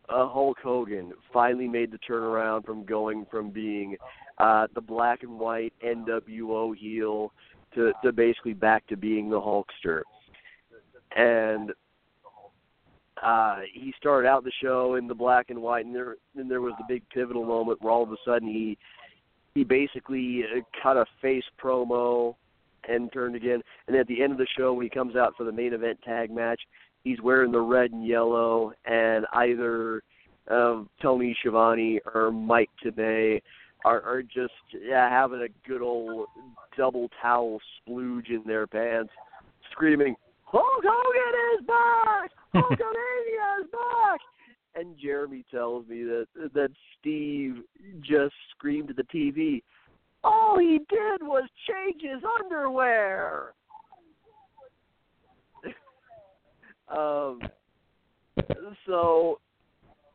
uh, 0.08 0.28
Hulk 0.28 0.58
Hogan 0.62 1.12
finally 1.32 1.66
made 1.66 1.90
the 1.90 1.98
turnaround 2.08 2.64
from 2.64 2.84
going 2.84 3.26
from 3.28 3.50
being 3.50 3.96
uh, 4.38 4.68
the 4.74 4.80
black 4.80 5.24
and 5.24 5.38
white 5.38 5.72
NWO 5.84 6.76
heel 6.76 7.32
to, 7.74 7.92
to 8.04 8.12
basically 8.12 8.54
back 8.54 8.86
to 8.86 8.96
being 8.96 9.28
the 9.28 9.40
Hulkster. 9.40 10.02
And 11.16 11.72
uh, 13.22 13.60
he 13.72 13.94
started 13.98 14.28
out 14.28 14.44
the 14.44 14.52
show 14.62 14.96
in 14.96 15.06
the 15.06 15.14
black 15.14 15.50
and 15.50 15.60
white, 15.60 15.86
and 15.86 15.94
there 15.94 16.16
then 16.34 16.48
there 16.48 16.60
was 16.60 16.74
the 16.78 16.84
big 16.88 17.02
pivotal 17.10 17.44
moment 17.44 17.80
where 17.82 17.92
all 17.92 18.02
of 18.02 18.12
a 18.12 18.16
sudden 18.24 18.48
he 18.48 18.76
he 19.54 19.64
basically 19.64 20.42
uh, 20.44 20.60
cut 20.82 20.96
a 20.96 21.06
face 21.22 21.44
promo 21.62 22.34
and 22.88 23.12
turned 23.12 23.34
again. 23.34 23.62
And 23.88 23.96
at 23.96 24.06
the 24.06 24.22
end 24.22 24.32
of 24.32 24.38
the 24.38 24.46
show, 24.56 24.74
when 24.74 24.84
he 24.84 24.90
comes 24.90 25.16
out 25.16 25.34
for 25.36 25.44
the 25.44 25.52
main 25.52 25.72
event 25.72 25.98
tag 26.04 26.30
match, 26.30 26.60
he's 27.04 27.20
wearing 27.22 27.52
the 27.52 27.60
red 27.60 27.90
and 27.90 28.06
yellow, 28.06 28.72
and 28.84 29.26
either 29.32 30.02
uh, 30.50 30.82
Tony 31.00 31.36
Schiavone 31.40 32.00
or 32.14 32.30
Mike 32.30 32.70
Tenay 32.84 33.40
are, 33.84 34.02
are 34.02 34.22
just 34.22 34.52
yeah, 34.72 35.08
having 35.08 35.40
a 35.40 35.68
good 35.68 35.82
old 35.82 36.26
double 36.76 37.08
towel 37.22 37.58
splooge 37.80 38.28
in 38.28 38.42
their 38.46 38.66
pants, 38.66 39.12
screaming, 39.72 40.14
Hulk 40.58 40.84
Hogan 40.86 41.60
is 41.60 41.66
back! 41.66 42.30
Hulkamania 42.54 43.60
is 43.60 43.66
back! 43.70 44.20
And 44.74 44.96
Jeremy 44.98 45.44
tells 45.50 45.86
me 45.86 46.02
that 46.04 46.26
that 46.54 46.70
Steve 46.98 47.56
just 48.00 48.34
screamed 48.50 48.88
at 48.88 48.96
the 48.96 49.02
TV, 49.04 49.62
all 50.24 50.58
he 50.58 50.78
did 50.88 51.22
was 51.22 51.44
change 51.68 52.00
his 52.00 52.22
underwear. 52.40 53.52
um, 56.88 57.40
so 58.86 59.40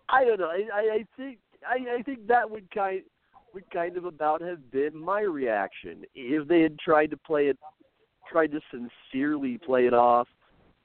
I 0.10 0.26
don't 0.26 0.40
know. 0.40 0.50
I, 0.50 0.66
I 0.74 1.06
think 1.18 1.38
I, 1.68 2.00
I 2.00 2.02
think 2.02 2.26
that 2.28 2.50
would 2.50 2.70
kind 2.72 3.02
would 3.54 3.70
kind 3.70 3.96
of 3.96 4.06
about 4.06 4.42
have 4.42 4.72
been 4.72 4.98
my 4.98 5.22
reaction 5.22 6.04
if 6.16 6.48
they 6.48 6.62
had 6.62 6.80
tried 6.80 7.12
to 7.12 7.18
play 7.18 7.48
it, 7.48 7.60
tried 8.32 8.52
to 8.52 8.62
sincerely 8.72 9.58
play 9.58 9.86
it 9.86 9.94
off, 9.94 10.28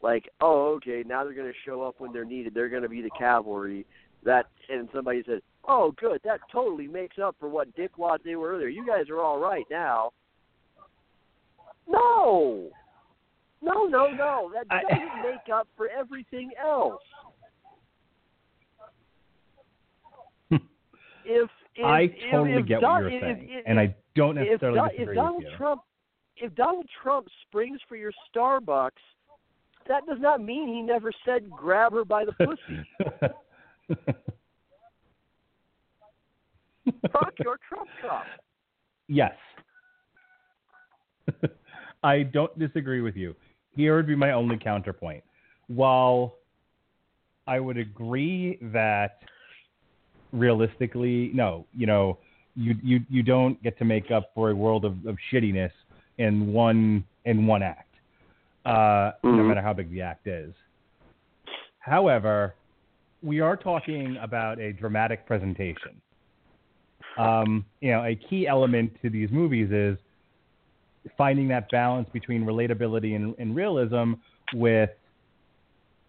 like, 0.02 0.28
oh, 0.40 0.74
okay, 0.76 1.02
now 1.06 1.24
they're 1.24 1.34
going 1.34 1.50
to 1.50 1.58
show 1.64 1.82
up 1.82 1.96
when 1.98 2.12
they're 2.12 2.24
needed. 2.24 2.54
They're 2.54 2.68
going 2.68 2.82
to 2.82 2.88
be 2.88 3.02
the 3.02 3.10
cavalry. 3.18 3.86
That 4.24 4.46
and 4.68 4.88
somebody 4.92 5.22
said, 5.26 5.40
oh, 5.68 5.92
good, 5.98 6.20
that 6.24 6.40
totally 6.52 6.88
makes 6.88 7.18
up 7.18 7.36
for 7.38 7.48
what 7.48 7.74
Dick 7.76 7.96
Watt 7.96 8.22
they 8.24 8.34
were 8.34 8.50
earlier. 8.50 8.68
You 8.68 8.86
guys 8.86 9.08
are 9.08 9.20
all 9.20 9.38
right 9.38 9.66
now. 9.70 10.10
No, 11.88 12.68
no, 13.62 13.84
no, 13.84 14.08
no. 14.10 14.50
That 14.52 14.68
doesn't 14.68 15.22
make 15.22 15.54
up 15.54 15.68
for 15.76 15.88
everything 15.88 16.50
else. 16.60 17.00
if 20.50 20.60
if, 21.76 21.84
I 21.84 22.06
totally 22.30 22.54
if, 22.54 22.60
if 22.60 22.66
get 22.66 22.80
Don, 22.80 23.04
what 23.04 23.12
you're 23.12 23.20
saying, 23.20 23.62
and 23.66 23.78
I 23.78 23.94
don't 24.14 24.34
necessarily 24.34 24.78
if, 24.78 24.90
disagree 24.92 25.12
if 25.12 25.16
Donald 25.16 25.44
with 25.44 25.52
you. 25.52 25.56
Trump, 25.56 25.82
if 26.36 26.54
Donald 26.54 26.86
Trump 27.02 27.26
springs 27.48 27.80
for 27.88 27.96
your 27.96 28.12
Starbucks, 28.34 28.90
that 29.88 30.06
does 30.06 30.18
not 30.20 30.42
mean 30.42 30.68
he 30.68 30.82
never 30.82 31.12
said 31.24 31.50
grab 31.50 31.92
her 31.92 32.04
by 32.04 32.24
the 32.24 32.32
pussy. 32.44 32.84
Fuck 37.12 37.32
your 37.42 37.58
Trump 37.68 37.88
cup. 38.02 38.24
Yes. 39.08 39.34
I 42.02 42.22
don't 42.22 42.56
disagree 42.58 43.00
with 43.00 43.16
you. 43.16 43.34
Here 43.74 43.96
would 43.96 44.06
be 44.06 44.16
my 44.16 44.32
only 44.32 44.58
counterpoint. 44.58 45.24
While 45.68 46.34
I 47.46 47.60
would 47.60 47.76
agree 47.76 48.58
that 48.72 49.18
realistically, 50.32 51.30
no, 51.34 51.66
you 51.74 51.86
know, 51.86 52.18
you 52.54 52.74
you 52.82 53.00
you 53.10 53.22
don't 53.22 53.62
get 53.62 53.76
to 53.78 53.84
make 53.84 54.10
up 54.10 54.30
for 54.34 54.50
a 54.50 54.54
world 54.54 54.84
of, 54.84 54.92
of 55.06 55.16
shittiness 55.32 55.70
in 56.18 56.52
one 56.52 57.04
in 57.24 57.46
one 57.46 57.62
act, 57.62 57.94
uh, 58.64 58.70
mm-hmm. 58.70 59.36
no 59.36 59.42
matter 59.44 59.60
how 59.60 59.72
big 59.72 59.90
the 59.90 60.02
act 60.02 60.26
is. 60.26 60.54
However, 61.78 62.54
we 63.22 63.40
are 63.40 63.56
talking 63.56 64.16
about 64.20 64.58
a 64.58 64.72
dramatic 64.72 65.26
presentation. 65.26 66.00
Um, 67.18 67.64
you 67.80 67.90
know, 67.92 68.04
a 68.04 68.14
key 68.14 68.46
element 68.46 68.92
to 69.02 69.10
these 69.10 69.30
movies 69.30 69.70
is 69.72 69.96
finding 71.16 71.48
that 71.48 71.70
balance 71.70 72.08
between 72.12 72.44
relatability 72.44 73.16
and, 73.16 73.34
and 73.38 73.54
realism 73.56 74.14
with, 74.54 74.90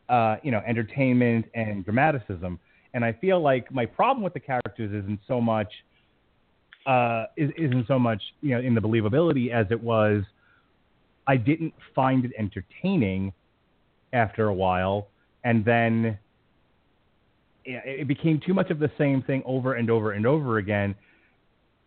uh, 0.09 0.38
you 0.43 0.51
know, 0.51 0.61
entertainment 0.67 1.45
and 1.53 1.85
dramaticism. 1.85 2.59
And 2.93 3.05
I 3.05 3.13
feel 3.13 3.39
like 3.39 3.71
my 3.71 3.85
problem 3.85 4.23
with 4.23 4.34
the 4.34 4.39
characters 4.39 4.91
isn't 4.91 5.19
so 5.27 5.39
much 5.39 5.71
uh, 6.88 7.26
isn't 7.35 7.85
so 7.88 7.99
much 7.99 8.22
you 8.41 8.51
know 8.51 8.61
in 8.61 8.73
the 8.73 8.81
believability 8.81 9.51
as 9.51 9.68
it 9.69 9.81
was. 9.81 10.23
I 11.27 11.35
didn't 11.35 11.73
find 11.93 12.23
it 12.23 12.31
entertaining 12.39 13.34
after 14.14 14.47
a 14.47 14.53
while, 14.53 15.07
and 15.43 15.65
then 15.65 16.18
it 17.65 18.07
became 18.07 18.39
too 18.39 18.53
much 18.53 18.72
of 18.72 18.80
the 18.80 18.89
same 18.97 19.22
thing 19.22 19.43
over 19.45 19.73
and 19.73 19.89
over 19.89 20.14
and 20.14 20.26
over 20.26 20.57
again. 20.57 20.95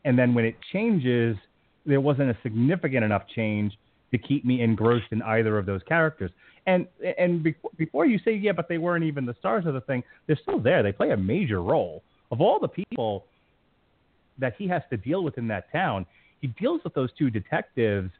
And 0.05 0.19
then 0.19 0.35
when 0.35 0.45
it 0.45 0.57
changes, 0.73 1.39
there 1.87 2.03
wasn't 2.03 2.29
a 2.31 2.37
significant 2.43 3.03
enough 3.03 3.23
change 3.35 3.73
to 4.11 4.19
keep 4.19 4.45
me 4.45 4.61
engrossed 4.61 5.11
in 5.11 5.23
either 5.23 5.57
of 5.57 5.65
those 5.65 5.81
characters. 5.89 6.31
And 6.67 6.87
and 7.19 7.43
before, 7.43 7.71
before 7.79 8.05
you 8.05 8.19
say 8.23 8.35
yeah, 8.35 8.53
but 8.53 8.69
they 8.69 8.77
weren't 8.77 9.05
even 9.05 9.25
the 9.25 9.35
stars 9.39 9.65
of 9.65 9.73
the 9.73 9.81
thing, 9.81 10.03
they're 10.27 10.39
still 10.43 10.61
there. 10.61 10.83
They 10.83 10.93
play 10.93 11.13
a 11.13 11.17
major 11.17 11.63
role. 11.63 12.03
Of 12.31 12.43
all 12.43 12.61
the 12.61 12.69
people 12.69 13.25
that 14.41 14.55
he 14.59 14.67
has 14.69 14.83
to 14.91 14.97
deal 14.97 15.23
with 15.23 15.39
in 15.39 15.49
that 15.49 15.71
town, 15.71 16.07
he 16.41 16.49
deals 16.49 16.81
with 16.85 16.95
those 16.95 17.11
two 17.19 17.31
detectives, 17.31 18.11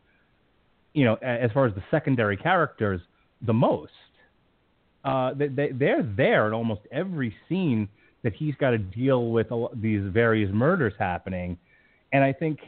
you 0.93 1.05
know, 1.05 1.15
as 1.17 1.51
far 1.53 1.67
as 1.67 1.75
the 1.75 1.83
secondary 1.91 2.37
characters, 2.37 3.01
the 3.43 3.53
most. 3.53 3.93
Uh, 5.05 5.33
they, 5.35 5.49
they, 5.49 5.71
they're 5.73 6.03
there 6.03 6.47
in 6.47 6.53
almost 6.53 6.83
every 6.93 7.35
scene 7.49 7.89
that 8.23 8.35
he's 8.35 8.55
got 8.57 8.71
to 8.71 8.79
deal 8.79 9.31
with 9.31 9.47
these 9.75 10.03
various 10.13 10.51
murders 10.53 10.93
happening, 10.99 11.57
and 12.13 12.23
I 12.23 12.33
think, 12.33 12.59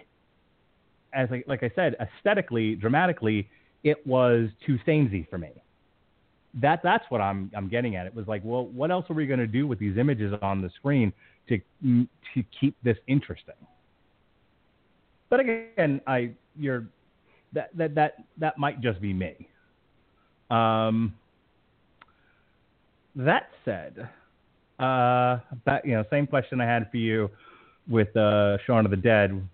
as 1.13 1.29
I, 1.31 1.45
like 1.47 1.63
I 1.63 1.71
said, 1.75 1.95
aesthetically, 2.01 2.75
dramatically, 2.75 3.49
it 3.85 4.07
was 4.07 4.49
too 4.67 4.79
samey 4.87 5.27
for 5.29 5.37
me. 5.37 5.51
That 6.55 6.81
that's 6.83 7.05
what 7.11 7.21
I'm 7.21 7.51
I'm 7.55 7.69
getting 7.69 7.97
at. 7.97 8.07
It 8.07 8.15
was 8.15 8.29
like, 8.29 8.43
well, 8.45 8.67
what 8.67 8.91
else 8.91 9.05
are 9.11 9.15
we 9.15 9.27
going 9.27 9.41
to 9.41 9.47
do 9.47 9.67
with 9.67 9.79
these 9.79 9.99
images 9.99 10.33
on 10.41 10.63
the 10.63 10.71
screen 10.77 11.13
to 11.49 11.59
to 11.85 12.43
keep 12.59 12.77
this 12.83 12.97
interesting? 13.07 13.55
But 15.31 15.41
again, 15.41 16.01
I 16.07 16.33
you're 16.57 16.87
that 17.53 17.71
that 17.77 17.95
that 17.95 18.15
that 18.39 18.59
might 18.59 18.81
just 18.81 19.01
be 19.01 19.13
me. 19.13 19.49
Um, 20.51 21.15
that 23.17 23.49
said, 23.65 24.09
uh, 24.79 25.39
you 25.85 25.93
know, 25.93 26.05
same 26.11 26.27
question 26.27 26.61
I 26.61 26.67
had 26.67 26.91
for 26.91 26.99
you 26.99 27.31
with 27.89 28.15
uh, 28.17 28.59
Shaun 28.67 28.85
of 28.85 28.91
the 28.91 28.97
Dead. 28.97 29.47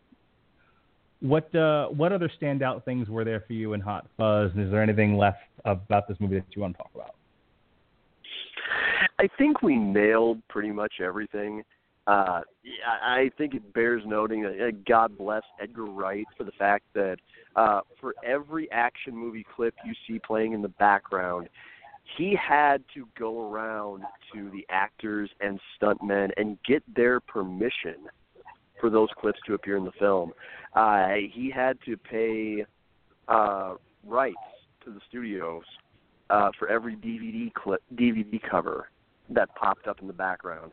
What 1.21 1.53
uh, 1.55 1.89
what 1.89 2.13
other 2.13 2.31
standout 2.41 2.85
things 2.85 3.09
were 3.09 3.25
there 3.25 3.45
for 3.47 3.53
you 3.53 3.73
in 3.73 3.81
Hot 3.81 4.07
Fuzz? 4.17 4.51
And 4.55 4.65
is 4.65 4.71
there 4.71 4.83
anything 4.83 5.17
left 5.17 5.39
about 5.65 6.07
this 6.09 6.17
movie 6.21 6.37
that 6.37 6.47
you 6.55 6.63
want 6.63 6.77
to 6.77 6.79
talk 6.79 6.91
about? 6.95 7.15
I 9.21 9.29
think 9.37 9.63
we 9.63 9.77
nailed 9.77 10.41
pretty 10.49 10.71
much 10.71 10.95
everything. 11.01 11.65
Uh, 12.09 12.41
I 12.87 13.31
think 13.37 13.55
it 13.55 13.75
bears 13.75 14.03
noting. 14.07 14.47
Uh, 14.47 14.71
God 14.89 15.19
bless 15.19 15.43
Edgar 15.61 15.85
Wright 15.85 16.25
for 16.39 16.45
the 16.45 16.53
fact 16.53 16.85
that 16.95 17.19
uh, 17.55 17.83
for 18.01 18.15
every 18.25 18.71
action 18.73 19.15
movie 19.15 19.45
clip 19.55 19.75
you 19.85 19.93
see 20.07 20.19
playing 20.19 20.55
in 20.55 20.63
the 20.63 20.69
background, 20.69 21.51
he 22.17 22.35
had 22.35 22.83
to 22.95 23.07
go 23.19 23.53
around 23.53 24.05
to 24.33 24.51
the 24.51 24.65
actors 24.71 25.29
and 25.43 25.61
stuntmen 25.77 26.31
and 26.39 26.57
get 26.67 26.83
their 26.97 27.21
permission 27.21 27.97
for 28.81 28.89
those 28.89 29.11
clips 29.21 29.39
to 29.47 29.53
appear 29.53 29.77
in 29.77 29.85
the 29.85 29.93
film. 29.99 30.33
Uh, 30.75 31.09
he 31.31 31.53
had 31.55 31.77
to 31.85 31.95
pay 31.99 32.65
uh, 33.29 33.75
rights 34.07 34.37
to 34.83 34.91
the 34.91 35.01
studios 35.11 35.65
uh, 36.31 36.49
for 36.59 36.69
every 36.69 36.97
DVD 36.97 37.53
clip, 37.53 37.83
DVD 37.95 38.41
cover 38.51 38.89
that 39.29 39.55
popped 39.57 39.87
up 39.87 40.01
in 40.01 40.07
the 40.07 40.13
background. 40.15 40.73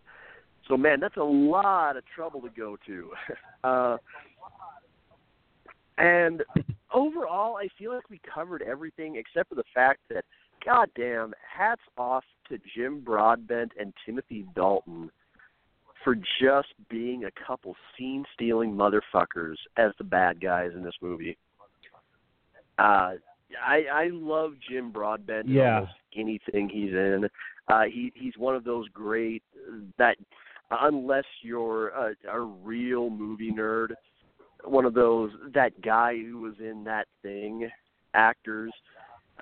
So 0.67 0.77
man, 0.77 0.99
that's 0.99 1.17
a 1.17 1.23
lot 1.23 1.97
of 1.97 2.03
trouble 2.15 2.41
to 2.41 2.49
go 2.49 2.77
to. 2.87 3.11
Uh, 3.63 3.97
and 5.97 6.43
overall, 6.93 7.57
I 7.57 7.67
feel 7.79 7.91
like 7.93 8.09
we 8.11 8.21
covered 8.31 8.61
everything 8.61 9.15
except 9.15 9.49
for 9.49 9.55
the 9.55 9.63
fact 9.73 10.01
that, 10.09 10.23
goddamn, 10.63 11.33
hats 11.57 11.81
off 11.97 12.23
to 12.49 12.59
Jim 12.75 12.99
Broadbent 12.99 13.71
and 13.79 13.91
Timothy 14.05 14.45
Dalton 14.55 15.09
for 16.03 16.15
just 16.39 16.67
being 16.89 17.25
a 17.25 17.31
couple 17.47 17.75
scene 17.97 18.23
stealing 18.35 18.71
motherfuckers 18.75 19.55
as 19.77 19.93
the 19.97 20.03
bad 20.03 20.39
guys 20.39 20.71
in 20.75 20.83
this 20.83 20.93
movie. 21.01 21.37
Uh, 22.77 23.13
I 23.65 23.85
I 23.91 24.09
love 24.11 24.53
Jim 24.69 24.91
Broadbent 24.91 25.47
in 25.47 25.55
Yeah. 25.55 25.75
almost 25.75 25.93
anything 26.15 26.69
he's 26.69 26.93
in. 26.93 27.27
Uh, 27.67 27.83
he 27.85 28.11
he's 28.15 28.37
one 28.37 28.55
of 28.55 28.63
those 28.63 28.87
great 28.89 29.41
that 29.97 30.17
unless 30.71 31.25
you're 31.41 31.89
a, 31.89 32.15
a 32.31 32.39
real 32.39 33.09
movie 33.09 33.51
nerd, 33.51 33.89
one 34.63 34.85
of 34.85 34.93
those 34.93 35.31
that 35.53 35.79
guy 35.81 36.15
who 36.15 36.39
was 36.39 36.55
in 36.59 36.83
that 36.85 37.07
thing 37.21 37.69
actors. 38.13 38.71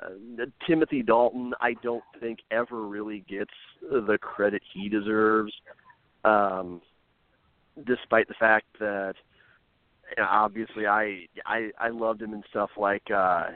Uh, 0.01 0.45
Timothy 0.65 1.03
Dalton, 1.03 1.53
I 1.61 1.75
don't 1.83 2.03
think 2.19 2.39
ever 2.49 2.87
really 2.87 3.23
gets 3.29 3.53
the 3.81 4.17
credit 4.19 4.63
he 4.73 4.89
deserves, 4.89 5.53
um, 6.25 6.81
despite 7.85 8.27
the 8.27 8.33
fact 8.39 8.65
that 8.79 9.13
you 10.17 10.23
know, 10.23 10.29
obviously 10.29 10.87
I 10.87 11.27
I 11.45 11.69
I 11.77 11.89
loved 11.89 12.21
him 12.21 12.33
in 12.33 12.43
stuff 12.49 12.71
like 12.75 13.09
uh, 13.15 13.49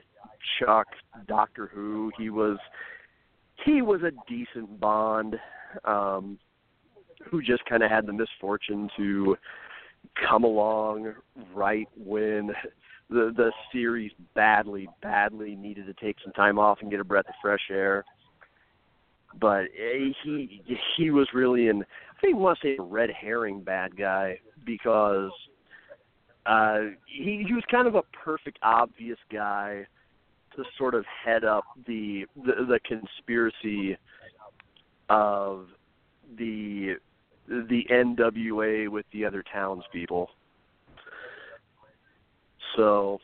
Chuck, 0.59 0.87
Doctor 1.27 1.67
Who. 1.73 2.11
He 2.17 2.29
was 2.29 2.57
he 3.65 3.81
was 3.81 4.01
a 4.03 4.11
decent 4.29 4.79
Bond. 4.79 5.37
Um, 5.85 6.37
who 7.29 7.41
just 7.41 7.65
kind 7.65 7.83
of 7.83 7.91
had 7.91 8.05
the 8.05 8.13
misfortune 8.13 8.89
to 8.97 9.35
come 10.29 10.43
along 10.43 11.13
right 11.53 11.87
when 11.97 12.51
the 13.09 13.31
the 13.35 13.51
series 13.71 14.11
badly 14.35 14.87
badly 15.01 15.55
needed 15.55 15.85
to 15.85 15.93
take 15.93 16.17
some 16.23 16.33
time 16.33 16.59
off 16.59 16.79
and 16.81 16.91
get 16.91 16.99
a 16.99 17.03
breath 17.03 17.27
of 17.27 17.35
fresh 17.41 17.69
air. 17.69 18.03
But 19.39 19.65
eh, 19.77 20.11
he 20.23 20.61
he 20.97 21.11
was 21.11 21.27
really 21.33 21.67
an 21.69 21.83
I 22.17 22.21
think 22.21 22.37
want 22.37 22.59
to 22.61 22.67
say 22.67 22.77
a 22.77 22.81
red 22.81 23.09
herring 23.09 23.61
bad 23.61 23.95
guy 23.97 24.39
because 24.65 25.31
uh 26.45 26.79
he 27.05 27.43
he 27.47 27.53
was 27.53 27.63
kind 27.69 27.87
of 27.87 27.95
a 27.95 28.03
perfect 28.23 28.59
obvious 28.61 29.19
guy 29.31 29.85
to 30.55 30.63
sort 30.77 30.95
of 30.95 31.05
head 31.23 31.43
up 31.43 31.63
the 31.85 32.25
the, 32.35 32.65
the 32.67 32.79
conspiracy 32.85 33.97
of 35.09 35.67
the 36.37 36.95
the 37.47 37.85
NWA 37.89 38.89
with 38.89 39.05
the 39.13 39.25
other 39.25 39.43
townspeople. 39.51 40.29
So, 42.75 43.19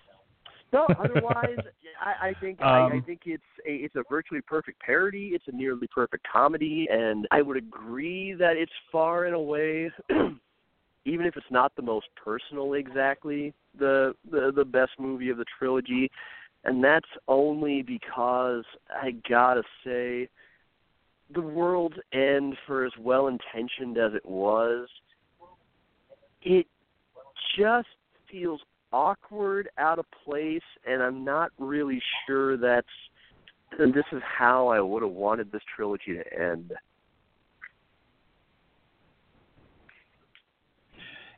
no. 0.72 0.88
Otherwise, 1.00 1.60
I, 2.02 2.30
I 2.30 2.34
think 2.40 2.60
I, 2.62 2.80
I 2.80 2.92
Um, 2.94 3.04
think 3.04 3.22
it's 3.26 3.44
a 3.68 3.74
it's 3.76 3.96
a 3.96 4.04
virtually 4.10 4.42
perfect 4.42 4.80
parody. 4.82 5.32
It's 5.34 5.46
a 5.48 5.56
nearly 5.56 5.88
perfect 5.88 6.26
comedy, 6.32 6.88
and 6.90 7.28
I 7.32 7.42
would 7.42 7.58
agree 7.58 8.34
that 8.34 8.58
it's 8.58 8.72
far 8.92 9.26
and 9.26 9.36
away, 9.36 9.92
even 11.06 11.26
if 11.26 11.38
it's 11.38 11.52
not 11.52 11.76
the 11.76 11.84
most 11.84 12.08
personal, 12.16 12.74
exactly 12.74 13.54
the 13.78 14.16
the 14.32 14.52
the 14.56 14.66
best 14.66 14.94
movie 14.98 15.30
of 15.30 15.38
the 15.38 15.46
trilogy, 15.60 16.10
and 16.64 16.84
that's 16.84 17.10
only 17.28 17.84
because 17.84 18.64
I 18.90 19.12
gotta 19.30 19.64
say 19.86 20.28
the 21.34 21.42
world's 21.42 21.98
end 22.14 22.56
for 22.66 22.86
as 22.86 22.92
well 23.00 23.28
intentioned 23.28 23.98
as 23.98 24.14
it 24.14 24.26
was 24.26 24.88
it 26.42 26.68
just 27.58 27.88
feels 28.32 28.62
awkward 28.92 29.70
out 29.78 30.00
of 30.00 30.06
place 30.26 30.62
and 30.86 31.02
i'm 31.02 31.24
not 31.24 31.52
really 31.58 32.02
sure 32.28 32.58
that's 32.58 32.88
and 33.80 33.94
this 33.94 34.06
is 34.12 34.22
how 34.24 34.68
i 34.68 34.80
would 34.80 35.02
have 35.02 35.12
wanted 35.12 35.52
this 35.52 35.62
trilogy 35.76 36.14
to 36.14 36.40
end 36.40 36.74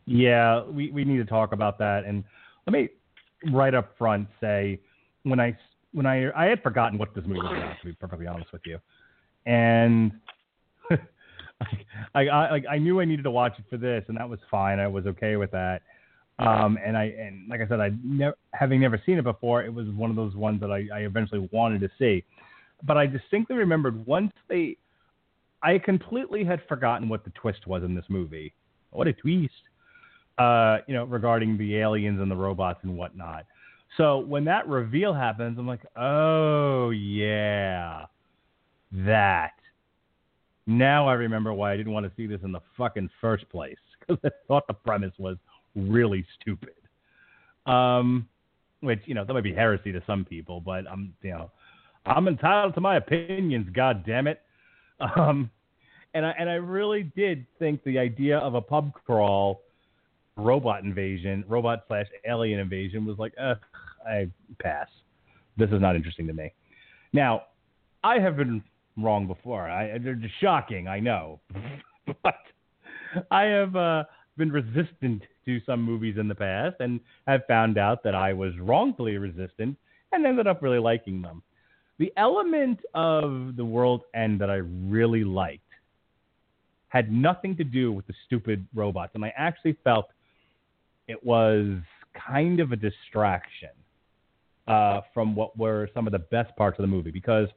Yeah, 0.06 0.64
we, 0.64 0.92
we 0.92 1.04
need 1.04 1.18
to 1.18 1.26
talk 1.26 1.52
about 1.52 1.80
that. 1.80 2.06
And 2.06 2.24
let 2.68 2.74
me 2.74 2.90
right 3.52 3.74
up 3.74 3.98
front 3.98 4.28
say 4.40 4.80
when 5.24 5.40
I 5.40 5.58
when 5.92 6.06
I 6.06 6.32
I 6.36 6.46
had 6.46 6.62
forgotten 6.62 6.98
what 6.98 7.14
this 7.16 7.26
movie 7.26 7.42
was 7.42 7.58
about 7.58 7.80
to 7.80 7.86
be 7.86 7.94
perfectly 7.94 8.28
honest 8.28 8.52
with 8.52 8.62
you, 8.66 8.78
and 9.46 10.12
I 12.16 12.28
I 12.28 12.62
I 12.72 12.78
knew 12.78 13.00
I 13.00 13.06
needed 13.06 13.24
to 13.24 13.32
watch 13.32 13.54
it 13.58 13.66
for 13.70 13.78
this, 13.78 14.04
and 14.08 14.18
that 14.18 14.30
was 14.30 14.40
fine. 14.50 14.80
I 14.80 14.88
was 14.88 15.06
okay 15.08 15.36
with 15.36 15.52
that. 15.52 15.82
Um, 16.38 16.78
and 16.86 16.98
I 16.98 17.06
and 17.06 17.48
like 17.50 17.62
I 17.62 17.68
said, 17.68 17.80
I 17.80 17.92
never 18.04 18.36
having 18.52 18.82
never 18.82 19.02
seen 19.06 19.18
it 19.18 19.24
before, 19.24 19.64
it 19.64 19.74
was 19.74 19.88
one 19.90 20.10
of 20.10 20.16
those 20.16 20.36
ones 20.36 20.60
that 20.62 20.72
I, 20.72 20.88
I 20.94 21.00
eventually 21.02 21.48
wanted 21.52 21.82
to 21.82 21.90
see. 21.98 22.24
But 22.84 22.98
I 22.98 23.06
distinctly 23.06 23.56
remembered 23.56 24.06
once 24.06 24.34
they, 24.50 24.78
I 25.64 25.80
completely 25.80 26.44
had 26.44 26.62
forgotten 26.68 27.08
what 27.08 27.24
the 27.24 27.32
twist 27.32 27.66
was 27.68 27.84
in 27.84 27.96
this 27.96 28.04
movie. 28.10 28.54
What 28.92 29.08
a 29.08 29.14
twist! 29.14 29.54
uh, 30.38 30.80
you 30.88 30.94
know, 30.94 31.06
regarding 31.06 31.58
the 31.58 31.78
aliens 31.78 32.20
and 32.20 32.30
the 32.30 32.36
robots 32.36 32.80
and 32.84 32.98
whatnot. 32.98 33.46
So 33.98 34.20
when 34.20 34.46
that 34.46 34.68
reveal 34.68 35.14
happens, 35.14 35.58
I'm 35.58 35.68
like, 35.68 35.86
oh 35.96 36.90
yeah, 36.90 38.06
that. 39.06 39.52
Now 40.68 41.08
I 41.08 41.14
remember 41.14 41.54
why 41.54 41.74
I 41.74 41.78
didn't 41.78 41.94
want 41.94 42.06
to 42.06 42.12
see 42.16 42.28
this 42.28 42.40
in 42.44 42.52
the 42.52 42.62
fucking 42.78 43.10
first 43.22 43.48
place 43.50 43.78
because 44.00 44.20
I 44.24 44.30
thought 44.48 44.68
the 44.68 44.74
premise 44.74 45.14
was 45.18 45.38
really 45.76 46.26
stupid. 46.40 46.74
Um, 47.66 48.28
which 48.82 49.02
you 49.06 49.16
know 49.16 49.26
that 49.26 49.34
might 49.34 49.44
be 49.44 49.54
heresy 49.54 49.92
to 49.92 50.04
some 50.06 50.26
people, 50.26 50.62
but 50.62 50.86
I'm 50.90 51.14
you 51.24 51.32
know 51.32 51.52
I'm 52.06 52.28
entitled 52.28 52.76
to 52.76 52.82
my 52.82 52.98
opinions. 52.98 53.68
God 53.74 54.06
damn 54.06 54.28
it. 54.28 54.42
Um, 55.00 55.50
and 56.14 56.26
I 56.26 56.36
and 56.38 56.50
I 56.50 56.56
really 56.56 57.12
did 57.16 57.46
think 57.60 57.84
the 57.84 57.98
idea 58.00 58.38
of 58.38 58.56
a 58.56 58.62
pub 58.62 58.94
crawl 59.06 59.62
robot 60.38 60.84
invasion, 60.84 61.44
robot 61.48 61.84
slash 61.88 62.08
alien 62.28 62.60
invasion 62.60 63.06
was 63.06 63.18
like, 63.18 63.34
uh, 63.42 63.56
I 64.06 64.30
pass. 64.60 64.88
This 65.58 65.70
is 65.70 65.82
not 65.82 65.96
interesting 65.96 66.28
to 66.28 66.34
me. 66.34 66.52
Now, 67.14 67.44
I 68.04 68.20
have 68.20 68.36
been 68.36 68.64
wrong 68.98 69.28
before. 69.28 69.70
I 69.70 69.98
they're 69.98 70.16
just 70.16 70.34
shocking, 70.42 70.88
I 70.88 71.00
know, 71.00 71.40
but 72.24 72.36
I 73.32 73.44
have 73.44 73.76
uh, 73.76 74.04
been 74.38 74.52
resistant 74.52 75.24
to 75.46 75.60
some 75.66 75.82
movies 75.82 76.16
in 76.20 76.28
the 76.28 76.36
past, 76.36 76.78
and 76.80 77.00
have 77.28 77.42
found 77.48 77.78
out 77.78 78.04
that 78.04 78.16
I 78.16 78.34
was 78.34 78.54
wrongfully 78.60 79.18
resistant, 79.18 79.78
and 80.12 80.26
ended 80.26 80.48
up 80.48 80.62
really 80.62 80.80
liking 80.80 81.22
them. 81.22 81.44
The 81.98 82.12
element 82.18 82.80
of 82.94 83.56
the 83.56 83.66
world 83.66 84.02
end 84.14 84.42
that 84.42 84.50
I 84.50 84.56
really 84.56 85.24
liked 85.24 85.62
had 86.90 87.12
nothing 87.12 87.56
to 87.58 87.64
do 87.64 87.92
with 87.92 88.08
the 88.08 88.14
stupid 88.26 88.66
robots, 88.74 89.12
and 89.16 89.24
I 89.24 89.34
actually 89.38 89.78
felt 89.84 90.08
it 91.08 91.24
was 91.24 91.78
kind 92.28 92.60
of 92.60 92.72
a 92.72 92.76
distraction 92.76 93.70
uh, 94.68 95.02
from 95.14 95.36
what 95.36 95.58
were 95.58 95.90
some 95.94 96.08
of 96.08 96.12
the 96.14 96.20
best 96.20 96.56
parts 96.56 96.80
of 96.80 96.84
the 96.84 96.88
movie 96.88 97.12
because 97.12 97.48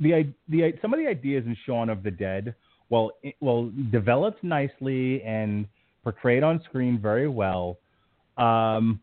the 0.00 0.32
the 0.48 0.74
some 0.82 0.92
of 0.92 1.00
the 1.00 1.06
ideas 1.06 1.44
in 1.46 1.56
Shaun 1.64 1.88
of 1.88 2.02
the 2.02 2.10
Dead, 2.10 2.54
well, 2.88 3.12
well 3.40 3.70
developed 3.90 4.42
nicely 4.44 5.22
and 5.22 5.66
portrayed 6.02 6.42
on 6.42 6.62
screen 6.64 6.98
very 7.00 7.28
well, 7.28 7.78
um, 8.36 9.00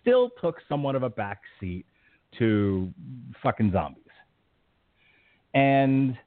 still 0.00 0.30
took 0.40 0.56
somewhat 0.68 0.94
of 0.94 1.02
a 1.02 1.10
backseat 1.10 1.84
to 2.38 2.92
fucking 3.42 3.72
zombies. 3.72 4.02
And 5.54 6.18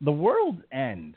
the 0.00 0.12
world's 0.12 0.62
end 0.72 1.14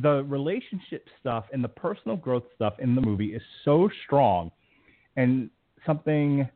the 0.00 0.24
relationship 0.24 1.06
stuff 1.20 1.44
and 1.52 1.62
the 1.62 1.68
personal 1.68 2.16
growth 2.16 2.44
stuff 2.54 2.74
in 2.78 2.94
the 2.94 3.00
movie 3.00 3.34
is 3.34 3.42
so 3.64 3.90
strong 4.04 4.50
and 5.16 5.50
something 5.84 6.48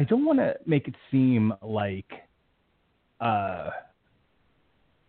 I 0.00 0.04
don't 0.04 0.24
want 0.24 0.38
to 0.38 0.56
make 0.64 0.88
it 0.88 0.94
seem 1.10 1.52
like 1.60 2.10
uh 3.20 3.68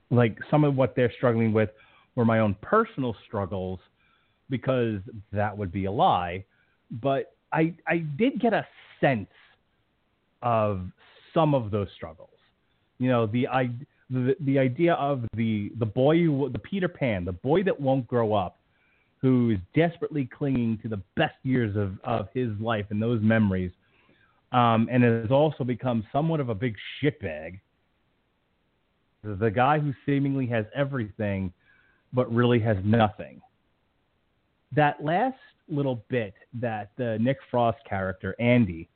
like 0.09 0.37
some 0.51 0.65
of 0.65 0.75
what 0.75 0.97
they're 0.97 1.13
struggling 1.15 1.53
with 1.53 1.69
were 2.15 2.25
my 2.25 2.39
own 2.39 2.57
personal 2.61 3.15
struggles 3.25 3.79
because 4.49 4.99
that 5.31 5.57
would 5.57 5.71
be 5.71 5.85
a 5.85 5.91
lie. 5.91 6.43
But 7.01 7.37
I 7.53 7.73
I 7.87 7.99
did 8.17 8.41
get 8.41 8.51
a 8.51 8.67
sense 8.99 9.29
of 10.41 10.81
some 11.33 11.55
of 11.55 11.71
those 11.71 11.87
struggles. 11.95 12.37
You 12.99 13.07
know, 13.07 13.27
the 13.27 13.47
I 13.47 13.69
the, 14.09 14.35
the 14.41 14.59
idea 14.59 14.95
of 14.95 15.23
the 15.37 15.71
the 15.79 15.85
boy 15.85 16.17
who, 16.17 16.49
the 16.49 16.59
Peter 16.59 16.89
Pan, 16.89 17.23
the 17.23 17.31
boy 17.31 17.63
that 17.63 17.79
won't 17.79 18.05
grow 18.07 18.33
up, 18.33 18.59
who 19.21 19.51
is 19.51 19.59
desperately 19.73 20.25
clinging 20.25 20.79
to 20.79 20.89
the 20.89 21.01
best 21.15 21.35
years 21.43 21.77
of, 21.77 21.97
of 22.03 22.27
his 22.33 22.49
life 22.59 22.87
and 22.89 23.01
those 23.01 23.21
memories, 23.21 23.71
um, 24.51 24.87
and 24.91 25.03
has 25.03 25.31
also 25.31 25.63
become 25.63 26.05
somewhat 26.11 26.39
of 26.39 26.49
a 26.49 26.55
big 26.55 26.75
shitbag. 27.01 27.59
The 29.23 29.51
guy 29.51 29.79
who 29.79 29.93
seemingly 30.05 30.47
has 30.47 30.65
everything, 30.75 31.53
but 32.11 32.31
really 32.33 32.59
has 32.59 32.77
nothing. 32.83 33.41
That 34.75 35.03
last 35.03 35.37
little 35.69 36.03
bit 36.09 36.33
that 36.55 36.91
the 36.97 37.17
Nick 37.19 37.37
Frost 37.49 37.77
character 37.87 38.35
Andy 38.39 38.89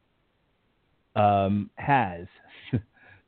um, 1.16 1.70
has. 1.76 2.26
it's 2.74 2.84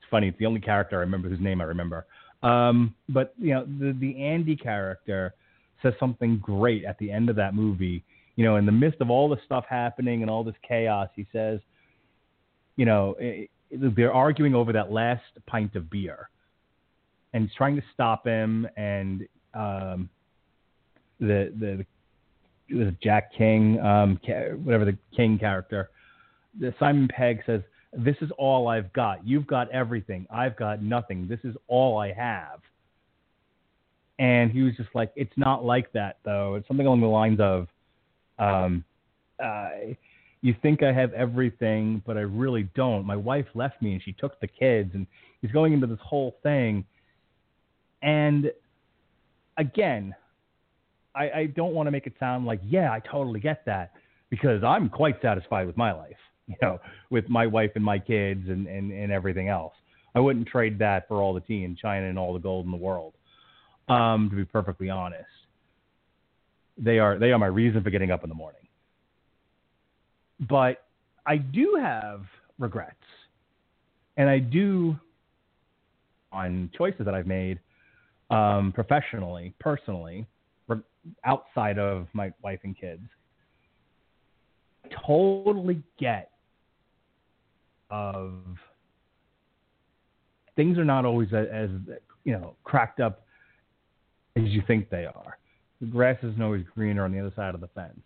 funny. 0.10 0.30
It's 0.30 0.38
the 0.40 0.46
only 0.46 0.60
character 0.60 0.98
I 0.98 1.02
remember 1.02 1.30
whose 1.30 1.40
name 1.40 1.62
I 1.62 1.66
remember. 1.66 2.06
Um, 2.44 2.94
but 3.10 3.34
you 3.38 3.54
know, 3.54 3.66
the 3.66 3.96
the 4.00 4.22
Andy 4.22 4.56
character 4.56 5.34
says 5.82 5.94
something 6.00 6.38
great 6.40 6.84
at 6.86 6.98
the 7.00 7.12
end 7.12 7.30
of 7.30 7.36
that 7.38 7.54
movie. 7.54 8.04
You 8.36 8.46
know, 8.46 8.58
in 8.58 8.66
the 8.66 8.72
midst 8.72 9.02
of 9.02 9.10
all 9.10 9.30
the 9.30 9.38
stuff 9.46 9.66
happening 9.68 10.22
and 10.22 10.30
all 10.30 10.44
this 10.44 10.56
chaos, 10.68 11.10
he 11.16 11.26
says, 11.32 11.60
you 12.78 12.86
know, 12.86 13.16
it, 13.20 13.50
it, 13.70 13.96
they're 13.96 14.14
arguing 14.14 14.56
over 14.56 14.72
that 14.72 14.92
last 14.92 15.24
pint 15.46 15.76
of 15.76 15.90
beer, 15.90 16.30
and 17.34 17.44
he's 17.44 17.56
trying 17.56 17.76
to 17.76 17.84
stop 17.94 18.26
him. 18.26 18.66
And 18.78 19.28
um, 19.54 20.10
the 21.20 21.52
the 21.60 21.86
the 22.70 22.96
Jack 23.04 23.34
King, 23.34 23.80
um, 23.82 24.20
whatever 24.64 24.86
the 24.86 24.98
King 25.16 25.38
character, 25.38 25.90
the 26.58 26.74
Simon 26.80 27.10
Pegg 27.10 27.42
says, 27.46 27.62
"This 27.92 28.16
is 28.22 28.32
all 28.38 28.70
I've 28.70 28.94
got. 28.94 29.28
You've 29.28 29.48
got 29.48 29.70
everything. 29.72 30.26
I've 30.30 30.56
got 30.56 30.82
nothing. 30.82 31.28
This 31.28 31.40
is 31.44 31.56
all 31.68 31.98
I 31.98 32.14
have." 32.14 32.62
And 34.20 34.52
he 34.52 34.62
was 34.62 34.76
just 34.78 34.90
like, 34.94 35.12
"It's 35.16 35.34
not 35.36 35.66
like 35.66 35.92
that, 35.94 36.18
though. 36.24 36.56
It's 36.56 36.68
something 36.68 36.86
along 36.86 37.02
the 37.02 37.08
lines 37.08 37.40
of." 37.40 37.68
Um, 38.40 38.84
uh, 39.44 39.70
you 40.42 40.56
think 40.62 40.84
I 40.84 40.94
have 40.94 41.14
everything, 41.14 42.02
but 42.06 42.18
I 42.18 42.22
really 42.22 42.70
don't. 42.76 43.06
My 43.06 43.16
wife 43.16 43.48
left 43.56 43.82
me 43.82 43.94
and 43.94 44.04
she 44.04 44.14
took 44.14 44.40
the 44.40 44.48
kids, 44.48 44.92
and 44.94 45.08
he's 45.42 45.52
going 45.52 45.74
into 45.74 45.88
this 45.88 46.00
whole 46.04 46.38
thing. 46.44 46.86
And 48.02 48.52
again, 49.58 50.16
I, 51.16 51.30
I 51.30 51.46
don't 51.48 51.74
want 51.74 51.88
to 51.88 51.92
make 51.92 52.06
it 52.06 52.14
sound 52.20 52.46
like, 52.46 52.62
yeah, 52.64 52.92
I 52.92 53.00
totally 53.00 53.40
get 53.40 53.66
that, 53.66 53.94
because 54.30 54.64
I'm 54.64 54.90
quite 54.90 55.20
satisfied 55.22 55.66
with 55.66 55.78
my 55.78 55.92
life, 55.92 56.18
you 56.48 56.56
know, 56.62 56.80
with 57.10 57.28
my 57.30 57.48
wife 57.48 57.72
and 57.76 57.84
my 57.84 57.98
kids 57.98 58.48
and, 58.48 58.68
and, 58.68 58.92
and 58.92 59.12
everything 59.12 59.50
else. 59.50 59.74
I 60.14 60.20
wouldn't 60.20 60.48
trade 60.48 60.80
that 60.80 61.08
for 61.08 61.22
all 61.22 61.34
the 61.34 61.42
tea 61.42 61.64
in 61.64 61.76
China 61.76 62.08
and 62.08 62.18
all 62.18 62.34
the 62.34 62.40
gold 62.40 62.66
in 62.66 62.72
the 62.72 62.78
world. 62.78 63.14
Um, 63.88 64.30
to 64.30 64.36
be 64.36 64.46
perfectly 64.46 64.90
honest, 64.90 65.24
they 66.78 67.00
are 67.00 67.18
they 67.18 67.32
are 67.32 67.40
my 67.40 67.48
reason 67.48 67.84
for 67.84 67.90
getting 67.90 68.12
up 68.12 68.24
in 68.24 68.30
the 68.30 68.36
morning 68.36 68.67
but 70.50 70.86
I 71.26 71.38
do 71.38 71.78
have 71.80 72.22
regrets, 72.60 72.96
and 74.18 74.30
I 74.30 74.40
do 74.40 74.98
on 76.32 76.70
choices 76.78 77.06
that 77.06 77.14
I've 77.14 77.28
made 77.28 77.60
um, 78.30 78.72
professionally, 78.74 79.54
personally, 79.60 80.28
outside 81.24 81.80
of 81.80 82.08
my 82.14 82.32
wife 82.44 82.60
and 82.64 82.78
kids. 82.78 83.04
Totally 85.06 85.82
get 86.00 86.32
of 87.90 88.34
things 90.56 90.78
are 90.78 90.86
not 90.86 91.06
always 91.06 91.30
as, 91.34 91.48
as 91.52 91.70
you 92.26 92.34
know 92.34 92.56
cracked 92.64 93.00
up 93.00 93.26
as 94.36 94.44
you 94.46 94.62
think 94.68 94.90
they 94.90 95.06
are. 95.06 95.38
The 95.80 95.88
grass 95.88 96.18
isn't 96.24 96.42
always 96.42 96.66
greener 96.76 97.06
on 97.06 97.12
the 97.12 97.20
other 97.20 97.34
side 97.36 97.56
of 97.56 97.62
the 97.62 97.68
fence. 97.68 98.00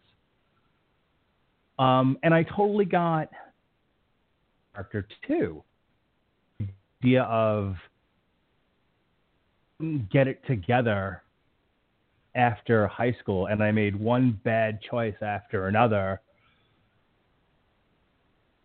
Um, 1.82 2.20
and 2.22 2.32
I 2.32 2.44
totally 2.44 2.86
got 2.86 3.28
character 4.76 5.08
two. 5.28 5.64
Idea 7.02 7.24
of 7.24 7.76
get 10.12 10.28
it 10.28 10.46
together 10.46 11.24
after 12.36 12.86
high 12.86 13.16
school, 13.20 13.48
and 13.48 13.64
I 13.64 13.72
made 13.72 13.96
one 13.96 14.40
bad 14.44 14.80
choice 14.88 15.16
after 15.24 15.70
another. 15.70 16.22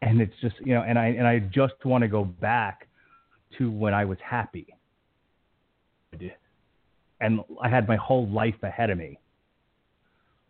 And 0.03 0.21
it's 0.21 0.35
just 0.43 0.57
you 0.61 0.75
know, 0.75 0.83
and 0.83 0.99
I 0.99 1.07
and 1.07 1.27
I 1.27 1.39
just 1.39 1.83
want 1.87 2.03
to 2.03 2.09
go 2.09 2.23
back 2.23 2.87
to 3.57 3.71
when 3.71 3.95
I 3.95 4.05
was 4.05 4.19
happy, 4.23 4.67
and 7.23 7.41
I 7.63 7.71
had 7.71 7.89
my 7.89 7.97
whole 7.97 8.29
life 8.29 8.63
ahead 8.63 8.91
of 8.91 8.99
me. 8.99 9.19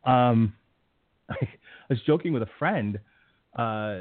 Um, 0.02 0.52
I 1.30 1.48
was 1.88 2.00
joking 2.06 2.32
with 2.32 2.42
a 2.42 2.48
friend, 2.58 2.98
uh, 3.58 4.00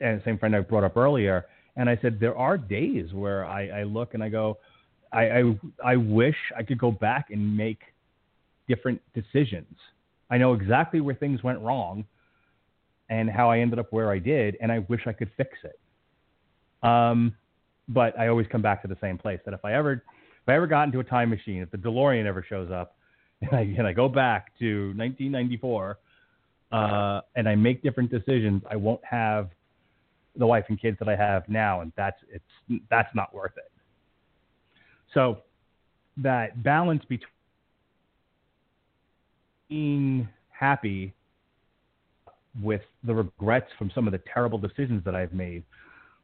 and 0.00 0.20
same 0.24 0.38
friend 0.38 0.54
I 0.54 0.60
brought 0.60 0.84
up 0.84 0.96
earlier, 0.96 1.46
and 1.76 1.88
I 1.88 1.98
said 2.02 2.18
there 2.20 2.36
are 2.36 2.56
days 2.58 3.12
where 3.12 3.44
I, 3.44 3.80
I 3.80 3.82
look 3.84 4.14
and 4.14 4.22
I 4.22 4.28
go, 4.28 4.58
I, 5.12 5.30
I 5.30 5.58
I 5.84 5.96
wish 5.96 6.36
I 6.56 6.62
could 6.62 6.78
go 6.78 6.90
back 6.90 7.30
and 7.30 7.56
make 7.56 7.80
different 8.68 9.00
decisions. 9.14 9.76
I 10.30 10.38
know 10.38 10.54
exactly 10.54 11.00
where 11.00 11.14
things 11.14 11.42
went 11.42 11.60
wrong 11.60 12.04
and 13.08 13.30
how 13.30 13.50
I 13.50 13.58
ended 13.58 13.78
up 13.78 13.92
where 13.92 14.10
I 14.10 14.18
did, 14.18 14.56
and 14.60 14.72
I 14.72 14.80
wish 14.80 15.02
I 15.06 15.12
could 15.12 15.30
fix 15.36 15.50
it. 15.62 15.78
Um, 16.86 17.34
but 17.88 18.18
I 18.18 18.28
always 18.28 18.46
come 18.50 18.62
back 18.62 18.82
to 18.82 18.88
the 18.88 18.96
same 19.00 19.18
place. 19.18 19.40
That 19.44 19.54
if 19.54 19.64
I 19.64 19.74
ever, 19.74 19.92
if 19.92 20.48
I 20.48 20.54
ever 20.54 20.66
got 20.66 20.84
into 20.84 21.00
a 21.00 21.04
time 21.04 21.30
machine, 21.30 21.62
if 21.62 21.70
the 21.70 21.78
DeLorean 21.78 22.24
ever 22.24 22.44
shows 22.48 22.70
up, 22.70 22.96
and 23.42 23.52
I, 23.52 23.60
and 23.78 23.86
I 23.86 23.92
go 23.92 24.08
back 24.08 24.58
to 24.58 24.88
1994 24.96 25.98
uh, 26.74 27.20
and 27.36 27.48
I 27.48 27.54
make 27.54 27.84
different 27.84 28.10
decisions, 28.10 28.60
I 28.68 28.74
won't 28.74 29.04
have 29.04 29.50
the 30.36 30.44
wife 30.44 30.64
and 30.68 30.80
kids 30.80 30.98
that 30.98 31.08
I 31.08 31.14
have 31.14 31.48
now, 31.48 31.82
and 31.82 31.92
that's 31.96 32.16
it's 32.28 32.82
that's 32.90 33.14
not 33.14 33.32
worth 33.32 33.52
it. 33.56 33.70
So 35.12 35.38
that 36.16 36.64
balance 36.64 37.02
between 37.08 37.28
being 39.68 40.28
happy 40.50 41.14
with 42.60 42.82
the 43.04 43.14
regrets 43.14 43.70
from 43.78 43.92
some 43.94 44.08
of 44.08 44.12
the 44.12 44.20
terrible 44.32 44.58
decisions 44.58 45.04
that 45.04 45.14
I've 45.14 45.32
made, 45.32 45.62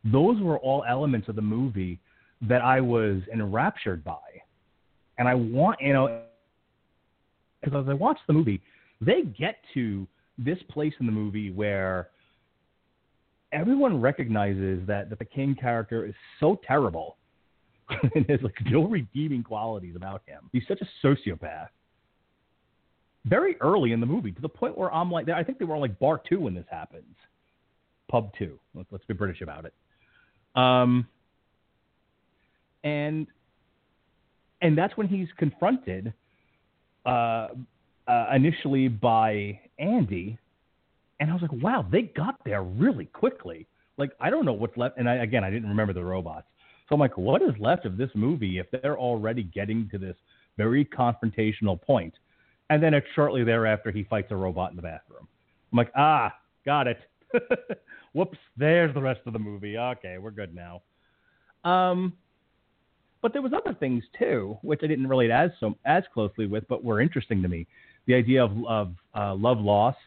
those 0.04 0.40
were 0.40 0.58
all 0.58 0.84
elements 0.88 1.28
of 1.28 1.36
the 1.36 1.42
movie 1.42 2.00
that 2.42 2.62
I 2.62 2.80
was 2.80 3.22
enraptured 3.32 4.02
by. 4.02 4.18
And 5.18 5.28
I 5.28 5.34
want, 5.34 5.80
you 5.80 5.92
know, 5.92 6.22
because 7.62 7.84
as 7.84 7.88
I 7.88 7.94
watch 7.94 8.18
the 8.26 8.32
movie, 8.32 8.60
they 9.00 9.22
get 9.22 9.56
to 9.74 10.08
this 10.44 10.58
place 10.68 10.94
in 11.00 11.06
the 11.06 11.12
movie 11.12 11.50
where 11.50 12.08
everyone 13.52 14.00
recognizes 14.00 14.86
that, 14.86 15.10
that 15.10 15.18
the 15.18 15.24
King 15.24 15.54
character 15.54 16.06
is 16.06 16.14
so 16.38 16.58
terrible 16.66 17.16
and 18.14 18.24
there's 18.26 18.42
like 18.42 18.54
no 18.66 18.84
redeeming 18.84 19.42
qualities 19.42 19.96
about 19.96 20.22
him. 20.26 20.48
He's 20.52 20.62
such 20.68 20.80
a 20.80 21.06
sociopath. 21.06 21.68
Very 23.26 23.60
early 23.60 23.92
in 23.92 24.00
the 24.00 24.06
movie, 24.06 24.32
to 24.32 24.40
the 24.40 24.48
point 24.48 24.78
where 24.78 24.92
I'm 24.94 25.10
like, 25.10 25.28
I 25.28 25.42
think 25.42 25.58
they 25.58 25.64
were 25.64 25.74
on 25.74 25.80
like 25.80 25.98
bar 25.98 26.20
two 26.26 26.40
when 26.40 26.54
this 26.54 26.64
happens. 26.70 27.16
Pub 28.10 28.30
two. 28.38 28.58
Let's, 28.74 29.04
be 29.04 29.14
British 29.14 29.42
about 29.42 29.66
it. 29.66 29.74
Um, 30.56 31.06
and 32.82 33.26
and 34.62 34.76
that's 34.76 34.96
when 34.96 35.06
he's 35.06 35.28
confronted 35.36 36.12
uh, 37.04 37.48
uh, 38.10 38.26
initially 38.34 38.88
by 38.88 39.60
Andy, 39.78 40.36
and 41.20 41.30
I 41.30 41.32
was 41.32 41.42
like, 41.42 41.52
wow, 41.52 41.86
they 41.90 42.02
got 42.02 42.36
there 42.44 42.62
really 42.62 43.04
quickly. 43.06 43.66
Like 43.98 44.10
I 44.20 44.30
don't 44.30 44.44
know 44.44 44.52
what's 44.52 44.76
left, 44.76 44.98
and 44.98 45.08
I, 45.08 45.16
again, 45.16 45.44
I 45.44 45.50
didn't 45.50 45.68
remember 45.68 45.92
the 45.92 46.02
robots, 46.02 46.48
so 46.88 46.94
I'm 46.94 47.00
like, 47.00 47.16
what 47.16 47.40
is 47.40 47.50
left 47.60 47.86
of 47.86 47.96
this 47.96 48.10
movie 48.14 48.58
if 48.58 48.66
they're 48.70 48.98
already 48.98 49.44
getting 49.44 49.88
to 49.90 49.98
this 49.98 50.16
very 50.56 50.84
confrontational 50.84 51.80
point? 51.80 52.14
And 52.68 52.82
then 52.82 52.94
it's 52.94 53.06
shortly 53.14 53.44
thereafter 53.44 53.90
he 53.90 54.04
fights 54.04 54.28
a 54.30 54.36
robot 54.36 54.70
in 54.70 54.76
the 54.76 54.82
bathroom. 54.82 55.28
I'm 55.72 55.78
like, 55.78 55.92
ah, 55.96 56.32
got 56.64 56.86
it. 56.86 56.98
Whoops, 58.12 58.38
there's 58.56 58.92
the 58.94 59.00
rest 59.00 59.20
of 59.26 59.32
the 59.32 59.38
movie. 59.38 59.78
Okay, 59.78 60.18
we're 60.18 60.30
good 60.30 60.54
now. 60.54 60.82
Um, 61.64 62.12
but 63.22 63.32
there 63.32 63.42
was 63.42 63.52
other 63.52 63.74
things 63.74 64.02
too, 64.18 64.56
which 64.62 64.80
I 64.82 64.86
didn't 64.86 65.06
relate 65.06 65.30
as 65.30 65.50
so 65.60 65.76
as 65.84 66.04
closely 66.12 66.46
with, 66.46 66.66
but 66.68 66.82
were 66.82 67.00
interesting 67.00 67.42
to 67.42 67.48
me 67.48 67.66
the 68.10 68.16
idea 68.16 68.44
of, 68.44 68.50
of 68.66 68.94
uh, 69.14 69.34
love 69.34 69.60
lost. 69.60 69.98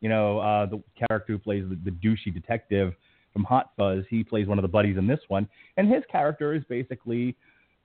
You 0.00 0.08
know, 0.08 0.38
uh, 0.38 0.66
the 0.66 0.82
character 0.96 1.34
who 1.34 1.38
plays 1.38 1.64
the, 1.68 1.78
the 1.84 1.90
douchey 1.90 2.32
detective 2.32 2.94
from 3.32 3.44
Hot 3.44 3.72
Fuzz, 3.76 4.04
he 4.08 4.24
plays 4.24 4.46
one 4.46 4.58
of 4.58 4.62
the 4.62 4.68
buddies 4.68 4.96
in 4.96 5.06
this 5.06 5.20
one, 5.28 5.46
and 5.76 5.92
his 5.92 6.02
character 6.10 6.54
is 6.54 6.62
basically 6.68 7.36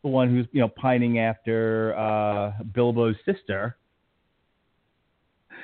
the 0.03 0.07
one 0.07 0.29
who's 0.29 0.45
you 0.51 0.61
know 0.61 0.69
pining 0.69 1.19
after 1.19 1.95
uh, 1.97 2.51
Bilbo's 2.71 3.15
sister. 3.25 3.77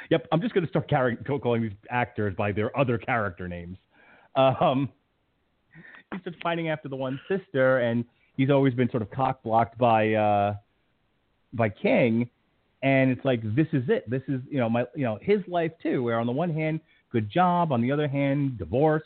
Yep, 0.10 0.28
I'm 0.32 0.42
just 0.42 0.54
going 0.54 0.66
to 0.66 0.70
start 0.70 0.90
calling 0.90 1.62
these 1.62 1.72
actors 1.90 2.34
by 2.36 2.52
their 2.52 2.78
other 2.78 2.98
character 2.98 3.48
names. 3.48 3.78
Um, 4.36 4.90
he's 6.12 6.22
just 6.24 6.40
pining 6.42 6.70
after 6.70 6.90
the 6.90 6.96
one 6.96 7.20
sister, 7.30 7.80
and 7.80 8.04
he's 8.38 8.50
always 8.50 8.74
been 8.74 8.90
sort 8.90 9.04
of 9.04 9.12
cock 9.12 9.44
blocked 9.44 9.78
by 9.78 10.14
uh, 10.14 10.56
by 11.54 11.70
King. 11.70 12.30
And 12.82 13.12
it's 13.12 13.24
like 13.26 13.42
this 13.56 13.68
is 13.74 13.84
it. 13.90 14.10
This 14.10 14.22
is 14.28 14.42
you 14.50 14.60
know 14.60 14.70
my 14.70 14.86
you 14.96 15.04
know 15.04 15.20
his 15.22 15.40
life 15.48 15.72
too. 15.84 16.04
Where 16.04 16.20
on 16.20 16.26
the 16.26 16.32
one 16.32 16.54
hand, 16.54 16.80
good 17.12 17.30
job. 17.30 17.72
On 17.72 17.82
the 17.82 17.92
other 17.92 18.08
hand, 18.08 18.58
divorced. 18.58 19.06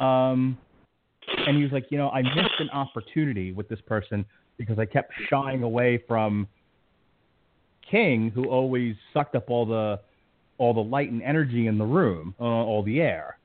Um, 0.00 0.56
and 1.46 1.56
he 1.56 1.62
was 1.62 1.72
like, 1.72 1.86
you 1.90 1.98
know, 1.98 2.10
I 2.10 2.22
missed 2.22 2.58
an 2.58 2.70
opportunity 2.70 3.52
with 3.52 3.68
this 3.68 3.80
person 3.82 4.24
because 4.56 4.78
I 4.78 4.86
kept 4.86 5.12
shying 5.28 5.62
away 5.62 6.02
from 6.08 6.48
King, 7.90 8.30
who 8.34 8.44
always 8.46 8.96
sucked 9.12 9.34
up 9.34 9.50
all 9.50 9.66
the 9.66 10.00
all 10.58 10.72
the 10.72 10.80
light 10.80 11.10
and 11.10 11.22
energy 11.22 11.66
in 11.66 11.78
the 11.78 11.84
room, 11.84 12.34
uh, 12.40 12.44
all 12.44 12.82
the 12.82 13.00
air. 13.00 13.38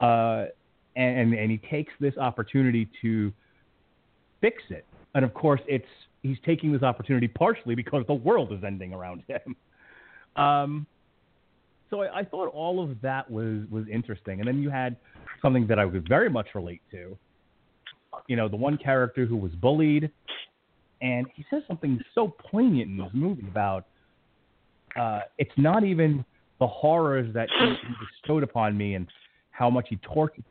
Uh, 0.00 0.46
and 0.96 1.34
and 1.34 1.50
he 1.50 1.58
takes 1.70 1.92
this 2.00 2.16
opportunity 2.16 2.88
to 3.02 3.32
fix 4.40 4.62
it. 4.70 4.84
And 5.14 5.24
of 5.24 5.34
course, 5.34 5.60
it's 5.66 5.84
he's 6.28 6.38
taking 6.44 6.72
this 6.72 6.82
opportunity 6.82 7.28
partially 7.28 7.74
because 7.74 8.04
the 8.06 8.14
world 8.14 8.52
is 8.52 8.64
ending 8.64 8.92
around 8.92 9.22
him. 9.28 9.56
Um, 10.36 10.86
so 11.88 12.02
I, 12.02 12.18
I 12.18 12.24
thought 12.24 12.48
all 12.48 12.84
of 12.84 13.00
that 13.00 13.30
was 13.30 13.62
was 13.70 13.86
interesting. 13.90 14.40
And 14.40 14.46
then 14.46 14.60
you 14.60 14.68
had 14.68 14.96
something 15.40 15.66
that 15.68 15.78
I 15.78 15.86
would 15.86 16.06
very 16.06 16.28
much 16.28 16.48
relate 16.54 16.82
to. 16.90 17.16
You 18.26 18.36
know, 18.36 18.46
the 18.46 18.56
one 18.56 18.76
character 18.76 19.24
who 19.24 19.34
was 19.34 19.52
bullied, 19.52 20.10
and 21.00 21.26
he 21.34 21.42
says 21.48 21.62
something 21.66 21.98
so 22.14 22.34
poignant 22.50 22.90
in 22.90 22.98
this 22.98 23.08
movie 23.14 23.46
about 23.48 23.86
uh, 24.98 25.20
it's 25.38 25.52
not 25.56 25.84
even 25.84 26.22
the 26.58 26.66
horrors 26.66 27.32
that 27.34 27.48
he, 27.58 27.66
he 27.66 27.94
bestowed 28.12 28.42
upon 28.42 28.76
me 28.76 28.94
and 28.94 29.06
how 29.50 29.68
much 29.70 29.86
he 29.88 29.96
tortured 29.96 30.44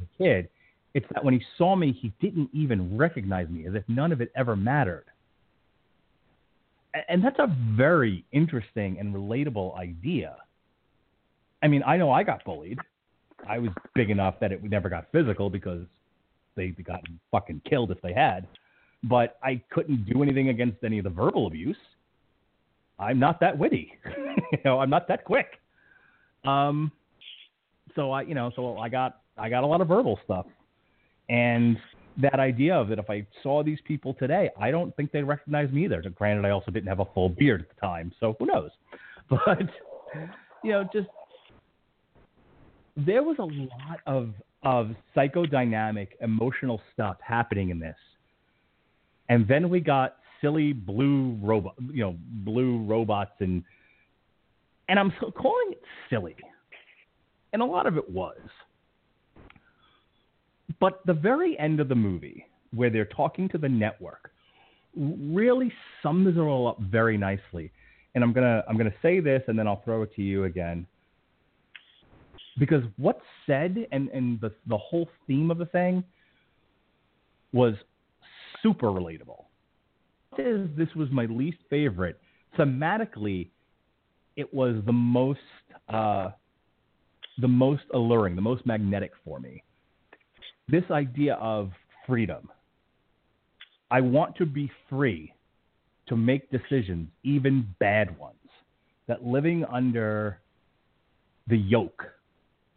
a 0.00 0.22
kid. 0.22 0.48
It's 0.94 1.06
that 1.12 1.24
when 1.24 1.34
he 1.34 1.42
saw 1.56 1.74
me, 1.74 1.92
he 1.92 2.12
didn't 2.20 2.50
even 2.52 2.96
recognize 2.96 3.48
me, 3.48 3.66
as 3.66 3.74
if 3.74 3.82
none 3.88 4.12
of 4.12 4.20
it 4.20 4.30
ever 4.36 4.56
mattered. 4.56 5.04
And 7.08 7.24
that's 7.24 7.38
a 7.38 7.54
very 7.74 8.24
interesting 8.32 8.98
and 8.98 9.14
relatable 9.14 9.76
idea. 9.78 10.36
I 11.62 11.68
mean, 11.68 11.82
I 11.86 11.96
know 11.96 12.10
I 12.10 12.22
got 12.22 12.44
bullied. 12.44 12.78
I 13.48 13.58
was 13.58 13.70
big 13.94 14.10
enough 14.10 14.38
that 14.40 14.52
it 14.52 14.62
never 14.62 14.88
got 14.88 15.06
physical 15.10 15.48
because 15.48 15.86
they 16.54 16.68
got 16.68 17.00
fucking 17.30 17.62
killed 17.68 17.90
if 17.90 18.00
they 18.02 18.12
had. 18.12 18.46
But 19.04 19.38
I 19.42 19.62
couldn't 19.70 20.04
do 20.04 20.22
anything 20.22 20.50
against 20.50 20.84
any 20.84 20.98
of 20.98 21.04
the 21.04 21.10
verbal 21.10 21.46
abuse. 21.46 21.76
I'm 22.98 23.18
not 23.18 23.40
that 23.40 23.56
witty. 23.56 23.92
you 24.52 24.58
know, 24.64 24.78
I'm 24.78 24.90
not 24.90 25.08
that 25.08 25.24
quick. 25.24 25.58
Um, 26.44 26.92
so 27.96 28.10
I, 28.12 28.22
you 28.22 28.34
know, 28.34 28.52
so 28.54 28.78
I 28.78 28.88
got 28.88 29.20
I 29.36 29.48
got 29.48 29.64
a 29.64 29.66
lot 29.66 29.80
of 29.80 29.88
verbal 29.88 30.18
stuff, 30.24 30.46
and 31.32 31.76
that 32.18 32.38
idea 32.38 32.74
of 32.74 32.88
that 32.88 32.98
if 32.98 33.08
I 33.08 33.26
saw 33.42 33.62
these 33.62 33.78
people 33.84 34.14
today, 34.14 34.50
I 34.60 34.70
don't 34.70 34.94
think 34.96 35.12
they'd 35.12 35.22
recognize 35.22 35.72
me 35.72 35.84
either. 35.86 36.02
Granted, 36.14 36.44
I 36.44 36.50
also 36.50 36.70
didn't 36.70 36.88
have 36.88 37.00
a 37.00 37.06
full 37.14 37.30
beard 37.30 37.62
at 37.62 37.74
the 37.74 37.80
time, 37.80 38.12
so 38.20 38.36
who 38.38 38.46
knows? 38.46 38.70
But 39.30 39.62
you 40.62 40.72
know, 40.72 40.86
just 40.92 41.08
there 42.96 43.22
was 43.22 43.36
a 43.38 43.44
lot 43.44 44.00
of 44.06 44.34
of 44.62 44.94
psychodynamic 45.16 46.08
emotional 46.20 46.80
stuff 46.92 47.16
happening 47.26 47.70
in 47.70 47.78
this 47.78 47.96
and 49.28 49.46
then 49.48 49.68
we 49.68 49.80
got 49.80 50.16
silly 50.40 50.72
blue 50.72 51.36
robot 51.42 51.74
you 51.92 52.02
know 52.02 52.16
blue 52.44 52.84
robots 52.84 53.32
and 53.40 53.64
and 54.88 54.98
i'm 54.98 55.12
calling 55.36 55.72
it 55.72 55.82
silly 56.08 56.36
and 57.52 57.60
a 57.60 57.64
lot 57.64 57.86
of 57.86 57.96
it 57.96 58.08
was 58.08 58.38
but 60.82 61.00
the 61.06 61.14
very 61.14 61.58
end 61.58 61.80
of 61.80 61.88
the 61.88 61.94
movie 61.94 62.44
where 62.74 62.90
they're 62.90 63.06
talking 63.06 63.48
to 63.48 63.56
the 63.56 63.68
network 63.68 64.32
really 64.96 65.72
sums 66.02 66.36
it 66.36 66.40
all 66.40 66.68
up 66.68 66.78
very 66.80 67.16
nicely 67.16 67.72
and 68.14 68.22
i'm 68.22 68.32
gonna 68.34 68.62
i'm 68.68 68.76
gonna 68.76 68.92
say 69.00 69.20
this 69.20 69.42
and 69.48 69.58
then 69.58 69.66
i'll 69.66 69.82
throw 69.84 70.02
it 70.02 70.14
to 70.14 70.20
you 70.20 70.44
again 70.44 70.86
because 72.58 72.82
what's 72.98 73.22
said 73.46 73.86
and, 73.92 74.08
and 74.10 74.40
the, 74.40 74.52
the 74.66 74.76
whole 74.76 75.08
theme 75.26 75.50
of 75.50 75.58
the 75.58 75.66
thing 75.66 76.04
was 77.52 77.74
super 78.62 78.88
relatable. 78.88 79.44
This, 80.36 80.68
this 80.76 80.88
was 80.94 81.08
my 81.10 81.26
least 81.26 81.58
favorite. 81.68 82.18
Thematically, 82.58 83.48
it 84.36 84.52
was 84.52 84.76
the 84.86 84.92
most 84.92 85.40
uh, 85.88 86.30
the 87.38 87.48
most 87.48 87.82
alluring, 87.94 88.36
the 88.36 88.42
most 88.42 88.64
magnetic 88.66 89.12
for 89.24 89.40
me. 89.40 89.62
This 90.72 90.84
idea 90.90 91.34
of 91.34 91.70
freedom. 92.06 92.48
I 93.90 94.00
want 94.00 94.34
to 94.36 94.46
be 94.46 94.70
free 94.88 95.34
to 96.08 96.16
make 96.16 96.50
decisions, 96.50 97.08
even 97.24 97.68
bad 97.78 98.18
ones. 98.18 98.38
That 99.06 99.22
living 99.22 99.66
under 99.70 100.40
the 101.46 101.58
yoke 101.58 102.02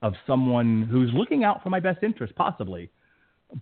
of 0.02 0.12
someone 0.28 0.84
who's 0.92 1.10
looking 1.14 1.46
out 1.46 1.64
for 1.64 1.70
my 1.70 1.80
best 1.80 2.04
interest, 2.04 2.36
possibly. 2.36 2.90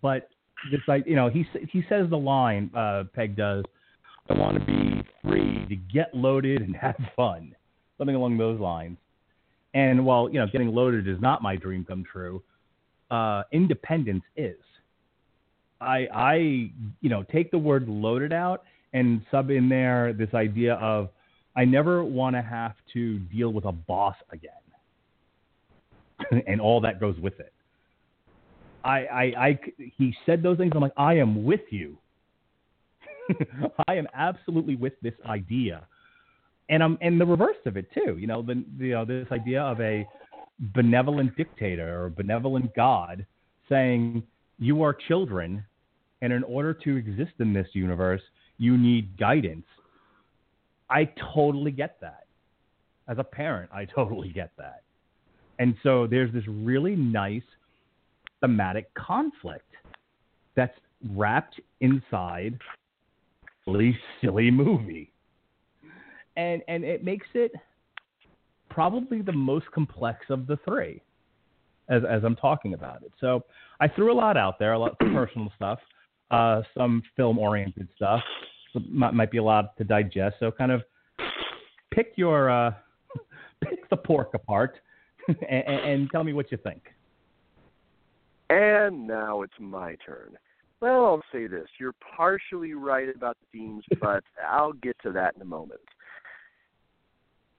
But 0.01 0.29
this, 0.71 0.81
like, 0.87 1.05
you 1.05 1.15
know, 1.15 1.29
he 1.29 1.45
he 1.71 1.83
says 1.87 2.09
the 2.09 2.17
line, 2.17 2.71
uh, 2.73 3.03
Pegg 3.13 3.35
does, 3.35 3.63
"I 4.31 4.33
want 4.33 4.57
to 4.57 4.65
be 4.65 5.03
free 5.21 5.67
to 5.67 5.75
get 5.75 6.11
loaded 6.15 6.63
and 6.63 6.75
have 6.75 6.95
fun," 7.15 7.55
something 7.99 8.15
along 8.15 8.39
those 8.39 8.59
lines. 8.59 8.97
And 9.75 10.03
while 10.03 10.27
you 10.27 10.39
know, 10.39 10.47
getting 10.51 10.69
loaded 10.69 11.07
is 11.07 11.21
not 11.21 11.43
my 11.43 11.55
dream 11.55 11.85
come 11.85 12.03
true, 12.03 12.41
uh, 13.13 13.43
independence 13.51 14.23
is. 14.35 14.57
I 15.81 16.07
I 16.13 16.35
you 17.01 17.09
know 17.09 17.23
take 17.23 17.51
the 17.51 17.57
word 17.57 17.87
loaded 17.87 18.33
out 18.33 18.63
and 18.93 19.21
sub 19.31 19.49
in 19.49 19.69
there 19.69 20.13
this 20.13 20.33
idea 20.33 20.75
of 20.75 21.09
I 21.55 21.65
never 21.65 22.03
want 22.03 22.35
to 22.35 22.41
have 22.41 22.75
to 22.93 23.19
deal 23.19 23.53
with 23.53 23.65
a 23.65 23.71
boss 23.71 24.15
again. 24.31 24.51
and 26.47 26.61
all 26.61 26.81
that 26.81 26.99
goes 26.99 27.17
with 27.19 27.39
it. 27.39 27.53
I, 28.83 28.99
I, 29.05 29.23
I, 29.23 29.59
he 29.97 30.15
said 30.25 30.43
those 30.43 30.57
things. 30.57 30.73
I'm 30.75 30.81
like, 30.81 30.93
I 30.97 31.15
am 31.15 31.45
with 31.45 31.61
you. 31.69 31.97
I 33.87 33.95
am 33.95 34.07
absolutely 34.13 34.75
with 34.75 34.93
this 35.01 35.13
idea, 35.25 35.87
and 36.67 36.83
I'm 36.83 36.97
and 36.99 37.21
the 37.21 37.25
reverse 37.25 37.55
of 37.65 37.77
it 37.77 37.87
too. 37.93 38.17
You 38.17 38.27
know, 38.27 38.41
the, 38.41 38.61
you 38.77 38.91
know 38.91 39.05
this 39.05 39.27
idea 39.31 39.61
of 39.61 39.79
a 39.79 40.05
benevolent 40.59 41.35
dictator 41.35 42.03
or 42.03 42.09
benevolent 42.09 42.73
God 42.75 43.25
saying 43.69 44.23
you 44.59 44.83
are 44.83 44.93
children, 44.93 45.63
and 46.21 46.31
in 46.31 46.43
order 46.43 46.73
to 46.73 46.95
exist 46.95 47.33
in 47.39 47.53
this 47.53 47.67
universe, 47.73 48.21
you 48.57 48.77
need 48.77 49.17
guidance. 49.17 49.65
I 50.89 51.09
totally 51.33 51.71
get 51.71 51.97
that. 52.01 52.25
As 53.07 53.17
a 53.17 53.23
parent, 53.23 53.69
I 53.73 53.85
totally 53.95 54.29
get 54.29 54.51
that. 54.57 54.83
And 55.59 55.75
so 55.83 56.07
there's 56.07 56.31
this 56.33 56.43
really 56.47 56.95
nice 56.95 57.43
thematic 58.41 58.93
conflict 58.93 59.69
that's 60.55 60.77
wrapped 61.11 61.59
inside 61.81 62.57
a 63.67 63.71
really 63.71 63.97
silly 64.21 64.51
movie. 64.51 65.11
And 66.35 66.61
and 66.67 66.83
it 66.83 67.03
makes 67.03 67.27
it 67.33 67.51
probably 68.73 69.21
the 69.21 69.31
most 69.31 69.65
complex 69.71 70.25
of 70.29 70.47
the 70.47 70.57
three 70.65 71.01
as 71.89 72.01
as 72.09 72.23
I'm 72.23 72.35
talking 72.35 72.73
about 72.73 73.03
it. 73.03 73.11
So 73.19 73.43
I 73.79 73.87
threw 73.87 74.11
a 74.11 74.15
lot 74.15 74.37
out 74.37 74.57
there, 74.59 74.73
a 74.73 74.79
lot 74.79 74.95
of 74.99 75.07
personal 75.13 75.51
stuff, 75.55 75.79
uh, 76.31 76.61
some 76.75 77.03
film 77.15 77.37
oriented 77.37 77.87
stuff. 77.95 78.21
So 78.73 78.79
might, 78.89 79.13
might 79.13 79.31
be 79.31 79.37
a 79.37 79.43
lot 79.43 79.77
to 79.77 79.83
digest. 79.83 80.37
So 80.39 80.51
kind 80.51 80.71
of 80.71 80.81
pick 81.91 82.13
your 82.15 82.49
uh, 82.49 82.71
pick 83.63 83.89
the 83.89 83.97
pork 83.97 84.33
apart 84.33 84.79
and, 85.27 85.67
and 85.67 86.11
tell 86.11 86.23
me 86.23 86.33
what 86.33 86.51
you 86.51 86.57
think. 86.57 86.81
And 88.49 89.07
now 89.07 89.41
it's 89.41 89.53
my 89.59 89.95
turn. 90.05 90.37
Well, 90.81 91.05
I'll 91.05 91.23
say 91.31 91.47
this. 91.47 91.67
You're 91.79 91.95
partially 92.15 92.73
right 92.73 93.07
about 93.15 93.37
the 93.39 93.57
themes, 93.57 93.83
but 94.01 94.23
I'll 94.45 94.73
get 94.73 94.97
to 95.03 95.11
that 95.11 95.35
in 95.35 95.41
a 95.41 95.45
moment. 95.45 95.79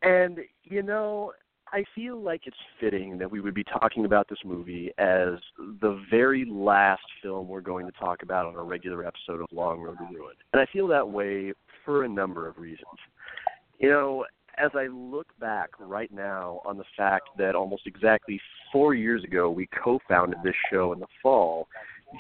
And, 0.05 0.41
you 0.65 0.83
know, 0.83 1.33
I 1.73 1.83
feel 1.95 2.21
like 2.21 2.43
it's 2.47 2.57
fitting 2.79 3.19
that 3.19 3.31
we 3.31 3.41
would 3.41 3.55
be 3.55 3.65
talking 3.65 4.05
about 4.05 4.29
this 4.29 4.39
movie 4.45 4.93
as 4.99 5.41
the 5.81 6.01
very 6.11 6.45
last 6.49 7.03
film 7.23 7.49
we're 7.49 7.61
going 7.63 7.87
to 7.87 7.93
talk 7.93 8.23
about 8.23 8.47
on 8.47 8.55
a 8.55 8.63
regular 8.63 9.05
episode 9.05 9.41
of 9.41 9.49
Long 9.51 9.81
Road 9.81 9.97
to 9.99 10.05
Ruin. 10.15 10.37
And 10.53 10.63
I 10.63 10.67
feel 10.73 10.87
that 10.89 11.09
way 11.09 11.53
for 11.85 12.05
a 12.05 12.09
number 12.09 12.47
of 12.47 12.59
reasons. 12.59 12.99
You 13.79 13.89
know, 13.89 14.25
as 14.57 14.71
I 14.75 14.87
look 14.87 15.27
back 15.41 15.71
right 15.81 16.13
now 16.13 16.61
on 16.65 16.79
the 16.79 16.85
fact 16.97 17.31
that 17.39 17.55
almost 17.55 17.87
exactly 17.87 18.41
four 18.71 18.95
years 18.95 19.25
ago 19.25 19.51
we 19.51 19.69
co 19.83 19.99
founded 20.09 20.39
this 20.45 20.55
show 20.71 20.93
in 20.93 21.01
the 21.01 21.07
fall, 21.23 21.67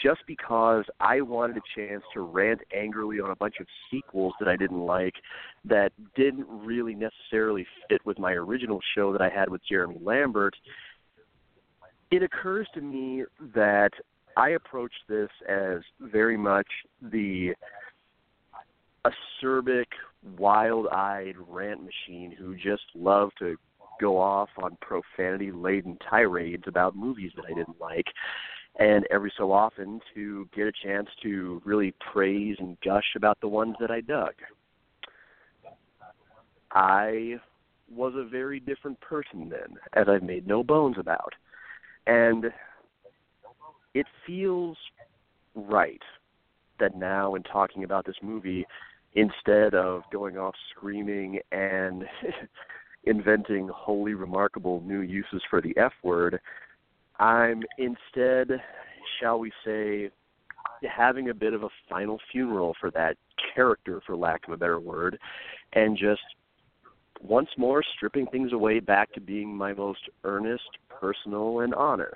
just 0.02 0.20
because 0.27 0.85
I 1.01 1.20
wanted 1.20 1.56
a 1.56 1.61
chance 1.77 2.02
to 2.15 2.20
rant 2.20 2.61
angrily 2.77 3.20
on 3.20 3.31
a 3.31 3.36
bunch 3.36 3.56
of 3.61 3.66
sequels 3.90 4.35
that 4.40 4.48
I 4.48 4.56
didn't 4.56 4.85
like 4.85 5.15
that 5.65 5.93
didn't 6.16 6.47
really 6.48 6.94
necessarily 6.94 7.66
fit 7.89 8.05
with 8.05 8.19
my 8.19 8.32
original 8.32 8.81
show 8.94 9.12
that 9.12 9.23
I 9.23 9.28
had 9.28 9.48
with 9.48 9.61
Jeremy 9.69 9.98
Lambert, 10.02 10.56
it 12.11 12.23
occurs 12.23 12.66
to 12.74 12.81
me 12.81 13.24
that 13.55 13.90
I 14.36 14.51
approach 14.51 14.93
this 15.09 15.31
as 15.48 15.81
very 16.01 16.36
much 16.36 16.66
the 17.01 17.55
acerbic, 19.05 19.86
wild-eyed 20.39 21.35
rant 21.48 21.81
machine 21.82 22.35
who 22.36 22.55
just 22.56 22.82
loved 22.94 23.35
to 23.39 23.56
go 24.01 24.19
off 24.19 24.48
on 24.61 24.77
profanity-laden 24.81 25.98
tirades 26.09 26.65
about 26.66 26.97
movies 26.97 27.31
that 27.36 27.44
I 27.44 27.55
didn't 27.55 27.81
like, 27.81 28.06
and 28.79 29.07
every 29.11 29.33
so 29.37 29.53
often 29.53 30.01
to 30.15 30.49
get 30.55 30.67
a 30.67 30.73
chance 30.85 31.09
to 31.23 31.63
really 31.65 31.95
praise 32.13 32.57
and 32.59 32.77
gush 32.85 33.15
about 33.17 33.41
the 33.41 33.49
ones 33.49 33.77
that 33.81 33.91
I 33.91 34.01
dug. 34.01 34.35
I 36.73 37.37
was 37.95 38.15
a 38.17 38.29
very 38.29 38.59
different 38.59 39.01
person 39.01 39.49
then, 39.49 39.79
as 39.93 40.09
I've 40.09 40.25
made 40.25 40.47
no 40.47 40.65
bones 40.65 40.97
about. 40.99 41.33
And 42.07 42.47
it 43.95 44.07
feels 44.27 44.77
right 45.55 46.03
that 46.81 46.97
now, 46.97 47.37
in 47.37 47.43
talking 47.45 47.85
about 47.85 48.05
this 48.05 48.17
movie, 48.23 48.67
instead 49.15 49.75
of 49.75 50.03
going 50.13 50.37
off 50.37 50.55
screaming 50.77 51.39
and 51.53 52.05
inventing 53.05 53.69
wholly 53.69 54.15
remarkable 54.15 54.83
new 54.85 55.01
uses 55.01 55.43
for 55.49 55.61
the 55.61 55.77
F 55.77 55.93
word, 56.03 56.41
I'm 57.19 57.62
instead, 57.78 58.61
shall 59.20 59.39
we 59.39 59.53
say, 59.65 60.11
having 60.82 61.31
a 61.31 61.35
bit 61.35 61.55
of 61.55 61.62
a 61.62 61.69
final 61.89 62.19
funeral 62.31 62.74
for 62.81 62.91
that 62.93 63.16
character, 63.55 64.01
for 64.07 64.16
lack 64.16 64.47
of 64.47 64.53
a 64.53 64.57
better 64.57 64.81
word, 64.81 65.19
and 65.73 65.97
just 65.97 66.20
once 67.23 67.49
more 67.57 67.82
stripping 67.97 68.27
things 68.27 68.53
away 68.53 68.81
back 68.81 69.12
to 69.12 69.20
being 69.20 69.57
my 69.57 69.73
most 69.73 70.01
earnest, 70.24 70.69
personal, 70.89 71.61
and 71.61 71.74
honest, 71.74 72.15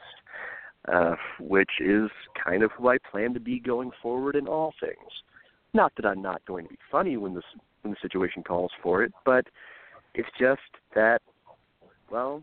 uh, 0.93 1.15
which 1.41 1.71
is 1.81 2.11
kind 2.43 2.63
of 2.63 2.71
who 2.73 2.89
I 2.89 2.99
plan 3.11 3.33
to 3.35 3.41
be 3.41 3.59
going 3.59 3.91
forward 4.03 4.37
in 4.37 4.47
all 4.47 4.75
things. 4.81 5.11
Not 5.75 5.93
that 5.97 6.07
I'm 6.07 6.23
not 6.23 6.45
going 6.47 6.65
to 6.65 6.71
be 6.71 6.79
funny 6.91 7.17
when 7.17 7.35
the 7.35 7.43
when 7.83 7.93
the 7.93 7.99
situation 8.03 8.43
calls 8.43 8.73
for 8.83 9.05
it, 9.05 9.13
but 9.25 9.47
it's 10.15 10.29
just 10.39 10.61
that, 10.95 11.23
well, 12.11 12.43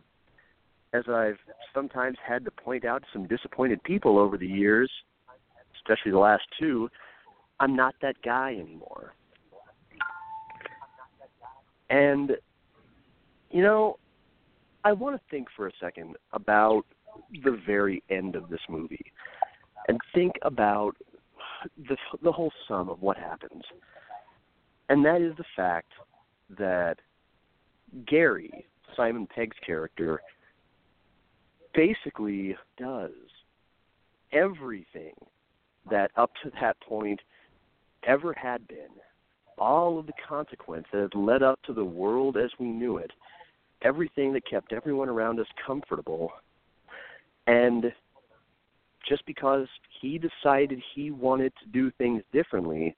as 0.95 1.03
I've 1.07 1.37
sometimes 1.73 2.17
had 2.25 2.45
to 2.45 2.51
point 2.51 2.85
out 2.85 3.01
to 3.01 3.07
some 3.11 3.27
disappointed 3.27 3.83
people 3.83 4.17
over 4.17 4.37
the 4.37 4.47
years, 4.47 4.89
especially 5.75 6.11
the 6.11 6.19
last 6.19 6.43
two, 6.59 6.89
I'm 7.59 7.75
not 7.75 7.95
that 8.01 8.15
guy 8.23 8.51
anymore. 8.53 9.13
And, 11.89 12.31
you 13.51 13.61
know, 13.61 13.97
I 14.83 14.93
want 14.93 15.15
to 15.15 15.21
think 15.29 15.47
for 15.55 15.67
a 15.67 15.71
second 15.79 16.15
about 16.33 16.83
the 17.43 17.59
very 17.65 18.03
end 18.09 18.35
of 18.35 18.49
this 18.49 18.59
movie 18.69 19.11
and 19.87 19.99
think 20.13 20.33
about 20.41 20.95
the, 21.87 21.97
the 22.23 22.31
whole 22.31 22.51
sum 22.67 22.89
of 22.89 23.01
what 23.01 23.17
happens. 23.17 23.63
And 24.89 25.03
that 25.05 25.21
is 25.21 25.35
the 25.37 25.45
fact 25.55 25.91
that 26.57 26.99
Gary, 28.05 28.65
Simon 28.95 29.27
Pegg's 29.27 29.57
character, 29.65 30.21
basically 31.75 32.55
does 32.77 33.11
everything 34.31 35.13
that 35.89 36.11
up 36.15 36.31
to 36.43 36.51
that 36.61 36.79
point 36.81 37.19
ever 38.07 38.33
had 38.33 38.67
been. 38.67 38.89
All 39.57 39.99
of 39.99 40.07
the 40.07 40.13
consequence 40.27 40.85
that 40.91 41.01
had 41.01 41.15
led 41.15 41.43
up 41.43 41.59
to 41.63 41.73
the 41.73 41.85
world 41.85 42.37
as 42.37 42.49
we 42.59 42.67
knew 42.67 42.97
it, 42.97 43.11
everything 43.81 44.33
that 44.33 44.49
kept 44.49 44.73
everyone 44.73 45.09
around 45.09 45.39
us 45.39 45.47
comfortable. 45.65 46.31
And 47.47 47.91
just 49.07 49.25
because 49.25 49.67
he 50.01 50.17
decided 50.19 50.81
he 50.93 51.11
wanted 51.11 51.53
to 51.63 51.69
do 51.69 51.91
things 51.97 52.23
differently, 52.33 52.95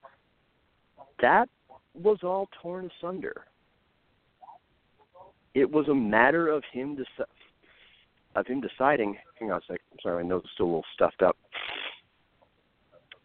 that 1.21 1.49
was 1.93 2.19
all 2.23 2.49
torn 2.61 2.89
asunder. 2.99 3.45
It 5.53 5.69
was 5.69 5.87
a 5.87 5.95
matter 5.95 6.49
of 6.49 6.63
him 6.71 6.95
deci- 6.95 7.25
of 8.39 8.47
him 8.47 8.61
deciding. 8.61 9.18
Hang 9.39 9.51
on 9.51 9.57
a 9.57 9.61
sec. 9.68 9.81
I'm 9.91 9.99
sorry, 10.01 10.23
my 10.23 10.30
nose 10.30 10.43
is 10.43 10.49
still 10.53 10.65
a 10.65 10.68
little 10.68 10.85
stuffed 10.93 11.22
up. 11.22 11.38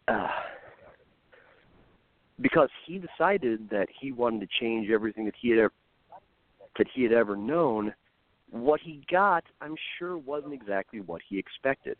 Uh, 0.07 0.27
because 2.41 2.69
he 2.85 2.99
decided 2.99 3.69
that 3.69 3.87
he 3.99 4.11
wanted 4.11 4.41
to 4.41 4.47
change 4.59 4.89
everything 4.89 5.25
that 5.25 5.35
he 5.39 5.49
had 5.49 5.59
ever, 5.59 5.73
that 6.77 6.87
he 6.93 7.03
had 7.03 7.13
ever 7.13 7.35
known. 7.35 7.93
What 8.51 8.81
he 8.81 9.01
got, 9.09 9.43
I'm 9.61 9.75
sure, 9.97 10.17
wasn't 10.17 10.53
exactly 10.53 10.99
what 10.99 11.21
he 11.27 11.39
expected. 11.39 11.99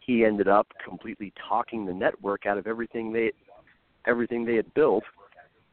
He 0.00 0.24
ended 0.24 0.48
up 0.48 0.66
completely 0.84 1.32
talking 1.48 1.86
the 1.86 1.94
network 1.94 2.46
out 2.46 2.58
of 2.58 2.66
everything 2.66 3.12
they 3.12 3.32
everything 4.06 4.44
they 4.44 4.56
had 4.56 4.72
built. 4.74 5.04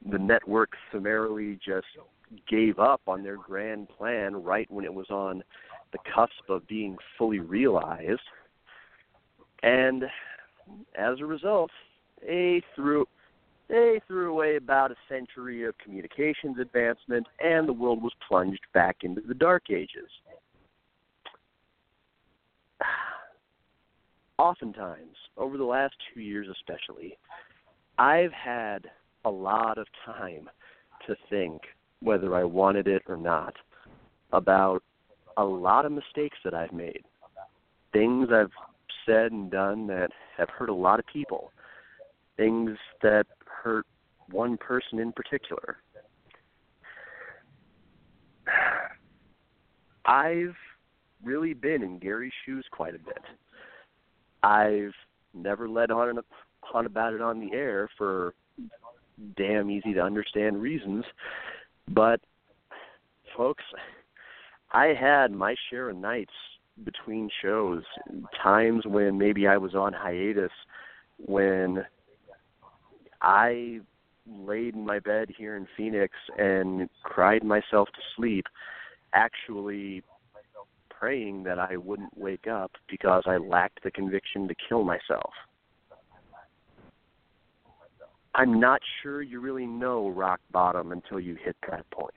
The 0.09 0.17
network 0.17 0.71
summarily 0.91 1.59
just 1.65 1.87
gave 2.49 2.79
up 2.79 3.01
on 3.07 3.23
their 3.23 3.35
grand 3.35 3.89
plan 3.89 4.41
right 4.41 4.69
when 4.71 4.85
it 4.85 4.93
was 4.93 5.09
on 5.09 5.43
the 5.91 5.99
cusp 6.13 6.49
of 6.49 6.67
being 6.67 6.97
fully 7.17 7.39
realized. 7.39 8.21
And 9.63 10.03
as 10.95 11.19
a 11.19 11.25
result, 11.25 11.71
they 12.21 12.61
threw 12.75 13.05
they 13.67 14.01
threw 14.05 14.29
away 14.31 14.57
about 14.57 14.91
a 14.91 14.95
century 15.07 15.63
of 15.63 15.77
communications 15.77 16.59
advancement 16.59 17.25
and 17.39 17.69
the 17.69 17.73
world 17.73 18.03
was 18.03 18.11
plunged 18.27 18.59
back 18.73 18.97
into 19.03 19.21
the 19.21 19.33
dark 19.33 19.69
ages. 19.69 20.09
Oftentimes, 24.37 25.15
over 25.37 25.57
the 25.57 25.63
last 25.63 25.93
two 26.13 26.19
years 26.19 26.47
especially, 26.51 27.17
I've 27.97 28.33
had 28.33 28.87
a 29.23 29.29
lot 29.29 29.77
of 29.77 29.87
time 30.05 30.49
to 31.07 31.15
think 31.29 31.61
whether 32.01 32.35
I 32.35 32.43
wanted 32.43 32.87
it 32.87 33.03
or 33.07 33.15
not, 33.15 33.55
about 34.33 34.83
a 35.37 35.43
lot 35.43 35.85
of 35.85 35.91
mistakes 35.91 36.37
that 36.43 36.53
I've 36.53 36.73
made, 36.73 37.01
things 37.93 38.29
I've 38.33 38.51
said 39.05 39.31
and 39.31 39.49
done 39.51 39.87
that 39.87 40.09
have 40.37 40.49
hurt 40.49 40.69
a 40.69 40.73
lot 40.73 40.99
of 40.99 41.05
people, 41.11 41.51
things 42.37 42.77
that 43.01 43.25
hurt 43.45 43.85
one 44.29 44.57
person 44.57 44.99
in 44.99 45.11
particular. 45.11 45.77
I've 50.05 50.55
really 51.23 51.53
been 51.53 51.83
in 51.83 51.99
Gary's 51.99 52.33
shoes 52.45 52.65
quite 52.71 52.95
a 52.95 52.99
bit. 52.99 53.21
I've 54.43 54.93
never 55.33 55.69
let 55.69 55.91
on, 55.91 56.19
on 56.73 56.85
about 56.85 57.13
it 57.13 57.21
on 57.21 57.39
the 57.39 57.53
air 57.55 57.87
for 57.97 58.33
damn 59.37 59.69
easy 59.69 59.93
to 59.93 60.01
understand 60.01 60.59
reasons 60.61 61.05
but, 61.87 62.21
folks, 63.35 63.63
I 64.73 64.93
had 64.99 65.31
my 65.31 65.55
share 65.69 65.89
of 65.89 65.97
nights 65.97 66.33
between 66.83 67.29
shows, 67.41 67.83
times 68.41 68.83
when 68.85 69.17
maybe 69.17 69.47
I 69.47 69.57
was 69.57 69.75
on 69.75 69.93
hiatus, 69.93 70.51
when 71.17 71.85
I 73.21 73.81
laid 74.27 74.75
in 74.75 74.85
my 74.85 74.99
bed 74.99 75.29
here 75.37 75.57
in 75.57 75.67
Phoenix 75.75 76.13
and 76.37 76.89
cried 77.03 77.43
myself 77.43 77.89
to 77.89 78.01
sleep, 78.15 78.45
actually 79.13 80.03
praying 80.89 81.43
that 81.43 81.59
I 81.59 81.77
wouldn't 81.77 82.17
wake 82.17 82.47
up 82.47 82.71
because 82.89 83.23
I 83.25 83.37
lacked 83.37 83.83
the 83.83 83.91
conviction 83.91 84.47
to 84.47 84.55
kill 84.69 84.83
myself. 84.83 85.31
I'm 88.33 88.59
not 88.59 88.79
sure 89.01 89.21
you 89.21 89.41
really 89.41 89.65
know 89.65 90.07
rock 90.09 90.39
bottom 90.51 90.93
until 90.93 91.19
you 91.19 91.35
hit 91.43 91.57
that 91.69 91.89
point. 91.91 92.13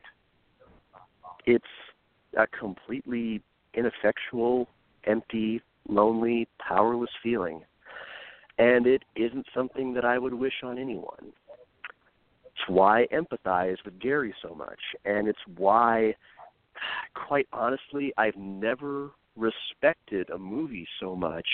It's 1.44 1.64
a 2.36 2.46
completely 2.46 3.42
ineffectual, 3.74 4.68
empty, 5.04 5.62
lonely, 5.88 6.48
powerless 6.58 7.10
feeling. 7.22 7.62
And 8.58 8.86
it 8.86 9.02
isn't 9.16 9.46
something 9.54 9.94
that 9.94 10.04
I 10.04 10.18
would 10.18 10.34
wish 10.34 10.62
on 10.62 10.78
anyone. 10.78 11.32
It's 12.44 12.68
why 12.68 13.02
I 13.02 13.06
empathize 13.14 13.76
with 13.84 13.98
Gary 13.98 14.32
so 14.40 14.54
much. 14.54 14.78
And 15.04 15.26
it's 15.26 15.38
why, 15.56 16.14
quite 17.14 17.48
honestly, 17.52 18.12
I've 18.16 18.36
never 18.36 19.10
respected 19.36 20.30
a 20.30 20.38
movie 20.38 20.86
so 21.00 21.16
much 21.16 21.46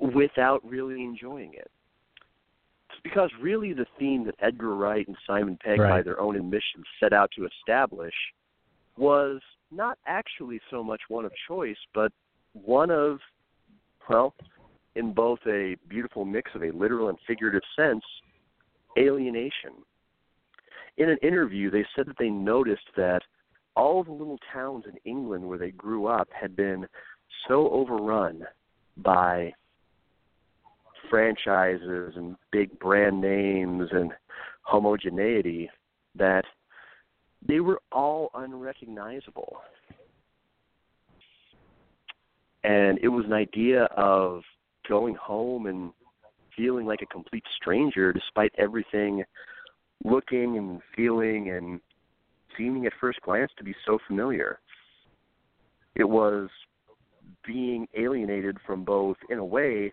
without 0.00 0.64
really 0.64 1.02
enjoying 1.04 1.54
it 1.54 1.70
It's 2.90 3.00
because 3.02 3.30
really 3.40 3.72
the 3.72 3.86
theme 3.98 4.24
that 4.26 4.34
Edgar 4.40 4.74
Wright 4.74 5.06
and 5.06 5.16
Simon 5.26 5.58
Pegg, 5.62 5.80
right. 5.80 5.90
by 5.90 6.02
their 6.02 6.20
own 6.20 6.36
admission, 6.36 6.82
set 7.00 7.12
out 7.12 7.30
to 7.36 7.46
establish 7.46 8.14
was 8.98 9.40
not 9.70 9.98
actually 10.06 10.60
so 10.70 10.82
much 10.82 11.00
one 11.08 11.24
of 11.24 11.32
choice, 11.46 11.76
but 11.94 12.12
one 12.52 12.90
of, 12.90 13.18
well, 14.08 14.34
in 14.94 15.12
both 15.12 15.38
a 15.46 15.76
beautiful 15.88 16.24
mix 16.24 16.50
of 16.54 16.62
a 16.62 16.70
literal 16.70 17.08
and 17.08 17.18
figurative 17.26 17.62
sense, 17.76 18.02
alienation. 18.98 19.72
In 20.96 21.08
an 21.08 21.18
interview, 21.22 21.70
they 21.70 21.86
said 21.94 22.06
that 22.06 22.16
they 22.18 22.30
noticed 22.30 22.88
that 22.96 23.22
all 23.76 24.02
the 24.02 24.10
little 24.10 24.40
towns 24.52 24.84
in 24.86 24.98
England 25.04 25.46
where 25.46 25.58
they 25.58 25.70
grew 25.70 26.06
up 26.06 26.28
had 26.32 26.56
been 26.56 26.86
so 27.46 27.70
overrun 27.70 28.42
by 28.96 29.52
franchises 31.08 32.14
and 32.16 32.34
big 32.50 32.76
brand 32.80 33.20
names 33.20 33.88
and 33.92 34.12
homogeneity 34.62 35.70
that 36.16 36.44
they 37.46 37.60
were 37.60 37.80
all 37.92 38.30
unrecognizable. 38.34 39.58
And 42.64 42.98
it 43.02 43.08
was 43.08 43.24
an 43.26 43.32
idea 43.32 43.84
of 43.96 44.42
going 44.88 45.14
home 45.14 45.66
and 45.66 45.92
feeling 46.56 46.86
like 46.86 47.02
a 47.02 47.06
complete 47.06 47.44
stranger 47.56 48.12
despite 48.12 48.52
everything 48.58 49.22
looking 50.04 50.58
and 50.58 50.80
feeling 50.94 51.50
and 51.50 51.80
seeming 52.56 52.86
at 52.86 52.92
first 53.00 53.20
glance 53.22 53.50
to 53.58 53.64
be 53.64 53.74
so 53.86 53.98
familiar. 54.06 54.58
It 55.94 56.08
was 56.08 56.48
being 57.46 57.86
alienated 57.96 58.58
from 58.66 58.84
both, 58.84 59.16
in 59.30 59.38
a 59.38 59.44
way, 59.44 59.92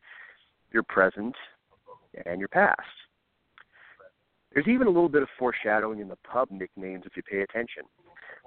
your 0.72 0.84
present 0.84 1.36
and 2.26 2.40
your 2.40 2.48
past. 2.48 2.82
There's 4.56 4.68
even 4.70 4.88
a 4.88 4.90
little 4.90 5.10
bit 5.10 5.22
of 5.22 5.28
foreshadowing 5.38 6.00
in 6.00 6.08
the 6.08 6.16
pub 6.16 6.50
nicknames 6.50 7.04
if 7.06 7.18
you 7.18 7.24
pay 7.24 7.42
attention. 7.42 7.84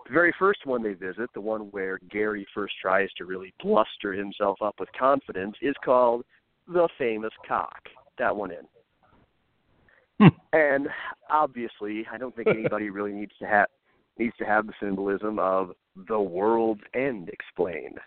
The 0.06 0.12
very 0.12 0.35
first 0.39 0.64
one 0.64 0.82
they 0.82 0.94
visit, 0.94 1.28
the 1.35 1.40
one 1.40 1.70
where 1.70 2.01
Gary 2.10 2.47
first 2.55 2.74
tries 2.80 3.10
to 3.18 3.26
really 3.26 3.52
bluster 3.62 4.14
himself 4.14 4.56
up 4.62 4.76
with 4.80 4.89
confidence, 4.98 5.55
is 5.60 5.74
called 5.85 6.24
The 6.66 6.89
Famous 6.97 7.32
Cock. 7.47 7.78
That 8.18 8.35
one 8.35 8.52
in. 8.52 8.66
Hmm. 10.18 10.36
And 10.55 10.89
obviously, 11.30 12.06
I 12.10 12.16
don't 12.16 12.35
think 12.35 12.48
anybody 12.48 12.89
really 12.90 13.12
needs 13.12 13.32
to 13.40 13.47
have 13.47 13.68
needs 14.18 14.35
to 14.39 14.44
have 14.44 14.66
the 14.66 14.72
symbolism 14.80 15.39
of 15.39 15.72
the 16.09 16.18
world's 16.18 16.80
end 16.94 17.28
explained. 17.28 17.98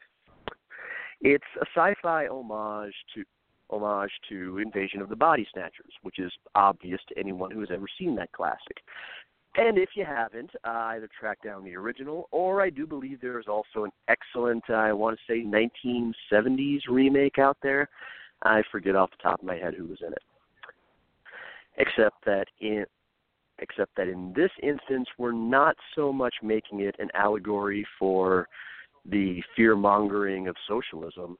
It's 1.21 1.43
a 1.55 1.65
sci-fi 1.73 2.27
homage 2.27 2.93
to 3.15 3.23
homage 3.72 4.11
to 4.30 4.60
Invasion 4.60 5.02
of 5.02 5.10
the 5.10 5.15
Body 5.15 5.48
Snatchers, 5.53 5.93
which 6.02 6.19
is 6.19 6.31
obvious 6.56 7.02
to 7.10 7.18
anyone 7.18 7.52
who 7.52 7.60
has 7.61 7.69
ever 7.72 7.85
seen 7.98 8.15
that 8.15 8.31
classic. 8.31 8.77
And 9.56 9.77
if 9.77 9.89
you 9.95 10.06
haven't, 10.06 10.52
uh, 10.64 10.93
either 10.93 11.10
track 11.19 11.39
down 11.43 11.64
the 11.64 11.76
original, 11.76 12.30
or 12.31 12.61
I 12.61 12.69
do 12.69 12.88
believe 12.88 13.19
there 13.19 13.39
is 13.39 13.48
also 13.48 13.84
an 13.84 13.91
excellent, 14.07 14.64
uh, 14.69 14.73
I 14.73 14.93
want 14.93 15.18
to 15.18 15.23
say, 15.27 15.43
1970s 15.43 16.81
remake 16.88 17.38
out 17.38 17.57
there. 17.61 17.89
I 18.43 18.64
forget 18.72 18.95
off 18.95 19.11
the 19.11 19.22
top 19.22 19.39
of 19.39 19.45
my 19.45 19.57
head 19.57 19.73
who 19.73 19.88
was 19.88 19.99
in 20.02 20.14
it. 20.14 20.23
Except 21.77 22.15
that 22.26 22.45
in 22.60 22.85
except 23.60 23.95
that 23.95 24.07
in 24.07 24.34
this 24.35 24.49
instance, 24.64 25.07
we're 25.19 25.31
not 25.31 25.76
so 25.95 26.11
much 26.11 26.34
making 26.41 26.80
it 26.80 26.95
an 26.98 27.10
allegory 27.14 27.85
for 27.99 28.48
the 29.06 29.41
fear 29.56 29.76
mongering 29.76 30.48
of 30.48 30.56
socialism, 30.68 31.38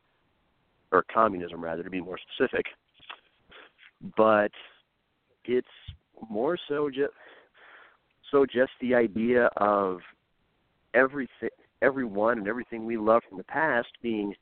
or 0.92 1.04
communism 1.14 1.64
rather, 1.64 1.84
to 1.84 1.90
be 1.90 2.02
more 2.02 2.18
specific. 2.18 2.66
But 4.18 4.52
it's 5.46 5.68
more 6.30 6.58
so 6.68 6.90
just 6.90 7.14
so 8.32 8.46
just 8.46 8.72
the 8.80 8.96
idea 8.96 9.50
of 9.58 10.00
everything, 10.94 11.50
everyone, 11.82 12.38
and 12.38 12.48
everything 12.48 12.86
we 12.86 12.98
love 12.98 13.22
from 13.28 13.38
the 13.38 13.44
past 13.44 13.90
being 14.02 14.34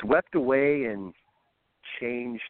swept 0.00 0.34
away 0.34 0.84
and 0.84 1.12
changed, 2.00 2.42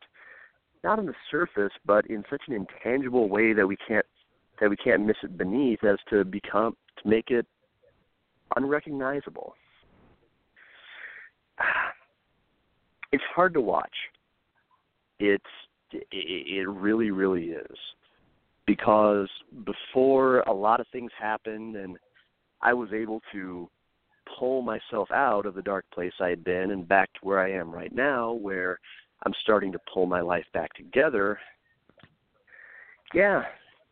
not 0.82 0.98
on 0.98 1.06
the 1.06 1.14
surface, 1.30 1.72
but 1.84 2.06
in 2.06 2.24
such 2.30 2.42
an 2.48 2.54
intangible 2.54 3.28
way 3.28 3.52
that 3.52 3.66
we 3.66 3.76
can't 3.88 4.06
that 4.60 4.70
we 4.70 4.76
can't 4.76 5.04
miss 5.04 5.16
it 5.22 5.36
beneath, 5.36 5.82
as 5.82 5.98
to 6.08 6.24
become 6.24 6.76
to 7.02 7.08
make 7.08 7.30
it 7.30 7.46
unrecognizable. 8.56 9.54
It's 13.14 13.22
hard 13.32 13.54
to 13.54 13.60
watch. 13.60 13.94
It's 15.20 15.44
it 15.92 16.68
really 16.68 17.12
really 17.12 17.50
is 17.50 17.76
because 18.66 19.28
before 19.64 20.40
a 20.40 20.52
lot 20.52 20.80
of 20.80 20.88
things 20.90 21.12
happened 21.16 21.76
and 21.76 21.96
I 22.60 22.74
was 22.74 22.88
able 22.92 23.20
to 23.30 23.70
pull 24.36 24.62
myself 24.62 25.12
out 25.12 25.46
of 25.46 25.54
the 25.54 25.62
dark 25.62 25.84
place 25.94 26.12
I 26.18 26.28
had 26.30 26.42
been 26.42 26.72
and 26.72 26.88
back 26.88 27.12
to 27.12 27.20
where 27.22 27.38
I 27.38 27.52
am 27.52 27.70
right 27.70 27.94
now 27.94 28.32
where 28.32 28.80
I'm 29.24 29.34
starting 29.42 29.70
to 29.70 29.78
pull 29.92 30.06
my 30.06 30.20
life 30.20 30.46
back 30.52 30.74
together. 30.74 31.38
Yeah, 33.14 33.44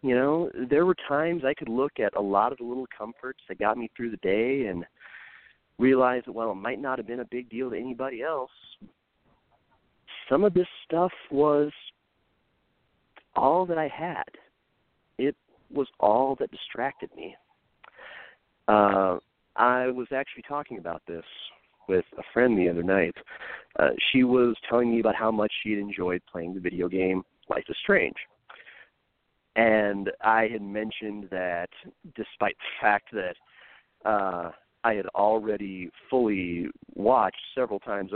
you 0.02 0.16
know, 0.16 0.50
there 0.68 0.84
were 0.84 0.96
times 1.06 1.44
I 1.44 1.54
could 1.54 1.68
look 1.68 2.00
at 2.00 2.16
a 2.16 2.20
lot 2.20 2.50
of 2.50 2.58
the 2.58 2.64
little 2.64 2.88
comforts 2.98 3.38
that 3.48 3.60
got 3.60 3.78
me 3.78 3.88
through 3.96 4.10
the 4.10 4.16
day 4.16 4.66
and 4.66 4.84
realize 5.78 6.22
that 6.26 6.32
while 6.32 6.50
it 6.50 6.56
might 6.56 6.80
not 6.80 6.98
have 6.98 7.06
been 7.06 7.20
a 7.20 7.28
big 7.30 7.48
deal 7.50 7.70
to 7.70 7.76
anybody 7.76 8.22
else, 8.22 8.50
some 10.28 10.44
of 10.44 10.54
this 10.54 10.66
stuff 10.84 11.12
was 11.30 11.70
all 13.34 13.66
that 13.66 13.78
I 13.78 13.88
had. 13.88 14.24
It 15.18 15.36
was 15.72 15.88
all 16.00 16.36
that 16.40 16.50
distracted 16.50 17.10
me. 17.16 17.36
Uh, 18.68 19.18
I 19.56 19.88
was 19.88 20.06
actually 20.14 20.44
talking 20.48 20.78
about 20.78 21.02
this 21.06 21.24
with 21.88 22.04
a 22.18 22.22
friend 22.32 22.56
the 22.56 22.68
other 22.68 22.82
night. 22.82 23.14
Uh, 23.78 23.90
she 24.10 24.24
was 24.24 24.56
telling 24.68 24.90
me 24.90 25.00
about 25.00 25.14
how 25.14 25.30
much 25.30 25.52
she 25.62 25.70
had 25.70 25.78
enjoyed 25.78 26.22
playing 26.30 26.54
the 26.54 26.60
video 26.60 26.88
game 26.88 27.22
Life 27.48 27.64
is 27.68 27.76
Strange. 27.82 28.16
And 29.56 30.10
I 30.22 30.48
had 30.50 30.62
mentioned 30.62 31.28
that 31.30 31.68
despite 32.16 32.56
the 32.56 32.80
fact 32.80 33.08
that 33.12 34.08
uh, 34.08 34.50
I 34.84 34.94
had 34.94 35.06
already 35.14 35.90
fully 36.08 36.68
watched 36.94 37.40
several 37.54 37.78
times 37.78 38.12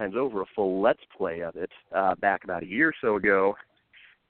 times 0.00 0.16
over 0.16 0.40
a 0.42 0.46
full 0.56 0.80
let's 0.80 1.02
play 1.16 1.40
of 1.40 1.56
it 1.56 1.70
uh, 1.94 2.14
back 2.16 2.44
about 2.44 2.62
a 2.62 2.66
year 2.66 2.88
or 2.88 2.94
so 3.00 3.16
ago, 3.16 3.54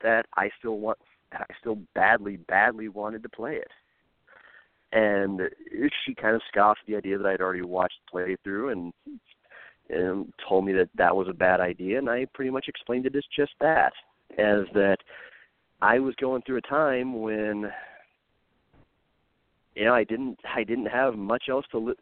that 0.02 0.26
I 0.36 0.50
still 0.58 0.78
want 0.78 0.98
I 1.32 1.44
still 1.60 1.78
badly 1.94 2.36
badly 2.36 2.88
wanted 2.88 3.22
to 3.22 3.28
play 3.28 3.56
it. 3.56 3.70
And 4.92 5.42
she 6.04 6.14
kind 6.14 6.34
of 6.34 6.42
scoffed 6.48 6.80
the 6.88 6.96
idea 6.96 7.16
that 7.16 7.26
I'd 7.26 7.40
already 7.40 7.62
watched 7.62 8.00
playthrough 8.12 8.72
and 8.72 8.92
and 9.88 10.32
told 10.48 10.64
me 10.64 10.72
that 10.72 10.88
that 10.96 11.14
was 11.14 11.28
a 11.28 11.34
bad 11.34 11.60
idea, 11.60 11.98
and 11.98 12.08
I 12.08 12.26
pretty 12.32 12.50
much 12.50 12.66
explained 12.68 13.06
it 13.06 13.16
as 13.16 13.24
just 13.34 13.52
that, 13.60 13.92
as 14.38 14.64
that 14.72 14.98
I 15.82 15.98
was 15.98 16.14
going 16.16 16.42
through 16.42 16.58
a 16.58 16.62
time 16.62 17.20
when 17.20 17.70
you 19.74 19.84
know 19.84 19.94
I 19.94 20.04
didn't 20.04 20.38
I 20.54 20.64
didn't 20.64 20.86
have 20.86 21.16
much 21.16 21.44
else 21.48 21.64
to 21.70 21.78
li- 21.78 21.94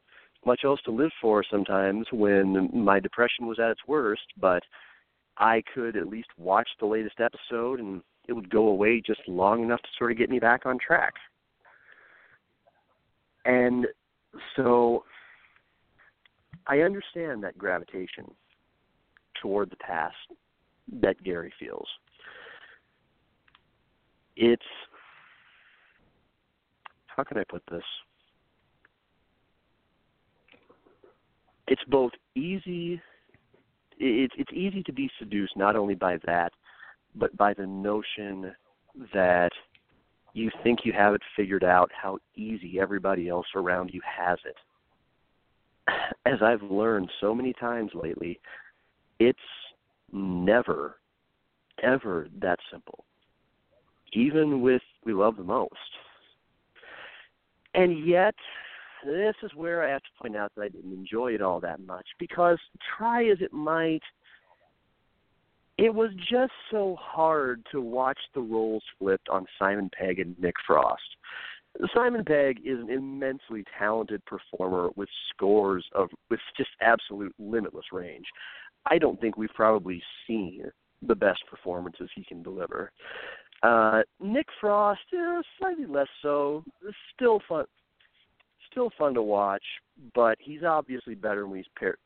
much 0.46 0.60
else 0.64 0.80
to 0.84 0.90
live 0.90 1.10
for 1.20 1.44
sometimes 1.48 2.06
when 2.12 2.70
my 2.72 3.00
depression 3.00 3.46
was 3.46 3.58
at 3.58 3.70
its 3.70 3.80
worst, 3.86 4.22
but 4.40 4.62
I 5.36 5.62
could 5.74 5.96
at 5.96 6.08
least 6.08 6.28
watch 6.36 6.68
the 6.80 6.86
latest 6.86 7.20
episode 7.20 7.80
and 7.80 8.02
it 8.28 8.32
would 8.32 8.50
go 8.50 8.68
away 8.68 9.00
just 9.00 9.20
long 9.26 9.62
enough 9.62 9.80
to 9.82 9.88
sort 9.98 10.12
of 10.12 10.18
get 10.18 10.30
me 10.30 10.38
back 10.38 10.66
on 10.66 10.78
track. 10.78 11.14
And 13.44 13.86
so 14.56 15.04
I 16.66 16.80
understand 16.80 17.42
that 17.44 17.56
gravitation 17.56 18.30
toward 19.40 19.70
the 19.70 19.76
past 19.76 20.16
that 21.00 21.22
Gary 21.22 21.52
feels 21.58 21.86
it's 24.38 24.62
how 27.06 27.24
can 27.24 27.36
I 27.36 27.44
put 27.48 27.62
this? 27.70 27.82
It's 31.68 31.84
both 31.88 32.12
easy 32.34 33.00
it's 34.00 34.34
it's 34.38 34.52
easy 34.52 34.82
to 34.84 34.92
be 34.92 35.10
seduced 35.18 35.56
not 35.56 35.76
only 35.76 35.94
by 35.94 36.18
that, 36.26 36.52
but 37.14 37.36
by 37.36 37.52
the 37.52 37.66
notion 37.66 38.54
that 39.12 39.50
you 40.34 40.50
think 40.62 40.80
you 40.84 40.92
have 40.92 41.14
it 41.14 41.22
figured 41.36 41.64
out 41.64 41.90
how 41.92 42.18
easy 42.36 42.78
everybody 42.80 43.28
else 43.28 43.46
around 43.56 43.90
you 43.92 44.00
has 44.04 44.38
it. 44.44 44.56
As 46.26 46.40
I've 46.42 46.62
learned 46.62 47.10
so 47.20 47.34
many 47.34 47.52
times 47.54 47.90
lately, 47.94 48.38
it's 49.18 49.38
never, 50.12 50.96
ever 51.82 52.28
that 52.40 52.58
simple 52.70 53.04
even 54.12 54.60
with 54.60 54.82
we 55.04 55.12
love 55.12 55.36
the 55.36 55.44
most. 55.44 55.74
And 57.74 58.06
yet, 58.06 58.34
this 59.04 59.34
is 59.42 59.50
where 59.54 59.82
I 59.82 59.90
have 59.90 60.02
to 60.02 60.08
point 60.20 60.36
out 60.36 60.52
that 60.56 60.62
I 60.62 60.68
didn't 60.68 60.92
enjoy 60.92 61.32
it 61.32 61.42
all 61.42 61.60
that 61.60 61.80
much 61.80 62.06
because 62.18 62.58
try 62.96 63.26
as 63.26 63.38
it 63.40 63.52
might, 63.52 64.02
it 65.76 65.94
was 65.94 66.10
just 66.30 66.52
so 66.70 66.96
hard 67.00 67.64
to 67.72 67.80
watch 67.80 68.18
the 68.34 68.40
roles 68.40 68.82
flipped 68.98 69.28
on 69.28 69.46
Simon 69.58 69.90
Pegg 69.96 70.18
and 70.18 70.38
Nick 70.38 70.56
Frost. 70.66 71.02
Simon 71.94 72.24
Pegg 72.24 72.60
is 72.64 72.80
an 72.80 72.90
immensely 72.90 73.64
talented 73.78 74.24
performer 74.24 74.88
with 74.96 75.08
scores 75.30 75.84
of 75.94 76.08
with 76.30 76.40
just 76.56 76.70
absolute 76.80 77.34
limitless 77.38 77.86
range. 77.92 78.26
I 78.86 78.98
don't 78.98 79.20
think 79.20 79.36
we've 79.36 79.48
probably 79.54 80.02
seen 80.26 80.64
the 81.06 81.14
best 81.14 81.40
performances 81.48 82.10
he 82.14 82.24
can 82.24 82.42
deliver. 82.42 82.90
Uh, 83.62 84.02
Nick 84.20 84.46
Frost, 84.60 85.00
eh, 85.12 85.42
slightly 85.58 85.86
less 85.86 86.08
so. 86.22 86.64
Still 87.14 87.40
fun, 87.48 87.66
still 88.78 88.92
fun 88.96 89.12
to 89.14 89.22
watch, 89.22 89.64
but 90.14 90.38
he's 90.40 90.62
obviously 90.62 91.16
better 91.16 91.48
when 91.48 91.56
he's 91.56 91.66
paired 91.76 91.98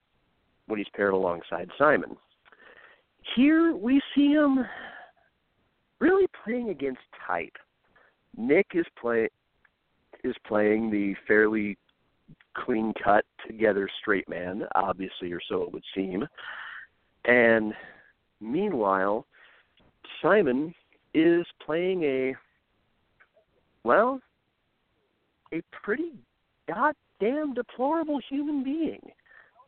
when 0.67 0.79
he's 0.79 0.89
paired 0.97 1.13
alongside 1.13 1.69
Simon. 1.77 2.17
Here 3.37 3.77
we 3.77 4.01
see 4.15 4.29
him 4.29 4.65
really 6.01 6.27
playing 6.43 6.71
against 6.71 7.03
type. 7.27 7.53
Nick 8.39 8.69
is 8.73 8.87
play 8.99 9.29
is 10.25 10.35
playing 10.47 10.91
the 10.91 11.15
fairly 11.29 11.77
clean 12.57 12.95
cut 13.05 13.27
together 13.47 13.87
straight 14.01 14.29
man, 14.29 14.63
obviously 14.75 15.31
or 15.31 15.41
so 15.47 15.65
it 15.65 15.73
would 15.73 15.85
seem. 15.95 16.27
And 17.27 17.75
meanwhile, 18.41 19.27
Simon 20.23 20.75
is 21.13 21.45
playing 21.67 22.03
a 22.05 22.35
well, 23.85 24.21
a 25.53 25.61
pretty 25.73 26.13
goddamn 26.69 27.55
deplorable 27.55 28.21
human 28.29 28.63
being. 28.65 29.01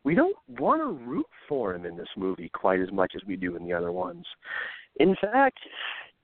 We 0.04 0.14
don't 0.14 0.36
want 0.48 0.82
to 0.82 1.04
root 1.06 1.26
for 1.48 1.74
him 1.74 1.86
in 1.86 1.96
this 1.96 2.08
movie 2.16 2.50
quite 2.52 2.80
as 2.80 2.92
much 2.92 3.12
as 3.16 3.22
we 3.26 3.36
do 3.36 3.56
in 3.56 3.64
the 3.64 3.72
other 3.72 3.92
ones. 3.92 4.26
In 5.00 5.16
fact, 5.20 5.58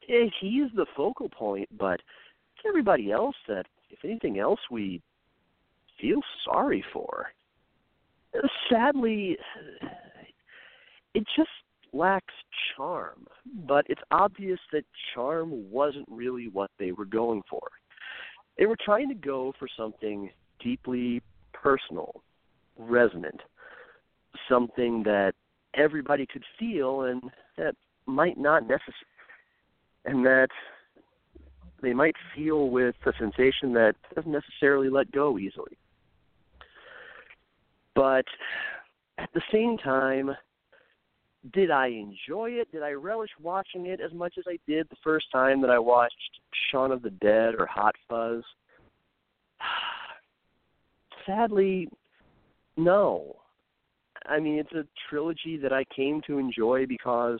eh, 0.09 0.27
he's 0.41 0.71
the 0.77 0.87
focal 0.95 1.29
point, 1.29 1.69
but 1.79 2.01
everybody 2.67 3.11
else 3.11 3.37
that, 3.49 3.65
if 3.91 3.99
anything 4.05 4.39
else, 4.39 4.61
we 4.71 5.01
feel 6.01 6.21
sorry 6.45 6.85
for. 6.93 7.27
Sadly, 8.71 9.37
it 11.15 11.25
just 11.37 11.49
lacks 11.93 12.35
charm, 12.77 13.27
but 13.67 13.85
it's 13.89 14.03
obvious 14.11 14.61
that 14.73 14.85
charm 15.15 15.71
wasn't 15.71 16.07
really 16.09 16.49
what 16.49 16.71
they 16.79 16.93
were 16.93 17.05
going 17.05 17.43
for. 17.51 17.67
They 18.59 18.67
were 18.67 18.77
trying 18.85 19.09
to 19.09 19.15
go 19.15 19.53
for 19.59 19.69
something 19.77 20.31
deeply 20.63 21.23
personal, 21.53 22.23
resonant, 22.79 23.41
something 24.49 25.03
that 25.05 25.33
everybody 25.75 26.27
could 26.27 26.45
feel 26.59 27.03
and 27.03 27.23
that 27.57 27.75
might 28.07 28.39
not 28.39 28.63
necessarily 28.63 29.07
and 30.07 30.25
that 30.25 30.49
they 31.83 31.93
might 31.93 32.15
feel 32.35 32.71
with 32.71 32.95
a 33.07 33.13
sensation 33.19 33.73
that 33.75 33.95
doesn't 34.15 34.33
necessarily 34.33 34.89
let 34.89 35.11
go 35.13 35.39
easily. 35.39 35.77
But 37.95 38.25
at 39.19 39.31
the 39.35 39.43
same 39.53 39.77
time, 39.79 40.31
did 41.53 41.71
I 41.71 41.89
enjoy 41.89 42.51
it? 42.51 42.71
Did 42.71 42.83
I 42.83 42.93
relish 42.93 43.31
watching 43.41 43.87
it 43.87 44.01
as 44.01 44.13
much 44.13 44.35
as 44.39 44.45
I 44.47 44.59
did 44.67 44.89
the 44.91 44.97
first 45.03 45.27
time 45.33 45.61
that 45.63 45.71
I 45.71 45.79
watched 45.79 46.41
Shaun 46.71 46.93
of 46.93 47.03
the 47.03 47.11
Dead 47.11 47.55
or 47.59 47.67
Hot 47.67 47.95
Fuzz? 48.09 48.43
Sadly, 51.31 51.89
no. 52.77 53.37
I 54.27 54.41
mean, 54.41 54.59
it's 54.59 54.73
a 54.73 54.85
trilogy 55.09 55.57
that 55.63 55.73
I 55.73 55.85
came 55.95 56.21
to 56.27 56.39
enjoy 56.39 56.87
because 56.87 57.39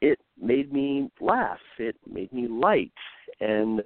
it 0.00 0.18
made 0.40 0.72
me 0.72 1.10
laugh. 1.20 1.60
It 1.78 1.96
made 2.10 2.32
me 2.32 2.48
light. 2.48 2.92
And 3.40 3.82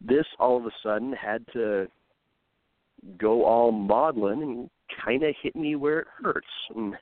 this 0.00 0.26
all 0.38 0.58
of 0.58 0.66
a 0.66 0.70
sudden 0.82 1.12
had 1.14 1.44
to 1.54 1.86
go 3.18 3.44
all 3.44 3.72
maudlin 3.72 4.42
and 4.42 4.70
kind 5.04 5.22
of 5.22 5.34
hit 5.42 5.56
me 5.56 5.76
where 5.76 6.00
it 6.00 6.08
hurts. 6.22 6.46
And 6.74 6.94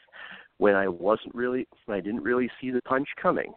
when 0.59 0.75
I 0.75 0.87
wasn't 0.87 1.35
really, 1.35 1.67
when 1.87 1.99
I 1.99 2.01
didn't 2.01 2.23
really 2.23 2.51
see 2.61 2.71
the 2.71 2.83
punch 2.83 3.09
coming. 3.21 3.53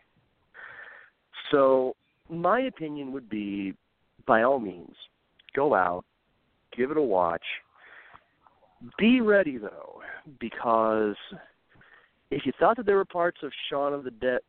So, 1.51 1.95
my 2.29 2.61
opinion 2.61 3.13
would 3.13 3.29
be 3.29 3.73
by 4.25 4.43
all 4.43 4.59
means, 4.59 4.95
go 5.55 5.73
out, 5.73 6.03
give 6.75 6.91
it 6.91 6.97
a 6.97 7.01
watch. 7.01 7.43
Be 8.97 9.21
ready 9.21 9.57
though, 9.57 10.01
because 10.39 11.15
if 12.29 12.45
you 12.45 12.51
thought 12.59 12.77
that 12.77 12.85
there 12.85 12.97
were 12.97 13.05
parts 13.05 13.39
of 13.43 13.51
Shaun 13.69 13.93
of 13.93 14.03
the 14.03 14.11
Dead, 14.11 14.39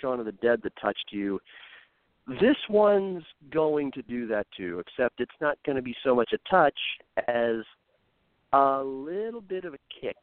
Shaun 0.00 0.20
of 0.20 0.26
the 0.26 0.32
Dead 0.32 0.60
that 0.62 0.72
touched 0.80 1.06
you, 1.10 1.40
this 2.40 2.56
one's 2.68 3.24
going 3.52 3.92
to 3.92 4.02
do 4.02 4.26
that 4.28 4.46
too. 4.56 4.80
Except 4.80 5.20
it's 5.20 5.30
not 5.40 5.58
going 5.64 5.76
to 5.76 5.82
be 5.82 5.94
so 6.04 6.14
much 6.14 6.32
a 6.32 6.50
touch 6.50 6.78
as 7.28 7.64
a 8.52 8.82
little 8.82 9.40
bit 9.40 9.64
of 9.64 9.74
a 9.74 9.78
kick 10.00 10.16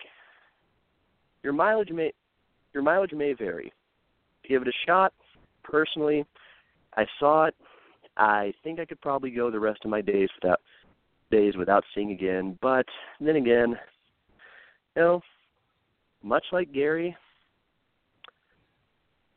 your 1.44 1.54
mileage 1.54 1.92
may 1.92 2.12
your 2.74 2.82
mileage 2.82 3.12
may 3.14 3.34
vary. 3.34 3.72
Give 4.48 4.62
it 4.62 4.68
a 4.68 4.74
shot. 4.88 5.14
Personally, 5.64 6.26
I 6.98 7.06
saw 7.20 7.46
it. 7.46 7.56
I 8.18 8.54
think 8.64 8.80
I 8.80 8.86
could 8.86 9.02
probably 9.02 9.30
go 9.30 9.52
the 9.52 9.60
rest 9.60 9.82
of 9.84 9.92
my 9.92 10.02
days 10.02 10.30
without 10.42 10.60
days 11.34 11.58
without 11.58 11.84
seeing 11.94 12.12
again. 12.12 12.58
But 12.62 12.86
then 13.20 13.36
again, 13.36 13.76
you 14.96 15.02
know, 15.02 15.22
much 16.22 16.44
like 16.52 16.72
Gary, 16.72 17.16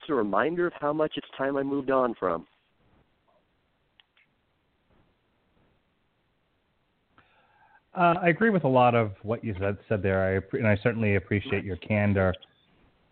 it's 0.01 0.11
a 0.11 0.15
reminder 0.15 0.67
of 0.67 0.75
how 0.79 0.93
much 0.93 1.13
it's 1.17 1.27
time 1.37 1.57
I 1.57 1.63
moved 1.63 1.91
on 1.91 2.15
from. 2.19 2.47
Uh, 7.95 8.15
I 8.23 8.29
agree 8.29 8.51
with 8.51 8.65
a 8.65 8.69
lot 8.69 8.95
of 8.95 9.13
what 9.23 9.43
you 9.43 9.55
said, 9.59 9.79
said 9.89 10.03
there, 10.03 10.43
I, 10.53 10.57
and 10.57 10.69
I 10.69 10.77
certainly 10.83 11.17
appreciate 11.17 11.65
your 11.65 11.77
candor 11.77 12.35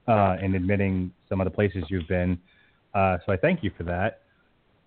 uh, 0.07 0.37
in 0.43 0.55
admitting 0.55 1.11
some 1.31 1.41
of 1.41 1.47
the 1.47 1.51
places 1.51 1.85
you've 1.89 2.07
been. 2.07 2.39
Uh, 2.93 3.17
so 3.25 3.33
I 3.33 3.39
thank 3.39 3.65
you 3.65 3.71
for 3.79 3.85
that. 3.85 4.21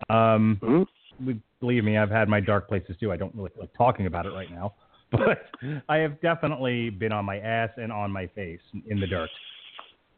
Um, 0.08 0.60
mm-hmm. 0.62 1.32
Believe 1.60 1.84
me, 1.84 1.98
I've 1.98 2.10
had 2.10 2.28
my 2.28 2.40
dark 2.40 2.68
places 2.68 2.96
too. 3.00 3.12
I 3.12 3.16
don't 3.16 3.34
really 3.34 3.50
like 3.58 3.70
talking 3.76 4.06
about 4.06 4.26
it 4.26 4.30
right 4.30 4.50
now, 4.50 4.74
but 5.10 5.46
I 5.88 5.96
have 5.96 6.20
definitely 6.20 6.90
been 6.90 7.12
on 7.12 7.24
my 7.24 7.38
ass 7.38 7.70
and 7.76 7.92
on 7.92 8.10
my 8.10 8.26
face 8.28 8.60
in 8.86 9.00
the 9.00 9.06
dirt. 9.06 9.30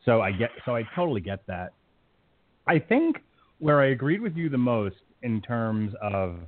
So 0.05 0.21
I 0.21 0.33
get, 0.33 0.51
so 0.65 0.75
I 0.75 0.83
totally 0.95 1.21
get 1.21 1.47
that. 1.47 1.73
I 2.67 2.79
think 2.79 3.19
where 3.59 3.81
I 3.81 3.87
agreed 3.87 4.21
with 4.21 4.37
you 4.37 4.49
the 4.49 4.59
most 4.59 4.97
in 5.23 5.41
terms 5.43 5.93
of 6.01 6.41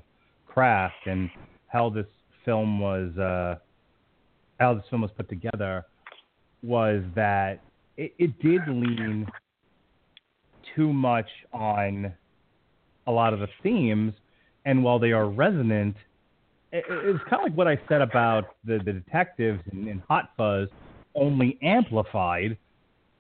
craft 0.47 1.07
and 1.07 1.31
how 1.69 1.91
this 1.91 2.07
film 2.45 2.81
was 2.81 3.17
uh, 3.17 3.57
how 4.59 4.75
this 4.75 4.85
film 4.91 5.03
was 5.03 5.11
put 5.17 5.29
together 5.29 5.85
was 6.63 7.03
that 7.15 7.61
it, 7.97 8.15
it 8.19 8.39
did 8.41 8.61
lean 8.69 9.27
too 10.75 10.93
much 10.93 11.29
on 11.53 12.13
a 13.07 13.11
lot 13.11 13.33
of 13.33 13.41
the 13.41 13.49
themes, 13.63 14.13
and 14.65 14.83
while 14.83 14.99
they 14.99 15.13
are 15.13 15.29
resonant, 15.29 15.97
it, 16.73 16.85
it's 16.89 17.23
kind 17.29 17.43
of 17.43 17.43
like 17.43 17.55
what 17.55 17.69
I 17.69 17.79
said 17.89 18.01
about 18.01 18.57
the, 18.65 18.79
the 18.85 18.93
detectives 18.93 19.61
in, 19.73 19.89
in 19.89 20.03
Hot 20.09 20.31
Fuzz, 20.37 20.69
only 21.15 21.59
amplified 21.63 22.57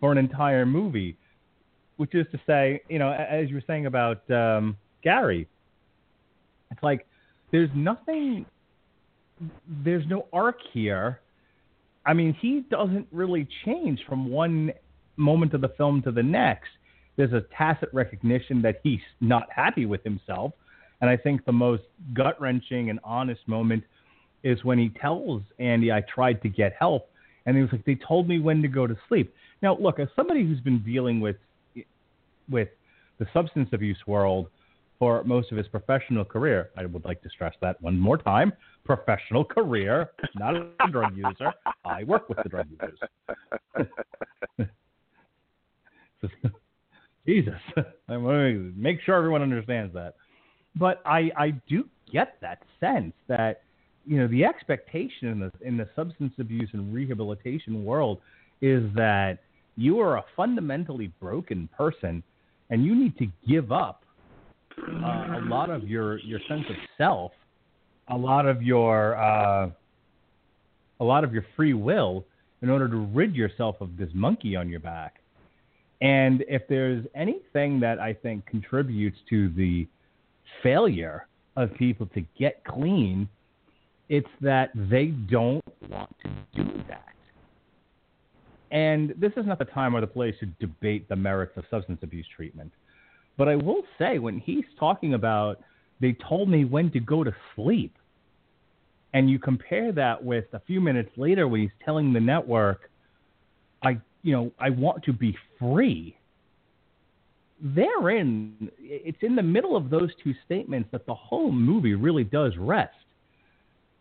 for 0.00 0.12
an 0.12 0.18
entire 0.18 0.66
movie, 0.66 1.16
which 1.96 2.14
is 2.14 2.26
to 2.32 2.40
say, 2.46 2.80
you 2.88 2.98
know, 2.98 3.12
as 3.12 3.48
you 3.48 3.56
were 3.56 3.62
saying 3.66 3.86
about 3.86 4.28
um, 4.30 4.76
Gary, 5.02 5.46
it's 6.70 6.82
like 6.82 7.06
there's 7.50 7.70
nothing 7.74 8.46
there's 9.84 10.06
no 10.06 10.26
arc 10.32 10.58
here. 10.72 11.20
I 12.04 12.14
mean, 12.14 12.34
he 12.40 12.64
doesn't 12.70 13.06
really 13.12 13.46
change 13.64 14.00
from 14.08 14.28
one 14.28 14.72
moment 15.16 15.54
of 15.54 15.60
the 15.60 15.68
film 15.70 16.02
to 16.02 16.10
the 16.10 16.22
next. 16.22 16.70
There's 17.16 17.32
a 17.32 17.44
tacit 17.56 17.90
recognition 17.92 18.62
that 18.62 18.80
he's 18.82 19.00
not 19.20 19.46
happy 19.54 19.86
with 19.86 20.02
himself. 20.02 20.52
And 21.02 21.10
I 21.10 21.16
think 21.16 21.44
the 21.44 21.52
most 21.52 21.82
gut 22.14 22.40
wrenching 22.40 22.88
and 22.88 22.98
honest 23.04 23.46
moment 23.46 23.84
is 24.44 24.64
when 24.64 24.78
he 24.78 24.88
tells 25.00 25.42
Andy, 25.58 25.92
I 25.92 26.00
tried 26.02 26.40
to 26.42 26.48
get 26.48 26.72
help. 26.78 27.10
And 27.44 27.56
he 27.56 27.62
was 27.62 27.72
like, 27.72 27.84
they 27.84 27.96
told 27.96 28.28
me 28.28 28.38
when 28.38 28.62
to 28.62 28.68
go 28.68 28.86
to 28.86 28.96
sleep. 29.08 29.34
Now, 29.62 29.76
look, 29.76 29.98
as 29.98 30.08
somebody 30.14 30.46
who's 30.46 30.60
been 30.60 30.82
dealing 30.84 31.20
with, 31.20 31.36
with 32.48 32.68
the 33.18 33.26
substance 33.32 33.68
abuse 33.72 33.98
world 34.06 34.48
for 35.00 35.24
most 35.24 35.50
of 35.50 35.58
his 35.58 35.66
professional 35.66 36.24
career, 36.24 36.70
I 36.76 36.86
would 36.86 37.04
like 37.04 37.20
to 37.22 37.28
stress 37.28 37.54
that 37.60 37.82
one 37.82 37.98
more 37.98 38.16
time 38.16 38.52
professional 38.84 39.44
career, 39.44 40.10
not 40.34 40.56
a 40.56 40.66
drug 40.90 41.16
user. 41.16 41.52
I 41.84 42.02
work 42.04 42.28
with 42.28 42.38
the 42.42 42.48
drug 42.48 42.66
users. 42.70 42.98
Jesus, 47.26 47.60
make 48.76 49.00
sure 49.02 49.14
everyone 49.14 49.42
understands 49.42 49.94
that. 49.94 50.14
But 50.76 51.02
I, 51.04 51.30
I 51.36 51.50
do 51.68 51.84
get 52.10 52.36
that 52.40 52.62
sense 52.80 53.12
that 53.28 53.62
you 54.04 54.18
know 54.18 54.26
the 54.26 54.44
expectation 54.44 55.28
in 55.28 55.40
the 55.40 55.52
in 55.60 55.76
the 55.76 55.88
substance 55.94 56.32
abuse 56.38 56.68
and 56.72 56.92
rehabilitation 56.92 57.84
world 57.84 58.18
is 58.60 58.82
that 58.94 59.38
you 59.76 60.00
are 60.00 60.16
a 60.16 60.24
fundamentally 60.36 61.12
broken 61.20 61.68
person 61.76 62.22
and 62.70 62.84
you 62.84 62.94
need 62.94 63.16
to 63.18 63.26
give 63.48 63.70
up 63.70 64.02
uh, 64.78 65.38
a 65.38 65.42
lot 65.44 65.70
of 65.70 65.88
your 65.88 66.18
your 66.18 66.40
sense 66.48 66.64
of 66.68 66.76
self 66.98 67.32
a 68.08 68.16
lot 68.16 68.46
of 68.46 68.62
your 68.62 69.16
uh, 69.16 69.70
a 71.00 71.04
lot 71.04 71.24
of 71.24 71.32
your 71.32 71.44
free 71.56 71.74
will 71.74 72.24
in 72.62 72.70
order 72.70 72.88
to 72.88 72.96
rid 72.96 73.34
yourself 73.34 73.76
of 73.80 73.96
this 73.96 74.08
monkey 74.14 74.54
on 74.54 74.68
your 74.68 74.80
back. 74.80 75.16
And 76.00 76.44
if 76.48 76.62
there's 76.68 77.04
anything 77.14 77.80
that 77.80 77.98
I 77.98 78.12
think 78.12 78.46
contributes 78.46 79.18
to 79.30 79.48
the 79.50 79.86
failure 80.62 81.26
of 81.56 81.72
people 81.74 82.06
to 82.14 82.22
get 82.38 82.64
clean, 82.64 83.28
it's 84.08 84.28
that 84.40 84.70
they 84.74 85.06
don't 85.06 85.62
want 85.88 86.14
to 86.22 86.28
do 86.54 86.82
that. 86.88 87.14
And 88.70 89.14
this 89.18 89.32
is 89.36 89.46
not 89.46 89.58
the 89.58 89.66
time 89.66 89.94
or 89.94 90.00
the 90.00 90.06
place 90.06 90.34
to 90.40 90.46
debate 90.58 91.08
the 91.08 91.16
merits 91.16 91.52
of 91.56 91.64
substance 91.70 92.00
abuse 92.02 92.26
treatment. 92.34 92.72
But 93.36 93.48
I 93.48 93.56
will 93.56 93.82
say, 93.98 94.18
when 94.18 94.38
he's 94.38 94.64
talking 94.78 95.14
about, 95.14 95.60
they 96.00 96.16
told 96.28 96.48
me 96.48 96.64
when 96.64 96.90
to 96.92 97.00
go 97.00 97.22
to 97.22 97.34
sleep, 97.54 97.94
and 99.14 99.28
you 99.28 99.38
compare 99.38 99.92
that 99.92 100.22
with 100.24 100.46
a 100.54 100.60
few 100.60 100.80
minutes 100.80 101.10
later 101.16 101.46
when 101.46 101.60
he's 101.60 101.70
telling 101.84 102.12
the 102.12 102.20
network, 102.20 102.90
I, 103.82 103.98
you 104.22 104.32
know, 104.32 104.52
I 104.58 104.70
want 104.70 105.04
to 105.04 105.12
be 105.12 105.36
free. 105.58 106.16
Therein, 107.62 108.70
it's 108.80 109.22
in 109.22 109.36
the 109.36 109.42
middle 109.42 109.76
of 109.76 109.88
those 109.88 110.10
two 110.22 110.34
statements 110.44 110.88
that 110.90 111.06
the 111.06 111.14
whole 111.14 111.52
movie 111.52 111.94
really 111.94 112.24
does 112.24 112.56
rest. 112.58 112.94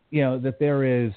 You 0.09 0.21
know, 0.21 0.39
that 0.39 0.59
there 0.59 0.83
is 0.83 1.13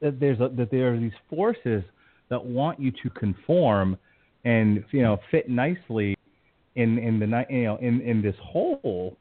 that 0.00 0.18
there's 0.18 0.40
a, 0.40 0.48
that 0.56 0.70
there 0.70 0.92
are 0.92 0.98
these 0.98 1.12
forces 1.30 1.84
that 2.28 2.44
want 2.44 2.80
you 2.80 2.90
to 2.90 3.10
conform 3.10 3.96
and 4.44 4.84
you 4.90 5.02
know 5.02 5.18
fit 5.30 5.48
nicely 5.48 6.16
in 6.74 6.98
in 6.98 7.18
the 7.20 7.44
you 7.48 7.64
know 7.64 7.76
in 7.76 8.00
in 8.00 8.20
this 8.20 8.34
hole 8.42 9.16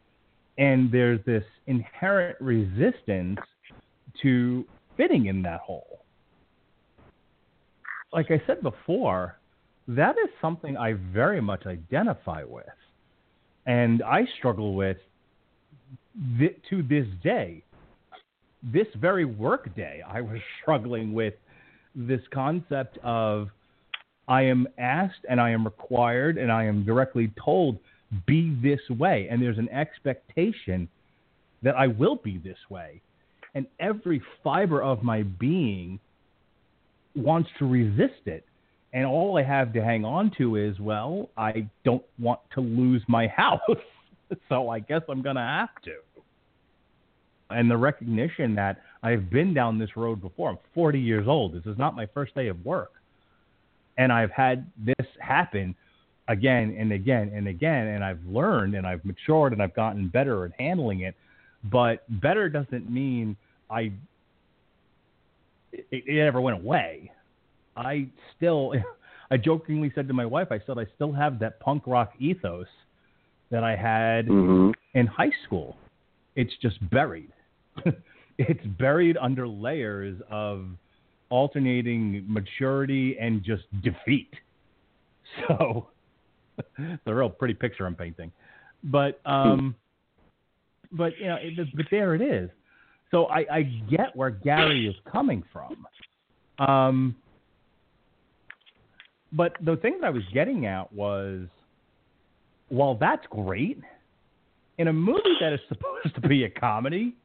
and 0.58 0.92
there's 0.92 1.20
this 1.26 1.44
inherent 1.68 2.36
resistance 2.42 3.40
to 4.22 4.66
fitting 4.98 5.28
in 5.28 5.42
that 5.42 5.60
hole 5.60 6.00
like 8.12 8.32
i 8.32 8.42
said 8.48 8.62
before 8.62 9.38
that 9.96 10.16
is 10.24 10.30
something 10.42 10.78
i 10.78 10.94
very 11.14 11.42
much 11.42 11.66
identify 11.66 12.44
with 12.44 12.66
and 13.66 14.04
i 14.04 14.26
struggle 14.38 14.74
with 14.74 14.98
th- 16.40 16.58
to 16.70 16.84
this 16.84 17.08
day 17.24 17.64
this 18.64 18.88
very 18.96 19.26
work 19.26 19.74
day, 19.76 20.02
I 20.08 20.22
was 20.22 20.40
struggling 20.62 21.14
with 21.14 21.34
this 21.96 22.22
concept 22.34 22.98
of 23.04 23.50
I 24.28 24.44
am 24.44 24.68
asked 24.78 25.26
and 25.30 25.42
I 25.42 25.50
am 25.50 25.66
required 25.66 26.38
and 26.38 26.52
I 26.52 26.66
am 26.66 26.86
directly 26.86 27.32
told, 27.44 27.78
be 28.26 28.56
this 28.62 28.80
way. 28.90 29.28
And 29.30 29.42
there's 29.42 29.58
an 29.58 29.70
expectation 29.70 30.88
that 31.64 31.76
I 31.76 31.88
will 31.88 32.16
be 32.16 32.38
this 32.38 32.58
way. 32.70 33.02
And 33.56 33.66
every 33.80 34.22
fiber 34.44 34.82
of 34.82 35.04
my 35.04 35.24
being 35.24 36.00
wants 37.16 37.50
to 37.60 37.68
resist 37.68 38.26
it. 38.26 38.46
And 38.94 39.06
all 39.06 39.38
I 39.38 39.44
have 39.44 39.72
to 39.74 39.84
hang 39.84 40.04
on 40.04 40.32
to 40.38 40.58
is, 40.58 40.80
well, 40.80 41.30
I 41.38 41.68
don't 41.86 42.04
want 42.20 42.42
to 42.56 42.62
lose 42.62 43.04
my 43.08 43.28
house. 43.38 43.60
so 44.50 44.70
I 44.70 44.80
guess 44.80 45.02
I'm 45.10 45.22
going 45.22 45.38
to 45.38 45.42
have 45.42 45.82
to 45.84 45.96
and 47.52 47.70
the 47.70 47.78
recognition 47.78 48.56
that 48.56 48.82
I've 49.04 49.30
been 49.30 49.54
down 49.54 49.78
this 49.78 49.96
road 49.96 50.22
before. 50.22 50.50
I'm 50.50 50.58
40 50.74 51.00
years 51.00 51.28
old. 51.28 51.54
This 51.54 51.66
is 51.66 51.78
not 51.78 51.96
my 51.96 52.06
first 52.14 52.34
day 52.36 52.48
of 52.48 52.64
work. 52.66 52.92
And 53.98 54.12
I've 54.12 54.32
had 54.32 54.70
this 54.78 55.08
happen 55.20 55.76
again 56.28 56.76
and 56.80 56.92
again 56.92 57.32
and 57.34 57.48
again. 57.48 57.88
And 57.88 58.04
I've 58.04 58.24
learned 58.26 58.76
and 58.76 58.88
I've 58.88 59.04
matured 59.06 59.54
and 59.54 59.62
I've 59.62 59.76
gotten 59.76 60.08
better 60.08 60.46
at 60.46 60.52
handling 60.60 61.02
it. 61.02 61.16
But 61.64 62.04
better 62.22 62.50
doesn't 62.50 62.90
mean 62.90 63.36
I, 63.70 63.92
it, 65.72 65.86
it 65.92 66.20
ever 66.20 66.42
went 66.42 66.58
away. 66.58 67.12
I 67.76 68.08
still, 68.36 68.74
I 69.32 69.38
jokingly 69.38 69.92
said 69.96 70.08
to 70.08 70.14
my 70.14 70.26
wife, 70.26 70.48
I 70.52 70.60
said, 70.66 70.78
I 70.78 70.86
still 70.96 71.12
have 71.12 71.40
that 71.40 71.60
punk 71.60 71.84
rock 71.88 72.14
ethos 72.20 72.68
that 73.50 73.64
I 73.64 73.76
had 73.76 74.28
mm-hmm. 74.28 74.72
in 74.98 75.08
high 75.08 75.32
school. 75.46 75.76
It's 76.36 76.54
just 76.62 76.78
buried. 76.90 77.32
it's 78.38 78.66
buried 78.80 79.18
under 79.18 79.48
layers 79.48 80.20
of 80.30 80.66
alternating 81.30 82.26
maturity 82.28 83.18
and 83.20 83.44
just 83.44 83.64
defeat. 83.82 84.34
So 85.48 85.88
it's 86.78 87.02
a 87.06 87.16
real 87.16 87.30
pretty 87.30 87.54
picture 87.54 87.86
I'm 87.86 87.96
painting. 87.96 88.34
But 88.84 89.22
um, 89.26 89.76
but 90.92 91.18
you 91.18 91.28
know, 91.28 91.38
it, 91.40 91.68
but 91.74 91.86
there 91.90 92.16
it 92.16 92.22
is. 92.22 92.50
So 93.12 93.28
I, 93.28 93.46
I 93.50 93.62
get 93.90 94.14
where 94.14 94.30
Gary 94.30 94.88
is 94.88 94.96
coming 95.10 95.42
from. 95.54 95.88
Um, 96.60 97.16
but 99.32 99.56
the 99.62 99.78
things 99.78 100.02
I 100.04 100.10
was 100.10 100.24
getting 100.34 100.66
at 100.66 100.92
was, 100.92 101.48
while 102.70 102.96
that's 102.96 103.26
great, 103.30 103.80
in 104.78 104.88
a 104.88 104.94
movie 104.94 105.36
that 105.40 105.54
is 105.54 105.60
supposed 105.70 106.16
to 106.16 106.28
be 106.28 106.44
a 106.44 106.50
comedy, 106.50 107.16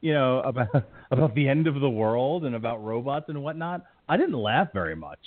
you 0.00 0.12
know, 0.12 0.40
about 0.40 0.68
about 1.10 1.34
the 1.34 1.48
end 1.48 1.66
of 1.66 1.80
the 1.80 1.90
world 1.90 2.44
and 2.44 2.54
about 2.54 2.84
robots 2.84 3.26
and 3.28 3.42
whatnot, 3.42 3.84
I 4.08 4.16
didn't 4.16 4.38
laugh 4.38 4.68
very 4.72 4.96
much. 4.96 5.18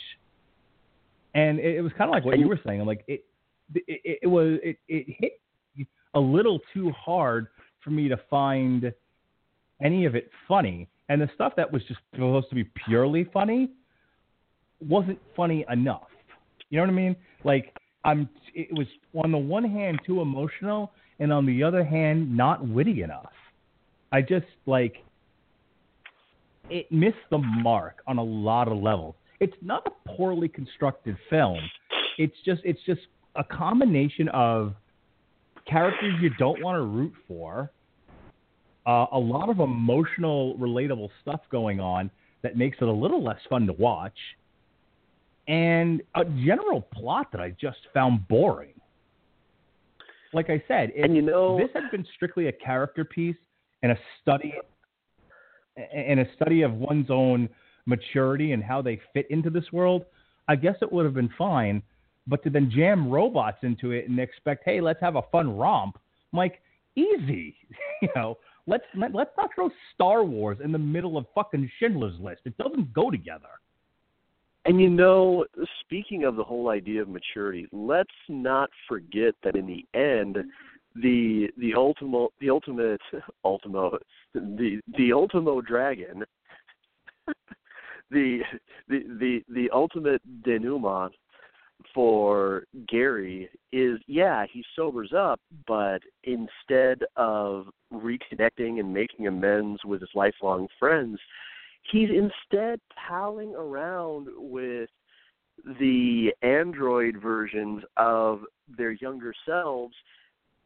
And 1.35 1.59
it, 1.59 1.77
it 1.77 1.81
was 1.81 1.91
kind 1.97 2.09
of 2.09 2.13
like 2.13 2.25
what 2.25 2.39
you 2.39 2.47
were 2.47 2.59
saying. 2.65 2.81
I'm 2.81 2.87
Like 2.87 3.03
it, 3.07 3.23
it, 3.73 4.19
it 4.23 4.27
was 4.27 4.59
it, 4.63 4.77
it 4.87 5.05
hit 5.19 5.87
a 6.15 6.19
little 6.19 6.59
too 6.73 6.91
hard 6.91 7.47
for 7.83 7.91
me 7.91 8.07
to 8.09 8.17
find 8.29 8.91
any 9.81 10.05
of 10.05 10.15
it 10.15 10.29
funny. 10.47 10.87
And 11.07 11.21
the 11.21 11.29
stuff 11.33 11.53
that 11.55 11.71
was 11.71 11.83
just 11.87 11.99
supposed 12.13 12.49
to 12.49 12.55
be 12.55 12.65
purely 12.85 13.25
funny 13.31 13.69
wasn't 14.87 15.19
funny 15.35 15.65
enough. 15.69 16.07
You 16.69 16.77
know 16.77 16.83
what 16.83 16.91
I 16.91 16.93
mean? 16.93 17.15
Like 17.43 17.73
I'm 18.03 18.29
it 18.53 18.67
was 18.71 18.87
on 19.15 19.31
the 19.31 19.37
one 19.37 19.63
hand 19.63 19.99
too 20.05 20.21
emotional 20.21 20.91
and 21.19 21.31
on 21.31 21.45
the 21.45 21.63
other 21.63 21.83
hand 21.83 22.35
not 22.35 22.67
witty 22.67 23.01
enough. 23.01 23.31
I 24.11 24.21
just 24.21 24.45
like 24.65 24.95
it 26.69 26.91
missed 26.91 27.17
the 27.31 27.37
mark 27.37 28.01
on 28.07 28.17
a 28.17 28.23
lot 28.23 28.67
of 28.67 28.77
levels. 28.77 29.15
It's 29.39 29.55
not 29.61 29.87
a 29.87 30.15
poorly 30.15 30.47
constructed 30.47 31.17
film. 31.29 31.59
It's 32.17 32.35
just 32.45 32.61
it's 32.63 32.81
just 32.85 33.01
a 33.35 33.43
combination 33.43 34.27
of 34.29 34.75
characters 35.69 36.13
you 36.21 36.29
don't 36.37 36.61
want 36.61 36.75
to 36.77 36.81
root 36.81 37.13
for, 37.27 37.71
uh, 38.85 39.05
a 39.11 39.19
lot 39.19 39.49
of 39.49 39.59
emotional, 39.59 40.55
relatable 40.57 41.09
stuff 41.21 41.41
going 41.51 41.79
on 41.79 42.09
that 42.41 42.57
makes 42.57 42.77
it 42.81 42.87
a 42.87 42.91
little 42.91 43.23
less 43.23 43.39
fun 43.49 43.67
to 43.67 43.73
watch, 43.73 44.17
and 45.49 46.03
a 46.15 46.23
general 46.23 46.79
plot 46.79 47.31
that 47.31 47.41
I 47.41 47.49
just 47.59 47.79
found 47.91 48.27
boring. 48.27 48.73
Like 50.31 50.51
I 50.51 50.63
said, 50.67 50.91
and 50.91 51.15
you 51.15 51.23
know, 51.23 51.57
this 51.57 51.69
had 51.73 51.89
been 51.91 52.05
strictly 52.15 52.47
a 52.47 52.51
character 52.51 53.03
piece 53.03 53.35
and 53.81 53.91
a 53.91 53.97
study 54.21 54.53
and 55.93 56.19
a 56.19 56.25
study 56.35 56.61
of 56.61 56.73
one's 56.73 57.09
own 57.09 57.49
maturity 57.87 58.51
and 58.51 58.63
how 58.63 58.81
they 58.81 59.01
fit 59.13 59.25
into 59.31 59.49
this 59.49 59.63
world, 59.73 60.05
I 60.47 60.55
guess 60.55 60.75
it 60.81 60.91
would 60.91 61.05
have 61.05 61.15
been 61.15 61.31
fine. 61.35 61.81
But 62.27 62.43
to 62.43 62.51
then 62.51 62.69
jam 62.69 63.09
robots 63.09 63.57
into 63.63 63.89
it 63.89 64.07
and 64.07 64.19
expect, 64.19 64.63
hey, 64.65 64.81
let's 64.81 65.01
have 65.01 65.15
a 65.15 65.23
fun 65.31 65.57
romp, 65.57 65.97
I'm 66.31 66.37
like 66.37 66.61
easy, 66.95 67.55
you 68.03 68.09
know. 68.15 68.37
Let's 68.67 68.83
let, 68.93 69.15
let's 69.15 69.31
not 69.35 69.49
throw 69.55 69.71
Star 69.95 70.23
Wars 70.23 70.59
in 70.63 70.71
the 70.71 70.77
middle 70.77 71.17
of 71.17 71.25
fucking 71.33 71.71
Schindler's 71.79 72.19
List. 72.19 72.41
It 72.45 72.55
doesn't 72.57 72.93
go 72.93 73.09
together. 73.09 73.47
And 74.65 74.79
you 74.79 74.89
know, 74.89 75.45
speaking 75.81 76.25
of 76.25 76.35
the 76.35 76.43
whole 76.43 76.69
idea 76.69 77.01
of 77.01 77.09
maturity, 77.09 77.67
let's 77.71 78.09
not 78.27 78.69
forget 78.87 79.33
that 79.43 79.55
in 79.55 79.65
the 79.65 79.85
end, 79.97 80.37
the 80.95 81.47
the 81.57 81.73
ultimate 81.75 82.29
the 82.41 82.49
ultimate 82.49 83.01
ultimo 83.45 83.97
the 84.33 84.79
the 84.97 85.13
ultimo 85.13 85.61
dragon 85.61 86.23
the 88.11 88.39
the 88.87 89.03
the 89.19 89.43
the 89.49 89.69
ultimate 89.71 90.21
denouement 90.43 91.13
for 91.93 92.63
Gary 92.87 93.49
is 93.71 93.99
yeah, 94.07 94.45
he 94.51 94.63
sobers 94.75 95.11
up, 95.15 95.39
but 95.67 95.99
instead 96.23 97.03
of 97.15 97.67
reconnecting 97.93 98.79
and 98.79 98.93
making 98.93 99.27
amends 99.27 99.83
with 99.85 100.01
his 100.01 100.09
lifelong 100.13 100.67
friends, 100.77 101.19
he's 101.91 102.09
instead 102.09 102.79
palling 103.07 103.53
around 103.55 104.27
with 104.37 104.89
the 105.79 106.31
android 106.41 107.17
versions 107.21 107.83
of 107.97 108.41
their 108.77 108.91
younger 108.91 109.33
selves 109.45 109.95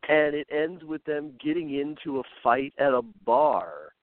and 0.09 0.35
it 0.35 0.47
ends 0.51 0.83
with 0.83 1.03
them 1.05 1.33
getting 1.43 1.75
into 1.75 2.19
a 2.19 2.23
fight 2.43 2.73
at 2.77 2.93
a 2.93 3.01
bar. 3.25 3.93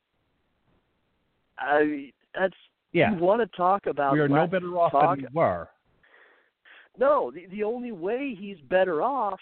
I 1.59 2.13
that's 2.35 2.55
yeah. 2.93 3.15
You 3.15 3.19
want 3.19 3.41
to 3.41 3.57
talk 3.57 3.87
about? 3.87 4.15
We 4.15 4.21
are 4.21 4.29
no 4.29 4.47
better 4.47 4.77
off 4.77 4.93
talk, 4.93 5.17
than 5.17 5.27
we 5.33 5.39
were. 5.39 5.69
No, 6.99 7.31
the 7.31 7.47
the 7.51 7.63
only 7.63 7.93
way 7.93 8.37
he's 8.39 8.57
better 8.69 9.03
off 9.03 9.41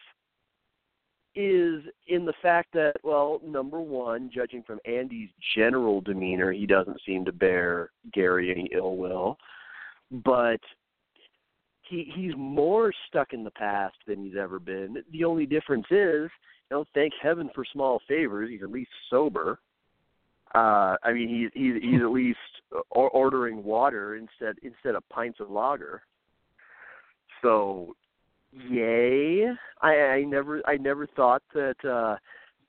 is 1.39 1.85
in 2.09 2.25
the 2.25 2.33
fact 2.43 2.73
that, 2.73 2.95
well, 3.05 3.41
number 3.45 3.81
one, 3.81 4.29
judging 4.35 4.65
from 4.65 4.81
Andy's 4.85 5.29
general 5.55 6.01
demeanor, 6.01 6.51
he 6.51 6.67
doesn't 6.67 7.01
seem 7.07 7.25
to 7.27 7.33
bear 7.33 7.91
Gary 8.13 8.51
any 8.51 8.69
ill 8.75 8.97
will. 8.97 9.39
But 10.11 10.61
he 11.89 12.11
he's 12.15 12.33
more 12.37 12.93
stuck 13.07 13.33
in 13.33 13.45
the 13.45 13.53
past 13.53 13.95
than 14.07 14.25
he's 14.25 14.37
ever 14.37 14.59
been. 14.59 15.05
The 15.13 15.25
only 15.25 15.47
difference 15.47 15.87
is, 15.91 16.29
you 16.31 16.73
know, 16.73 16.85
thank 16.93 17.13
heaven 17.23 17.51
for 17.55 17.65
small 17.73 18.01
favors. 18.09 18.51
He's 18.51 18.63
at 18.63 18.71
least 18.71 18.91
sober. 19.09 19.61
Uh, 20.55 20.97
I 21.05 21.13
mean, 21.13 21.29
he's 21.29 21.51
he's 21.55 21.81
he's 21.81 22.01
at 22.01 22.11
least 22.11 22.39
or, 22.91 23.11
ordering 23.11 23.63
water 23.63 24.17
instead 24.17 24.57
instead 24.63 24.97
of 24.97 25.09
pints 25.09 25.39
of 25.39 25.51
lager. 25.51 26.03
So, 27.43 27.95
yay! 28.53 29.47
I 29.81 29.95
I 29.95 30.25
never 30.25 30.63
I 30.67 30.77
never 30.77 31.07
thought 31.07 31.43
that 31.55 31.77
uh, 31.85 32.17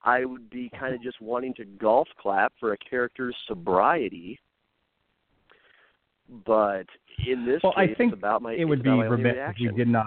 I 0.04 0.26
would 0.26 0.50
be 0.50 0.72
kind 0.80 0.94
of 0.94 1.02
just 1.02 1.22
wanting 1.22 1.54
to 1.56 1.66
golf 1.66 2.08
clap 2.20 2.54
for 2.60 2.74
a 2.74 2.78
character's 2.78 3.36
sobriety. 3.48 4.40
But 6.46 6.86
in 7.28 7.46
this 7.46 7.62
well, 7.64 7.74
case, 7.74 7.90
I 7.92 7.96
think 7.96 8.14
it's 8.14 8.20
about 8.20 8.42
my 8.42 8.54
it 8.54 8.66
would 8.66 8.84
be 8.84 8.90
remiss 8.90 9.36
if 9.38 9.56
we 9.60 9.78
did 9.78 9.88
not. 9.88 10.06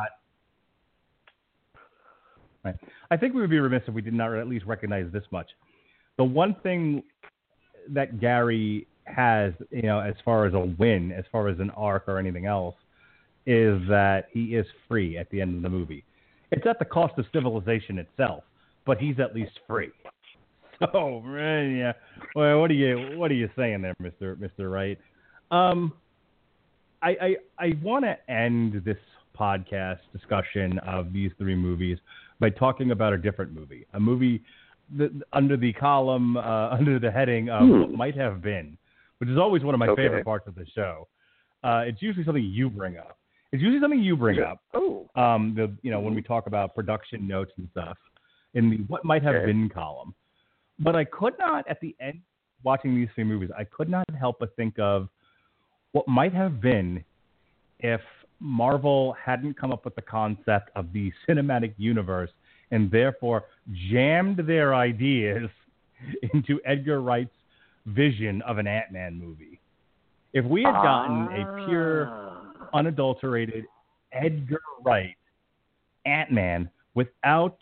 Right. 2.64 2.76
I 3.10 3.16
think 3.16 3.34
we 3.34 3.40
would 3.40 3.50
be 3.50 3.58
remiss 3.58 3.82
if 3.88 3.94
we 3.94 4.02
did 4.02 4.14
not 4.14 4.32
at 4.34 4.46
least 4.46 4.64
recognize 4.66 5.06
this 5.12 5.24
much. 5.32 5.48
The 6.16 6.24
one 6.24 6.54
thing 6.62 7.02
that 7.88 8.20
Gary 8.20 8.86
has, 9.04 9.52
you 9.70 9.82
know, 9.82 9.98
as 9.98 10.14
far 10.24 10.46
as 10.46 10.54
a 10.54 10.60
win, 10.78 11.10
as 11.10 11.24
far 11.32 11.48
as 11.48 11.58
an 11.58 11.70
arc 11.70 12.04
or 12.06 12.18
anything 12.18 12.46
else, 12.46 12.76
is 13.46 13.80
that 13.88 14.26
he 14.32 14.54
is 14.54 14.66
free 14.88 15.16
at 15.18 15.28
the 15.30 15.40
end 15.40 15.56
of 15.56 15.62
the 15.62 15.68
movie. 15.68 16.04
It's 16.50 16.66
at 16.66 16.78
the 16.78 16.84
cost 16.84 17.18
of 17.18 17.24
civilization 17.32 17.98
itself, 17.98 18.44
but 18.86 18.98
he's 18.98 19.18
at 19.20 19.34
least 19.34 19.52
free. 19.66 19.90
So, 20.92 21.22
man, 21.24 21.76
yeah. 21.76 21.92
Well, 22.34 22.58
what 22.60 22.68
are 22.70 22.74
you 22.74 23.16
what 23.16 23.30
are 23.30 23.34
you 23.34 23.48
saying 23.54 23.82
there, 23.82 23.94
Mister 24.00 24.34
Mister 24.36 24.68
Wright? 24.68 24.98
Um, 25.52 25.92
I 27.02 27.10
I, 27.10 27.36
I 27.66 27.72
want 27.82 28.04
to 28.04 28.16
end 28.32 28.82
this 28.84 28.96
podcast 29.38 29.98
discussion 30.12 30.78
of 30.80 31.12
these 31.12 31.30
three 31.38 31.54
movies 31.54 31.98
by 32.40 32.50
talking 32.50 32.90
about 32.90 33.12
a 33.12 33.18
different 33.18 33.52
movie, 33.54 33.86
a 33.94 34.00
movie 34.00 34.42
that, 34.96 35.12
under 35.32 35.56
the 35.56 35.72
column 35.74 36.36
uh, 36.36 36.70
under 36.78 36.98
the 36.98 37.10
heading 37.12 37.48
of 37.48 37.68
Hmm. 37.68 37.80
what 37.82 37.90
might 37.92 38.16
have 38.16 38.42
been, 38.42 38.76
which 39.18 39.28
is 39.30 39.38
always 39.38 39.62
one 39.62 39.74
of 39.74 39.78
my 39.78 39.88
Okay. 39.88 40.02
favorite 40.02 40.24
parts 40.24 40.48
of 40.48 40.56
the 40.56 40.66
show. 40.74 41.06
Uh, 41.62 41.84
it's 41.86 42.02
usually 42.02 42.24
something 42.24 42.42
you 42.44 42.68
bring 42.68 42.98
up. 42.98 43.18
It's 43.52 43.62
usually 43.62 43.80
something 43.80 44.00
you 44.02 44.16
bring 44.16 44.40
up. 44.40 44.60
Oh, 44.74 45.08
Um, 45.14 45.54
the 45.54 45.70
you 45.82 45.90
know 45.90 46.00
when 46.00 46.14
we 46.14 46.22
talk 46.22 46.46
about 46.46 46.74
production 46.74 47.28
notes 47.28 47.52
and 47.58 47.68
stuff 47.70 47.98
in 48.54 48.70
the 48.70 48.76
what 48.88 49.04
might 49.04 49.22
have 49.22 49.34
Okay. 49.36 49.46
been 49.46 49.68
column. 49.68 50.14
But 50.78 50.96
I 50.96 51.04
could 51.04 51.38
not 51.38 51.68
at 51.68 51.78
the 51.80 51.94
end 52.00 52.20
watching 52.64 52.94
these 52.94 53.08
three 53.14 53.24
movies, 53.24 53.50
I 53.56 53.64
could 53.64 53.88
not 53.88 54.08
help 54.18 54.38
but 54.38 54.54
think 54.56 54.78
of 54.78 55.08
what 55.92 56.08
might 56.08 56.32
have 56.32 56.60
been 56.60 57.04
if 57.80 58.00
Marvel 58.40 59.12
hadn't 59.14 59.54
come 59.58 59.70
up 59.72 59.84
with 59.84 59.94
the 59.96 60.02
concept 60.02 60.70
of 60.74 60.92
the 60.92 61.12
cinematic 61.28 61.74
universe 61.76 62.30
and 62.70 62.90
therefore 62.90 63.44
jammed 63.90 64.38
their 64.38 64.74
ideas 64.74 65.50
into 66.34 66.60
Edgar 66.64 67.00
Wright's 67.02 67.34
vision 67.86 68.40
of 68.42 68.58
an 68.58 68.66
Ant-Man 68.66 69.18
movie. 69.18 69.60
If 70.32 70.44
we 70.46 70.62
had 70.62 70.72
gotten 70.74 71.28
a 71.32 71.46
pure 71.64 72.08
Ah. 72.10 72.31
Unadulterated 72.72 73.64
Edgar 74.12 74.60
Wright 74.84 75.16
Ant 76.04 76.30
Man 76.30 76.68
without 76.94 77.58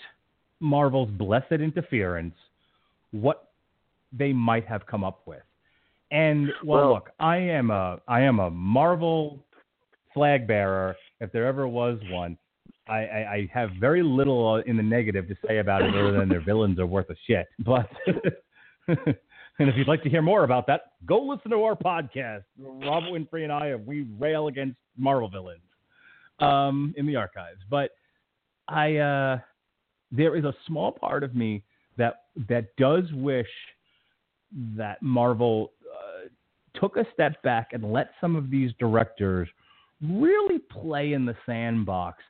Marvel's 0.61 1.11
blessed 1.11 1.53
interference, 1.53 2.35
what 3.13 3.51
they 4.13 4.33
might 4.33 4.67
have 4.67 4.87
come 4.87 5.05
up 5.05 5.23
with. 5.27 5.43
And 6.11 6.49
well, 6.65 6.81
Well- 6.81 6.95
look, 6.95 7.11
I 7.21 7.37
am 7.37 7.71
a 7.71 8.01
I 8.09 8.21
am 8.23 8.41
a 8.41 8.51
Marvel 8.51 9.39
flag 10.13 10.47
bearer, 10.47 10.97
if 11.21 11.31
there 11.33 11.47
ever 11.47 11.69
was 11.69 11.99
one. 12.11 12.37
I, 12.89 12.99
I, 12.99 13.33
I 13.35 13.51
have 13.55 13.71
very 13.79 14.03
little 14.03 14.55
uh, 14.55 14.59
in 14.63 14.77
the 14.77 14.83
negative 14.83 15.29
to 15.29 15.37
say 15.47 15.59
about 15.59 15.83
it, 15.83 15.95
other 15.95 16.11
than 16.11 16.29
their 16.29 16.41
villains 16.41 16.81
are 16.81 16.87
worth 16.87 17.09
a 17.11 17.15
shit. 17.29 17.47
But 17.61 17.89
and 19.61 19.69
if 19.69 19.77
you'd 19.77 19.89
like 19.89 20.03
to 20.03 20.09
hear 20.09 20.23
more 20.23 20.45
about 20.45 20.67
that, 20.69 20.93
go 21.05 21.21
listen 21.21 21.51
to 21.51 21.63
our 21.63 21.77
podcast. 21.77 22.45
Rob 22.59 23.05
Winfrey 23.05 23.45
and 23.45 23.53
I, 23.53 23.75
we 23.75 24.07
rail 24.19 24.49
against 24.49 24.79
Marvel 24.97 25.29
villains 25.29 25.61
um, 26.41 26.95
in 26.97 27.07
the 27.07 27.17
archives. 27.17 27.61
But 27.69 27.91
I, 28.69 28.97
uh, 28.97 29.39
there 30.11 30.35
is 30.35 30.45
a 30.45 30.55
small 30.67 30.91
part 30.91 31.23
of 31.23 31.35
me 31.35 31.63
that 31.99 32.23
that 32.49 32.75
does 32.79 33.05
wish 33.13 33.51
that 34.77 35.03
Marvel 35.03 35.73
uh, 35.85 36.29
took 36.81 36.97
a 36.97 37.05
step 37.13 37.43
back 37.43 37.69
and 37.73 37.93
let 37.93 38.13
some 38.19 38.37
of 38.37 38.51
these 38.51 38.71
directors 38.81 39.47
really 40.03 40.59
play 40.59 41.13
in 41.13 41.27
the 41.27 41.37
sandbox 41.45 42.23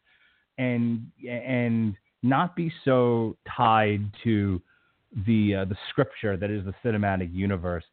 and 0.59 1.07
and 1.29 1.95
not 2.25 2.57
be 2.57 2.73
so 2.85 3.37
tied 3.57 4.03
to 4.25 4.61
the 5.27 5.55
uh, 5.57 5.65
the 5.65 5.77
scripture 5.91 6.37
that 6.37 6.51
is 6.51 6.65
the 6.65 6.75
cinematic 6.85 7.33
universe. 7.33 7.85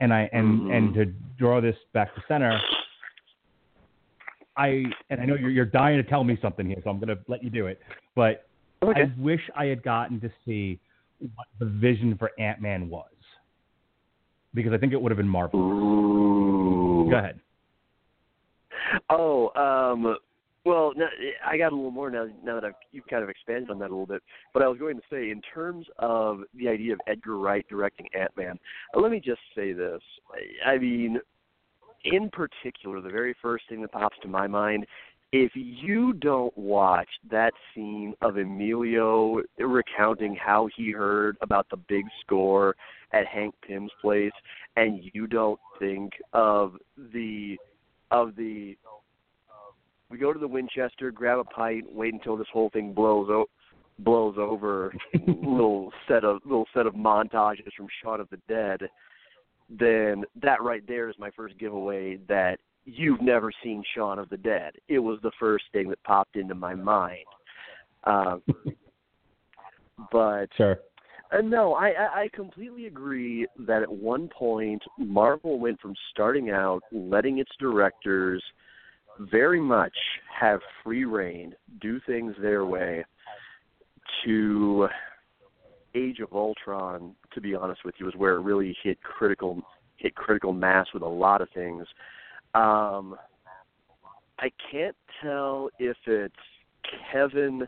And 0.00 0.12
I 0.12 0.28
and 0.32 0.62
Mhm. 0.62 0.76
and 0.76 0.94
to 0.94 1.04
draw 1.38 1.60
this 1.60 1.76
back 1.92 2.14
to 2.14 2.22
center, 2.26 2.60
I 4.56 4.84
and 5.10 5.20
I 5.20 5.24
know 5.24 5.34
you're 5.36 5.50
you're 5.50 5.64
dying 5.64 5.96
to 5.96 6.08
tell 6.08 6.24
me 6.24 6.36
something 6.42 6.66
here, 6.66 6.78
so 6.82 6.90
I'm 6.90 6.98
to 7.08 7.18
let 7.28 7.44
you 7.44 7.50
do 7.50 7.66
it. 7.66 7.80
But 8.14 8.46
Okay. 8.82 9.02
I 9.02 9.12
wish 9.18 9.40
I 9.56 9.66
had 9.66 9.82
gotten 9.82 10.20
to 10.20 10.30
see 10.44 10.78
what 11.20 11.46
the 11.58 11.66
vision 11.66 12.16
for 12.18 12.32
Ant 12.38 12.60
Man 12.60 12.90
was, 12.90 13.14
because 14.52 14.72
I 14.72 14.78
think 14.78 14.92
it 14.92 15.00
would 15.00 15.10
have 15.10 15.16
been 15.16 15.28
Marvel. 15.28 15.60
Ooh. 15.60 17.08
Go 17.08 17.16
ahead. 17.16 17.40
Oh, 19.08 19.50
um, 19.56 20.18
well, 20.64 20.92
now, 20.96 21.06
eh, 21.06 21.32
I 21.46 21.58
got 21.58 21.72
a 21.72 21.76
little 21.76 21.90
more 21.90 22.10
now. 22.10 22.26
Now 22.42 22.54
that 22.54 22.64
I've 22.64 22.74
you've 22.92 23.06
kind 23.06 23.22
of 23.22 23.28
expanded 23.28 23.70
on 23.70 23.78
that 23.80 23.90
a 23.90 23.94
little 23.94 24.06
bit, 24.06 24.22
but 24.52 24.62
I 24.62 24.68
was 24.68 24.78
going 24.78 24.96
to 24.96 25.02
say, 25.10 25.30
in 25.30 25.42
terms 25.52 25.86
of 25.98 26.40
the 26.54 26.68
idea 26.68 26.94
of 26.94 27.00
Edgar 27.06 27.38
Wright 27.38 27.66
directing 27.68 28.06
Ant 28.18 28.36
Man, 28.36 28.58
uh, 28.96 29.00
let 29.00 29.10
me 29.10 29.20
just 29.20 29.40
say 29.54 29.72
this. 29.72 30.00
I 30.64 30.78
mean, 30.78 31.20
in 32.04 32.30
particular, 32.30 33.00
the 33.00 33.10
very 33.10 33.34
first 33.42 33.64
thing 33.68 33.82
that 33.82 33.92
pops 33.92 34.16
to 34.22 34.28
my 34.28 34.46
mind. 34.46 34.86
If 35.36 35.50
you 35.54 36.12
don't 36.12 36.56
watch 36.56 37.08
that 37.28 37.52
scene 37.74 38.14
of 38.22 38.36
Emilio 38.36 39.42
recounting 39.58 40.36
how 40.36 40.68
he 40.76 40.92
heard 40.92 41.36
about 41.40 41.66
the 41.70 41.76
big 41.76 42.04
score 42.20 42.76
at 43.12 43.26
Hank 43.26 43.52
Pym's 43.66 43.90
place, 44.00 44.30
and 44.76 45.00
you 45.12 45.26
don't 45.26 45.58
think 45.80 46.12
of 46.32 46.74
the 47.12 47.56
of 48.12 48.36
the 48.36 48.76
we 50.10 50.18
go 50.18 50.32
to 50.32 50.38
the 50.38 50.48
Winchester, 50.48 51.10
grab 51.10 51.38
a 51.38 51.44
pint, 51.44 51.86
wait 51.92 52.14
until 52.14 52.36
this 52.36 52.46
whole 52.52 52.70
thing 52.70 52.92
blows 52.92 53.28
o- 53.30 53.48
blows 54.00 54.36
over. 54.38 54.94
little 55.26 55.92
set 56.08 56.24
of 56.24 56.40
little 56.44 56.66
set 56.74 56.86
of 56.86 56.94
montages 56.94 57.72
from 57.76 57.86
Shaun 58.02 58.20
of 58.20 58.28
the 58.30 58.38
Dead. 58.48 58.88
Then 59.70 60.24
that 60.42 60.62
right 60.62 60.86
there 60.86 61.08
is 61.08 61.16
my 61.18 61.30
first 61.30 61.58
giveaway 61.58 62.18
that 62.28 62.58
you've 62.84 63.22
never 63.22 63.50
seen 63.62 63.82
Shaun 63.94 64.18
of 64.18 64.28
the 64.28 64.36
Dead. 64.36 64.74
It 64.88 64.98
was 64.98 65.18
the 65.22 65.32
first 65.40 65.64
thing 65.72 65.88
that 65.88 66.02
popped 66.04 66.36
into 66.36 66.54
my 66.54 66.74
mind. 66.74 67.24
Um, 68.04 68.42
but 70.12 70.48
Sure. 70.56 70.80
uh, 71.32 71.40
no, 71.40 71.74
I, 71.74 71.88
I 71.88 72.20
I 72.22 72.28
completely 72.34 72.86
agree 72.86 73.46
that 73.60 73.82
at 73.82 73.90
one 73.90 74.28
point 74.28 74.82
Marvel 74.98 75.58
went 75.58 75.80
from 75.80 75.94
starting 76.10 76.50
out 76.50 76.82
letting 76.92 77.38
its 77.38 77.50
directors 77.58 78.42
very 79.18 79.60
much 79.60 79.94
have 80.40 80.60
free 80.82 81.04
reign, 81.04 81.54
do 81.80 82.00
things 82.06 82.34
their 82.40 82.64
way, 82.64 83.04
to 84.24 84.88
Age 85.94 86.20
of 86.20 86.32
Ultron. 86.32 87.14
To 87.34 87.40
be 87.40 87.54
honest 87.54 87.84
with 87.84 87.94
you, 87.98 88.08
is 88.08 88.14
where 88.16 88.34
it 88.34 88.40
really 88.40 88.76
hit 88.82 89.02
critical 89.02 89.62
hit 89.96 90.14
critical 90.14 90.52
mass 90.52 90.86
with 90.92 91.02
a 91.02 91.08
lot 91.08 91.40
of 91.40 91.48
things. 91.54 91.86
Um, 92.54 93.16
I 94.38 94.50
can't 94.70 94.96
tell 95.22 95.70
if 95.78 95.96
it's 96.06 96.34
Kevin 97.12 97.66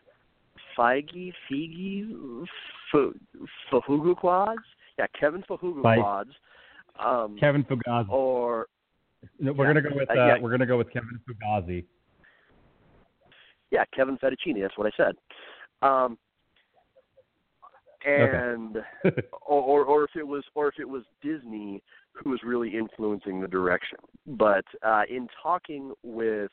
Feige, 0.77 1.32
Feige, 1.51 2.47
Fahuguquads? 3.73 4.56
Yeah, 4.98 5.06
Kevin 5.18 5.43
Fahuguquads. 5.48 6.31
Um, 6.98 7.36
Kevin 7.39 7.64
Fugazi. 7.64 8.09
or 8.09 8.66
No, 9.39 9.53
we're 9.53 9.67
yeah, 9.67 9.75
gonna 9.75 9.89
go 9.89 9.97
with 9.97 10.11
uh, 10.11 10.13
uh, 10.13 10.27
yeah. 10.27 10.39
we're 10.41 10.51
gonna 10.51 10.67
go 10.67 10.79
with 10.79 10.93
Kevin 10.93 11.21
Fugazi. 11.29 11.85
yeah, 13.71 13.85
Kevin 13.95 14.17
Fettuccine. 14.19 14.61
That's 14.61 14.77
what 14.79 14.87
I 14.87 14.97
said. 14.97 15.15
Um, 15.83 16.19
and 18.07 18.77
or, 19.47 19.63
or 19.63 19.85
or 19.85 20.05
if 20.05 20.11
it 20.17 20.27
was 20.27 20.45
or 20.55 20.69
if 20.69 20.75
it 20.79 20.89
was 20.89 21.03
Disney 21.23 21.83
who 22.13 22.31
was 22.31 22.41
really 22.45 22.77
influencing 22.77 23.41
the 23.41 23.49
direction. 23.49 23.99
But 24.27 24.65
uh, 24.83 25.03
in 25.09 25.29
talking 25.43 25.93
with 26.03 26.51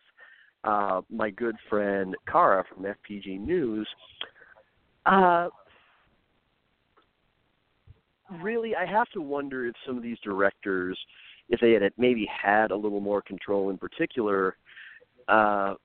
uh, 0.64 1.02
my 1.10 1.30
good 1.30 1.56
friend 1.70 2.16
Kara 2.30 2.64
from 2.68 2.84
FPG 2.84 3.40
News, 3.40 3.88
uh, 5.06 5.50
really, 8.42 8.76
I 8.76 8.86
have 8.86 9.10
to 9.12 9.22
wonder 9.22 9.66
if 9.68 9.76
some 9.86 9.98
of 9.98 10.04
these 10.04 10.18
directors, 10.24 10.98
if 11.50 11.60
they 11.60 11.74
had 11.74 11.92
maybe 11.98 12.28
had 12.28 12.72
a 12.72 12.76
little 12.76 13.00
more 13.00 13.22
control 13.22 13.70
in 13.70 13.78
particular, 13.78 14.56
uh, 15.28 15.76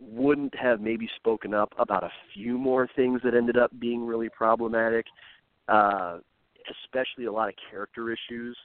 wouldn't 0.00 0.54
have 0.54 0.80
maybe 0.80 1.08
spoken 1.16 1.54
up 1.54 1.72
about 1.78 2.02
a 2.02 2.10
few 2.34 2.58
more 2.58 2.88
things 2.96 3.20
that 3.24 3.34
ended 3.34 3.56
up 3.56 3.70
being 3.78 4.04
really 4.04 4.28
problematic, 4.28 5.06
uh, 5.68 6.18
especially 6.84 7.26
a 7.26 7.32
lot 7.32 7.48
of 7.48 7.54
character 7.70 8.10
issues 8.10 8.56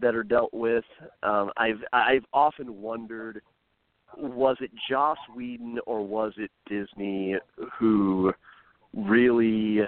that 0.00 0.14
are 0.14 0.22
dealt 0.22 0.52
with. 0.52 0.84
Um, 1.22 1.50
I've 1.56 1.82
I've 1.92 2.24
often 2.32 2.80
wondered, 2.80 3.40
was 4.16 4.56
it 4.60 4.70
Joss 4.88 5.18
Whedon 5.34 5.78
or 5.86 6.06
was 6.06 6.32
it 6.36 6.50
Disney 6.68 7.36
who 7.78 8.32
really 8.94 9.80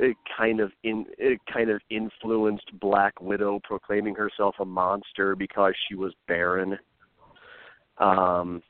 uh, 0.00 0.06
kind 0.36 0.60
of 0.60 0.72
in 0.84 1.06
it 1.18 1.40
kind 1.52 1.70
of 1.70 1.80
influenced 1.90 2.70
Black 2.80 3.20
Widow 3.20 3.60
proclaiming 3.64 4.14
herself 4.14 4.56
a 4.60 4.64
monster 4.64 5.34
because 5.34 5.74
she 5.88 5.94
was 5.94 6.12
barren. 6.26 6.78
Um, 7.98 8.62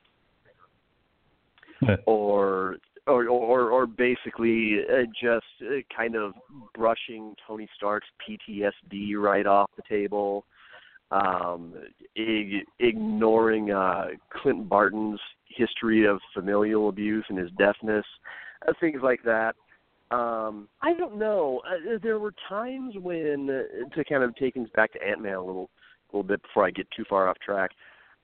or 2.06 2.76
or 3.06 3.28
or, 3.28 3.70
or 3.70 3.86
basically 3.86 4.80
uh, 4.90 5.04
just 5.20 5.46
uh, 5.62 5.80
kind 5.94 6.14
of 6.16 6.34
brushing 6.74 7.34
Tony 7.46 7.68
Stark's 7.76 8.08
PTSD 8.28 9.16
right 9.16 9.46
off 9.46 9.70
the 9.76 9.82
table, 9.88 10.44
um, 11.10 11.74
ig- 12.16 12.66
ignoring 12.78 13.70
uh, 13.70 14.08
Clint 14.30 14.68
Barton's 14.68 15.20
history 15.46 16.06
of 16.06 16.20
familial 16.34 16.88
abuse 16.88 17.24
and 17.28 17.38
his 17.38 17.50
deafness, 17.58 18.04
uh, 18.66 18.72
things 18.80 19.00
like 19.02 19.22
that. 19.24 19.56
Um, 20.10 20.68
I 20.80 20.94
don't 20.94 21.18
know. 21.18 21.60
Uh, 21.68 21.98
there 22.02 22.18
were 22.18 22.32
times 22.48 22.94
when, 23.00 23.50
uh, 23.50 23.94
to 23.94 24.04
kind 24.04 24.22
of 24.22 24.34
take 24.36 24.54
things 24.54 24.70
back 24.74 24.92
to 24.94 25.06
Ant 25.06 25.20
Man 25.20 25.34
a 25.34 25.44
little, 25.44 25.68
little 26.12 26.22
bit 26.22 26.40
before 26.42 26.64
I 26.64 26.70
get 26.70 26.86
too 26.96 27.04
far 27.08 27.28
off 27.28 27.38
track. 27.44 27.70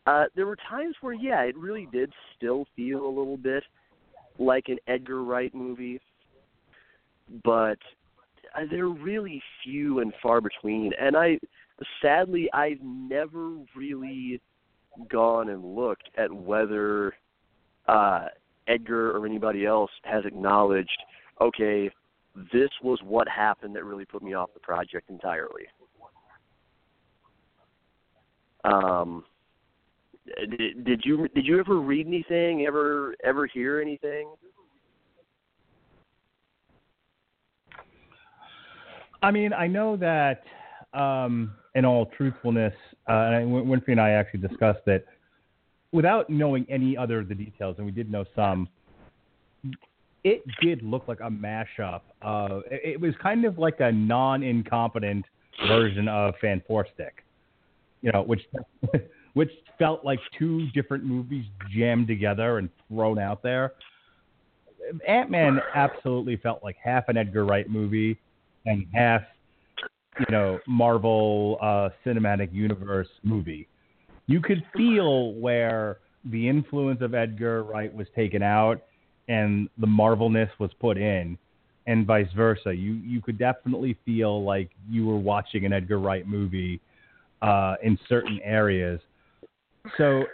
Uh, 0.07 0.25
there 0.35 0.47
were 0.47 0.57
times 0.69 0.95
where, 1.01 1.15
yeah, 1.15 1.43
it 1.43 1.57
really 1.57 1.89
did 1.93 2.13
still 2.37 2.67
feel 2.77 3.07
a 3.07 3.09
little 3.09 3.37
bit 3.37 3.65
like 4.39 4.69
an 4.69 4.79
Edgar 4.87 5.23
Wright 5.23 5.55
movie, 5.55 6.01
but 7.45 7.79
uh, 8.57 8.63
they're 8.71 8.89
really 8.89 9.43
few 9.63 10.01
and 10.01 10.13
far 10.23 10.41
between. 10.41 10.93
And 11.01 11.17
I, 11.17 11.39
sadly, 12.03 12.49
I've 12.53 12.81
never 12.83 13.57
really 13.77 14.41
gone 15.09 15.49
and 15.49 15.77
looked 15.77 16.09
at 16.17 16.33
whether 16.33 17.15
uh, 17.89 18.27
Edgar 18.69 19.17
or 19.17 19.27
anybody 19.27 19.67
else 19.67 19.91
has 20.05 20.25
acknowledged, 20.25 21.03
okay, 21.41 21.91
this 22.53 22.71
was 22.83 22.99
what 23.05 23.29
happened 23.29 23.75
that 23.77 23.85
really 23.85 24.05
put 24.05 24.23
me 24.23 24.35
off 24.35 24.51
the 24.55 24.61
project 24.61 25.11
entirely. 25.11 25.67
Um, 28.65 29.25
did, 30.27 30.85
did 30.85 31.03
you 31.05 31.29
did 31.35 31.47
you 31.47 31.61
ever 31.61 31.79
read 31.81 32.07
anything? 32.07 32.67
Ever 32.67 33.15
ever 33.23 33.47
hear 33.47 33.81
anything? 33.81 34.33
I 39.23 39.31
mean, 39.31 39.53
I 39.53 39.67
know 39.67 39.97
that 39.97 40.43
um, 40.93 41.53
in 41.75 41.85
all 41.85 42.07
truthfulness, 42.07 42.75
uh, 43.09 43.13
and 43.13 43.51
Winfrey 43.51 43.89
and 43.93 44.01
I 44.01 44.11
actually 44.11 44.41
discussed 44.41 44.87
it 44.87 45.07
without 45.93 46.29
knowing 46.29 46.67
any 46.69 46.97
other 46.97 47.21
of 47.21 47.29
the 47.29 47.35
details, 47.35 47.77
and 47.79 47.87
we 47.87 47.93
did 47.93 48.11
know 48.11 48.25
some. 48.35 48.69
It 50.25 50.43
did 50.61 50.83
look 50.83 51.07
like 51.07 51.21
a 51.21 51.31
mashup. 51.31 52.01
Uh, 52.23 52.61
it, 52.71 52.95
it 52.95 53.01
was 53.01 53.15
kind 53.23 53.45
of 53.45 53.59
like 53.59 53.81
a 53.81 53.93
non-incompetent 53.93 55.25
version 55.69 56.09
of 56.09 56.35
Fan 56.41 56.63
Four 56.67 56.87
Stick, 56.95 57.25
you 58.03 58.11
know, 58.11 58.23
which 58.23 58.41
which 59.35 59.51
felt 59.79 60.05
like 60.05 60.19
two 60.39 60.69
different 60.71 61.05
movies 61.05 61.45
jammed 61.77 62.07
together 62.07 62.59
and 62.59 62.71
thrown 62.89 63.19
out 63.19 63.43
there. 63.43 63.75
Ant 65.07 65.31
Man 65.31 65.61
absolutely 65.75 66.37
felt 66.37 66.63
like 66.63 66.77
half 66.83 67.09
an 67.09 67.17
Edgar 67.17 67.45
Wright 67.45 67.69
movie 67.69 68.19
and 68.67 68.87
half, 68.95 69.23
you 70.19 70.27
know, 70.31 70.59
Marvel 70.67 71.59
uh, 71.61 71.89
Cinematic 72.05 72.53
Universe 72.53 73.09
movie. 73.23 73.69
You 74.27 74.41
could 74.41 74.65
feel 74.77 75.35
where 75.35 75.99
the 76.25 76.49
influence 76.49 77.03
of 77.03 77.15
Edgar 77.15 77.63
Wright 77.65 77.93
was 77.95 78.07
taken 78.15 78.43
out 78.43 78.83
and 79.29 79.69
the 79.79 79.87
Marvelness 79.87 80.51
was 80.59 80.71
put 80.81 80.99
in, 80.99 81.39
and 81.87 82.07
vice 82.07 82.33
versa. 82.37 82.75
You 82.75 82.95
you 82.95 83.21
could 83.21 83.39
definitely 83.39 83.97
feel 84.05 84.45
like 84.45 84.71
you 84.89 85.07
were 85.07 85.19
watching 85.19 85.65
an 85.65 85.73
Edgar 85.73 85.99
Wright 85.99 86.27
movie 86.27 86.81
uh, 87.43 87.77
in 87.83 87.99
certain 88.09 88.41
areas 88.43 89.01
so 89.97 90.25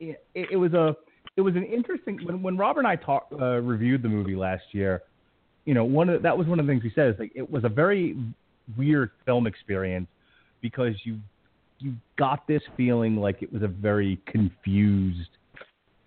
it, 0.00 0.20
it, 0.34 0.56
was 0.56 0.72
a 0.72 0.96
it 1.36 1.42
was 1.42 1.56
an 1.56 1.64
interesting 1.64 2.18
when 2.24 2.42
when 2.42 2.56
Robert 2.56 2.80
and 2.80 2.88
I 2.88 2.96
talked 2.96 3.32
uh, 3.32 3.60
reviewed 3.60 4.02
the 4.02 4.08
movie 4.08 4.36
last 4.36 4.64
year. 4.72 5.02
You 5.64 5.74
know, 5.74 5.84
one 5.84 6.08
of 6.08 6.22
that 6.22 6.36
was 6.36 6.46
one 6.46 6.58
of 6.58 6.66
the 6.66 6.72
things 6.72 6.82
we 6.82 6.92
said 6.94 7.08
is 7.08 7.18
like 7.18 7.32
it 7.34 7.48
was 7.48 7.64
a 7.64 7.68
very 7.68 8.16
weird 8.76 9.10
film 9.24 9.46
experience 9.46 10.08
because 10.60 10.94
you 11.04 11.18
you 11.78 11.94
got 12.18 12.46
this 12.46 12.62
feeling 12.76 13.16
like 13.16 13.42
it 13.42 13.52
was 13.52 13.62
a 13.62 13.68
very 13.68 14.20
confused 14.26 15.28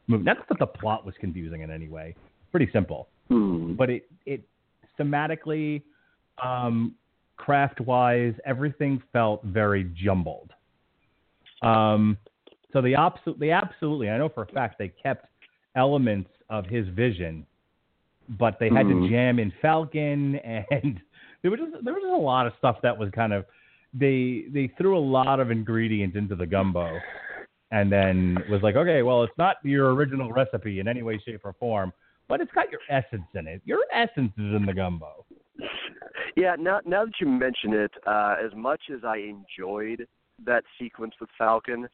movie. 0.07 0.23
Not 0.23 0.47
that 0.49 0.59
the 0.59 0.67
plot 0.67 1.05
was 1.05 1.15
confusing 1.19 1.61
in 1.61 1.71
any 1.71 1.87
way, 1.87 2.15
pretty 2.51 2.69
simple, 2.71 3.07
hmm. 3.29 3.73
but 3.73 3.89
it 3.89 4.09
it 4.25 4.43
thematically, 4.99 5.81
um, 6.43 6.95
craft 7.37 7.81
wise, 7.81 8.33
everything 8.45 9.01
felt 9.11 9.43
very 9.43 9.91
jumbled. 9.95 10.51
Um, 11.61 12.17
so 12.71 12.81
they, 12.81 12.91
abso- 12.91 13.37
they 13.39 13.51
absolutely, 13.51 14.09
I 14.09 14.17
know 14.17 14.29
for 14.29 14.43
a 14.43 14.47
fact, 14.47 14.77
they 14.77 14.89
kept 14.89 15.27
elements 15.75 16.29
of 16.49 16.65
his 16.65 16.87
vision, 16.89 17.45
but 18.37 18.57
they 18.59 18.69
had 18.69 18.85
mm. 18.85 19.03
to 19.03 19.09
jam 19.09 19.39
in 19.39 19.51
Falcon, 19.61 20.35
and 20.35 21.01
there 21.41 21.51
was 21.51 21.59
just, 21.59 21.83
there 21.83 21.93
was 21.93 22.03
just 22.03 22.13
a 22.13 22.17
lot 22.17 22.47
of 22.47 22.53
stuff 22.57 22.77
that 22.83 22.97
was 22.97 23.09
kind 23.13 23.33
of 23.33 23.45
they 23.97 24.45
they 24.51 24.69
threw 24.77 24.97
a 24.97 24.99
lot 24.99 25.39
of 25.39 25.51
ingredients 25.51 26.17
into 26.17 26.35
the 26.35 26.45
gumbo, 26.45 26.99
and 27.75 27.91
then 27.91 28.37
was 28.49 28.61
like, 28.63 28.77
okay, 28.77 29.01
well, 29.01 29.23
it's 29.23 29.37
not 29.37 29.57
your 29.63 29.93
original 29.93 30.31
recipe 30.31 30.79
in 30.79 30.87
any 30.87 31.03
way, 31.03 31.21
shape, 31.25 31.41
or 31.43 31.53
form, 31.59 31.91
but 32.29 32.39
it's 32.39 32.51
got 32.53 32.71
your 32.71 32.79
essence 32.89 33.27
in 33.33 33.47
it. 33.47 33.61
Your 33.65 33.81
essence 33.93 34.31
is 34.37 34.55
in 34.55 34.65
the 34.65 34.73
gumbo. 34.73 35.25
Yeah, 36.37 36.55
now 36.57 36.79
now 36.85 37.03
that 37.03 37.13
you 37.19 37.27
mention 37.27 37.73
it, 37.73 37.91
uh, 38.07 38.35
as 38.43 38.55
much 38.55 38.81
as 38.93 39.03
I 39.03 39.17
enjoyed 39.17 40.07
that 40.45 40.63
sequence 40.79 41.13
with 41.19 41.29
Falcon, 41.37 41.87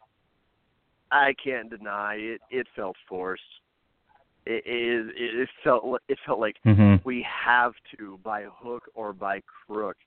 I 1.12 1.34
can't 1.44 1.70
deny 1.70 2.16
it. 2.16 2.42
It 2.52 2.68
felt 2.76 2.96
forced. 3.10 3.42
It 4.46 4.64
it, 4.66 5.42
it 5.42 5.50
felt 5.64 6.00
it 6.08 6.20
felt 6.28 6.40
like 6.40 6.58
mm-hmm. 6.66 6.96
we 7.04 7.26
have 7.46 7.74
to, 7.98 8.20
by 8.24 8.46
hook 8.52 8.84
or 8.94 9.14
by 9.14 9.42
crook, 9.68 9.98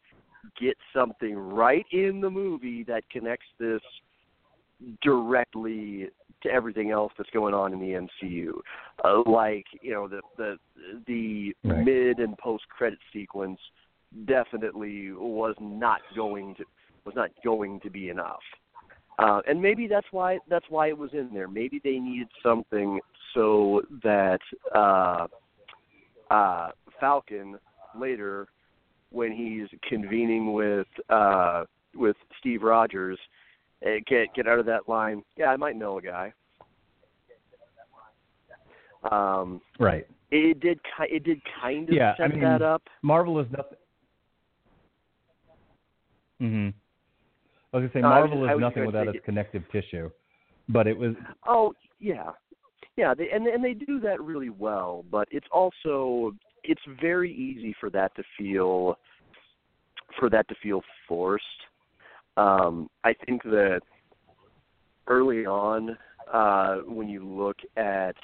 get 0.60 0.76
something 0.94 1.36
right 1.36 1.86
in 1.90 2.20
the 2.20 2.30
movie 2.30 2.84
that 2.84 3.02
connects 3.10 3.46
this 3.58 3.82
directly 5.02 6.08
to 6.42 6.50
everything 6.50 6.90
else 6.90 7.12
that's 7.16 7.30
going 7.30 7.54
on 7.54 7.72
in 7.72 7.80
the 7.80 8.06
MCU. 8.24 8.52
Uh, 9.04 9.28
like 9.28 9.64
you 9.82 9.92
know 9.92 10.08
the 10.08 10.20
the 10.36 10.56
the 11.06 11.54
right. 11.64 11.84
mid 11.84 12.18
and 12.18 12.36
post 12.38 12.64
credit 12.68 12.98
sequence 13.12 13.58
definitely 14.26 15.12
was 15.12 15.54
not 15.60 16.00
going 16.14 16.54
to 16.56 16.64
was 17.04 17.14
not 17.14 17.30
going 17.44 17.80
to 17.80 17.90
be 17.90 18.08
enough. 18.08 18.42
Uh, 19.18 19.40
and 19.46 19.60
maybe 19.60 19.86
that's 19.86 20.06
why 20.10 20.38
that's 20.48 20.66
why 20.68 20.88
it 20.88 20.98
was 20.98 21.10
in 21.12 21.30
there. 21.32 21.48
Maybe 21.48 21.80
they 21.82 21.98
needed 21.98 22.28
something 22.42 23.00
so 23.32 23.82
that 24.02 24.40
uh, 24.74 25.26
uh, 26.30 26.70
Falcon 26.98 27.58
later, 27.98 28.48
when 29.10 29.32
he's 29.32 29.68
convening 29.88 30.52
with 30.52 30.86
uh, 31.10 31.64
with 31.94 32.16
Steve 32.40 32.62
Rogers, 32.62 33.18
uh, 33.84 33.90
get 34.06 34.34
get 34.34 34.46
out 34.46 34.58
of 34.58 34.66
that 34.66 34.88
line. 34.88 35.22
Yeah, 35.36 35.46
I 35.46 35.56
might 35.56 35.76
know 35.76 35.98
a 35.98 36.02
guy. 36.02 36.32
Um, 39.10 39.60
right. 39.78 40.06
It 40.30 40.60
did. 40.60 40.80
It 41.00 41.24
did 41.24 41.40
kind 41.60 41.88
of 41.88 41.94
yeah, 41.94 42.16
set 42.16 42.24
I 42.24 42.28
mean, 42.28 42.40
that 42.40 42.62
up. 42.62 42.82
Marvel 43.02 43.38
is 43.38 43.46
nothing. 43.50 43.78
Mm-hmm. 46.40 46.68
I 47.72 47.76
was 47.76 47.82
gonna 47.82 47.92
say 47.92 48.00
no, 48.02 48.08
Marvel 48.08 48.40
was, 48.40 48.50
is 48.50 48.60
nothing 48.60 48.86
without 48.86 49.08
its 49.08 49.18
it, 49.18 49.24
connective 49.24 49.62
tissue, 49.70 50.10
but 50.68 50.86
it 50.86 50.96
was. 50.96 51.14
Oh 51.46 51.74
yeah, 52.00 52.30
yeah, 52.96 53.14
they, 53.14 53.30
and 53.30 53.46
and 53.46 53.64
they 53.64 53.74
do 53.74 54.00
that 54.00 54.20
really 54.20 54.50
well. 54.50 55.04
But 55.10 55.28
it's 55.30 55.46
also 55.52 56.32
it's 56.62 56.82
very 57.00 57.32
easy 57.32 57.74
for 57.78 57.90
that 57.90 58.14
to 58.16 58.22
feel 58.38 58.96
for 60.18 60.30
that 60.30 60.48
to 60.48 60.54
feel 60.62 60.82
forced. 61.08 61.44
Um, 62.36 62.88
I 63.04 63.14
think 63.26 63.42
that 63.44 63.80
early 65.06 65.46
on, 65.46 65.96
uh, 66.32 66.76
when 66.86 67.08
you 67.08 67.24
look 67.24 67.56
at 67.76 68.16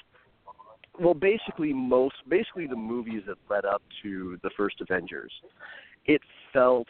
well, 0.98 1.14
basically 1.14 1.72
most 1.72 2.16
basically 2.28 2.66
the 2.66 2.76
movies 2.76 3.22
that 3.26 3.36
led 3.48 3.64
up 3.64 3.82
to 4.02 4.38
the 4.42 4.50
first 4.56 4.80
Avengers, 4.80 5.32
it 6.06 6.20
felt 6.52 6.88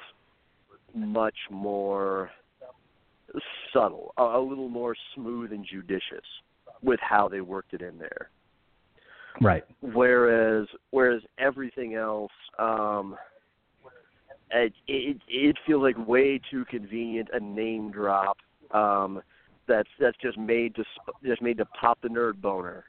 much 0.94 1.36
more 1.50 2.30
subtle, 3.72 4.12
a, 4.16 4.22
a 4.22 4.40
little 4.40 4.68
more 4.68 4.96
smooth 5.14 5.52
and 5.52 5.64
judicious 5.64 6.26
with 6.82 6.98
how 7.00 7.28
they 7.28 7.40
worked 7.40 7.74
it 7.74 7.82
in 7.82 7.98
there. 7.98 8.30
Right. 9.40 9.64
Whereas 9.80 10.66
whereas 10.90 11.22
everything 11.38 11.94
else, 11.94 12.32
um, 12.58 13.16
it 14.52 14.72
it, 14.86 15.16
it 15.28 15.56
feels 15.66 15.82
like 15.82 15.96
way 16.06 16.40
too 16.50 16.64
convenient 16.66 17.28
a 17.32 17.40
name 17.40 17.90
drop. 17.90 18.38
Um, 18.72 19.22
that's 19.68 19.88
that's 19.98 20.16
just 20.22 20.38
made 20.38 20.74
to 20.76 20.84
sp- 20.96 21.16
just 21.24 21.42
made 21.42 21.58
to 21.58 21.64
pop 21.66 22.00
the 22.02 22.08
nerd 22.08 22.40
boner. 22.40 22.84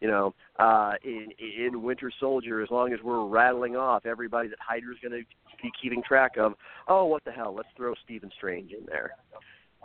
You 0.00 0.08
know, 0.08 0.34
uh, 0.58 0.92
in 1.04 1.28
in 1.40 1.82
Winter 1.82 2.12
Soldier, 2.20 2.62
as 2.62 2.70
long 2.70 2.92
as 2.92 3.00
we're 3.02 3.26
rattling 3.26 3.76
off 3.76 4.06
everybody 4.06 4.48
that 4.48 4.58
Hydra's 4.60 4.98
going 5.02 5.22
to 5.22 5.26
be 5.62 5.70
keeping 5.80 6.02
track 6.02 6.36
of, 6.36 6.52
oh, 6.86 7.06
what 7.06 7.24
the 7.24 7.32
hell? 7.32 7.54
Let's 7.54 7.68
throw 7.76 7.94
Stephen 8.04 8.30
Strange 8.36 8.72
in 8.72 8.86
there. 8.86 9.12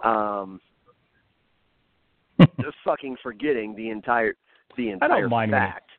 Um, 0.04 0.60
just 2.62 2.76
fucking 2.84 3.16
forgetting 3.24 3.76
the 3.76 3.90
entire 3.90 4.34
the 4.76 4.90
entire 4.90 5.12
I 5.12 5.22
don't 5.22 5.30
mind 5.30 5.52
fact. 5.52 5.90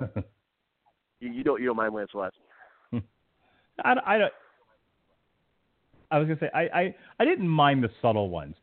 You, 1.20 1.32
you 1.32 1.44
don't 1.44 1.60
you 1.60 1.66
don't 1.66 1.76
mind 1.76 1.94
less. 1.94 2.32
I, 3.84 3.94
I, 4.06 4.18
don't- 4.18 4.32
I 6.10 6.18
was 6.18 6.26
gonna 6.28 6.40
say 6.40 6.50
I, 6.54 6.62
I, 6.80 6.94
I 7.20 7.24
didn't 7.24 7.48
mind 7.48 7.82
the 7.84 7.90
subtle 8.00 8.30
ones. 8.30 8.54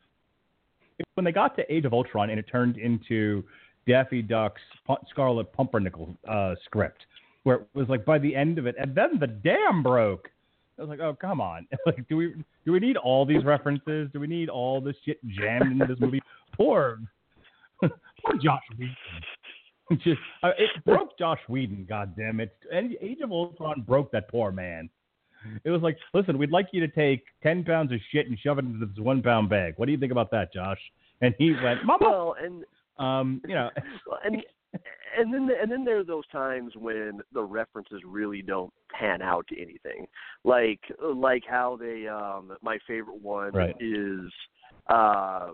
When 1.16 1.26
they 1.26 1.32
got 1.32 1.56
to 1.58 1.74
Age 1.74 1.86
of 1.86 1.94
Ultron 1.94 2.30
and 2.30 2.40
it 2.40 2.46
turned 2.50 2.78
into 2.78 3.44
Daffy 3.88 4.22
Duck's 4.22 4.62
Scarlet 5.10 5.52
Pumpernickel 5.54 6.16
uh, 6.28 6.56
script, 6.66 7.06
where 7.44 7.58
it 7.58 7.68
was 7.74 7.88
like 7.90 8.06
by 8.06 8.18
the 8.18 8.36
end 8.36 8.58
of 8.58 8.66
it, 8.66 8.76
and 8.80 8.96
then 8.96 9.20
the 9.20 9.28
dam 9.28 9.84
broke. 9.84 10.30
I 10.78 10.82
was 10.82 10.90
like, 10.90 11.00
oh 11.00 11.16
come 11.20 11.40
on! 11.42 11.68
like, 11.86 12.08
do 12.10 12.18
we 12.18 12.34
do 12.66 12.72
we 12.72 12.80
need 12.80 12.98
all 12.98 13.26
these 13.26 13.44
references? 13.44 14.10
Do 14.14 14.20
we 14.20 14.28
need 14.28 14.50
all 14.50 14.82
this 14.82 14.96
shit 15.06 15.20
jammed 15.28 15.72
into 15.72 15.86
this 15.86 16.00
movie? 16.00 16.22
Poor, 16.58 17.00
poor 17.82 17.92
Josh 18.42 18.62
Whedon. 18.80 18.96
Just 20.02 20.22
uh, 20.42 20.52
it 20.58 20.70
broke 20.86 21.18
Josh 21.20 21.40
Whedon. 21.50 21.86
God 21.88 22.16
damn 22.16 22.40
it! 22.40 22.56
And 22.72 22.96
Age 23.02 23.20
of 23.22 23.32
Ultron 23.32 23.84
broke 23.86 24.10
that 24.14 24.30
poor 24.30 24.52
man. 24.54 24.90
It 25.64 25.70
was 25.70 25.82
like, 25.82 25.98
listen, 26.14 26.38
we'd 26.38 26.52
like 26.52 26.68
you 26.72 26.82
to 26.82 26.88
take 26.88 27.24
ten 27.44 27.64
pounds 27.64 27.92
of 27.92 28.00
shit 28.12 28.28
and 28.28 28.38
shove 28.40 28.60
it 28.60 28.66
into 28.66 28.86
this 28.86 28.98
one 29.00 29.22
pound 29.22 29.50
bag. 29.50 29.74
What 29.78 29.86
do 29.88 29.92
you 29.92 29.98
think 29.98 30.12
about 30.12 30.32
that, 30.32 30.54
Josh? 30.54 30.80
And 31.22 31.34
he 31.38 31.54
went, 31.64 31.86
Mama. 31.86 31.98
Well, 32.02 32.36
and 32.42 32.64
Um, 32.98 33.42
you 33.48 33.56
know, 33.56 33.70
and 34.26 34.42
and 35.18 35.34
then 35.34 35.50
and 35.62 35.72
then 35.72 35.84
there 35.86 36.00
are 36.00 36.04
those 36.04 36.28
times 36.28 36.74
when 36.76 37.22
the 37.34 37.44
references 37.44 38.02
really 38.06 38.42
don't 38.42 38.74
pan 38.92 39.22
out 39.22 39.48
to 39.48 39.62
anything. 39.62 40.08
Like 40.44 40.80
like 41.02 41.44
how 41.48 41.78
they 41.78 42.08
um 42.08 42.58
my 42.62 42.78
favorite 42.88 43.22
one 43.22 43.52
Right. 43.54 43.76
is 43.80 44.32
uh 44.88 45.52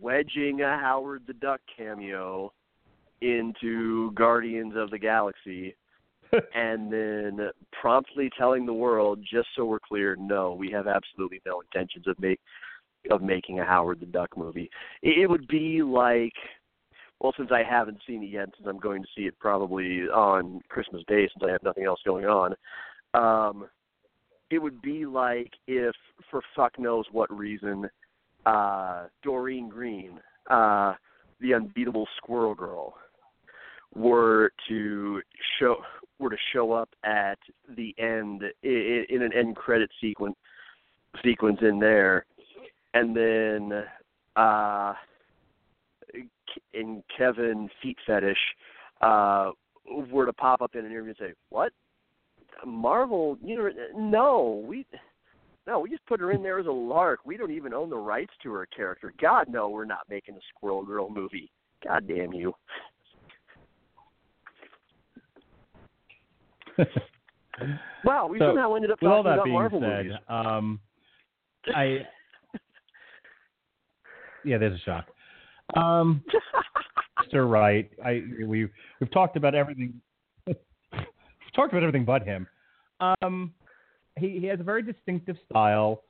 wedging 0.00 0.62
a 0.62 0.78
Howard 0.78 1.22
the 1.26 1.34
Duck 1.34 1.60
cameo 1.76 2.52
into 3.20 4.12
Guardians 4.12 4.74
of 4.76 4.90
the 4.90 4.98
Galaxy 4.98 5.74
and 6.54 6.92
then 6.92 7.50
promptly 7.80 8.30
telling 8.36 8.66
the 8.66 8.72
world 8.72 9.20
just 9.20 9.48
so 9.56 9.64
we're 9.64 9.78
clear, 9.80 10.16
no, 10.16 10.54
we 10.54 10.70
have 10.70 10.86
absolutely 10.86 11.40
no 11.46 11.60
intentions 11.60 12.06
of 12.06 12.18
make 12.18 12.40
of 13.10 13.20
making 13.20 13.60
a 13.60 13.64
Howard 13.64 14.00
the 14.00 14.06
Duck 14.06 14.36
movie. 14.36 14.70
It, 15.02 15.18
it 15.22 15.26
would 15.26 15.46
be 15.46 15.82
like 15.82 16.32
well, 17.20 17.32
since 17.36 17.50
I 17.52 17.62
haven't 17.62 18.00
seen 18.06 18.22
it 18.22 18.30
yet, 18.30 18.50
since 18.56 18.66
I'm 18.68 18.78
going 18.78 19.02
to 19.02 19.08
see 19.16 19.22
it 19.22 19.38
probably 19.38 20.02
on 20.02 20.60
Christmas 20.68 21.02
Day, 21.08 21.28
since 21.32 21.42
I 21.46 21.52
have 21.52 21.62
nothing 21.62 21.84
else 21.84 22.00
going 22.04 22.26
on, 22.26 22.54
um, 23.14 23.68
it 24.50 24.58
would 24.58 24.82
be 24.82 25.06
like 25.06 25.50
if, 25.66 25.94
for 26.30 26.42
fuck 26.54 26.78
knows 26.78 27.06
what 27.12 27.34
reason, 27.34 27.88
uh, 28.44 29.04
Doreen 29.22 29.68
Green, 29.68 30.20
uh, 30.50 30.94
the 31.40 31.54
unbeatable 31.54 32.06
Squirrel 32.18 32.54
Girl, 32.54 32.94
were 33.94 34.50
to 34.68 35.22
show 35.58 35.76
were 36.18 36.30
to 36.30 36.36
show 36.52 36.72
up 36.72 36.88
at 37.04 37.38
the 37.76 37.94
end 37.98 38.42
in, 38.62 39.04
in 39.08 39.22
an 39.22 39.32
end 39.32 39.56
credit 39.56 39.90
sequence 40.00 40.36
sequence 41.22 41.58
in 41.62 41.78
there, 41.78 42.26
and 42.94 43.16
then. 43.16 43.84
Uh, 44.36 44.94
and 46.72 47.02
Kevin 47.16 47.68
Feet 47.82 47.96
Fetish 48.06 48.38
uh, 49.00 49.50
were 50.10 50.26
to 50.26 50.32
pop 50.32 50.62
up 50.62 50.74
in 50.74 50.84
an 50.84 50.90
interview 50.90 51.14
and 51.18 51.28
say, 51.30 51.34
"What? 51.50 51.72
Marvel? 52.66 53.38
You 53.42 53.56
know, 53.56 53.70
no, 53.96 54.64
we." 54.66 54.86
No, 55.66 55.78
we 55.78 55.88
just 55.88 56.04
put 56.04 56.20
her 56.20 56.30
in 56.30 56.42
there 56.42 56.58
as 56.58 56.66
a 56.66 56.70
lark. 56.70 57.20
We 57.24 57.38
don't 57.38 57.50
even 57.50 57.72
own 57.72 57.88
the 57.88 57.96
rights 57.96 58.34
to 58.42 58.52
her 58.52 58.66
character. 58.66 59.14
God, 59.18 59.48
no, 59.48 59.70
we're 59.70 59.86
not 59.86 60.00
making 60.10 60.34
a 60.34 60.40
Squirrel 60.54 60.84
Girl 60.84 61.08
movie. 61.08 61.50
God 61.82 62.06
damn 62.06 62.34
you. 62.34 62.52
Wow, 68.04 68.26
we 68.26 68.38
So, 68.40 68.48
somehow 68.48 68.74
ended 68.74 68.90
up 68.90 69.00
with 69.00 69.10
all 69.10 69.22
talking 69.22 69.30
that 69.30 69.34
about 69.34 69.44
being 69.44 69.54
Marvel 69.54 69.80
said, 69.80 70.06
movies. 70.06 70.18
um, 70.28 70.80
I 71.74 72.00
yeah, 74.44 74.58
there's 74.58 74.78
a 74.78 74.82
shock. 74.84 75.06
Um, 75.74 76.22
Mr. 77.22 77.48
Wright, 77.48 77.90
I 78.04 78.22
we 78.46 78.68
we've 79.00 79.10
talked 79.12 79.36
about 79.36 79.54
everything. 79.54 79.94
we've 80.46 80.56
talked 81.54 81.72
about 81.72 81.82
everything 81.84 82.04
but 82.04 82.24
him. 82.24 82.46
Um, 83.00 83.54
he 84.18 84.38
he 84.40 84.46
has 84.46 84.60
a 84.60 84.64
very 84.64 84.82
distinctive 84.82 85.36
style. 85.48 86.02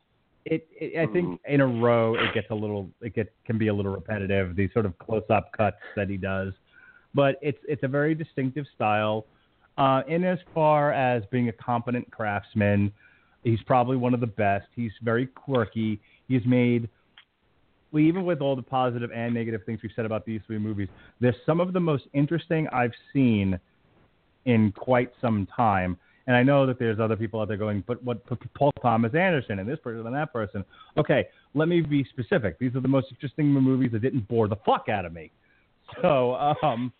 It, 0.46 0.66
it 0.78 1.08
I 1.08 1.12
think 1.12 1.40
in 1.46 1.60
a 1.60 1.66
row 1.66 2.14
it 2.14 2.34
gets 2.34 2.48
a 2.50 2.54
little 2.54 2.88
it 3.00 3.14
get 3.14 3.32
can 3.46 3.58
be 3.58 3.68
a 3.68 3.74
little 3.74 3.92
repetitive. 3.92 4.56
These 4.56 4.70
sort 4.72 4.86
of 4.86 4.98
close 4.98 5.24
up 5.30 5.52
cuts 5.56 5.76
that 5.94 6.08
he 6.08 6.16
does, 6.16 6.52
but 7.14 7.36
it's 7.42 7.58
it's 7.68 7.82
a 7.82 7.88
very 7.88 8.14
distinctive 8.14 8.66
style. 8.74 9.26
Uh, 9.76 10.02
in 10.06 10.24
as 10.24 10.38
far 10.54 10.92
as 10.92 11.22
being 11.30 11.48
a 11.48 11.52
competent 11.52 12.10
craftsman, 12.10 12.92
he's 13.42 13.62
probably 13.66 13.96
one 13.96 14.14
of 14.14 14.20
the 14.20 14.26
best. 14.26 14.66
He's 14.74 14.92
very 15.02 15.26
quirky. 15.26 16.00
He's 16.28 16.44
made 16.46 16.88
well, 17.94 18.02
even 18.02 18.24
with 18.24 18.40
all 18.40 18.56
the 18.56 18.62
positive 18.62 19.10
and 19.14 19.32
negative 19.32 19.62
things 19.64 19.78
we've 19.80 19.92
said 19.94 20.04
about 20.04 20.26
these 20.26 20.40
three 20.48 20.58
movies, 20.58 20.88
they're 21.20 21.36
some 21.46 21.60
of 21.60 21.72
the 21.72 21.78
most 21.78 22.04
interesting 22.12 22.66
I've 22.72 22.92
seen 23.12 23.58
in 24.46 24.72
quite 24.72 25.12
some 25.20 25.46
time. 25.56 25.96
And 26.26 26.34
I 26.34 26.42
know 26.42 26.66
that 26.66 26.78
there's 26.80 26.98
other 26.98 27.14
people 27.14 27.40
out 27.40 27.46
there 27.46 27.56
going, 27.56 27.84
but 27.86 28.02
what 28.02 28.20
Paul 28.54 28.72
Thomas 28.82 29.14
Anderson 29.14 29.60
and 29.60 29.68
this 29.68 29.78
person 29.78 30.04
and 30.04 30.14
that 30.14 30.32
person. 30.32 30.64
Okay, 30.96 31.28
let 31.54 31.68
me 31.68 31.82
be 31.82 32.04
specific. 32.10 32.58
These 32.58 32.74
are 32.74 32.80
the 32.80 32.88
most 32.88 33.08
interesting 33.10 33.46
movies 33.46 33.92
that 33.92 34.02
didn't 34.02 34.26
bore 34.26 34.48
the 34.48 34.56
fuck 34.66 34.88
out 34.88 35.04
of 35.04 35.12
me. 35.12 35.30
So, 36.02 36.34
um, 36.62 36.92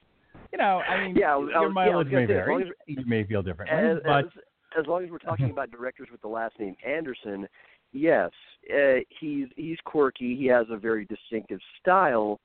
you 0.55 0.58
know, 0.58 0.81
I 0.89 1.05
mean, 1.07 1.16
Yeah, 1.16 1.34
I 1.34 1.39
your 1.39 1.41
was- 1.41 1.50
yeah, 1.52 1.58
I 1.58 1.66
was 1.66 1.74
mileage 1.74 2.10
gonna 2.10 2.20
may 2.20 2.26
say, 2.28 2.39
as 2.39 2.47
vary. 2.47 2.62
as- 2.62 2.70
You 2.86 3.05
may 3.07 3.24
feel 3.24 3.42
differently, 3.42 3.76
as, 3.76 3.99
but 4.05 4.26
as, 4.26 4.31
as 4.78 4.86
long 4.86 5.02
as 5.05 5.10
we're 5.10 5.18
talking 5.18 5.50
about 5.50 5.73
directors 5.73 6.08
with 6.12 6.20
the 6.23 6.28
last 6.28 6.58
name 6.60 6.76
Anderson, 6.86 7.49
yes, 7.92 8.31
uh, 8.73 9.00
he's 9.20 9.49
he's 9.57 9.78
quirky. 9.84 10.36
He 10.36 10.47
has 10.47 10.66
a 10.70 10.76
very 10.76 11.07
distinctive 11.07 11.58
style, 11.81 12.39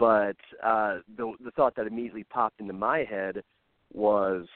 but 0.00 0.36
uh, 0.64 0.98
the 1.16 1.32
the 1.44 1.52
thought 1.52 1.76
that 1.76 1.86
immediately 1.86 2.24
popped 2.24 2.60
into 2.60 2.72
my 2.72 3.04
head 3.04 3.44
was, 3.92 4.46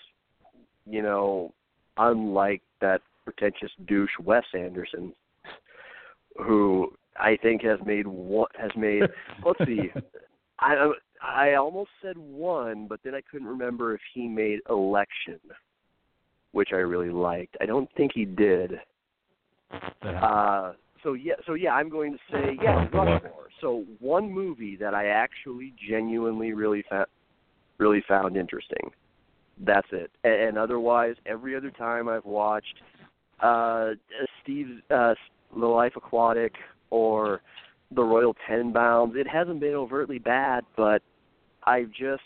you 0.84 1.02
know, 1.02 1.52
unlike 1.98 2.62
that 2.80 3.00
pretentious 3.24 3.70
douche 3.86 4.18
Wes 4.24 4.44
Anderson, 4.54 5.12
who 6.36 6.92
I 7.20 7.36
think 7.36 7.62
has 7.62 7.78
made 7.84 8.06
what 8.06 8.50
has 8.58 8.70
made. 8.76 9.02
let's 9.44 9.58
see, 9.66 9.90
I 10.60 10.92
I 11.22 11.54
almost 11.54 11.90
said 12.02 12.16
one, 12.16 12.86
but 12.88 13.00
then 13.04 13.14
I 13.14 13.20
couldn't 13.30 13.48
remember 13.48 13.94
if 13.94 14.00
he 14.14 14.28
made 14.28 14.60
Election, 14.68 15.40
which 16.52 16.70
I 16.72 16.76
really 16.76 17.10
liked. 17.10 17.56
I 17.60 17.66
don't 17.66 17.88
think 17.96 18.12
he 18.14 18.24
did. 18.24 18.72
Uh, 20.02 20.72
so 21.02 21.12
yeah, 21.12 21.34
so 21.46 21.54
yeah, 21.54 21.72
I'm 21.72 21.88
going 21.88 22.12
to 22.12 22.18
say 22.32 22.58
yeah, 22.62 22.86
Rushmore. 22.92 23.48
So 23.60 23.84
one 24.00 24.32
movie 24.32 24.76
that 24.76 24.94
I 24.94 25.08
actually 25.08 25.74
genuinely 25.88 26.52
really 26.52 26.84
found 26.88 27.06
really 27.78 28.02
found 28.08 28.36
interesting. 28.36 28.90
That's 29.64 29.86
it. 29.92 30.10
And, 30.24 30.34
and 30.34 30.58
otherwise, 30.58 31.14
every 31.26 31.56
other 31.56 31.70
time 31.70 32.08
I've 32.08 32.24
watched 32.24 32.74
uh, 33.40 33.90
Steve's 34.42 34.82
uh, 34.90 35.14
The 35.56 35.66
Life 35.66 35.92
Aquatic 35.96 36.54
or 36.90 37.40
The 37.90 38.02
Royal 38.02 38.36
Tenenbaums, 38.48 39.16
it 39.16 39.26
hasn't 39.26 39.60
been 39.60 39.74
overtly 39.74 40.18
bad, 40.18 40.64
but 40.76 41.02
I've 41.64 41.90
just 41.90 42.22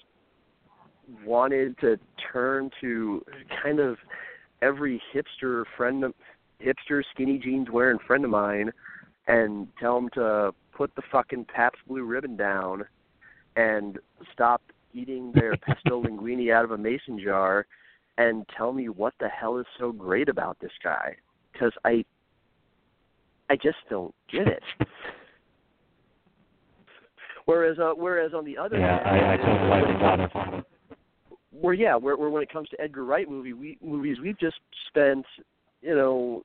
wanted 1.24 1.78
to 1.80 1.98
turn 2.32 2.70
to 2.80 3.24
kind 3.62 3.78
of 3.80 3.96
every 4.60 5.02
hipster 5.14 5.64
friend 5.76 6.04
of 6.04 6.14
hipster 6.64 7.02
skinny 7.12 7.38
jeans 7.38 7.68
wearing 7.70 7.98
friend 8.06 8.24
of 8.24 8.30
mine 8.30 8.70
and 9.26 9.68
tell 9.80 9.96
them 9.96 10.08
to 10.14 10.54
put 10.72 10.94
the 10.94 11.02
fucking 11.10 11.44
Pabst 11.44 11.80
Blue 11.86 12.04
Ribbon 12.04 12.36
down 12.36 12.84
and 13.56 13.98
stop 14.32 14.62
eating 14.94 15.32
their 15.34 15.56
pesto 15.66 16.02
linguine 16.02 16.52
out 16.52 16.64
of 16.64 16.70
a 16.70 16.78
mason 16.78 17.18
jar 17.22 17.66
and 18.18 18.46
tell 18.56 18.72
me 18.72 18.88
what 18.88 19.14
the 19.20 19.28
hell 19.28 19.58
is 19.58 19.66
so 19.78 19.92
great 19.92 20.28
about 20.28 20.58
this 20.60 20.72
guy 20.82 21.16
because 21.52 21.72
I 21.84 22.04
I 23.50 23.56
just 23.56 23.78
don't 23.90 24.14
get 24.30 24.46
it. 24.46 24.62
Whereas 27.46 27.78
uh, 27.78 27.92
whereas 27.96 28.32
on 28.34 28.44
the 28.44 28.56
other 28.58 28.78
Yeah, 28.78 29.02
hand, 29.04 29.26
I, 29.26 29.34
I 29.34 29.36
totally 29.36 29.68
like 29.68 29.86
the 29.86 29.98
Godfather. 29.98 30.64
where 31.50 31.74
yeah, 31.74 31.96
where, 31.96 32.16
where 32.16 32.30
when 32.30 32.42
it 32.42 32.52
comes 32.52 32.68
to 32.70 32.80
Edgar 32.80 33.04
Wright 33.04 33.28
movie, 33.28 33.52
we 33.52 33.78
movies, 33.82 34.18
we've 34.20 34.38
just 34.38 34.56
spent 34.88 35.24
you 35.80 35.94
know 35.94 36.42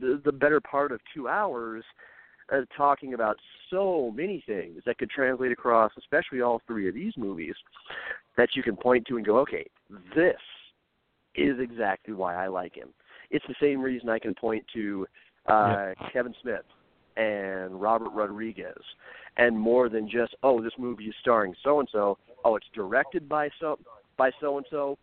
the 0.00 0.20
the 0.24 0.32
better 0.32 0.60
part 0.60 0.92
of 0.92 1.00
two 1.14 1.28
hours 1.28 1.84
uh, 2.52 2.62
talking 2.76 3.14
about 3.14 3.36
so 3.70 4.12
many 4.14 4.42
things 4.46 4.82
that 4.84 4.98
could 4.98 5.10
translate 5.10 5.52
across, 5.52 5.92
especially 5.98 6.40
all 6.40 6.60
three 6.66 6.88
of 6.88 6.94
these 6.94 7.12
movies, 7.16 7.54
that 8.36 8.50
you 8.54 8.62
can 8.62 8.76
point 8.76 9.06
to 9.06 9.16
and 9.16 9.24
go, 9.24 9.38
okay, 9.38 9.66
this 10.14 10.36
is 11.34 11.58
exactly 11.60 12.12
why 12.12 12.34
I 12.34 12.48
like 12.48 12.74
him. 12.74 12.88
It's 13.30 13.44
the 13.48 13.54
same 13.60 13.80
reason 13.80 14.08
I 14.08 14.18
can 14.18 14.34
point 14.34 14.64
to 14.74 15.06
uh, 15.46 15.92
Kevin 16.12 16.34
Smith 16.42 16.64
and 17.16 17.80
Robert 17.80 18.10
Rodriguez, 18.10 18.82
and 19.36 19.58
more 19.58 19.88
than 19.88 20.08
just 20.08 20.34
oh, 20.42 20.62
this 20.62 20.72
movie 20.78 21.04
is 21.04 21.14
starring 21.20 21.54
so 21.62 21.80
and 21.80 21.88
so. 21.92 22.18
Oh, 22.44 22.56
it's 22.56 22.66
directed 22.74 23.28
by 23.28 23.48
so 23.60 23.78
by 24.16 24.30
so 24.40 24.56
and 24.56 24.66
so. 24.70 24.98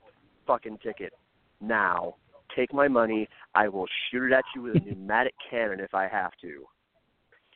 Fucking 0.47 0.79
ticket 0.79 1.13
now. 1.61 2.15
Take 2.55 2.73
my 2.73 2.87
money. 2.87 3.27
I 3.53 3.67
will 3.67 3.85
shoot 4.09 4.31
it 4.31 4.33
at 4.33 4.43
you 4.55 4.63
with 4.63 4.75
a 4.75 4.79
pneumatic 4.79 5.35
cannon 5.49 5.79
if 5.79 5.93
I 5.93 6.07
have 6.07 6.31
to. 6.41 6.65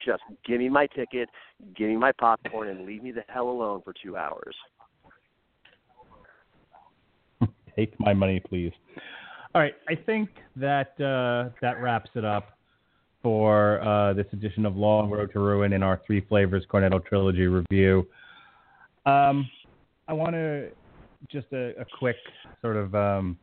Just 0.06 0.22
give 0.45 0.59
me 0.59 0.69
my 0.69 0.88
ticket, 0.88 1.30
give 1.75 1.88
me 1.88 1.95
my 1.95 2.11
popcorn, 2.11 2.67
and 2.67 2.85
leave 2.85 3.01
me 3.01 3.11
the 3.11 3.23
hell 3.27 3.49
alone 3.49 3.82
for 3.83 3.93
two 4.03 4.17
hours. 4.17 4.56
Take 7.75 7.98
my 7.99 8.14
money, 8.14 8.40
please. 8.40 8.73
All 9.56 9.61
right, 9.61 9.75
I 9.88 9.95
think 9.95 10.30
that 10.56 10.99
uh, 10.99 11.53
that 11.61 11.82
wraps 11.82 12.09
it 12.15 12.25
up 12.25 12.57
for 13.24 13.82
uh, 13.82 14.14
this 14.14 14.27
edition 14.34 14.66
of 14.66 14.76
Long 14.76 15.10
Road 15.10 15.32
to 15.32 15.40
Ruin 15.40 15.74
in 15.74 15.82
our 15.82 16.02
Three 16.06 16.22
Flavors 16.22 16.66
Cornetto 16.72 17.03
Trilogy 17.03 17.48
review. 17.48 18.06
Um, 19.06 19.50
I 20.08 20.14
want 20.14 20.34
to 20.34 20.69
just 21.32 21.48
a, 21.53 21.69
a 21.80 21.85
quick 21.98 22.18
sort 22.61 22.76
of 22.76 22.93
um, 22.93 23.38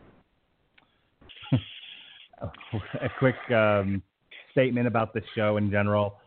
a 2.43 3.09
quick 3.19 3.37
um, 3.51 4.03
statement 4.53 4.87
about 4.87 5.15
the 5.15 5.23
show 5.35 5.57
in 5.57 5.71
general. 5.71 6.19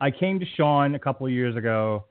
I 0.00 0.10
came 0.10 0.38
to 0.38 0.46
Sean 0.56 0.94
a 0.94 0.98
couple 0.98 1.26
of 1.26 1.32
years 1.32 1.56
ago 1.56 2.04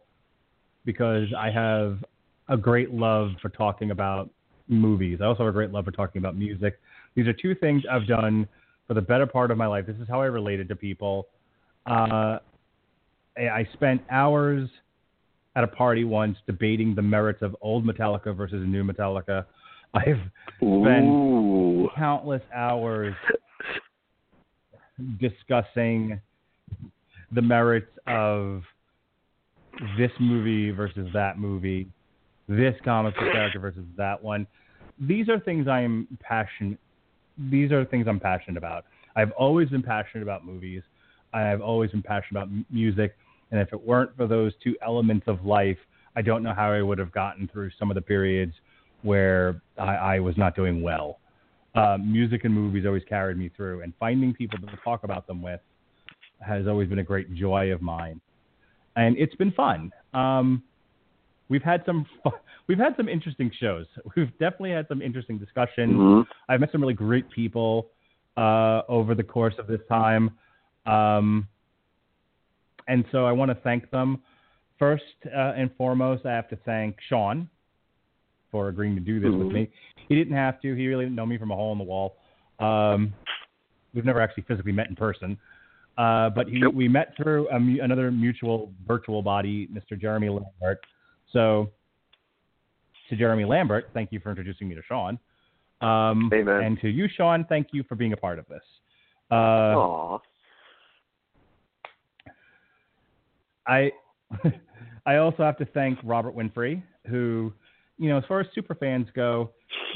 because 0.85 1.27
I 1.37 1.51
have 1.51 2.03
a 2.47 2.57
great 2.57 2.91
love 2.91 3.31
for 3.41 3.49
talking 3.49 3.91
about 3.91 4.29
movies. 4.67 5.19
I 5.21 5.25
also 5.25 5.43
have 5.43 5.49
a 5.49 5.53
great 5.53 5.71
love 5.71 5.85
for 5.85 5.91
talking 5.91 6.19
about 6.19 6.35
music. 6.35 6.79
These 7.15 7.27
are 7.27 7.33
two 7.33 7.53
things 7.55 7.83
I've 7.89 8.07
done 8.07 8.47
for 8.89 8.95
the 8.95 9.01
better 9.01 9.27
part 9.27 9.51
of 9.51 9.57
my 9.57 9.67
life. 9.67 9.85
This 9.85 9.97
is 9.97 10.07
how 10.09 10.19
I 10.19 10.25
related 10.25 10.67
to 10.69 10.75
people. 10.75 11.27
Uh, 11.85 12.39
I 13.37 13.67
spent 13.73 14.01
hours 14.09 14.67
at 15.55 15.63
a 15.63 15.67
party 15.67 16.05
once 16.05 16.37
debating 16.47 16.95
the 16.95 17.01
merits 17.03 17.43
of 17.43 17.55
old 17.61 17.85
Metallica 17.85 18.35
versus 18.35 18.67
new 18.67 18.83
Metallica. 18.83 19.45
I've 19.93 20.19
spent 20.57 21.05
Ooh. 21.05 21.87
countless 21.95 22.41
hours 22.53 23.13
discussing 25.19 26.19
the 27.31 27.41
merits 27.43 27.91
of 28.07 28.63
this 29.99 30.11
movie 30.19 30.71
versus 30.71 31.07
that 31.13 31.37
movie, 31.37 31.87
this 32.47 32.73
comic 32.83 33.13
book 33.13 33.31
character 33.33 33.59
versus 33.59 33.85
that 33.97 34.23
one. 34.23 34.47
These 34.99 35.29
are 35.29 35.39
things 35.39 35.67
I 35.67 35.81
am 35.81 36.07
passionate. 36.19 36.79
These 37.49 37.71
are 37.71 37.85
things 37.85 38.07
I'm 38.07 38.19
passionate 38.19 38.57
about. 38.57 38.85
I've 39.15 39.31
always 39.31 39.69
been 39.69 39.83
passionate 39.83 40.23
about 40.23 40.45
movies. 40.45 40.83
I've 41.33 41.61
always 41.61 41.91
been 41.91 42.03
passionate 42.03 42.41
about 42.41 42.47
m- 42.47 42.65
music. 42.69 43.15
And 43.51 43.59
if 43.59 43.71
it 43.73 43.81
weren't 43.81 44.15
for 44.15 44.27
those 44.27 44.53
two 44.63 44.75
elements 44.81 45.27
of 45.27 45.45
life, 45.45 45.77
I 46.15 46.21
don't 46.21 46.43
know 46.43 46.53
how 46.53 46.71
I 46.71 46.81
would 46.81 46.97
have 46.97 47.11
gotten 47.11 47.47
through 47.47 47.71
some 47.79 47.89
of 47.89 47.95
the 47.95 48.01
periods 48.01 48.53
where 49.03 49.61
I, 49.77 49.95
I 49.95 50.19
was 50.19 50.37
not 50.37 50.55
doing 50.55 50.81
well. 50.81 51.19
Uh, 51.75 51.97
music 51.97 52.43
and 52.45 52.53
movies 52.53 52.85
always 52.85 53.03
carried 53.07 53.37
me 53.37 53.49
through, 53.55 53.83
and 53.83 53.93
finding 53.99 54.33
people 54.33 54.57
to 54.59 54.67
talk 54.83 55.03
about 55.03 55.27
them 55.27 55.41
with 55.41 55.61
has 56.41 56.67
always 56.67 56.89
been 56.89 56.99
a 56.99 57.03
great 57.03 57.33
joy 57.33 57.71
of 57.71 57.81
mine, 57.81 58.19
and 58.95 59.17
it's 59.17 59.35
been 59.35 59.51
fun. 59.51 59.91
Um, 60.13 60.63
we've 61.49 61.63
had 61.63 61.83
some 61.85 62.05
we've 62.67 62.77
had 62.77 62.95
some 62.95 63.09
interesting 63.09 63.51
shows. 63.59 63.85
We've 64.15 64.31
definitely 64.39 64.71
had 64.71 64.87
some 64.87 65.01
interesting 65.01 65.37
discussions. 65.37 65.93
Mhm. 65.93 66.27
I've 66.47 66.59
met 66.61 66.71
some 66.71 66.81
really 66.81 66.93
great 66.93 67.29
people 67.29 67.89
uh, 68.37 68.83
over 68.87 69.15
the 69.15 69.23
course 69.23 69.55
of 69.57 69.67
this 69.67 69.81
time, 69.89 70.31
um, 70.85 71.47
and 72.87 73.03
so 73.11 73.25
I 73.25 73.31
want 73.31 73.49
to 73.49 73.55
thank 73.55 73.89
them. 73.91 74.21
First 74.77 75.03
uh, 75.25 75.53
and 75.57 75.69
foremost, 75.75 76.25
I 76.25 76.31
have 76.31 76.47
to 76.49 76.55
thank 76.57 76.95
Sean 77.09 77.49
for 78.49 78.69
agreeing 78.69 78.95
to 78.95 79.01
do 79.01 79.19
this 79.19 79.31
with 79.31 79.47
Mhm. 79.47 79.53
me. 79.53 79.69
He 80.07 80.15
didn't 80.15 80.35
have 80.35 80.61
to. 80.61 80.73
He 80.73 80.87
really 80.87 81.05
didn't 81.05 81.15
know 81.15 81.25
me 81.25 81.37
from 81.37 81.51
a 81.51 81.55
hole 81.55 81.71
in 81.73 81.77
the 81.77 81.83
wall. 81.83 82.17
Um, 82.59 83.13
we've 83.93 84.05
never 84.05 84.21
actually 84.21 84.43
physically 84.43 84.71
met 84.71 84.87
in 84.89 84.95
person, 84.95 85.37
uh, 85.97 86.29
but 86.29 86.47
he, 86.47 86.65
we 86.67 86.87
met 86.87 87.15
through 87.17 87.47
a, 87.49 87.55
another 87.83 88.09
mutual 88.11 88.71
virtual 88.87 89.21
body, 89.21 89.67
Mr. 89.67 89.99
Jeremy 89.99 90.29
Lambert. 90.29 90.83
So, 91.31 91.69
to 93.09 93.15
Jeremy 93.15 93.45
Lambert, 93.45 93.89
thank 93.93 94.11
you 94.11 94.19
for 94.19 94.29
introducing 94.29 94.67
me 94.67 94.75
to 94.75 94.81
Sean. 94.87 95.19
Um, 95.81 96.29
Amen. 96.33 96.63
And 96.63 96.79
to 96.81 96.89
you, 96.89 97.07
Sean, 97.15 97.45
thank 97.47 97.67
you 97.71 97.83
for 97.83 97.95
being 97.95 98.13
a 98.13 98.17
part 98.17 98.39
of 98.39 98.45
this. 98.47 98.61
Uh, 99.31 99.35
Aw. 99.35 100.19
I 103.67 103.91
I 105.05 105.17
also 105.17 105.43
have 105.43 105.57
to 105.57 105.65
thank 105.65 105.99
Robert 106.03 106.35
Winfrey, 106.35 106.81
who, 107.07 107.53
you 107.97 108.09
know, 108.09 108.17
as 108.17 108.23
far 108.27 108.41
as 108.41 108.47
super 108.53 108.75
fans 108.75 109.07
go, 109.15 109.51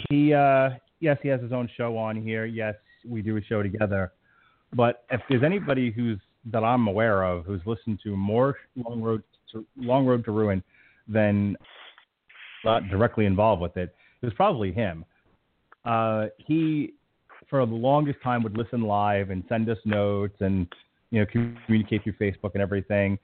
he 0.10 0.34
uh, 0.34 0.70
yes, 1.00 1.18
he 1.22 1.30
has 1.30 1.42
his 1.42 1.52
own 1.52 1.70
show 1.76 1.98
on 1.98 2.22
here. 2.22 2.46
Yes, 2.46 2.76
we 3.06 3.22
do 3.22 3.38
a 3.38 3.44
show 3.44 3.62
together. 3.62 4.14
But 4.74 5.04
if 5.12 5.22
there's 5.30 5.44
anybody 5.44 5.92
who's 5.92 6.20
that 6.52 6.64
I'm 6.64 6.88
aware 6.88 7.24
of 7.24 7.46
who's 7.46 7.62
listened 7.66 8.00
to 8.04 8.16
more 8.16 8.58
Long 8.76 9.02
Road 9.02 9.24
to 9.52 9.66
Long 9.78 10.06
Road 10.06 10.26
to 10.26 10.32
Ruin 10.32 10.64
than 11.08 11.56
not 12.64 12.88
directly 12.90 13.26
involved 13.26 13.62
with 13.62 13.76
it, 13.78 13.96
it 14.22 14.26
was 14.26 14.34
probably 14.36 14.72
him. 14.72 15.06
Uh, 15.86 16.28
he, 16.38 16.94
for 17.50 17.66
the 17.66 17.74
longest 17.74 18.20
time, 18.24 18.44
would 18.44 18.58
listen 18.58 18.82
live 18.82 19.30
and 19.30 19.44
send 19.50 19.70
us 19.70 19.78
notes 19.86 20.36
and 20.40 20.68
you 21.12 21.20
know 21.20 21.26
communicate 21.66 22.04
through 22.04 22.14
Facebook 22.14 22.52
and 22.54 22.62
everything. 22.62 23.18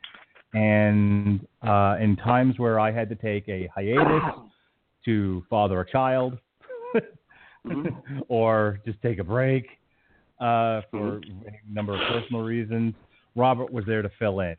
And 0.53 1.45
uh, 1.61 1.97
in 2.01 2.15
times 2.17 2.57
where 2.57 2.79
I 2.79 2.91
had 2.91 3.07
to 3.09 3.15
take 3.15 3.47
a 3.47 3.69
hiatus 3.73 4.23
to 5.05 5.43
father 5.49 5.79
a 5.81 5.89
child, 5.89 6.37
Mhm. 7.65 8.23
or 8.27 8.79
just 8.85 9.01
take 9.01 9.19
a 9.19 9.23
break 9.23 9.65
uh, 10.39 10.81
for 10.91 11.17
a 11.17 11.71
number 11.71 11.93
of 11.93 11.99
personal 12.09 12.41
reasons, 12.41 12.93
Robert 13.35 13.71
was 13.71 13.85
there 13.85 14.01
to 14.01 14.09
fill 14.17 14.39
in. 14.41 14.55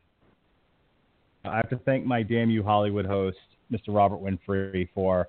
I 1.45 1.55
have 1.55 1.69
to 1.69 1.77
thank 1.85 2.05
my 2.05 2.23
Damn 2.23 2.49
You 2.49 2.63
Hollywood 2.63 3.05
host, 3.05 3.37
Mr. 3.71 3.89
Robert 3.89 4.19
Winfrey, 4.21 4.87
for 4.93 5.27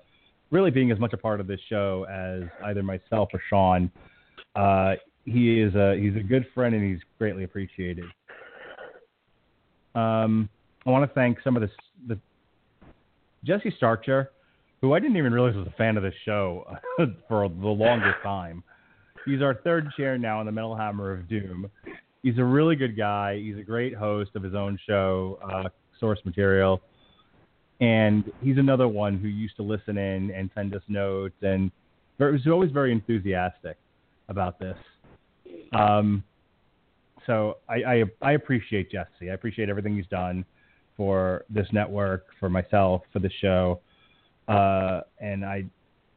really 0.51 0.71
being 0.71 0.91
as 0.91 0.99
much 0.99 1.13
a 1.13 1.17
part 1.17 1.39
of 1.39 1.47
this 1.47 1.59
show 1.69 2.05
as 2.11 2.43
either 2.65 2.83
myself 2.83 3.29
or 3.33 3.41
Sean. 3.49 3.91
Uh, 4.55 4.93
he 5.25 5.59
is 5.59 5.73
a 5.75 5.97
he's 5.99 6.15
a 6.15 6.23
good 6.23 6.45
friend 6.53 6.75
and 6.75 6.83
he's 6.83 7.01
greatly 7.17 7.43
appreciated. 7.43 8.05
Um, 9.95 10.49
I 10.85 10.89
want 10.89 11.09
to 11.09 11.13
thank 11.13 11.39
some 11.43 11.55
of 11.55 11.61
the 11.61 11.69
the 12.07 12.19
Jesse 13.43 13.73
Starcher, 13.77 14.31
who 14.81 14.93
I 14.93 14.99
didn't 14.99 15.17
even 15.17 15.33
realize 15.33 15.55
was 15.55 15.67
a 15.67 15.77
fan 15.77 15.97
of 15.97 16.03
this 16.03 16.13
show 16.25 16.65
for 17.27 17.49
the 17.49 17.67
longest 17.67 18.17
time. 18.23 18.63
He's 19.25 19.41
our 19.41 19.55
third 19.55 19.87
chair 19.95 20.17
now 20.17 20.39
in 20.41 20.45
the 20.45 20.51
Metal 20.51 20.75
Hammer 20.75 21.11
of 21.11 21.29
Doom. 21.29 21.69
He's 22.21 22.37
a 22.37 22.43
really 22.43 22.75
good 22.75 22.97
guy. 22.97 23.37
He's 23.37 23.57
a 23.57 23.63
great 23.63 23.95
host 23.95 24.31
of 24.35 24.43
his 24.43 24.53
own 24.53 24.77
show, 24.85 25.39
uh, 25.43 25.69
Source 25.99 26.19
Material, 26.25 26.81
and 27.81 28.31
he's 28.41 28.57
another 28.57 28.87
one 28.87 29.17
who 29.17 29.27
used 29.27 29.55
to 29.57 29.63
listen 29.63 29.97
in 29.97 30.31
and 30.31 30.49
send 30.55 30.75
us 30.75 30.81
notes, 30.87 31.35
and 31.41 31.71
was 32.19 32.47
always 32.47 32.71
very 32.71 32.91
enthusiastic 32.91 33.77
about 34.29 34.59
this. 34.59 34.77
Um, 35.73 36.23
so 37.25 37.57
I, 37.69 37.75
I 37.83 38.03
I 38.21 38.31
appreciate 38.33 38.91
Jesse. 38.91 39.29
I 39.29 39.33
appreciate 39.33 39.69
everything 39.69 39.95
he's 39.95 40.07
done 40.07 40.45
for 40.95 41.45
this 41.49 41.67
network, 41.71 42.27
for 42.39 42.49
myself, 42.49 43.01
for 43.11 43.19
the 43.19 43.31
show, 43.41 43.79
uh, 44.47 45.01
and 45.19 45.43
I, 45.43 45.63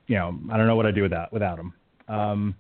you 0.07 0.17
know, 0.17 0.39
I 0.51 0.57
don't 0.57 0.67
know 0.67 0.77
what 0.77 0.87
I'd 0.87 0.95
do 0.95 1.03
without 1.03 1.33
without 1.33 1.59
him. 1.59 1.73
Um, 2.09 2.55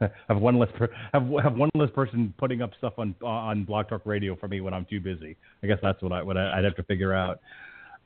have 0.28 0.38
one 0.38 0.58
less 0.58 0.70
per, 0.76 0.88
have 1.12 1.28
have 1.42 1.56
one 1.56 1.70
less 1.74 1.90
person 1.90 2.32
putting 2.38 2.62
up 2.62 2.70
stuff 2.78 2.94
on 2.98 3.14
on 3.22 3.64
Blog 3.64 3.88
Talk 3.88 4.02
Radio 4.04 4.36
for 4.36 4.48
me 4.48 4.60
when 4.60 4.74
I'm 4.74 4.84
too 4.84 5.00
busy. 5.00 5.36
I 5.62 5.66
guess 5.66 5.78
that's 5.82 6.02
what 6.02 6.12
I 6.12 6.22
what 6.22 6.36
I, 6.36 6.58
I'd 6.58 6.64
have 6.64 6.76
to 6.76 6.82
figure 6.84 7.14
out. 7.14 7.40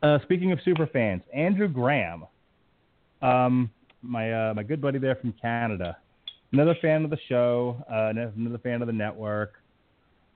Uh, 0.02 0.18
speaking 0.22 0.52
of 0.52 0.58
super 0.64 0.86
fans, 0.86 1.22
Andrew 1.32 1.68
Graham. 1.68 2.24
Um, 3.20 3.70
my 4.02 4.50
uh, 4.50 4.54
my 4.54 4.62
good 4.62 4.80
buddy 4.80 4.98
there 4.98 5.14
from 5.16 5.32
Canada, 5.40 5.96
another 6.52 6.76
fan 6.82 7.04
of 7.04 7.10
the 7.10 7.18
show, 7.28 7.76
uh, 7.90 8.12
another 8.36 8.58
fan 8.58 8.82
of 8.82 8.86
the 8.86 8.92
network, 8.92 9.54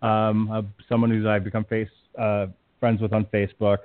um, 0.02 0.50
uh, 0.50 0.62
someone 0.88 1.10
who's 1.10 1.26
I've 1.26 1.44
become 1.44 1.64
face 1.64 1.88
uh, 2.18 2.46
friends 2.80 3.00
with 3.00 3.12
on 3.12 3.24
Facebook. 3.26 3.78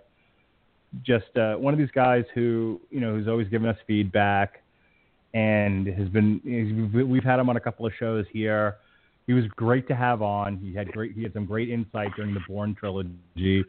Just 1.04 1.36
uh, 1.38 1.56
one 1.56 1.74
of 1.74 1.80
these 1.80 1.92
guys 1.92 2.26
who 2.34 2.80
you 2.90 3.00
know 3.00 3.16
who's 3.16 3.28
always 3.28 3.48
giving 3.48 3.68
us 3.68 3.78
feedback, 3.88 4.61
and 5.34 5.88
has 5.88 6.10
been 6.10 6.42
we've 7.10 7.24
had 7.24 7.40
him 7.40 7.50
on 7.50 7.58
a 7.58 7.60
couple 7.60 7.86
of 7.86 7.94
shows 7.98 8.26
here. 8.32 8.78
He 9.28 9.34
was 9.34 9.46
great 9.56 9.88
to 9.88 9.96
have 9.96 10.22
on. 10.22 10.58
He 10.58 10.74
had 10.74 10.92
great 10.92 11.14
he 11.14 11.24
had 11.24 11.34
some 11.34 11.46
great 11.46 11.70
insight 11.70 12.10
during 12.16 12.34
the 12.34 12.42
Bourne 12.48 12.76
trilogy 12.76 13.64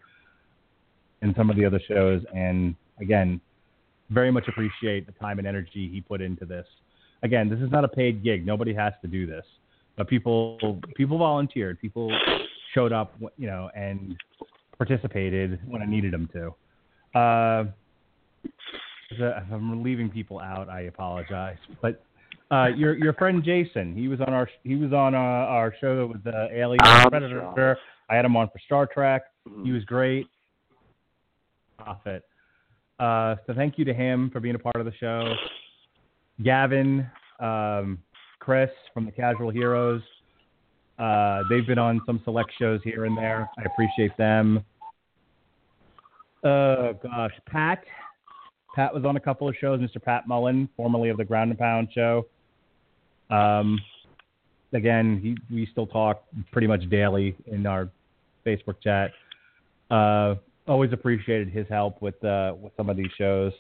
and 1.23 1.35
some 1.37 1.51
of 1.51 1.57
the 1.57 1.65
other 1.65 1.81
shows, 1.87 2.23
and 2.35 2.75
again, 3.01 3.41
very 4.11 4.33
much 4.33 4.49
appreciate 4.49 5.07
the 5.07 5.13
time 5.13 5.39
and 5.39 5.47
energy 5.47 5.89
he 5.89 6.01
put 6.01 6.21
into 6.21 6.45
this. 6.45 6.67
Again, 7.23 7.49
this 7.49 7.61
is 7.61 7.71
not 7.71 7.85
a 7.85 7.89
paid 7.89 8.25
gig. 8.25 8.45
Nobody 8.45 8.75
has 8.75 8.93
to 9.03 9.09
do 9.09 9.27
this, 9.27 9.45
but 9.97 10.09
people 10.09 10.81
people 10.97 11.19
volunteered. 11.19 11.81
People 11.81 12.13
showed 12.75 12.93
up, 12.93 13.15
you 13.39 13.47
know, 13.47 13.71
and 13.77 14.17
participated 14.77 15.61
when 15.67 15.81
I 15.81 15.87
needed 15.87 16.13
them 16.13 16.29
to. 16.33 17.19
Uh, 17.19 17.65
if 19.19 19.53
I'm 19.53 19.83
leaving 19.83 20.09
people 20.11 20.39
out, 20.41 20.69
I 20.69 20.83
apologize. 20.83 21.57
But 21.81 22.03
uh, 22.51 22.69
your 22.77 22.97
your 22.97 23.13
friend 23.15 23.43
Jason, 23.45 23.95
he 23.95 24.09
was 24.09 24.21
on 24.21 24.33
our 24.33 24.49
he 24.65 24.77
was 24.77 24.93
on 24.93 25.15
uh, 25.15 25.19
our 25.19 25.75
show 25.81 26.07
with 26.07 26.23
the 26.25 26.49
Alien 26.53 26.79
Predator. 27.09 27.51
sure. 27.55 27.77
I 28.11 28.17
had 28.17 28.25
him 28.25 28.37
on 28.37 28.49
for 28.49 28.59
Star 28.67 28.87
Trek. 28.87 29.23
Mhm. 29.49 29.65
He 29.65 29.73
was 29.73 29.85
great. 29.85 30.27
Profit. 31.79 32.25
Uh, 32.99 33.37
so 33.47 33.55
thank 33.55 33.79
you 33.79 33.85
to 33.85 33.95
him 33.95 34.31
for 34.31 34.39
being 34.41 34.55
a 34.55 34.59
part 34.59 34.77
of 34.77 34.85
the 34.85 34.93
show. 35.01 35.35
Gavin, 36.43 37.09
um, 37.41 37.99
Chris 38.39 38.71
from 38.95 39.07
the 39.07 39.13
Casual 39.13 39.51
Heroes. 39.51 40.03
Uh, 40.99 41.43
they've 41.51 41.67
been 41.67 41.79
on 41.79 42.01
some 42.07 42.21
select 42.25 42.51
shows 42.59 42.81
here 42.85 43.07
and 43.07 43.17
there. 43.17 43.49
I 43.59 43.63
appreciate 43.63 44.17
them. 44.17 44.65
Oh 46.45 46.93
gosh, 47.03 47.33
Pat. 47.47 47.83
Pat 48.75 48.95
was 48.95 49.05
on 49.05 49.17
a 49.17 49.21
couple 49.21 49.49
of 49.49 49.55
shows. 49.61 49.81
Mr. 49.81 50.03
Pat 50.03 50.27
Mullen, 50.27 50.69
formerly 50.77 51.09
of 51.09 51.17
the 51.17 51.25
Ground 51.25 51.51
and 51.51 51.59
Pound 51.59 51.89
show. 51.95 52.27
Um, 53.31 53.79
again, 54.73 55.21
he, 55.23 55.55
we 55.55 55.67
still 55.71 55.87
talk 55.87 56.25
pretty 56.51 56.67
much 56.67 56.89
daily 56.91 57.37
in 57.47 57.67
our 57.67 57.91
Facebook 58.47 58.77
chat. 58.83 59.11
Uh, 59.91 60.37
always 60.67 60.93
appreciated 60.93 61.49
his 61.51 61.67
help 61.69 62.01
with 62.01 62.23
uh, 62.25 62.55
with 62.61 62.73
some 62.77 62.89
of 62.89 62.97
these 62.97 63.11
shows. 63.19 63.53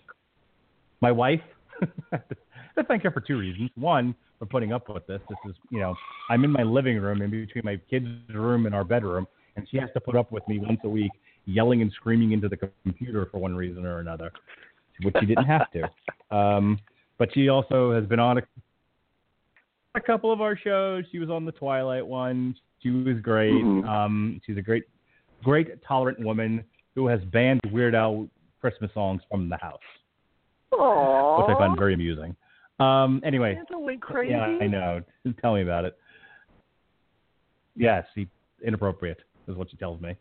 My 1.00 1.12
wife, 1.12 1.40
I 2.12 2.82
thank 2.86 3.02
her 3.02 3.10
for 3.10 3.20
two 3.20 3.38
reasons. 3.38 3.70
One, 3.74 4.14
for 4.38 4.46
putting 4.46 4.72
up 4.72 4.88
with 4.88 5.06
this. 5.06 5.20
This 5.28 5.38
is, 5.48 5.54
you 5.70 5.78
know, 5.78 5.94
I'm 6.28 6.42
in 6.44 6.50
my 6.50 6.62
living 6.62 6.98
room, 6.98 7.22
in 7.22 7.30
between 7.30 7.62
my 7.64 7.80
kids' 7.88 8.08
room 8.34 8.66
and 8.66 8.74
our 8.74 8.84
bedroom, 8.84 9.26
and 9.56 9.66
she 9.70 9.76
has 9.78 9.88
to 9.94 10.00
put 10.00 10.16
up 10.16 10.32
with 10.32 10.46
me 10.48 10.58
once 10.58 10.80
a 10.84 10.88
week, 10.88 11.12
yelling 11.44 11.82
and 11.82 11.92
screaming 11.92 12.32
into 12.32 12.48
the 12.48 12.56
computer 12.84 13.28
for 13.30 13.38
one 13.38 13.54
reason 13.54 13.84
or 13.86 14.00
another, 14.00 14.32
which 15.04 15.14
she 15.20 15.26
didn't 15.26 15.44
have 15.44 15.66
to. 15.72 16.36
Um, 16.36 16.78
but 17.18 17.32
she 17.34 17.48
also 17.48 17.92
has 17.92 18.04
been 18.06 18.18
on 18.18 18.38
a, 18.38 18.42
a 19.94 20.00
couple 20.00 20.32
of 20.32 20.40
our 20.40 20.56
shows. 20.56 21.04
She 21.12 21.18
was 21.18 21.30
on 21.30 21.44
the 21.44 21.52
Twilight 21.52 22.06
one. 22.06 22.54
She 22.82 22.90
was 22.90 23.20
great. 23.20 23.52
Mhm. 23.52 23.86
Um, 23.86 24.40
she's 24.44 24.56
a 24.56 24.62
great, 24.62 24.84
great 25.44 25.82
tolerant 25.86 26.18
woman 26.20 26.64
who 26.94 27.06
has 27.06 27.20
banned 27.32 27.60
Weird 27.70 27.94
Al 27.94 28.28
Christmas 28.60 28.90
songs 28.92 29.22
from 29.30 29.48
the 29.48 29.56
house, 29.56 29.80
Aww. 30.72 31.38
which 31.38 31.54
I 31.54 31.58
find 31.58 31.78
very 31.78 31.94
amusing. 31.94 32.34
Um, 32.80 33.20
anyway, 33.24 33.60
yeah, 34.28 34.58
I 34.60 34.66
know. 34.66 35.00
Tell 35.40 35.54
me 35.54 35.62
about 35.62 35.84
it. 35.84 35.96
Yes, 37.76 38.04
he, 38.14 38.28
inappropriate 38.64 39.20
is 39.48 39.56
what 39.56 39.70
she 39.70 39.76
tells 39.76 40.00
me. 40.00 40.16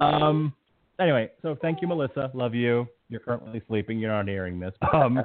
Um. 0.00 0.52
Anyway, 0.98 1.30
so 1.42 1.56
thank 1.60 1.82
you, 1.82 1.88
Melissa. 1.88 2.30
Love 2.34 2.54
you. 2.54 2.86
You're 3.08 3.20
currently 3.20 3.62
sleeping. 3.68 3.98
You're 3.98 4.10
not 4.12 4.26
hearing 4.28 4.58
this. 4.60 4.74
Um. 4.92 5.22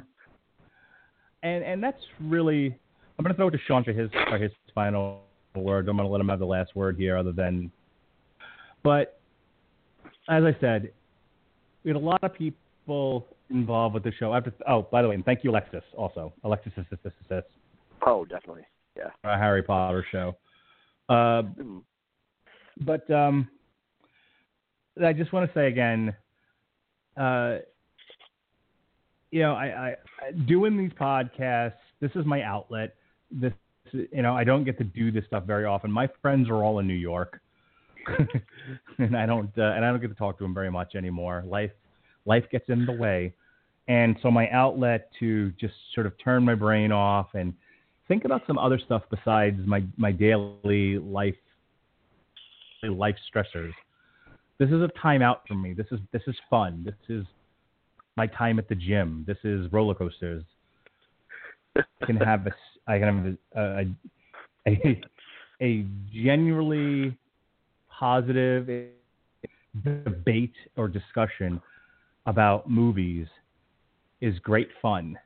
and 1.42 1.64
and 1.64 1.82
that's 1.82 2.00
really. 2.20 2.78
I'm 3.18 3.24
going 3.24 3.32
to 3.34 3.36
throw 3.36 3.48
it 3.48 3.52
to 3.52 3.58
Sean 3.66 3.84
for 3.84 3.92
his 3.92 4.10
for 4.28 4.38
his 4.38 4.50
final 4.74 5.22
word. 5.54 5.88
I'm 5.88 5.96
going 5.96 6.08
to 6.08 6.12
let 6.12 6.20
him 6.20 6.28
have 6.28 6.38
the 6.38 6.46
last 6.46 6.74
word 6.74 6.96
here, 6.96 7.16
other 7.16 7.32
than. 7.32 7.70
But 8.82 9.20
as 10.28 10.44
I 10.44 10.56
said, 10.60 10.90
we 11.84 11.90
had 11.90 11.96
a 11.96 12.04
lot 12.04 12.22
of 12.24 12.32
people 12.34 13.26
involved 13.50 13.94
with 13.94 14.02
the 14.04 14.12
show. 14.12 14.32
I 14.32 14.36
have 14.36 14.44
to, 14.44 14.52
oh, 14.68 14.88
by 14.90 15.02
the 15.02 15.08
way, 15.08 15.14
and 15.14 15.24
thank 15.24 15.44
you, 15.44 15.50
Alexis. 15.50 15.82
Also, 15.96 16.32
Alexis 16.44 16.72
is 16.76 16.86
this 16.90 17.12
this 17.28 17.44
Oh, 18.06 18.24
definitely. 18.24 18.62
Yeah. 18.96 19.08
a 19.24 19.36
Harry 19.38 19.62
Potter 19.62 20.04
show. 20.10 20.36
Uh, 21.08 21.42
Mhm. 21.42 21.82
but 22.80 23.08
um, 23.10 23.48
I 25.02 25.12
just 25.12 25.32
want 25.32 25.48
to 25.48 25.54
say 25.58 25.68
again, 25.68 26.14
uh, 27.16 27.58
you 29.32 29.40
know, 29.40 29.54
I, 29.54 29.96
I 30.20 30.32
doing 30.46 30.76
these 30.76 30.92
podcasts. 30.92 31.72
This 32.00 32.12
is 32.14 32.24
my 32.24 32.42
outlet. 32.42 32.94
This, 33.30 33.52
you 33.92 34.22
know, 34.22 34.36
I 34.36 34.44
don't 34.44 34.62
get 34.62 34.78
to 34.78 34.84
do 34.84 35.10
this 35.10 35.24
stuff 35.26 35.44
very 35.44 35.64
often. 35.64 35.90
My 35.90 36.08
friends 36.20 36.48
are 36.48 36.62
all 36.62 36.78
in 36.78 36.86
New 36.86 36.94
York, 36.94 37.40
and 38.98 39.16
I 39.16 39.26
don't, 39.26 39.50
uh, 39.58 39.62
and 39.62 39.84
I 39.84 39.90
don't 39.90 40.00
get 40.00 40.08
to 40.08 40.14
talk 40.14 40.38
to 40.38 40.44
them 40.44 40.54
very 40.54 40.70
much 40.70 40.94
anymore. 40.94 41.42
Life, 41.46 41.72
life 42.26 42.44
gets 42.52 42.68
in 42.68 42.84
the 42.84 42.92
way, 42.92 43.34
and 43.88 44.16
so 44.22 44.30
my 44.30 44.50
outlet 44.50 45.08
to 45.18 45.50
just 45.52 45.74
sort 45.94 46.06
of 46.06 46.12
turn 46.22 46.44
my 46.44 46.54
brain 46.54 46.92
off 46.92 47.28
and 47.34 47.54
think 48.08 48.26
about 48.26 48.42
some 48.46 48.58
other 48.58 48.78
stuff 48.78 49.02
besides 49.10 49.58
my 49.66 49.82
my 49.96 50.12
daily 50.12 50.98
life 50.98 51.34
life 52.82 53.16
stressors. 53.34 53.72
This 54.58 54.68
is 54.68 54.82
a 54.82 54.90
time 55.00 55.22
out 55.22 55.42
for 55.48 55.54
me. 55.54 55.72
This 55.72 55.86
is 55.90 56.00
this 56.12 56.22
is 56.26 56.36
fun. 56.50 56.82
This 56.84 56.94
is 57.08 57.24
my 58.16 58.26
time 58.26 58.58
at 58.58 58.68
the 58.68 58.74
gym. 58.74 59.24
This 59.26 59.38
is 59.44 59.70
roller 59.72 59.94
coasters. 59.94 60.44
I 61.76 61.82
can 62.04 62.16
have 62.16 62.46
a 62.46 62.50
I 62.86 62.98
can 62.98 63.36
have 63.54 63.56
a 63.56 63.86
a, 64.66 64.70
a, 64.70 65.00
a 65.60 65.86
genuinely 66.12 67.16
positive 67.88 68.88
debate 69.84 70.54
or 70.76 70.88
discussion 70.88 71.60
about 72.26 72.68
movies 72.68 73.26
is 74.20 74.38
great 74.40 74.68
fun 74.80 75.18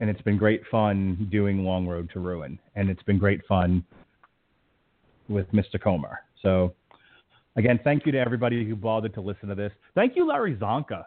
and 0.00 0.10
it's 0.10 0.20
been 0.22 0.36
great 0.36 0.62
fun 0.70 1.28
doing 1.30 1.64
Long 1.64 1.86
Road 1.86 2.10
to 2.12 2.20
Ruin, 2.20 2.58
and 2.74 2.90
it's 2.90 3.02
been 3.04 3.18
great 3.18 3.40
fun 3.46 3.84
with 5.28 5.50
Mr. 5.52 5.80
Comer. 5.80 6.18
So, 6.42 6.74
again, 7.56 7.80
thank 7.84 8.04
you 8.04 8.12
to 8.12 8.18
everybody 8.18 8.66
who 8.66 8.76
bothered 8.76 9.14
to 9.14 9.20
listen 9.20 9.48
to 9.48 9.54
this. 9.54 9.72
Thank 9.94 10.16
you, 10.16 10.26
Larry 10.28 10.56
Zonka, 10.56 11.04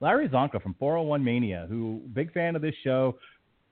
Larry 0.00 0.28
Zonka 0.28 0.62
from 0.62 0.74
401 0.78 1.22
Mania, 1.22 1.66
who 1.68 2.00
big 2.14 2.32
fan 2.32 2.56
of 2.56 2.62
this 2.62 2.74
show. 2.82 3.18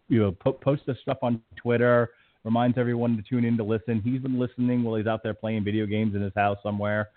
You 0.09 0.21
know, 0.21 0.33
po- 0.33 0.53
posts 0.53 0.85
this 0.87 0.97
stuff 1.03 1.19
on 1.23 1.41
Twitter, 1.57 2.11
reminds 2.45 2.79
everyone 2.79 3.17
to 3.17 3.23
tune 3.23 3.45
in 3.45 3.57
to 3.57 3.65
listen. 3.65 4.01
He's 4.03 4.21
been 4.21 4.39
listening 4.39 4.83
while 4.83 4.97
he's 4.97 5.07
out 5.07 5.23
there 5.23 5.35
playing 5.35 5.65
video 5.65 5.87
games 5.87 6.15
in 6.15 6.23
his 6.23 6.33
house 6.37 6.59
somewhere. 6.63 7.09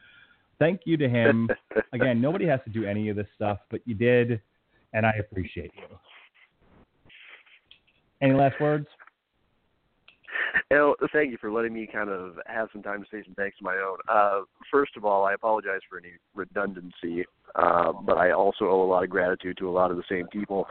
Thank 0.59 0.81
you 0.85 0.97
to 0.97 1.09
him. 1.09 1.49
Again, 1.93 2.21
nobody 2.21 2.45
has 2.45 2.59
to 2.65 2.69
do 2.69 2.85
any 2.85 3.09
of 3.09 3.15
this 3.15 3.27
stuff, 3.35 3.59
but 3.69 3.81
you 3.85 3.95
did, 3.95 4.41
and 4.93 5.05
I 5.05 5.11
appreciate 5.19 5.71
you. 5.75 5.97
Any 8.21 8.33
last 8.33 8.59
words? 8.61 8.87
El, 10.71 10.95
thank 11.11 11.31
you 11.31 11.37
for 11.39 11.51
letting 11.51 11.73
me 11.73 11.87
kind 11.91 12.09
of 12.09 12.35
have 12.47 12.69
some 12.71 12.81
time 12.81 13.01
to 13.01 13.07
say 13.11 13.21
some 13.25 13.35
thanks 13.35 13.57
of 13.59 13.65
my 13.65 13.75
own. 13.75 13.97
Uh, 14.07 14.41
first 14.71 14.95
of 14.95 15.03
all, 15.03 15.25
I 15.25 15.33
apologize 15.33 15.81
for 15.89 15.99
any 15.99 16.13
redundancy, 16.33 17.25
uh, 17.55 17.91
but 17.91 18.17
I 18.17 18.31
also 18.31 18.65
owe 18.65 18.83
a 18.83 18.89
lot 18.89 19.03
of 19.03 19.09
gratitude 19.09 19.57
to 19.57 19.67
a 19.67 19.71
lot 19.71 19.91
of 19.91 19.97
the 19.97 20.03
same 20.09 20.27
people. 20.27 20.67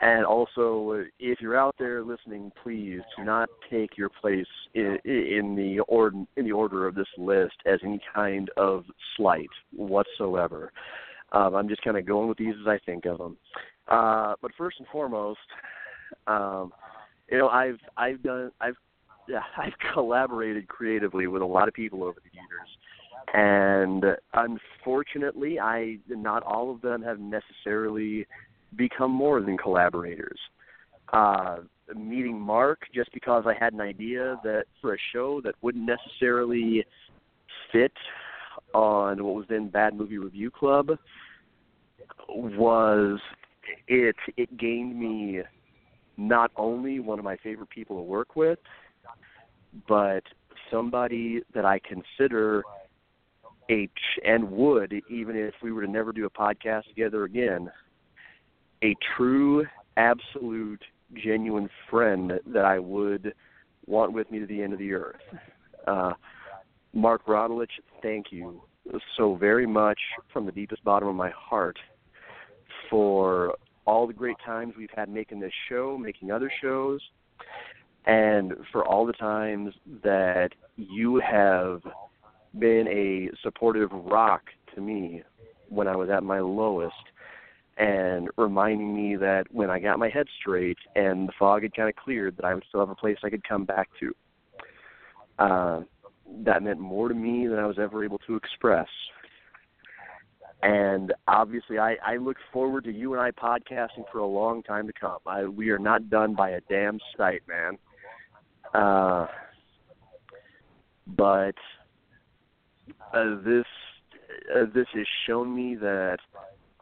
And 0.00 0.24
also, 0.24 1.04
if 1.20 1.40
you're 1.40 1.58
out 1.58 1.76
there 1.78 2.02
listening, 2.02 2.50
please 2.62 3.00
do 3.16 3.24
not 3.24 3.48
take 3.70 3.96
your 3.96 4.08
place 4.08 4.46
in, 4.74 4.98
in 5.04 5.54
the 5.56 5.80
ord 5.88 6.14
in 6.36 6.44
the 6.44 6.52
order 6.52 6.86
of 6.86 6.94
this 6.94 7.08
list 7.16 7.54
as 7.66 7.78
any 7.84 8.00
kind 8.14 8.50
of 8.56 8.84
slight 9.16 9.48
whatsoever. 9.72 10.72
Um, 11.32 11.54
I'm 11.54 11.68
just 11.68 11.82
kind 11.82 11.96
of 11.96 12.06
going 12.06 12.28
with 12.28 12.38
these 12.38 12.54
as 12.60 12.66
I 12.66 12.78
think 12.86 13.06
of 13.06 13.18
them. 13.18 13.36
Uh, 13.86 14.34
but 14.40 14.50
first 14.56 14.78
and 14.78 14.88
foremost, 14.88 15.38
um, 16.26 16.72
you 17.30 17.38
know, 17.38 17.48
I've 17.48 17.78
I've 17.96 18.22
done 18.22 18.52
I've 18.60 18.76
I've 19.56 19.72
collaborated 19.92 20.68
creatively 20.68 21.26
with 21.26 21.42
a 21.42 21.46
lot 21.46 21.68
of 21.68 21.74
people 21.74 22.04
over 22.04 22.18
the 22.22 22.30
years, 22.32 22.68
and 23.34 24.04
unfortunately, 24.34 25.60
I 25.60 25.98
not 26.08 26.42
all 26.42 26.70
of 26.70 26.80
them 26.80 27.02
have 27.02 27.18
necessarily 27.18 28.26
become 28.76 29.10
more 29.10 29.40
than 29.40 29.56
collaborators. 29.56 30.38
Uh, 31.12 31.58
meeting 31.96 32.38
Mark 32.38 32.80
just 32.94 33.10
because 33.12 33.44
I 33.46 33.54
had 33.58 33.72
an 33.72 33.80
idea 33.80 34.38
that 34.44 34.64
for 34.80 34.94
a 34.94 34.98
show 35.12 35.40
that 35.42 35.54
wouldn't 35.62 35.86
necessarily 35.86 36.84
fit 37.72 37.92
on 38.74 39.24
what 39.24 39.34
was 39.34 39.46
then 39.48 39.68
Bad 39.68 39.94
Movie 39.94 40.18
Review 40.18 40.50
Club 40.50 40.90
was 42.28 43.18
it 43.86 44.16
it 44.36 44.56
gained 44.58 44.98
me 44.98 45.40
not 46.16 46.50
only 46.56 47.00
one 47.00 47.18
of 47.18 47.24
my 47.24 47.36
favorite 47.36 47.70
people 47.70 47.96
to 47.96 48.02
work 48.02 48.36
with, 48.36 48.58
but 49.86 50.22
somebody 50.70 51.40
that 51.54 51.64
I 51.64 51.80
consider 51.80 52.62
a 53.70 53.88
and 54.24 54.50
would 54.50 54.94
even 55.10 55.36
if 55.36 55.54
we 55.62 55.72
were 55.72 55.82
to 55.82 55.90
never 55.90 56.12
do 56.12 56.26
a 56.26 56.30
podcast 56.30 56.84
together 56.88 57.24
again, 57.24 57.70
a 58.82 58.94
true, 59.16 59.66
absolute, 59.96 60.82
genuine 61.14 61.68
friend 61.90 62.32
that 62.46 62.64
I 62.64 62.78
would 62.78 63.34
want 63.86 64.12
with 64.12 64.30
me 64.30 64.38
to 64.38 64.46
the 64.46 64.62
end 64.62 64.72
of 64.72 64.78
the 64.78 64.92
earth. 64.92 65.20
Uh, 65.86 66.12
Mark 66.92 67.26
Radulich, 67.26 67.68
thank 68.02 68.26
you 68.30 68.62
so 69.16 69.34
very 69.36 69.66
much 69.66 69.98
from 70.32 70.46
the 70.46 70.52
deepest 70.52 70.82
bottom 70.84 71.08
of 71.08 71.14
my 71.14 71.30
heart 71.30 71.78
for 72.88 73.54
all 73.86 74.06
the 74.06 74.12
great 74.12 74.36
times 74.44 74.74
we've 74.76 74.90
had 74.94 75.08
making 75.08 75.40
this 75.40 75.52
show, 75.68 75.96
making 75.98 76.30
other 76.30 76.50
shows, 76.62 77.00
and 78.08 78.54
for 78.72 78.84
all 78.84 79.06
the 79.06 79.12
times 79.12 79.74
that 80.02 80.48
you 80.76 81.20
have 81.20 81.82
been 82.58 82.88
a 82.88 83.28
supportive 83.42 83.90
rock 83.92 84.42
to 84.74 84.80
me 84.80 85.22
when 85.68 85.86
I 85.86 85.94
was 85.94 86.08
at 86.08 86.24
my 86.24 86.40
lowest 86.40 86.94
and 87.76 88.28
reminding 88.38 88.96
me 88.96 89.16
that 89.16 89.44
when 89.52 89.68
I 89.68 89.78
got 89.78 89.98
my 89.98 90.08
head 90.08 90.26
straight 90.40 90.78
and 90.96 91.28
the 91.28 91.32
fog 91.38 91.62
had 91.62 91.76
kind 91.76 91.88
of 91.88 91.96
cleared 91.96 92.38
that 92.38 92.46
I 92.46 92.54
would 92.54 92.64
still 92.68 92.80
have 92.80 92.88
a 92.88 92.94
place 92.94 93.18
I 93.22 93.30
could 93.30 93.46
come 93.46 93.66
back 93.66 93.90
to. 94.00 94.14
Uh, 95.38 95.80
that 96.44 96.62
meant 96.62 96.80
more 96.80 97.08
to 97.08 97.14
me 97.14 97.46
than 97.46 97.58
I 97.58 97.66
was 97.66 97.78
ever 97.78 98.04
able 98.04 98.18
to 98.26 98.36
express. 98.36 98.88
And 100.62 101.12
obviously, 101.28 101.78
I, 101.78 101.96
I 102.04 102.16
look 102.16 102.38
forward 102.52 102.84
to 102.84 102.92
you 102.92 103.12
and 103.12 103.22
I 103.22 103.30
podcasting 103.30 104.10
for 104.10 104.18
a 104.18 104.26
long 104.26 104.62
time 104.62 104.86
to 104.86 104.92
come. 104.98 105.18
I, 105.26 105.44
we 105.44 105.70
are 105.70 105.78
not 105.78 106.10
done 106.10 106.34
by 106.34 106.50
a 106.50 106.60
damn 106.68 106.98
sight, 107.16 107.42
man. 107.46 107.78
Uh, 108.74 109.26
but 111.16 111.54
uh, 113.14 113.36
this 113.44 113.64
uh, 114.54 114.64
this 114.74 114.86
has 114.94 115.06
shown 115.26 115.54
me 115.54 115.74
that 115.76 116.18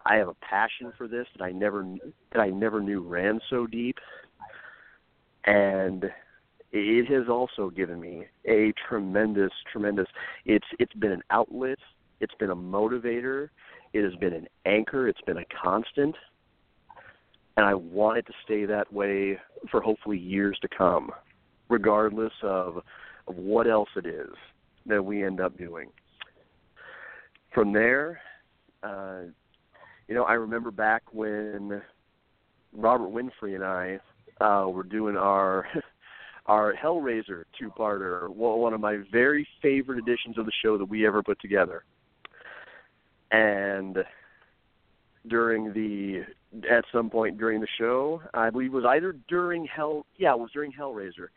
I 0.04 0.16
have 0.16 0.28
a 0.28 0.34
passion 0.34 0.92
for 0.96 1.08
this 1.08 1.26
that 1.36 1.44
I 1.44 1.52
never 1.52 1.86
that 2.32 2.40
I 2.40 2.50
never 2.50 2.80
knew 2.80 3.00
ran 3.00 3.40
so 3.48 3.66
deep, 3.66 3.98
and 5.44 6.04
it 6.72 7.06
has 7.06 7.28
also 7.28 7.70
given 7.70 8.00
me 8.00 8.24
a 8.46 8.72
tremendous, 8.88 9.52
tremendous. 9.72 10.06
It's 10.44 10.66
it's 10.78 10.94
been 10.94 11.12
an 11.12 11.22
outlet. 11.30 11.78
It's 12.20 12.34
been 12.38 12.50
a 12.50 12.56
motivator. 12.56 13.48
It 13.92 14.02
has 14.04 14.14
been 14.16 14.32
an 14.32 14.48
anchor. 14.64 15.08
It's 15.08 15.20
been 15.22 15.38
a 15.38 15.44
constant, 15.62 16.14
and 17.56 17.64
I 17.64 17.74
want 17.74 18.18
it 18.18 18.26
to 18.26 18.32
stay 18.44 18.64
that 18.66 18.92
way 18.92 19.38
for 19.70 19.80
hopefully 19.80 20.18
years 20.18 20.58
to 20.62 20.68
come, 20.68 21.10
regardless 21.68 22.32
of 22.42 22.82
of 23.28 23.36
what 23.36 23.66
else 23.66 23.88
it 23.96 24.06
is 24.06 24.30
that 24.86 25.04
we 25.04 25.24
end 25.24 25.40
up 25.40 25.56
doing. 25.58 25.88
From 27.52 27.72
there, 27.72 28.20
uh, 28.82 29.22
you 30.06 30.14
know, 30.14 30.24
I 30.24 30.34
remember 30.34 30.70
back 30.70 31.02
when 31.12 31.82
Robert 32.72 33.10
Winfrey 33.10 33.54
and 33.54 33.64
I 33.64 33.98
uh, 34.40 34.68
were 34.68 34.84
doing 34.84 35.16
our 35.16 35.66
our 36.46 36.74
Hellraiser 36.74 37.42
two-parter, 37.58 38.28
one 38.28 38.72
of 38.72 38.80
my 38.80 38.98
very 39.10 39.46
favorite 39.60 39.98
editions 39.98 40.38
of 40.38 40.46
the 40.46 40.52
show 40.62 40.78
that 40.78 40.84
we 40.84 41.04
ever 41.04 41.20
put 41.20 41.40
together. 41.40 41.82
And 43.32 43.98
during 45.26 45.72
the 45.72 46.22
at 46.70 46.84
some 46.92 47.10
point 47.10 47.36
during 47.38 47.60
the 47.60 47.66
show, 47.78 48.22
I 48.32 48.50
believe 48.50 48.72
it 48.72 48.76
was 48.76 48.84
either 48.84 49.16
during 49.28 49.66
Hell, 49.66 50.06
yeah, 50.16 50.32
it 50.32 50.38
was 50.38 50.50
during 50.52 50.72
Hellraiser. 50.72 51.28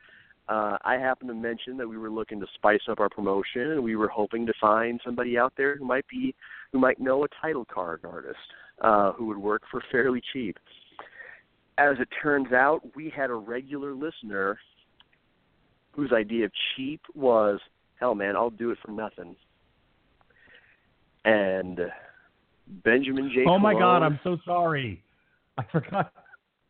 Uh, 0.49 0.77
I 0.83 0.95
happened 0.95 1.29
to 1.29 1.35
mention 1.35 1.77
that 1.77 1.87
we 1.87 1.97
were 1.97 2.09
looking 2.09 2.39
to 2.39 2.47
spice 2.55 2.81
up 2.89 2.99
our 2.99 3.09
promotion, 3.09 3.71
and 3.71 3.83
we 3.83 3.95
were 3.95 4.07
hoping 4.07 4.47
to 4.47 4.53
find 4.59 4.99
somebody 5.05 5.37
out 5.37 5.53
there 5.55 5.77
who 5.77 5.85
might 5.85 6.07
be 6.07 6.33
who 6.71 6.79
might 6.79 6.99
know 6.99 7.23
a 7.23 7.27
title 7.39 7.65
card 7.71 8.01
artist 8.03 8.39
uh, 8.81 9.11
who 9.13 9.27
would 9.27 9.37
work 9.37 9.61
for 9.69 9.83
fairly 9.91 10.21
cheap. 10.33 10.57
As 11.77 11.97
it 11.99 12.07
turns 12.21 12.51
out, 12.51 12.81
we 12.95 13.13
had 13.15 13.29
a 13.29 13.33
regular 13.33 13.93
listener 13.93 14.57
whose 15.91 16.11
idea 16.11 16.45
of 16.45 16.51
cheap 16.75 17.01
was, 17.13 17.59
hell 17.99 18.15
man, 18.15 18.35
I'll 18.35 18.49
do 18.49 18.71
it 18.71 18.77
for 18.83 18.91
nothing. 18.91 19.35
And 21.25 21.79
Benjamin 22.83 23.31
J. 23.33 23.43
Oh 23.47 23.59
my 23.59 23.73
God, 23.73 24.01
I'm 24.01 24.19
so 24.23 24.37
sorry. 24.45 25.03
I 25.57 25.63
forgot. 25.71 26.11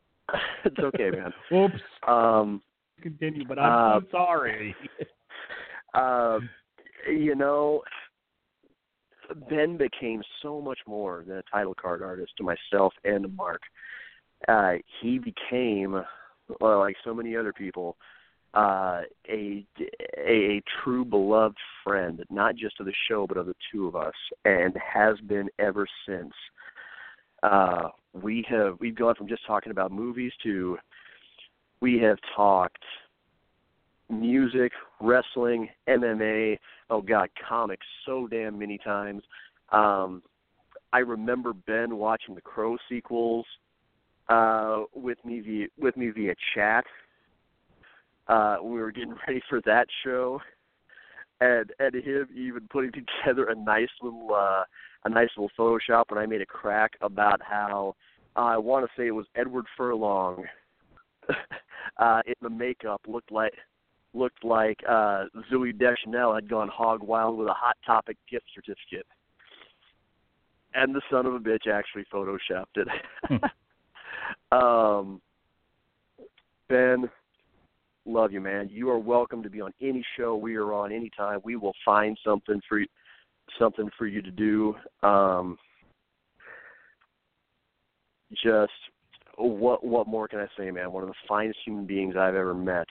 it's 0.65 0.79
okay, 0.79 1.11
man. 1.11 1.33
Oops. 1.53 1.81
Um, 2.07 2.61
Continue, 3.01 3.45
but 3.45 3.59
I'm 3.59 3.97
Uh, 3.97 3.99
so 4.01 4.07
sorry. 4.11 4.75
uh, 5.93 6.39
you 7.07 7.35
know, 7.35 7.81
Ben 9.49 9.77
became 9.77 10.21
so 10.41 10.61
much 10.61 10.79
more 10.87 11.23
than 11.27 11.37
a 11.37 11.43
title 11.43 11.75
card 11.75 12.01
artist 12.01 12.33
to 12.37 12.43
myself 12.43 12.93
and 13.03 13.23
to 13.23 13.29
Mark. 13.29 13.61
Uh, 14.47 14.73
he 15.01 15.19
became, 15.19 16.01
well, 16.61 16.79
like 16.79 16.95
so 17.03 17.13
many 17.13 17.35
other 17.35 17.53
people, 17.53 17.97
uh, 18.53 19.01
a, 19.29 19.65
a 20.17 20.57
a 20.57 20.61
true 20.83 21.05
beloved 21.05 21.57
friend, 21.83 22.23
not 22.31 22.55
just 22.55 22.79
of 22.79 22.85
the 22.87 22.93
show, 23.07 23.27
but 23.27 23.37
of 23.37 23.45
the 23.45 23.55
two 23.71 23.87
of 23.87 23.95
us, 23.95 24.13
and 24.45 24.75
has 24.77 25.19
been 25.27 25.49
ever 25.59 25.85
since. 26.07 26.33
Uh, 27.43 27.89
we 28.13 28.43
have 28.49 28.77
we've 28.79 28.95
gone 28.95 29.15
from 29.15 29.27
just 29.27 29.45
talking 29.45 29.71
about 29.71 29.91
movies 29.91 30.31
to 30.41 30.77
we 31.81 31.99
have 31.99 32.17
talked 32.35 32.83
music, 34.09 34.71
wrestling, 34.99 35.69
MMA, 35.87 36.57
oh 36.89 37.01
god, 37.01 37.29
comics 37.47 37.85
so 38.05 38.27
damn 38.27 38.57
many 38.57 38.77
times. 38.77 39.23
Um 39.71 40.23
I 40.91 40.99
remember 40.99 41.53
Ben 41.53 41.97
watching 41.97 42.35
the 42.35 42.41
Crow 42.41 42.77
sequels 42.89 43.45
uh 44.27 44.83
with 44.93 45.23
me 45.23 45.39
via 45.41 45.67
with 45.77 45.95
me 45.95 46.09
via 46.09 46.33
chat. 46.53 46.85
Uh 48.27 48.57
we 48.61 48.79
were 48.79 48.91
getting 48.91 49.15
ready 49.27 49.41
for 49.49 49.61
that 49.65 49.87
show 50.03 50.41
and 51.41 51.71
and 51.79 51.95
him 51.95 52.27
even 52.35 52.67
putting 52.69 52.91
together 52.91 53.45
a 53.45 53.55
nice 53.55 53.89
little 54.01 54.29
uh 54.33 54.63
a 55.05 55.09
nice 55.09 55.29
little 55.37 55.51
Photoshop 55.57 56.05
and 56.09 56.19
I 56.19 56.25
made 56.25 56.41
a 56.41 56.45
crack 56.45 56.91
about 57.01 57.41
how 57.41 57.95
uh, 58.35 58.41
I 58.41 58.57
want 58.57 58.85
to 58.85 58.91
say 58.97 59.07
it 59.07 59.11
was 59.11 59.25
Edward 59.35 59.65
Furlong 59.77 60.45
uh 61.97 62.21
in 62.25 62.33
the 62.41 62.49
makeup 62.49 63.01
looked 63.07 63.31
like 63.31 63.53
looked 64.13 64.43
like 64.43 64.79
uh 64.87 65.25
Zooey 65.51 65.77
Deschanel 65.77 66.33
had 66.33 66.49
gone 66.49 66.67
hog 66.67 67.03
wild 67.03 67.37
with 67.37 67.47
a 67.47 67.53
hot 67.53 67.77
topic 67.85 68.17
gift 68.29 68.45
certificate. 68.53 69.05
And 70.73 70.93
the 70.93 71.01
son 71.09 71.25
of 71.25 71.33
a 71.33 71.39
bitch 71.39 71.67
actually 71.67 72.05
photoshopped 72.13 72.75
it. 72.75 72.87
um 74.51 75.21
Ben, 76.67 77.09
love 78.05 78.31
you 78.31 78.41
man. 78.41 78.69
You 78.71 78.89
are 78.89 78.99
welcome 78.99 79.41
to 79.43 79.49
be 79.49 79.61
on 79.61 79.73
any 79.81 80.05
show 80.17 80.35
we 80.35 80.55
are 80.55 80.73
on 80.73 80.91
anytime. 80.91 81.39
We 81.43 81.55
will 81.55 81.73
find 81.85 82.17
something 82.23 82.61
for 82.67 82.79
you 82.79 82.87
something 83.57 83.89
for 83.97 84.07
you 84.07 84.21
to 84.21 84.31
do. 84.31 84.75
Um 85.03 85.57
just 88.31 88.71
what 89.39 89.83
what 89.85 90.07
more 90.07 90.27
can 90.27 90.39
I 90.39 90.47
say, 90.57 90.71
man? 90.71 90.91
One 90.91 91.03
of 91.03 91.09
the 91.09 91.15
finest 91.27 91.59
human 91.65 91.85
beings 91.85 92.15
I've 92.17 92.35
ever 92.35 92.53
met. 92.53 92.87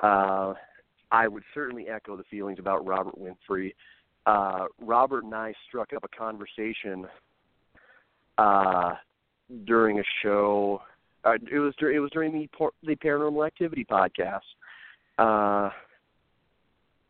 Uh, 0.00 0.54
I 1.10 1.28
would 1.28 1.42
certainly 1.54 1.88
echo 1.88 2.16
the 2.16 2.24
feelings 2.24 2.58
about 2.58 2.86
Robert 2.86 3.14
Winfree. 3.18 3.74
Uh, 4.26 4.66
Robert 4.80 5.24
and 5.24 5.34
I 5.34 5.54
struck 5.68 5.92
up 5.92 6.04
a 6.04 6.16
conversation 6.16 7.06
uh, 8.38 8.94
during 9.64 10.00
a 10.00 10.04
show. 10.22 10.82
Uh, 11.24 11.34
it 11.50 11.58
was 11.58 11.74
dur- 11.78 11.92
it 11.92 12.00
was 12.00 12.10
during 12.10 12.32
the 12.32 12.48
por- 12.56 12.72
the 12.82 12.96
Paranormal 12.96 13.46
Activity 13.46 13.86
podcast. 13.88 14.40
Uh, 15.18 15.70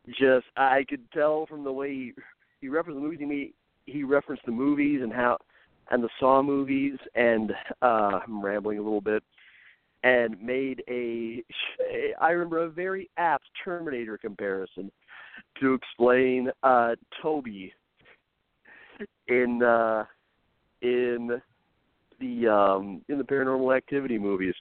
just 0.09 0.47
I 0.57 0.85
could 0.89 1.11
tell 1.13 1.47
from 1.47 1.65
the 1.65 1.73
way 1.73 1.89
he, 1.89 2.13
he 2.61 2.69
referenced 2.69 2.97
the 2.97 3.03
movies. 3.03 3.21
He 3.21 3.27
made, 3.27 3.55
he 3.87 4.03
referenced 4.05 4.45
the 4.47 4.53
movies 4.53 5.01
and 5.03 5.13
how 5.13 5.39
and 5.91 6.03
the 6.03 6.09
Saw 6.19 6.43
movies, 6.43 6.99
and 7.15 7.53
uh, 7.83 8.21
I'm 8.27 8.45
rambling 8.45 8.79
a 8.79 8.83
little 8.83 9.01
bit, 9.01 9.23
and 10.03 10.41
made 10.41 10.83
a, 10.89 11.43
I 12.21 12.31
remember 12.31 12.65
a 12.65 12.71
very 12.71 13.09
apt 13.17 13.45
Terminator 13.65 14.19
comparison 14.19 14.91
to 15.61 15.75
explain 15.75 16.51
uh, 16.63 16.97
Toby 17.23 17.73
in 19.29 19.63
uh, 19.63 20.05
in 20.83 21.41
the 22.21 22.49
um, 22.49 23.03
in 23.09 23.19
the 23.19 23.25
Paranormal 23.25 23.77
Activity 23.77 24.19
movies, 24.19 24.55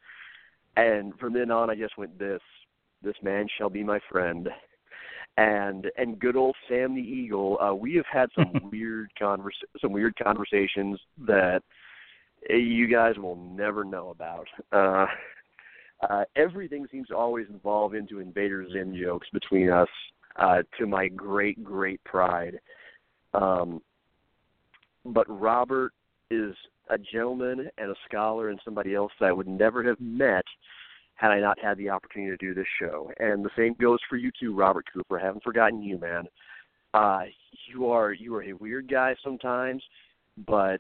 and 0.76 1.14
from 1.20 1.34
then 1.34 1.52
on, 1.52 1.70
I 1.70 1.76
just 1.76 1.98
went 1.98 2.18
this 2.20 2.42
this 3.04 3.16
man 3.22 3.48
shall 3.58 3.70
be 3.70 3.84
my 3.84 4.00
friend 4.12 4.50
and 5.38 5.92
and 5.98 6.20
good 6.20 6.36
old 6.36 6.56
Sam 6.68 6.96
the 6.96 7.02
Eagle. 7.02 7.58
Uh, 7.62 7.74
we 7.74 7.96
have 7.96 8.06
had 8.12 8.30
some 8.36 8.70
weird 8.72 9.12
convers 9.18 9.56
some 9.82 9.92
weird 9.92 10.16
conversations 10.18 11.00
that 11.28 11.62
uh, 12.50 12.56
you 12.56 12.88
guys 12.88 13.18
will 13.18 13.36
never 13.36 13.84
know 13.84 14.10
about. 14.10 14.48
Uh, 14.72 15.06
Uh, 16.10 16.24
everything 16.36 16.86
seems 16.92 17.08
to 17.08 17.16
always 17.16 17.48
evolve 17.50 17.94
into 17.94 18.20
Invader 18.20 18.68
Zim 18.72 18.96
jokes 18.96 19.28
between 19.32 19.70
us, 19.70 19.88
uh, 20.36 20.62
to 20.78 20.86
my 20.86 21.08
great, 21.08 21.64
great 21.64 22.04
pride. 22.04 22.60
Um, 23.34 23.82
but 25.06 25.26
Robert 25.30 25.94
is 26.30 26.54
a 26.90 26.98
gentleman 26.98 27.70
and 27.78 27.92
a 27.92 27.96
scholar 28.08 28.50
and 28.50 28.60
somebody 28.64 28.94
else 28.94 29.12
that 29.20 29.28
I 29.28 29.32
would 29.32 29.48
never 29.48 29.84
have 29.84 30.00
met 30.00 30.44
had 31.16 31.32
I 31.32 31.40
not 31.40 31.58
had 31.60 31.78
the 31.78 31.90
opportunity 31.90 32.32
to 32.32 32.38
do 32.38 32.54
this 32.54 32.68
show. 32.80 33.10
And 33.20 33.44
the 33.44 33.50
same 33.58 33.76
goes 33.80 34.00
for 34.10 34.18
you 34.18 34.32
too, 34.40 34.56
Robert 34.56 34.86
Cooper. 34.94 35.20
I 35.20 35.24
haven't 35.24 35.44
forgotten 35.44 35.82
you, 35.82 35.98
man. 35.98 36.26
Uh, 36.94 37.24
you 37.68 37.88
are 37.88 38.14
you 38.14 38.36
are 38.36 38.44
a 38.44 38.54
weird 38.54 38.90
guy 38.90 39.16
sometimes, 39.24 39.84
but 40.46 40.80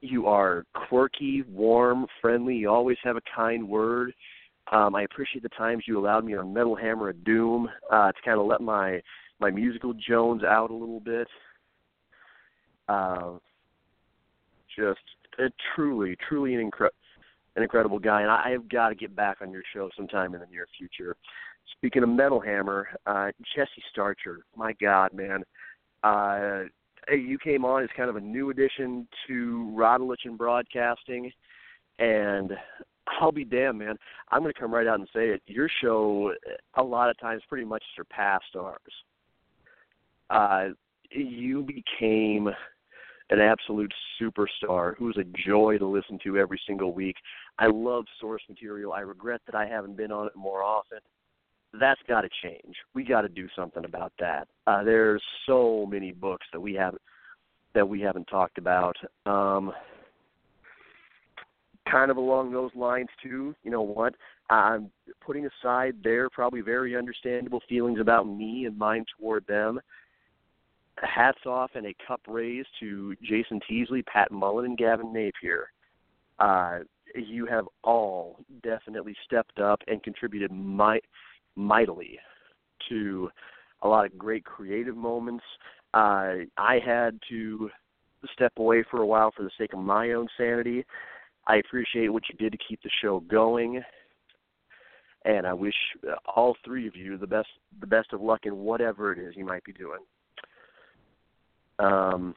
you 0.00 0.26
are 0.26 0.64
quirky, 0.88 1.42
warm, 1.48 2.06
friendly. 2.20 2.56
You 2.56 2.70
always 2.70 2.98
have 3.02 3.16
a 3.16 3.22
kind 3.34 3.68
word. 3.68 4.12
Um, 4.72 4.94
I 4.94 5.02
appreciate 5.02 5.42
the 5.42 5.48
times 5.50 5.84
you 5.86 5.98
allowed 5.98 6.24
me 6.24 6.34
on 6.34 6.54
Metal 6.54 6.76
Hammer 6.76 7.10
of 7.10 7.24
Doom 7.24 7.68
uh, 7.90 8.12
to 8.12 8.18
kind 8.24 8.38
of 8.38 8.46
let 8.46 8.60
my 8.60 9.00
my 9.40 9.50
musical 9.50 9.94
Jones 9.94 10.42
out 10.44 10.70
a 10.70 10.74
little 10.74 11.00
bit. 11.00 11.28
Uh, 12.88 13.32
just 14.76 15.00
truly, 15.74 16.16
truly 16.28 16.54
an, 16.54 16.70
incre- 16.70 16.88
an 17.56 17.62
incredible 17.62 17.98
guy, 17.98 18.22
and 18.22 18.30
I 18.30 18.50
have 18.50 18.68
got 18.68 18.90
to 18.90 18.94
get 18.94 19.14
back 19.14 19.38
on 19.40 19.50
your 19.50 19.62
show 19.72 19.90
sometime 19.96 20.34
in 20.34 20.40
the 20.40 20.46
near 20.46 20.66
future. 20.78 21.16
Speaking 21.72 22.02
of 22.02 22.08
Metal 22.08 22.40
Hammer, 22.40 22.88
uh, 23.06 23.30
Jesse 23.54 23.82
Starcher, 23.90 24.40
my 24.56 24.72
God, 24.80 25.12
man, 25.12 25.42
uh, 26.02 26.62
you 27.12 27.38
came 27.38 27.64
on 27.64 27.82
as 27.82 27.88
kind 27.96 28.10
of 28.10 28.16
a 28.16 28.20
new 28.20 28.50
addition 28.50 29.06
to 29.26 29.72
Radulich 29.76 30.24
and 30.24 30.38
broadcasting, 30.38 31.30
and 31.98 32.52
I'll 33.20 33.32
be 33.32 33.44
damned, 33.44 33.78
man. 33.78 33.96
I'm 34.30 34.42
going 34.42 34.52
to 34.52 34.58
come 34.58 34.72
right 34.72 34.86
out 34.86 35.00
and 35.00 35.08
say 35.14 35.28
it. 35.28 35.42
Your 35.46 35.68
show, 35.82 36.32
a 36.74 36.82
lot 36.82 37.10
of 37.10 37.18
times, 37.18 37.42
pretty 37.48 37.64
much 37.64 37.82
surpassed 37.96 38.56
ours. 38.56 38.78
Uh, 40.28 40.68
you 41.10 41.62
became 41.62 42.48
an 43.30 43.40
absolute 43.40 43.92
superstar 44.20 44.94
who's 44.96 45.16
a 45.16 45.24
joy 45.46 45.78
to 45.78 45.86
listen 45.86 46.18
to 46.24 46.36
every 46.36 46.60
single 46.66 46.92
week. 46.92 47.16
I 47.58 47.66
love 47.66 48.04
source 48.20 48.42
material. 48.48 48.92
I 48.92 49.00
regret 49.00 49.40
that 49.46 49.54
I 49.54 49.66
haven't 49.66 49.96
been 49.96 50.12
on 50.12 50.26
it 50.26 50.36
more 50.36 50.62
often. 50.62 50.98
That's 51.78 52.00
got 52.08 52.22
to 52.22 52.28
change. 52.42 52.74
We 52.94 53.04
got 53.04 53.22
to 53.22 53.28
do 53.28 53.48
something 53.54 53.84
about 53.84 54.12
that. 54.18 54.48
Uh, 54.66 54.82
there's 54.82 55.22
so 55.46 55.86
many 55.88 56.10
books 56.10 56.46
that 56.52 56.60
we 56.60 56.74
haven't 56.74 57.02
that 57.72 57.88
we 57.88 58.00
haven't 58.00 58.24
talked 58.24 58.58
about. 58.58 58.96
Um, 59.26 59.72
kind 61.88 62.10
of 62.10 62.16
along 62.16 62.52
those 62.52 62.70
lines 62.74 63.08
too. 63.22 63.54
You 63.62 63.70
know 63.70 63.82
what? 63.82 64.14
I'm 64.48 64.90
putting 65.24 65.46
aside 65.46 65.94
their 66.02 66.28
probably 66.28 66.60
very 66.60 66.96
understandable 66.96 67.62
feelings 67.68 68.00
about 68.00 68.24
me 68.24 68.64
and 68.66 68.76
mine 68.76 69.04
toward 69.18 69.46
them 69.46 69.80
hats 71.02 71.40
off 71.46 71.70
and 71.74 71.86
a 71.86 71.94
cup 72.06 72.20
raised 72.26 72.68
to 72.80 73.14
Jason 73.22 73.60
Teasley, 73.68 74.02
Pat 74.02 74.30
Mullen, 74.30 74.66
and 74.66 74.78
Gavin 74.78 75.12
Napier. 75.12 75.70
Uh, 76.38 76.80
you 77.14 77.46
have 77.46 77.66
all 77.82 78.38
definitely 78.62 79.14
stepped 79.24 79.58
up 79.58 79.80
and 79.86 80.02
contributed 80.02 80.50
might, 80.52 81.04
mightily 81.56 82.18
to 82.88 83.30
a 83.82 83.88
lot 83.88 84.06
of 84.06 84.16
great 84.16 84.44
creative 84.44 84.96
moments. 84.96 85.44
Uh, 85.92 86.44
I 86.56 86.78
had 86.84 87.18
to 87.28 87.70
step 88.32 88.52
away 88.58 88.84
for 88.90 89.00
a 89.00 89.06
while 89.06 89.32
for 89.34 89.42
the 89.42 89.50
sake 89.58 89.72
of 89.72 89.80
my 89.80 90.12
own 90.12 90.28
sanity. 90.36 90.84
I 91.46 91.56
appreciate 91.56 92.12
what 92.12 92.24
you 92.28 92.36
did 92.36 92.52
to 92.52 92.58
keep 92.66 92.82
the 92.82 92.90
show 93.02 93.20
going, 93.20 93.82
and 95.24 95.46
I 95.46 95.52
wish 95.52 95.74
all 96.36 96.56
three 96.64 96.86
of 96.86 96.94
you 96.94 97.16
the 97.16 97.26
best 97.26 97.48
the 97.80 97.86
best 97.86 98.12
of 98.12 98.20
luck 98.20 98.40
in 98.44 98.56
whatever 98.56 99.12
it 99.12 99.18
is 99.18 99.34
you 99.36 99.44
might 99.44 99.64
be 99.64 99.72
doing. 99.72 100.00
Um, 101.80 102.34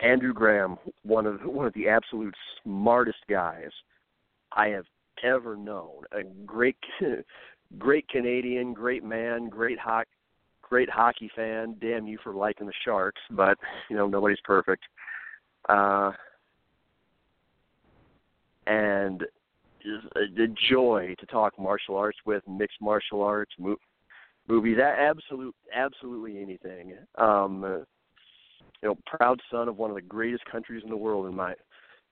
Andrew 0.00 0.32
Graham, 0.32 0.76
one 1.02 1.26
of 1.26 1.40
one 1.44 1.66
of 1.66 1.74
the 1.74 1.88
absolute 1.88 2.34
smartest 2.62 3.18
guys 3.28 3.70
I 4.52 4.68
have 4.68 4.84
ever 5.22 5.56
known. 5.56 6.02
A 6.12 6.22
great, 6.44 6.76
great 7.78 8.08
Canadian, 8.08 8.72
great 8.72 9.04
man, 9.04 9.48
great 9.48 9.78
hockey, 9.78 10.10
great 10.62 10.90
hockey 10.90 11.30
fan. 11.34 11.76
Damn 11.80 12.06
you 12.06 12.18
for 12.22 12.34
liking 12.34 12.66
the 12.66 12.72
Sharks, 12.84 13.20
but 13.30 13.58
you 13.88 13.96
know 13.96 14.06
nobody's 14.06 14.40
perfect. 14.44 14.84
Uh, 15.68 16.12
and 18.66 19.22
a, 20.16 20.42
a 20.42 20.46
joy 20.70 21.14
to 21.18 21.26
talk 21.26 21.58
martial 21.58 21.96
arts 21.96 22.18
with, 22.24 22.42
mixed 22.48 22.80
martial 22.80 23.22
arts, 23.22 23.52
mo- 23.58 23.76
movies, 24.48 24.78
absolute, 24.78 25.54
absolutely 25.74 26.40
anything. 26.40 26.94
Um, 27.16 27.84
you 28.82 28.88
know, 28.88 28.98
proud 29.06 29.40
son 29.50 29.68
of 29.68 29.76
one 29.76 29.90
of 29.90 29.96
the 29.96 30.02
greatest 30.02 30.44
countries 30.44 30.82
in 30.84 30.90
the 30.90 30.96
world 30.96 31.26
in 31.26 31.34
my 31.34 31.54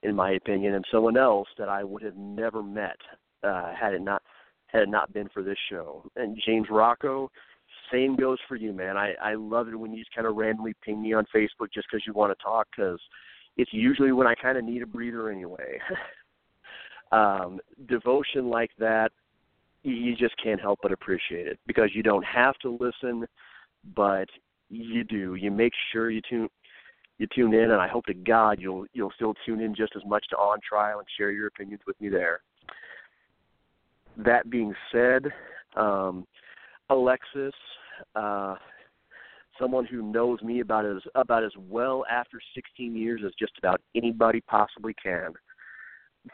in 0.03 0.17
my 0.17 0.33
opinion, 0.33 0.75
and 0.75 0.85
someone 0.91 1.17
else 1.17 1.49
that 1.59 1.69
I 1.69 1.85
would 1.85 2.03
have 2.03 2.17
never 2.17 2.63
met 2.63 2.97
uh, 3.45 3.73
had 3.75 3.95
it 3.95 4.03
not 4.03 4.23
had 4.67 4.83
it 4.83 4.89
not 4.89 5.13
been 5.13 5.29
for 5.33 5.43
this 5.43 5.59
show. 5.71 6.05
And 6.17 6.41
James 6.45 6.69
Rocco, 6.71 7.31
same 7.93 8.17
goes 8.17 8.39
for 8.49 8.57
you, 8.57 8.73
man. 8.73 8.97
I 8.97 9.15
I 9.23 9.35
love 9.35 9.69
it 9.69 9.79
when 9.79 9.93
you 9.93 10.01
just 10.01 10.15
kind 10.15 10.27
of 10.27 10.37
randomly 10.37 10.75
ping 10.83 11.03
me 11.03 11.13
on 11.13 11.25
Facebook 11.35 11.73
just 11.73 11.87
because 11.91 12.07
you 12.07 12.13
want 12.13 12.37
to 12.37 12.43
talk, 12.43 12.67
because 12.75 13.01
it's 13.57 13.73
usually 13.73 14.13
when 14.13 14.27
I 14.27 14.35
kind 14.35 14.59
of 14.59 14.65
need 14.65 14.83
a 14.83 14.87
breather 14.87 15.31
anyway. 15.31 15.79
um, 17.13 17.61
devotion 17.87 18.49
like 18.49 18.71
that, 18.79 19.13
you 19.83 20.17
just 20.17 20.35
can't 20.43 20.61
help 20.61 20.79
but 20.83 20.93
appreciate 20.93 21.47
it 21.47 21.59
because 21.67 21.91
you 21.95 22.03
don't 22.03 22.25
have 22.25 22.57
to 22.59 22.79
listen, 22.81 23.27
but 23.95 24.29
you 24.73 25.05
do. 25.05 25.35
You 25.35 25.51
make 25.51 25.73
sure 25.93 26.11
you 26.11 26.21
tune 26.29 26.49
you 27.19 27.27
tune 27.35 27.55
in, 27.55 27.71
and 27.71 27.81
I 27.81 27.87
hope 27.87 28.07
to 28.07 28.15
God 28.15 28.59
you'll 28.59 28.87
you'll 28.93 29.13
still 29.15 29.35
tune 29.47 29.61
in 29.61 29.75
just 29.75 29.93
as 29.97 30.03
much 30.07 30.25
to 30.31 30.37
On 30.37 30.59
Trial 30.67 30.99
and 30.99 31.07
share 31.17 31.31
your 31.31 31.47
opinions 31.47 31.83
with 31.87 32.01
me 32.01 32.09
there. 32.09 32.41
That 34.17 34.51
being 34.51 34.75
said, 34.91 35.27
um, 35.77 36.27
Alexis, 36.91 37.55
uh, 38.15 38.57
someone 39.59 39.85
who 39.85 40.03
knows 40.03 40.41
me 40.43 40.61
about 40.61 40.85
as 40.87 41.03
about 41.15 41.45
as 41.45 41.53
well 41.69 42.05
after 42.11 42.41
16 42.55 42.97
years 42.97 43.21
as 43.25 43.33
just 43.39 43.53
about 43.59 43.81
anybody 43.95 44.41
possibly 44.41 44.95
can. 44.95 45.33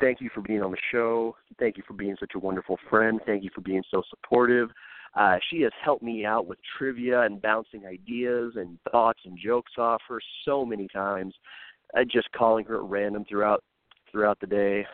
Thank 0.01 0.21
you 0.21 0.29
for 0.35 0.43
being 0.43 0.63
on 0.63 0.71
the 0.71 0.79
show. 0.93 1.35
Thank 1.59 1.77
you 1.77 1.83
for 1.87 1.95
being 1.95 2.17
such 2.21 2.33
a 2.35 2.39
wonderful 2.39 2.79
friend. 2.91 3.21
Thank 3.25 3.43
you 3.43 3.51
for 3.55 3.63
being 3.63 3.83
so 3.91 4.03
supportive. 4.11 4.69
Uh, 5.15 5.37
she 5.51 5.61
has 5.63 5.73
helped 5.83 6.03
me 6.03 6.25
out 6.25 6.47
with 6.47 6.59
trivia 6.77 7.23
and 7.23 7.43
bouncing 7.43 7.87
ideas 7.87 8.53
and 8.57 8.79
thoughts 8.91 9.21
and 9.25 9.39
jokes 9.43 9.73
off 9.79 10.01
her 10.09 10.21
so 10.45 10.65
many 10.65 10.87
times. 10.89 11.35
Uh, 11.97 12.05
just 12.05 12.31
calling 12.33 12.65
her 12.67 12.77
at 12.77 12.91
random 12.91 13.25
throughout 13.29 13.65
throughout 14.11 14.39
the 14.41 14.47
day, 14.47 14.85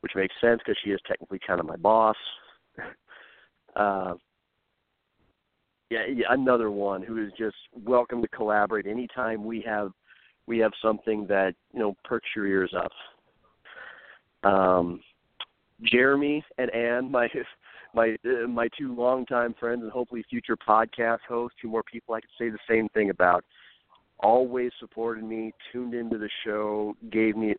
which 0.00 0.12
makes 0.14 0.34
sense 0.40 0.60
because 0.64 0.78
she 0.84 0.90
is 0.90 1.00
technically 1.06 1.40
kind 1.46 1.60
of 1.60 1.66
my 1.66 1.76
boss. 1.76 2.16
Uh, 3.74 4.14
yeah, 5.90 6.06
yeah, 6.08 6.26
another 6.30 6.70
one 6.70 7.02
who 7.02 7.22
is 7.22 7.32
just 7.38 7.56
welcome 7.84 8.22
to 8.22 8.28
collaborate 8.28 8.86
anytime 8.86 9.44
we 9.44 9.62
have 9.66 9.92
we 10.46 10.58
have 10.58 10.72
something 10.82 11.26
that 11.28 11.54
you 11.72 11.78
know 11.78 11.94
perks 12.04 12.28
your 12.34 12.46
ears 12.46 12.72
up. 12.74 14.50
Um, 14.50 15.00
Jeremy 15.82 16.44
and 16.58 16.70
Anne, 16.70 17.10
my 17.10 17.28
my 17.94 18.16
uh, 18.24 18.46
my 18.46 18.68
two 18.78 18.94
longtime 18.94 19.54
friends 19.58 19.82
and 19.82 19.90
hopefully 19.90 20.24
future 20.28 20.56
podcast 20.56 21.20
hosts, 21.28 21.56
two 21.60 21.68
more 21.68 21.82
people 21.82 22.14
I 22.14 22.20
could 22.20 22.30
say 22.38 22.50
the 22.50 22.58
same 22.68 22.88
thing 22.90 23.10
about. 23.10 23.44
Always 24.20 24.72
supported 24.80 25.24
me, 25.24 25.52
tuned 25.72 25.94
into 25.94 26.18
the 26.18 26.30
show, 26.44 26.94
gave 27.10 27.36
me 27.36 27.54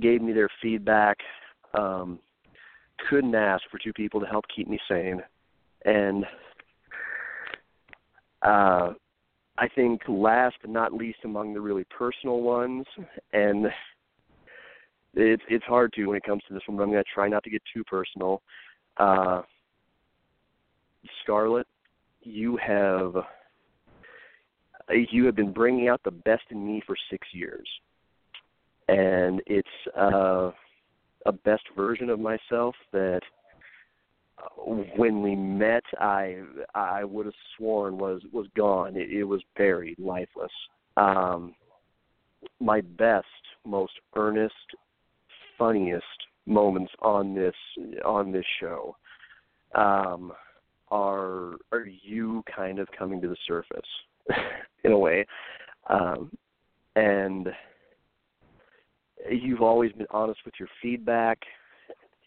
gave 0.00 0.22
me 0.22 0.32
their 0.32 0.48
feedback. 0.62 1.18
Um, 1.74 2.18
couldn't 3.08 3.34
ask 3.34 3.62
for 3.70 3.78
two 3.78 3.92
people 3.92 4.20
to 4.20 4.26
help 4.26 4.44
keep 4.54 4.68
me 4.68 4.78
sane, 4.88 5.22
and 5.84 6.24
uh, 8.42 8.92
I 9.58 9.68
think 9.74 10.02
last 10.08 10.56
but 10.60 10.70
not 10.70 10.92
least 10.92 11.18
among 11.24 11.54
the 11.54 11.60
really 11.60 11.84
personal 11.96 12.40
ones, 12.40 12.86
and 13.32 13.66
it's 15.14 15.42
it's 15.48 15.64
hard 15.64 15.92
to 15.94 16.06
when 16.06 16.16
it 16.16 16.24
comes 16.24 16.42
to 16.48 16.54
this 16.54 16.62
one, 16.66 16.76
but 16.76 16.84
I'm 16.84 16.90
going 16.90 17.02
to 17.02 17.10
try 17.12 17.28
not 17.28 17.44
to 17.44 17.50
get 17.50 17.62
too 17.72 17.84
personal. 17.84 18.42
Uh, 18.96 19.42
Scarlett, 21.22 21.66
you 22.22 22.56
have 22.56 23.14
you 24.90 25.24
have 25.24 25.36
been 25.36 25.52
bringing 25.52 25.88
out 25.88 26.00
the 26.04 26.10
best 26.10 26.42
in 26.50 26.66
me 26.66 26.82
for 26.86 26.96
six 27.10 27.26
years, 27.32 27.68
and 28.88 29.40
it's 29.46 29.68
uh, 29.96 30.50
a 31.26 31.32
best 31.44 31.62
version 31.76 32.10
of 32.10 32.18
myself 32.18 32.74
that 32.92 33.20
when 34.96 35.22
we 35.22 35.34
met, 35.34 35.84
I 35.98 36.42
I 36.74 37.04
would 37.04 37.26
have 37.26 37.34
sworn 37.56 37.98
was 37.98 38.22
was 38.32 38.46
gone. 38.56 38.96
It, 38.96 39.10
it 39.10 39.24
was 39.24 39.42
buried, 39.56 39.98
lifeless. 39.98 40.52
Um, 40.96 41.54
my 42.58 42.80
best, 42.80 43.26
most 43.66 43.92
earnest, 44.16 44.54
funniest, 45.58 46.04
moments 46.46 46.92
on 47.00 47.34
this 47.34 47.54
on 48.04 48.32
this 48.32 48.44
show. 48.60 48.96
Um, 49.74 50.32
are 50.90 51.54
are 51.72 51.86
you 52.02 52.42
kind 52.54 52.78
of 52.78 52.88
coming 52.96 53.20
to 53.20 53.28
the 53.28 53.36
surface 53.46 53.80
in 54.84 54.92
a 54.92 54.98
way, 54.98 55.26
um, 55.88 56.30
and 56.96 57.48
you've 59.30 59.62
always 59.62 59.92
been 59.92 60.06
honest 60.10 60.40
with 60.44 60.54
your 60.58 60.68
feedback, 60.82 61.38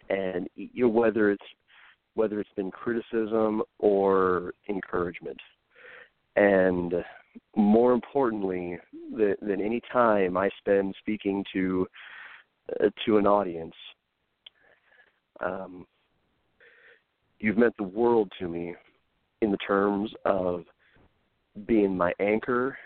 and 0.10 0.48
you 0.56 0.84
know, 0.84 0.90
whether 0.90 1.32
it's 1.32 1.46
whether 2.16 2.40
it's 2.40 2.54
been 2.56 2.72
criticism 2.72 3.64
or 3.80 4.54
encouragement, 4.70 5.40
and 6.36 6.94
more 7.56 7.94
importantly 7.94 8.78
than, 9.16 9.36
than 9.42 9.62
any 9.62 9.82
time 9.92 10.38
I 10.38 10.50
spend 10.60 10.96
speaking 11.00 11.44
to 11.54 11.88
uh, 12.80 12.90
to 13.06 13.18
an 13.18 13.28
audience, 13.28 13.76
um, 15.40 15.86
you've 17.40 17.58
meant 17.58 17.76
the 17.78 17.84
world 17.84 18.32
to 18.40 18.48
me 18.48 18.76
in 19.42 19.52
the 19.52 19.58
terms 19.58 20.12
of 20.26 20.64
being 21.68 21.96
my 21.96 22.14
anchor, 22.20 22.78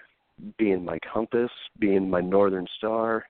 being 0.58 0.84
my 0.84 1.00
compass, 1.12 1.52
being 1.80 2.10
my 2.10 2.22
northern 2.22 2.68
star. 2.78 3.26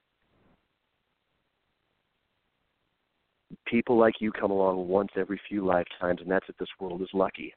People 3.65 3.97
like 3.97 4.15
you 4.19 4.31
come 4.31 4.51
along 4.51 4.87
once 4.87 5.09
every 5.17 5.39
few 5.47 5.65
lifetimes, 5.65 6.21
and 6.21 6.31
that's 6.31 6.47
if 6.49 6.57
this 6.57 6.67
world 6.79 7.01
is 7.01 7.09
lucky. 7.13 7.53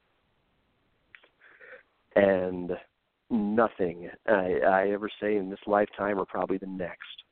And 2.17 2.73
nothing 3.31 4.11
I, 4.27 4.59
I 4.67 4.91
ever 4.91 5.09
say 5.21 5.37
in 5.37 5.49
this 5.49 5.61
lifetime 5.67 6.19
or 6.19 6.27
probably 6.27 6.59
the 6.59 6.67
next 6.67 7.23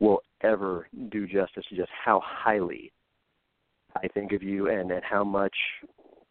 will 0.00 0.20
ever 0.42 0.86
do 1.10 1.26
justice 1.26 1.64
to 1.68 1.76
just 1.76 1.90
how 2.04 2.22
highly 2.24 2.92
I 3.96 4.08
think 4.08 4.32
of 4.32 4.42
you 4.42 4.68
and, 4.68 4.90
and 4.90 5.02
how 5.02 5.24
much 5.24 5.54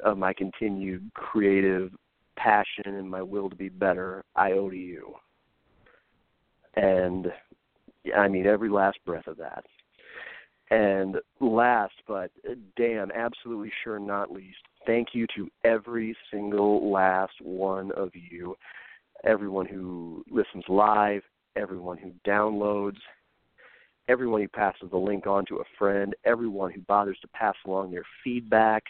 of 0.04 0.18
my 0.18 0.34
continued 0.34 1.10
creative 1.14 1.92
passion 2.38 2.86
and 2.86 3.10
my 3.10 3.22
will 3.22 3.50
to 3.50 3.56
be 3.56 3.70
better 3.70 4.24
I 4.36 4.52
owe 4.52 4.70
to 4.70 4.78
you. 4.78 5.16
And 6.76 7.28
I 8.16 8.28
mean 8.28 8.46
every 8.46 8.70
last 8.70 9.00
breath 9.06 9.28
of 9.28 9.38
that. 9.38 9.66
And 10.70 11.18
last 11.40 11.94
but 12.08 12.32
uh, 12.50 12.56
damn, 12.76 13.12
absolutely 13.12 13.72
sure 13.84 14.00
not 14.00 14.32
least, 14.32 14.58
thank 14.86 15.10
you 15.14 15.26
to 15.36 15.50
every 15.64 16.16
single 16.32 16.92
last 16.92 17.34
one 17.42 17.92
of 17.94 18.12
you. 18.14 18.56
Everyone 19.24 19.66
who 19.66 20.24
listens 20.30 20.66
live, 20.68 21.24
everyone 21.56 21.98
who 21.98 22.12
downloads, 22.30 22.98
everyone 24.08 24.42
who 24.42 24.48
passes 24.48 24.90
the 24.90 24.98
link 24.98 25.28
on 25.28 25.46
to 25.48 25.58
a 25.58 25.64
friend, 25.78 26.16
everyone 26.26 26.72
who 26.72 26.82
bothers 26.82 27.18
to 27.22 27.28
pass 27.30 27.56
along 27.66 27.92
their 27.92 28.06
feedback, 28.24 28.84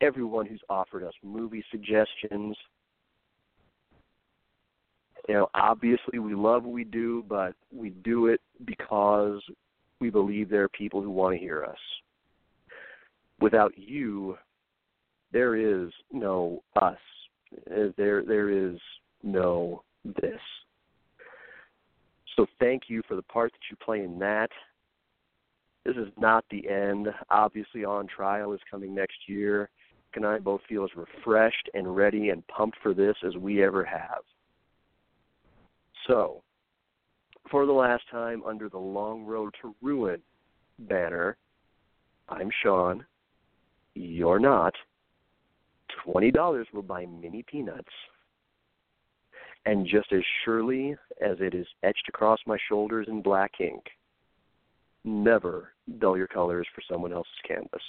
everyone 0.00 0.46
who's 0.46 0.60
offered 0.68 1.02
us 1.02 1.14
movie 1.22 1.64
suggestions. 1.70 2.56
You 5.28 5.34
know, 5.34 5.48
obviously 5.54 6.18
we 6.18 6.34
love 6.34 6.64
what 6.64 6.72
we 6.72 6.84
do, 6.84 7.24
but 7.28 7.54
we 7.74 7.90
do 7.90 8.28
it 8.28 8.40
because 8.64 9.40
we 10.00 10.10
believe 10.10 10.48
there 10.48 10.64
are 10.64 10.68
people 10.68 11.02
who 11.02 11.10
want 11.10 11.34
to 11.34 11.40
hear 11.40 11.64
us. 11.64 11.78
Without 13.40 13.72
you, 13.76 14.36
there 15.32 15.56
is 15.56 15.90
no 16.12 16.62
us. 16.80 16.96
There 17.66 18.22
there 18.22 18.50
is 18.50 18.76
no 19.22 19.82
this. 20.04 20.40
So 22.36 22.46
thank 22.60 22.84
you 22.88 23.02
for 23.08 23.16
the 23.16 23.22
part 23.22 23.52
that 23.52 23.70
you 23.70 23.76
play 23.76 24.02
in 24.02 24.18
that. 24.18 24.50
This 25.84 25.96
is 25.96 26.08
not 26.18 26.44
the 26.50 26.68
end. 26.68 27.08
Obviously, 27.30 27.84
On 27.84 28.06
Trial 28.06 28.52
is 28.52 28.60
coming 28.70 28.94
next 28.94 29.16
year. 29.26 29.70
and 30.14 30.24
I 30.24 30.38
both 30.38 30.62
feel 30.66 30.84
as 30.84 30.90
refreshed 30.96 31.68
and 31.74 31.94
ready 31.94 32.30
and 32.30 32.46
pumped 32.46 32.78
for 32.82 32.94
this 32.94 33.16
as 33.26 33.36
we 33.36 33.62
ever 33.62 33.84
have. 33.84 34.22
So, 36.06 36.42
for 37.50 37.66
the 37.66 37.72
last 37.72 38.04
time 38.10 38.42
under 38.46 38.70
the 38.70 38.78
Long 38.78 39.24
Road 39.24 39.54
to 39.60 39.74
Ruin 39.82 40.22
banner, 40.78 41.36
I'm 42.30 42.50
Sean. 42.62 43.04
You're 43.94 44.40
not. 44.40 44.74
$20 46.06 46.64
will 46.72 46.82
buy 46.82 47.06
mini 47.06 47.42
peanuts 47.42 47.92
and 49.66 49.84
just 49.84 50.12
as 50.12 50.22
surely 50.44 50.96
as 51.20 51.36
it 51.40 51.52
is 51.52 51.66
etched 51.82 52.08
across 52.08 52.38
my 52.46 52.56
shoulders 52.68 53.08
in 53.10 53.20
black 53.20 53.50
ink, 53.60 53.82
never 55.04 55.72
dull 55.98 56.16
your 56.16 56.28
colors 56.28 56.66
for 56.74 56.82
someone 56.90 57.12
else's 57.12 57.32
canvas. 57.46 57.82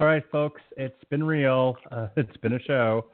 All 0.00 0.08
right, 0.08 0.24
folks, 0.32 0.60
it's 0.76 1.04
been 1.08 1.22
real. 1.22 1.76
Uh, 1.92 2.08
it's 2.16 2.36
been 2.38 2.54
a 2.54 2.60
show. 2.60 3.06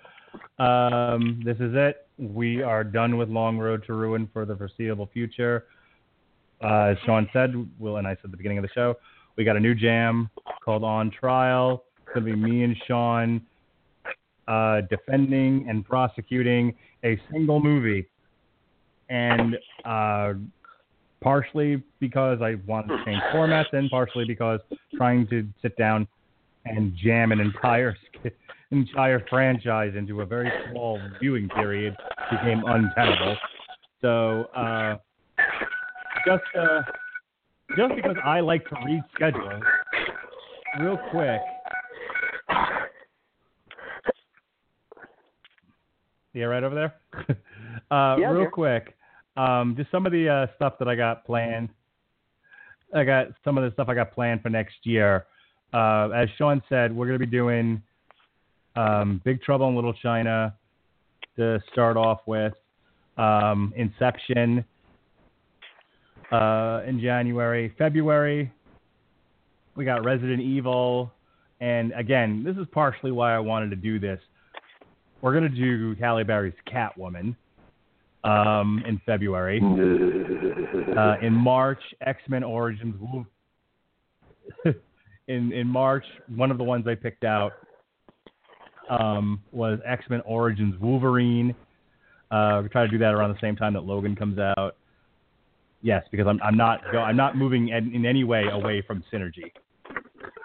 Um, 0.58 1.42
this 1.44 1.56
is 1.56 1.72
it. 1.74 2.06
We 2.18 2.62
are 2.62 2.82
done 2.82 3.18
with 3.18 3.28
Long 3.28 3.58
Road 3.58 3.84
to 3.86 3.92
Ruin 3.92 4.28
for 4.32 4.46
the 4.46 4.56
foreseeable 4.56 5.10
future. 5.12 5.66
Uh, 6.62 6.92
as 6.92 6.96
Sean 7.04 7.28
said, 7.32 7.54
Will 7.78 7.98
and 7.98 8.06
I 8.06 8.12
said 8.12 8.26
at 8.26 8.30
the 8.30 8.36
beginning 8.36 8.58
of 8.58 8.62
the 8.62 8.70
show, 8.74 8.94
we 9.36 9.44
got 9.44 9.56
a 9.56 9.60
new 9.60 9.74
jam 9.74 10.30
called 10.64 10.84
On 10.84 11.10
Trial. 11.10 11.84
Going 12.14 12.26
to 12.26 12.32
be 12.32 12.36
me 12.36 12.64
and 12.64 12.76
Sean 12.86 13.40
uh, 14.48 14.80
defending 14.90 15.66
and 15.68 15.84
prosecuting 15.84 16.74
a 17.04 17.20
single 17.30 17.60
movie, 17.60 18.06
and 19.08 19.56
uh, 19.84 20.32
partially 21.20 21.82
because 22.00 22.40
I 22.42 22.56
wanted 22.66 22.96
to 22.96 23.04
change 23.04 23.22
formats, 23.32 23.72
and 23.72 23.88
partially 23.90 24.24
because 24.24 24.60
trying 24.96 25.28
to 25.28 25.46
sit 25.62 25.76
down 25.76 26.08
and 26.64 26.92
jam 26.96 27.30
an 27.32 27.40
entire 27.40 27.96
entire 28.72 29.24
franchise 29.28 29.92
into 29.96 30.20
a 30.20 30.26
very 30.26 30.50
small 30.70 31.00
viewing 31.20 31.48
period 31.50 31.96
became 32.30 32.62
untenable. 32.66 33.36
So 34.00 34.44
uh, 34.56 34.96
just 36.26 36.42
uh, 36.58 36.82
just 37.76 37.94
because 37.94 38.16
I 38.24 38.40
like 38.40 38.68
to 38.68 38.76
read 38.84 39.02
schedules, 39.14 39.62
real 40.80 40.98
quick. 41.10 41.40
Yeah, 46.32 46.44
right 46.44 46.62
over 46.62 46.74
there. 46.74 46.94
uh, 47.90 48.16
Yeah, 48.18 48.30
real 48.30 48.50
quick, 48.50 48.96
um, 49.36 49.74
just 49.76 49.90
some 49.90 50.06
of 50.06 50.12
the 50.12 50.28
uh, 50.28 50.46
stuff 50.56 50.74
that 50.78 50.88
I 50.88 50.94
got 50.94 51.24
planned. 51.24 51.70
I 52.94 53.04
got 53.04 53.28
some 53.44 53.56
of 53.56 53.64
the 53.64 53.72
stuff 53.72 53.88
I 53.88 53.94
got 53.94 54.12
planned 54.12 54.42
for 54.42 54.50
next 54.50 54.76
year. 54.82 55.26
Uh, 55.72 56.08
as 56.10 56.28
Sean 56.36 56.62
said, 56.68 56.94
we're 56.94 57.06
going 57.06 57.18
to 57.18 57.24
be 57.24 57.30
doing 57.30 57.82
um, 58.76 59.20
Big 59.24 59.40
Trouble 59.42 59.68
in 59.68 59.74
Little 59.74 59.92
China 59.94 60.54
to 61.36 61.60
start 61.72 61.96
off 61.96 62.20
with, 62.26 62.52
um, 63.16 63.72
Inception 63.76 64.64
uh, 66.32 66.82
in 66.86 67.00
January, 67.00 67.72
February. 67.78 68.52
We 69.76 69.84
got 69.84 70.04
Resident 70.04 70.40
Evil, 70.40 71.12
and 71.60 71.92
again, 71.92 72.42
this 72.44 72.56
is 72.56 72.66
partially 72.72 73.12
why 73.12 73.34
I 73.34 73.38
wanted 73.38 73.70
to 73.70 73.76
do 73.76 73.98
this. 73.98 74.20
We're 75.22 75.34
gonna 75.34 75.48
do 75.48 75.94
Halle 76.00 76.24
Berry's 76.24 76.54
Catwoman 76.72 77.36
um, 78.24 78.82
in 78.86 79.00
February. 79.06 79.60
Uh, 80.90 81.14
in 81.22 81.32
March, 81.32 81.80
X 82.04 82.20
Men 82.28 82.42
Origins. 82.42 82.94
In 85.28 85.52
in 85.52 85.68
March, 85.68 86.04
one 86.34 86.50
of 86.50 86.58
the 86.58 86.64
ones 86.64 86.84
I 86.88 86.96
picked 86.96 87.22
out 87.22 87.52
um, 88.90 89.40
was 89.52 89.78
X 89.86 90.04
Men 90.10 90.20
Origins 90.22 90.74
Wolverine. 90.80 91.54
Uh, 92.30 92.60
we 92.62 92.68
try 92.68 92.84
to 92.84 92.90
do 92.90 92.98
that 92.98 93.14
around 93.14 93.32
the 93.32 93.40
same 93.40 93.54
time 93.54 93.72
that 93.74 93.84
Logan 93.84 94.16
comes 94.16 94.38
out. 94.38 94.76
Yes, 95.82 96.02
because 96.10 96.26
I'm 96.26 96.40
I'm 96.42 96.56
not 96.56 96.80
go, 96.90 96.98
I'm 96.98 97.16
not 97.16 97.36
moving 97.36 97.68
in, 97.68 97.94
in 97.94 98.04
any 98.04 98.24
way 98.24 98.44
away 98.50 98.82
from 98.84 99.04
synergy. 99.12 99.52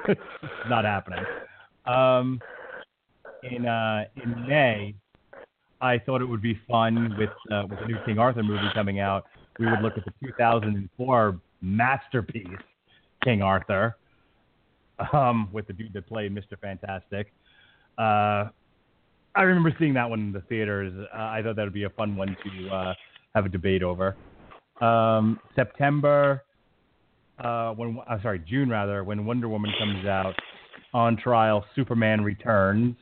not 0.70 0.86
happening. 0.86 1.24
Um, 1.86 2.40
in 3.52 3.66
uh, 3.66 4.06
in 4.24 4.48
May, 4.48 4.96
I 5.82 6.00
thought 6.00 6.22
it 6.22 6.26
would 6.26 6.42
be 6.42 6.60
fun 6.70 7.16
with 7.18 7.30
uh, 7.52 7.64
with 7.70 7.80
the 7.80 7.86
new 7.86 7.98
King 8.06 8.20
Arthur 8.20 8.44
movie 8.44 8.68
coming 8.74 9.00
out. 9.00 9.26
We 9.60 9.66
would 9.68 9.82
look 9.82 9.98
at 9.98 10.06
the 10.06 10.12
2004 10.28 11.40
masterpiece 11.62 12.48
King 13.24 13.42
Arthur, 13.42 13.96
um, 15.14 15.50
with 15.52 15.68
the 15.68 15.74
dude 15.74 15.94
that 15.94 16.08
played 16.08 16.34
Mr. 16.34 16.60
Fantastic. 16.62 17.32
Uh, 17.98 18.50
I 19.36 19.42
remember 19.42 19.74
seeing 19.80 19.94
that 19.96 20.10
one 20.10 20.20
in 20.20 20.32
the 20.32 20.42
theaters. 20.42 20.94
Uh, 21.14 21.18
I 21.18 21.42
thought 21.44 21.56
that 21.56 21.64
would 21.64 21.74
be 21.74 21.84
a 21.84 21.90
fun 21.90 22.16
one 22.16 22.36
to 22.44 22.70
uh, 22.70 22.94
have 23.34 23.46
a 23.46 23.50
debate 23.50 23.84
over. 23.84 24.16
Um, 24.82 25.40
September, 25.56 26.44
uh, 27.40 27.72
when 27.72 28.00
I'm 28.08 28.22
sorry, 28.22 28.40
June 28.40 28.70
rather, 28.70 29.04
when 29.04 29.26
Wonder 29.26 29.50
Woman 29.50 29.72
comes 29.78 30.06
out 30.06 30.36
on 30.94 31.18
trial, 31.18 31.66
Superman 31.76 32.24
Returns, 32.24 32.96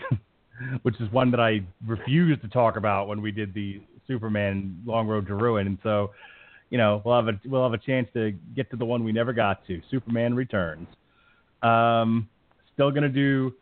which 0.82 1.00
is 1.00 1.10
one 1.12 1.30
that 1.30 1.40
I 1.40 1.60
refused 1.86 2.42
to 2.42 2.48
talk 2.48 2.76
about 2.76 3.08
when 3.08 3.20
we 3.20 3.32
did 3.32 3.54
the 3.54 3.80
Superman 4.06 4.80
Long 4.84 5.06
Road 5.06 5.26
to 5.28 5.34
Ruin, 5.34 5.66
and 5.66 5.78
so 5.82 6.10
you 6.70 6.78
know 6.78 7.02
we'll 7.04 7.16
have 7.16 7.28
a 7.28 7.40
we'll 7.46 7.62
have 7.62 7.72
a 7.72 7.78
chance 7.78 8.08
to 8.14 8.32
get 8.54 8.70
to 8.70 8.76
the 8.76 8.84
one 8.84 9.04
we 9.04 9.12
never 9.12 9.32
got 9.32 9.66
to, 9.66 9.80
Superman 9.90 10.34
Returns. 10.34 10.88
Um, 11.62 12.28
still 12.74 12.90
gonna 12.90 13.08
do 13.08 13.52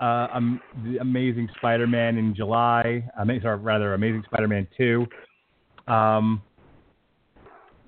uh, 0.00 0.28
um, 0.32 0.60
the 0.84 0.98
Amazing 0.98 1.48
Spider-Man 1.56 2.18
in 2.18 2.34
July. 2.34 3.08
I 3.18 3.24
mean, 3.24 3.40
sorry, 3.40 3.56
rather 3.56 3.94
Amazing 3.94 4.24
Spider-Man 4.26 4.66
two. 4.76 5.06
Um, 5.86 6.42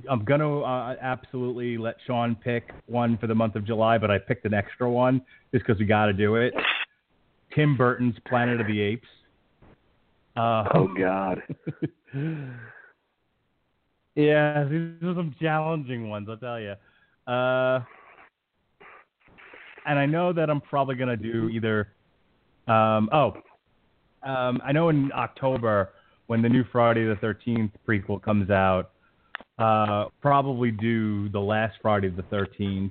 I'm 0.09 0.25
gonna 0.25 0.61
uh, 0.61 0.97
absolutely 1.01 1.79
let 1.79 1.97
Sean 2.07 2.35
pick 2.35 2.73
one 2.87 3.19
for 3.19 3.27
the 3.27 3.35
month 3.35 3.57
of 3.57 3.67
July, 3.67 3.99
but 3.99 4.11
I 4.11 4.19
picked 4.19 4.45
an 4.45 4.55
extra 4.55 4.91
one 4.91 5.23
just 5.53 5.67
because 5.67 5.79
we 5.79 5.87
got 5.87 6.07
to 6.07 6.13
do 6.13 6.37
it. 6.37 6.53
Tim 7.55 7.77
Burton's 7.77 8.17
Planet 8.27 8.61
of 8.61 8.67
the 8.67 8.81
Apes. 8.81 9.09
Uh, 10.37 10.65
Oh 10.75 10.89
God. 10.99 11.43
yeah, 14.15 14.65
these 14.65 15.03
are 15.03 15.15
some 15.15 15.35
challenging 15.41 16.09
ones, 16.09 16.29
I'll 16.29 16.37
tell 16.37 16.61
you. 16.61 16.75
Uh, 17.27 17.81
and 19.87 19.99
I 19.99 20.07
know 20.07 20.33
that 20.33 20.51
I'm 20.51 20.61
probably 20.61 20.97
gonna 20.97 21.17
do 21.17 21.49
either. 21.49 21.89
Um, 22.67 23.09
oh, 23.13 23.35
um, 24.23 24.61
I 24.65 24.73
know 24.73 24.89
in 24.89 25.13
October 25.13 25.91
when 26.27 26.43
the 26.43 26.49
new 26.49 26.65
Friday 26.73 27.05
the 27.05 27.17
13th 27.17 27.71
prequel 27.87 28.23
comes 28.23 28.51
out, 28.51 28.93
uh, 29.59 30.07
probably 30.21 30.71
do 30.71 31.29
the 31.29 31.41
last 31.41 31.77
Friday 31.83 32.09
the 32.09 32.23
13th, 32.23 32.91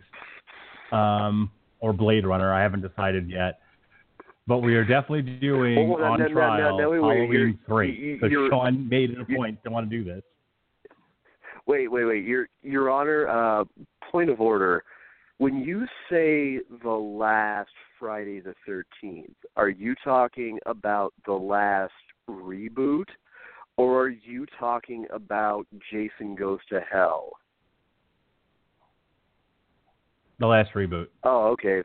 um, 0.95 1.51
or 1.80 1.93
Blade 1.93 2.25
Runner. 2.25 2.53
I 2.53 2.61
haven't 2.61 2.82
decided 2.88 3.30
yet. 3.30 3.59
But 4.45 4.57
we 4.59 4.75
are 4.75 4.83
definitely 4.83 5.22
doing 5.39 5.89
Well, 5.89 6.03
on 6.03 6.19
no, 6.19 6.25
no, 6.25 6.27
no, 6.27 6.33
trial 6.33 6.77
no, 6.77 6.89
wait, 6.89 6.97
Halloween 6.97 7.31
you're- 7.31 7.57
three. 7.65 7.91
you- 7.91 8.19
So 8.19 8.49
Sean 8.49 8.89
made 8.89 9.11
it 9.11 9.19
a 9.19 9.25
point 9.25 9.63
to 9.63 9.69
want 9.72 9.89
to 9.89 9.97
do 9.97 10.03
this. 10.03 10.23
Wait, 11.65 11.88
wait, 11.89 12.03
wait. 12.03 12.25
Your 12.25 12.49
Your 12.61 12.89
Honor, 12.89 13.27
uh, 13.27 13.63
point 14.11 14.30
of 14.30 14.41
order. 14.41 14.83
When 15.38 15.63
you 15.63 15.88
say 16.09 16.59
the 16.83 16.89
last 16.89 17.72
Friday 17.97 18.41
the 18.41 18.53
Thirteenth, 18.65 19.35
are 19.55 19.69
you 19.69 19.95
talking 20.03 20.59
about 20.65 21.13
the 21.25 21.33
last 21.33 21.93
reboot, 22.30 23.07
or 23.77 24.01
are 24.03 24.09
you 24.09 24.45
talking 24.59 25.07
about 25.09 25.65
Jason 25.89 26.35
Goes 26.35 26.59
to 26.65 26.81
Hell? 26.81 27.31
The 30.39 30.47
last 30.47 30.73
reboot. 30.73 31.07
Oh, 31.23 31.47
okay. 31.51 31.83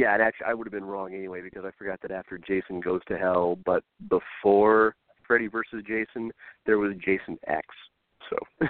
Yeah, 0.00 0.14
and 0.14 0.22
actually, 0.22 0.46
I 0.46 0.54
would 0.54 0.66
have 0.66 0.72
been 0.72 0.86
wrong 0.86 1.12
anyway 1.12 1.42
because 1.42 1.66
I 1.66 1.72
forgot 1.76 2.00
that 2.00 2.10
after 2.10 2.38
Jason 2.38 2.80
Goes 2.80 3.02
to 3.08 3.18
Hell, 3.18 3.58
but 3.66 3.84
before 4.08 4.96
Freddy 5.26 5.46
versus 5.46 5.84
Jason, 5.86 6.32
there 6.64 6.78
was 6.78 6.94
Jason 7.04 7.38
X. 7.46 7.66
So. 8.30 8.38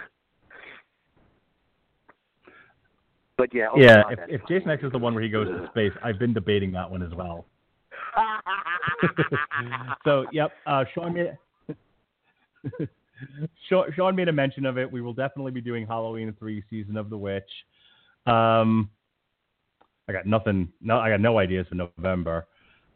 but 3.39 3.55
yeah. 3.55 3.68
oh 3.73 3.78
yeah, 3.78 4.02
God, 4.02 4.18
if, 4.28 4.41
if 4.41 4.49
Jason 4.49 4.70
X 4.70 4.83
is 4.83 4.91
the 4.91 4.99
one 4.99 5.15
where 5.15 5.23
he 5.23 5.28
goes 5.28 5.47
to 5.47 5.68
space, 5.70 5.92
I've 6.02 6.18
been 6.18 6.34
debating 6.34 6.73
that 6.73 6.91
one 6.91 7.00
as 7.00 7.15
well. 7.15 7.47
so, 10.05 10.26
yep, 10.33 10.50
uh, 10.67 10.83
Sean 10.92 11.15
made 11.15 11.39
Sean, 13.68 13.84
Sean 13.94 14.17
made 14.17 14.26
a 14.26 14.33
mention 14.33 14.67
of 14.67 14.78
it. 14.78 14.91
We 14.91 15.00
will 15.00 15.15
definitely 15.15 15.52
be 15.52 15.60
doing 15.60 15.86
Halloween 15.86 16.34
three, 16.41 16.65
season 16.68 16.97
of 16.97 17.09
the 17.09 17.17
witch. 17.17 17.44
Um, 18.26 18.91
I 20.10 20.12
got 20.12 20.26
nothing. 20.26 20.68
No, 20.80 20.98
I 20.98 21.08
got 21.08 21.20
no 21.20 21.39
ideas 21.39 21.66
for 21.68 21.76
November. 21.76 22.47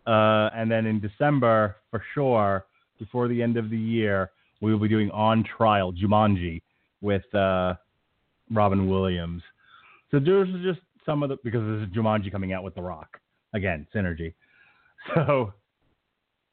Uh, 0.06 0.50
and 0.54 0.70
then 0.70 0.84
in 0.84 1.00
December, 1.00 1.76
for 1.90 2.02
sure, 2.12 2.66
before 2.98 3.28
the 3.28 3.40
end 3.40 3.56
of 3.56 3.70
the 3.70 3.78
year, 3.78 4.32
we 4.60 4.72
will 4.72 4.80
be 4.80 4.88
doing 4.88 5.10
On 5.12 5.44
Trial 5.44 5.92
Jumanji 5.92 6.60
with 7.00 7.22
uh, 7.34 7.74
Robin 8.50 8.88
Williams. 8.88 9.42
So 10.10 10.18
those 10.18 10.48
are 10.48 10.62
just 10.62 10.80
some 11.06 11.22
of 11.22 11.28
the 11.28 11.36
because 11.44 11.60
this 11.60 11.88
is 11.88 11.94
Jumanji 11.94 12.32
coming 12.32 12.52
out 12.52 12.64
with 12.64 12.74
The 12.74 12.82
Rock 12.82 13.20
again, 13.54 13.86
synergy. 13.94 14.34
So 15.14 15.52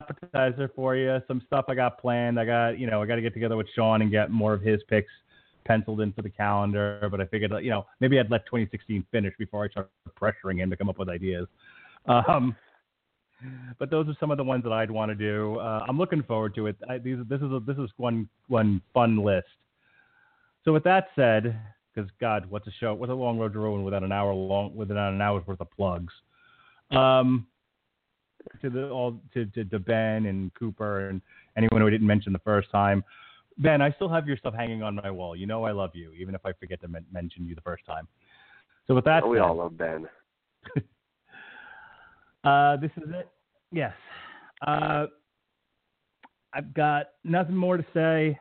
appetizer 0.01 0.69
for 0.75 0.97
you, 0.97 1.21
some 1.25 1.41
stuff 1.47 1.65
I 1.69 1.75
got 1.75 2.01
planned. 2.01 2.37
I 2.37 2.43
got 2.43 2.77
you 2.77 2.85
know 2.85 3.01
I 3.01 3.05
got 3.05 3.15
to 3.15 3.21
get 3.21 3.33
together 3.33 3.55
with 3.55 3.67
Sean 3.73 4.01
and 4.01 4.11
get 4.11 4.29
more 4.29 4.53
of 4.53 4.61
his 4.61 4.81
picks 4.89 5.11
penciled 5.65 6.01
in 6.01 6.13
for 6.13 6.21
the 6.21 6.29
calendar. 6.29 7.07
But 7.09 7.21
I 7.21 7.25
figured 7.25 7.51
you 7.63 7.69
know 7.69 7.85
maybe 7.99 8.19
I'd 8.19 8.31
let 8.31 8.45
2016 8.45 9.05
finish 9.11 9.33
before 9.37 9.65
I 9.65 9.69
start 9.69 9.89
pressuring 10.19 10.57
him 10.57 10.69
to 10.69 10.77
come 10.77 10.89
up 10.89 10.97
with 10.97 11.09
ideas. 11.09 11.47
Um, 12.07 12.55
but 13.79 13.89
those 13.89 14.07
are 14.07 14.15
some 14.19 14.31
of 14.31 14.37
the 14.37 14.43
ones 14.43 14.63
that 14.63 14.71
I'd 14.71 14.91
want 14.91 15.09
to 15.09 15.15
do. 15.15 15.57
Uh, 15.57 15.85
I'm 15.87 15.97
looking 15.97 16.23
forward 16.23 16.55
to 16.55 16.67
it. 16.67 16.75
I, 16.89 16.97
these, 16.97 17.17
this 17.27 17.41
is 17.41 17.51
a, 17.51 17.59
this 17.65 17.77
is 17.77 17.89
one 17.97 18.29
one 18.47 18.81
fun 18.93 19.17
list. 19.17 19.47
So 20.63 20.73
with 20.73 20.83
that 20.83 21.07
said, 21.15 21.59
because 21.93 22.09
God, 22.19 22.45
what's 22.49 22.67
a 22.67 22.71
show? 22.79 22.93
What's 22.93 23.11
a 23.11 23.15
long 23.15 23.37
road 23.37 23.53
to 23.53 23.59
ruin 23.59 23.83
without 23.83 24.03
an 24.03 24.11
hour 24.11 24.33
long 24.33 24.75
without 24.75 25.13
an 25.13 25.21
hour's 25.21 25.45
worth 25.47 25.61
of 25.61 25.71
plugs? 25.71 26.13
Um, 26.91 27.47
to 28.61 28.69
the 28.69 28.89
all 28.89 29.19
to, 29.33 29.45
to 29.45 29.65
to 29.65 29.79
Ben 29.79 30.25
and 30.25 30.53
Cooper 30.53 31.09
and 31.09 31.21
anyone 31.57 31.81
who 31.81 31.89
didn't 31.89 32.07
mention 32.07 32.33
the 32.33 32.39
first 32.39 32.69
time. 32.71 33.03
Ben, 33.61 33.81
I 33.81 33.91
still 33.91 34.09
have 34.09 34.27
your 34.27 34.37
stuff 34.37 34.53
hanging 34.55 34.81
on 34.81 34.95
my 34.95 35.11
wall. 35.11 35.35
You 35.35 35.45
know 35.45 35.63
I 35.63 35.71
love 35.71 35.91
you, 35.93 36.11
even 36.13 36.33
if 36.33 36.45
I 36.45 36.51
forget 36.53 36.81
to 36.81 36.87
men- 36.87 37.05
mention 37.11 37.45
you 37.45 37.53
the 37.53 37.61
first 37.61 37.85
time. 37.85 38.07
So 38.87 38.95
with 38.95 39.05
that, 39.05 39.27
we 39.27 39.37
said, 39.37 39.43
all 39.43 39.55
love 39.55 39.77
Ben. 39.77 40.07
uh, 42.43 42.77
this 42.77 42.91
is 42.97 43.09
it. 43.13 43.29
Yes. 43.71 43.93
Uh, 44.65 45.05
I've 46.53 46.73
got 46.73 47.09
nothing 47.23 47.55
more 47.55 47.77
to 47.77 47.85
say. 47.93 48.37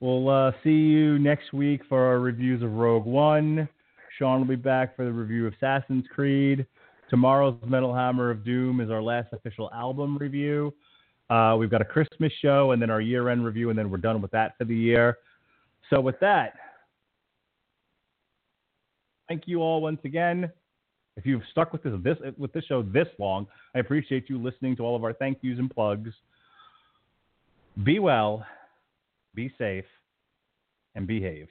We'll 0.00 0.28
uh, 0.28 0.52
see 0.64 0.70
you 0.70 1.18
next 1.18 1.52
week 1.52 1.82
for 1.88 2.04
our 2.06 2.18
reviews 2.18 2.62
of 2.62 2.72
Rogue 2.72 3.04
One. 3.04 3.68
Sean 4.18 4.40
will 4.40 4.48
be 4.48 4.56
back 4.56 4.96
for 4.96 5.04
the 5.04 5.12
review 5.12 5.46
of 5.46 5.54
Assassin's 5.54 6.04
Creed. 6.12 6.66
Tomorrow's 7.10 7.56
Metal 7.66 7.94
Hammer 7.94 8.30
of 8.30 8.44
Doom 8.44 8.80
is 8.80 8.90
our 8.90 9.02
last 9.02 9.32
official 9.32 9.70
album 9.72 10.16
review. 10.18 10.74
Uh, 11.30 11.56
we've 11.58 11.70
got 11.70 11.80
a 11.80 11.84
Christmas 11.84 12.32
show 12.42 12.72
and 12.72 12.82
then 12.82 12.90
our 12.90 13.00
year 13.00 13.28
end 13.30 13.44
review, 13.44 13.70
and 13.70 13.78
then 13.78 13.90
we're 13.90 13.96
done 13.96 14.20
with 14.20 14.30
that 14.32 14.56
for 14.58 14.64
the 14.64 14.74
year. 14.74 15.18
So, 15.90 16.00
with 16.00 16.18
that, 16.20 16.54
thank 19.28 19.44
you 19.46 19.60
all 19.60 19.80
once 19.80 20.00
again. 20.04 20.50
If 21.16 21.24
you've 21.24 21.42
stuck 21.50 21.72
with 21.72 21.82
this, 21.82 21.92
this 22.02 22.18
with 22.36 22.52
this 22.52 22.64
show 22.64 22.82
this 22.82 23.08
long, 23.18 23.46
I 23.74 23.78
appreciate 23.78 24.28
you 24.28 24.42
listening 24.42 24.76
to 24.76 24.82
all 24.82 24.96
of 24.96 25.04
our 25.04 25.12
thank 25.12 25.38
yous 25.42 25.58
and 25.58 25.70
plugs. 25.70 26.10
Be 27.82 27.98
well, 27.98 28.44
be 29.34 29.52
safe, 29.58 29.84
and 30.94 31.06
behave. 31.06 31.48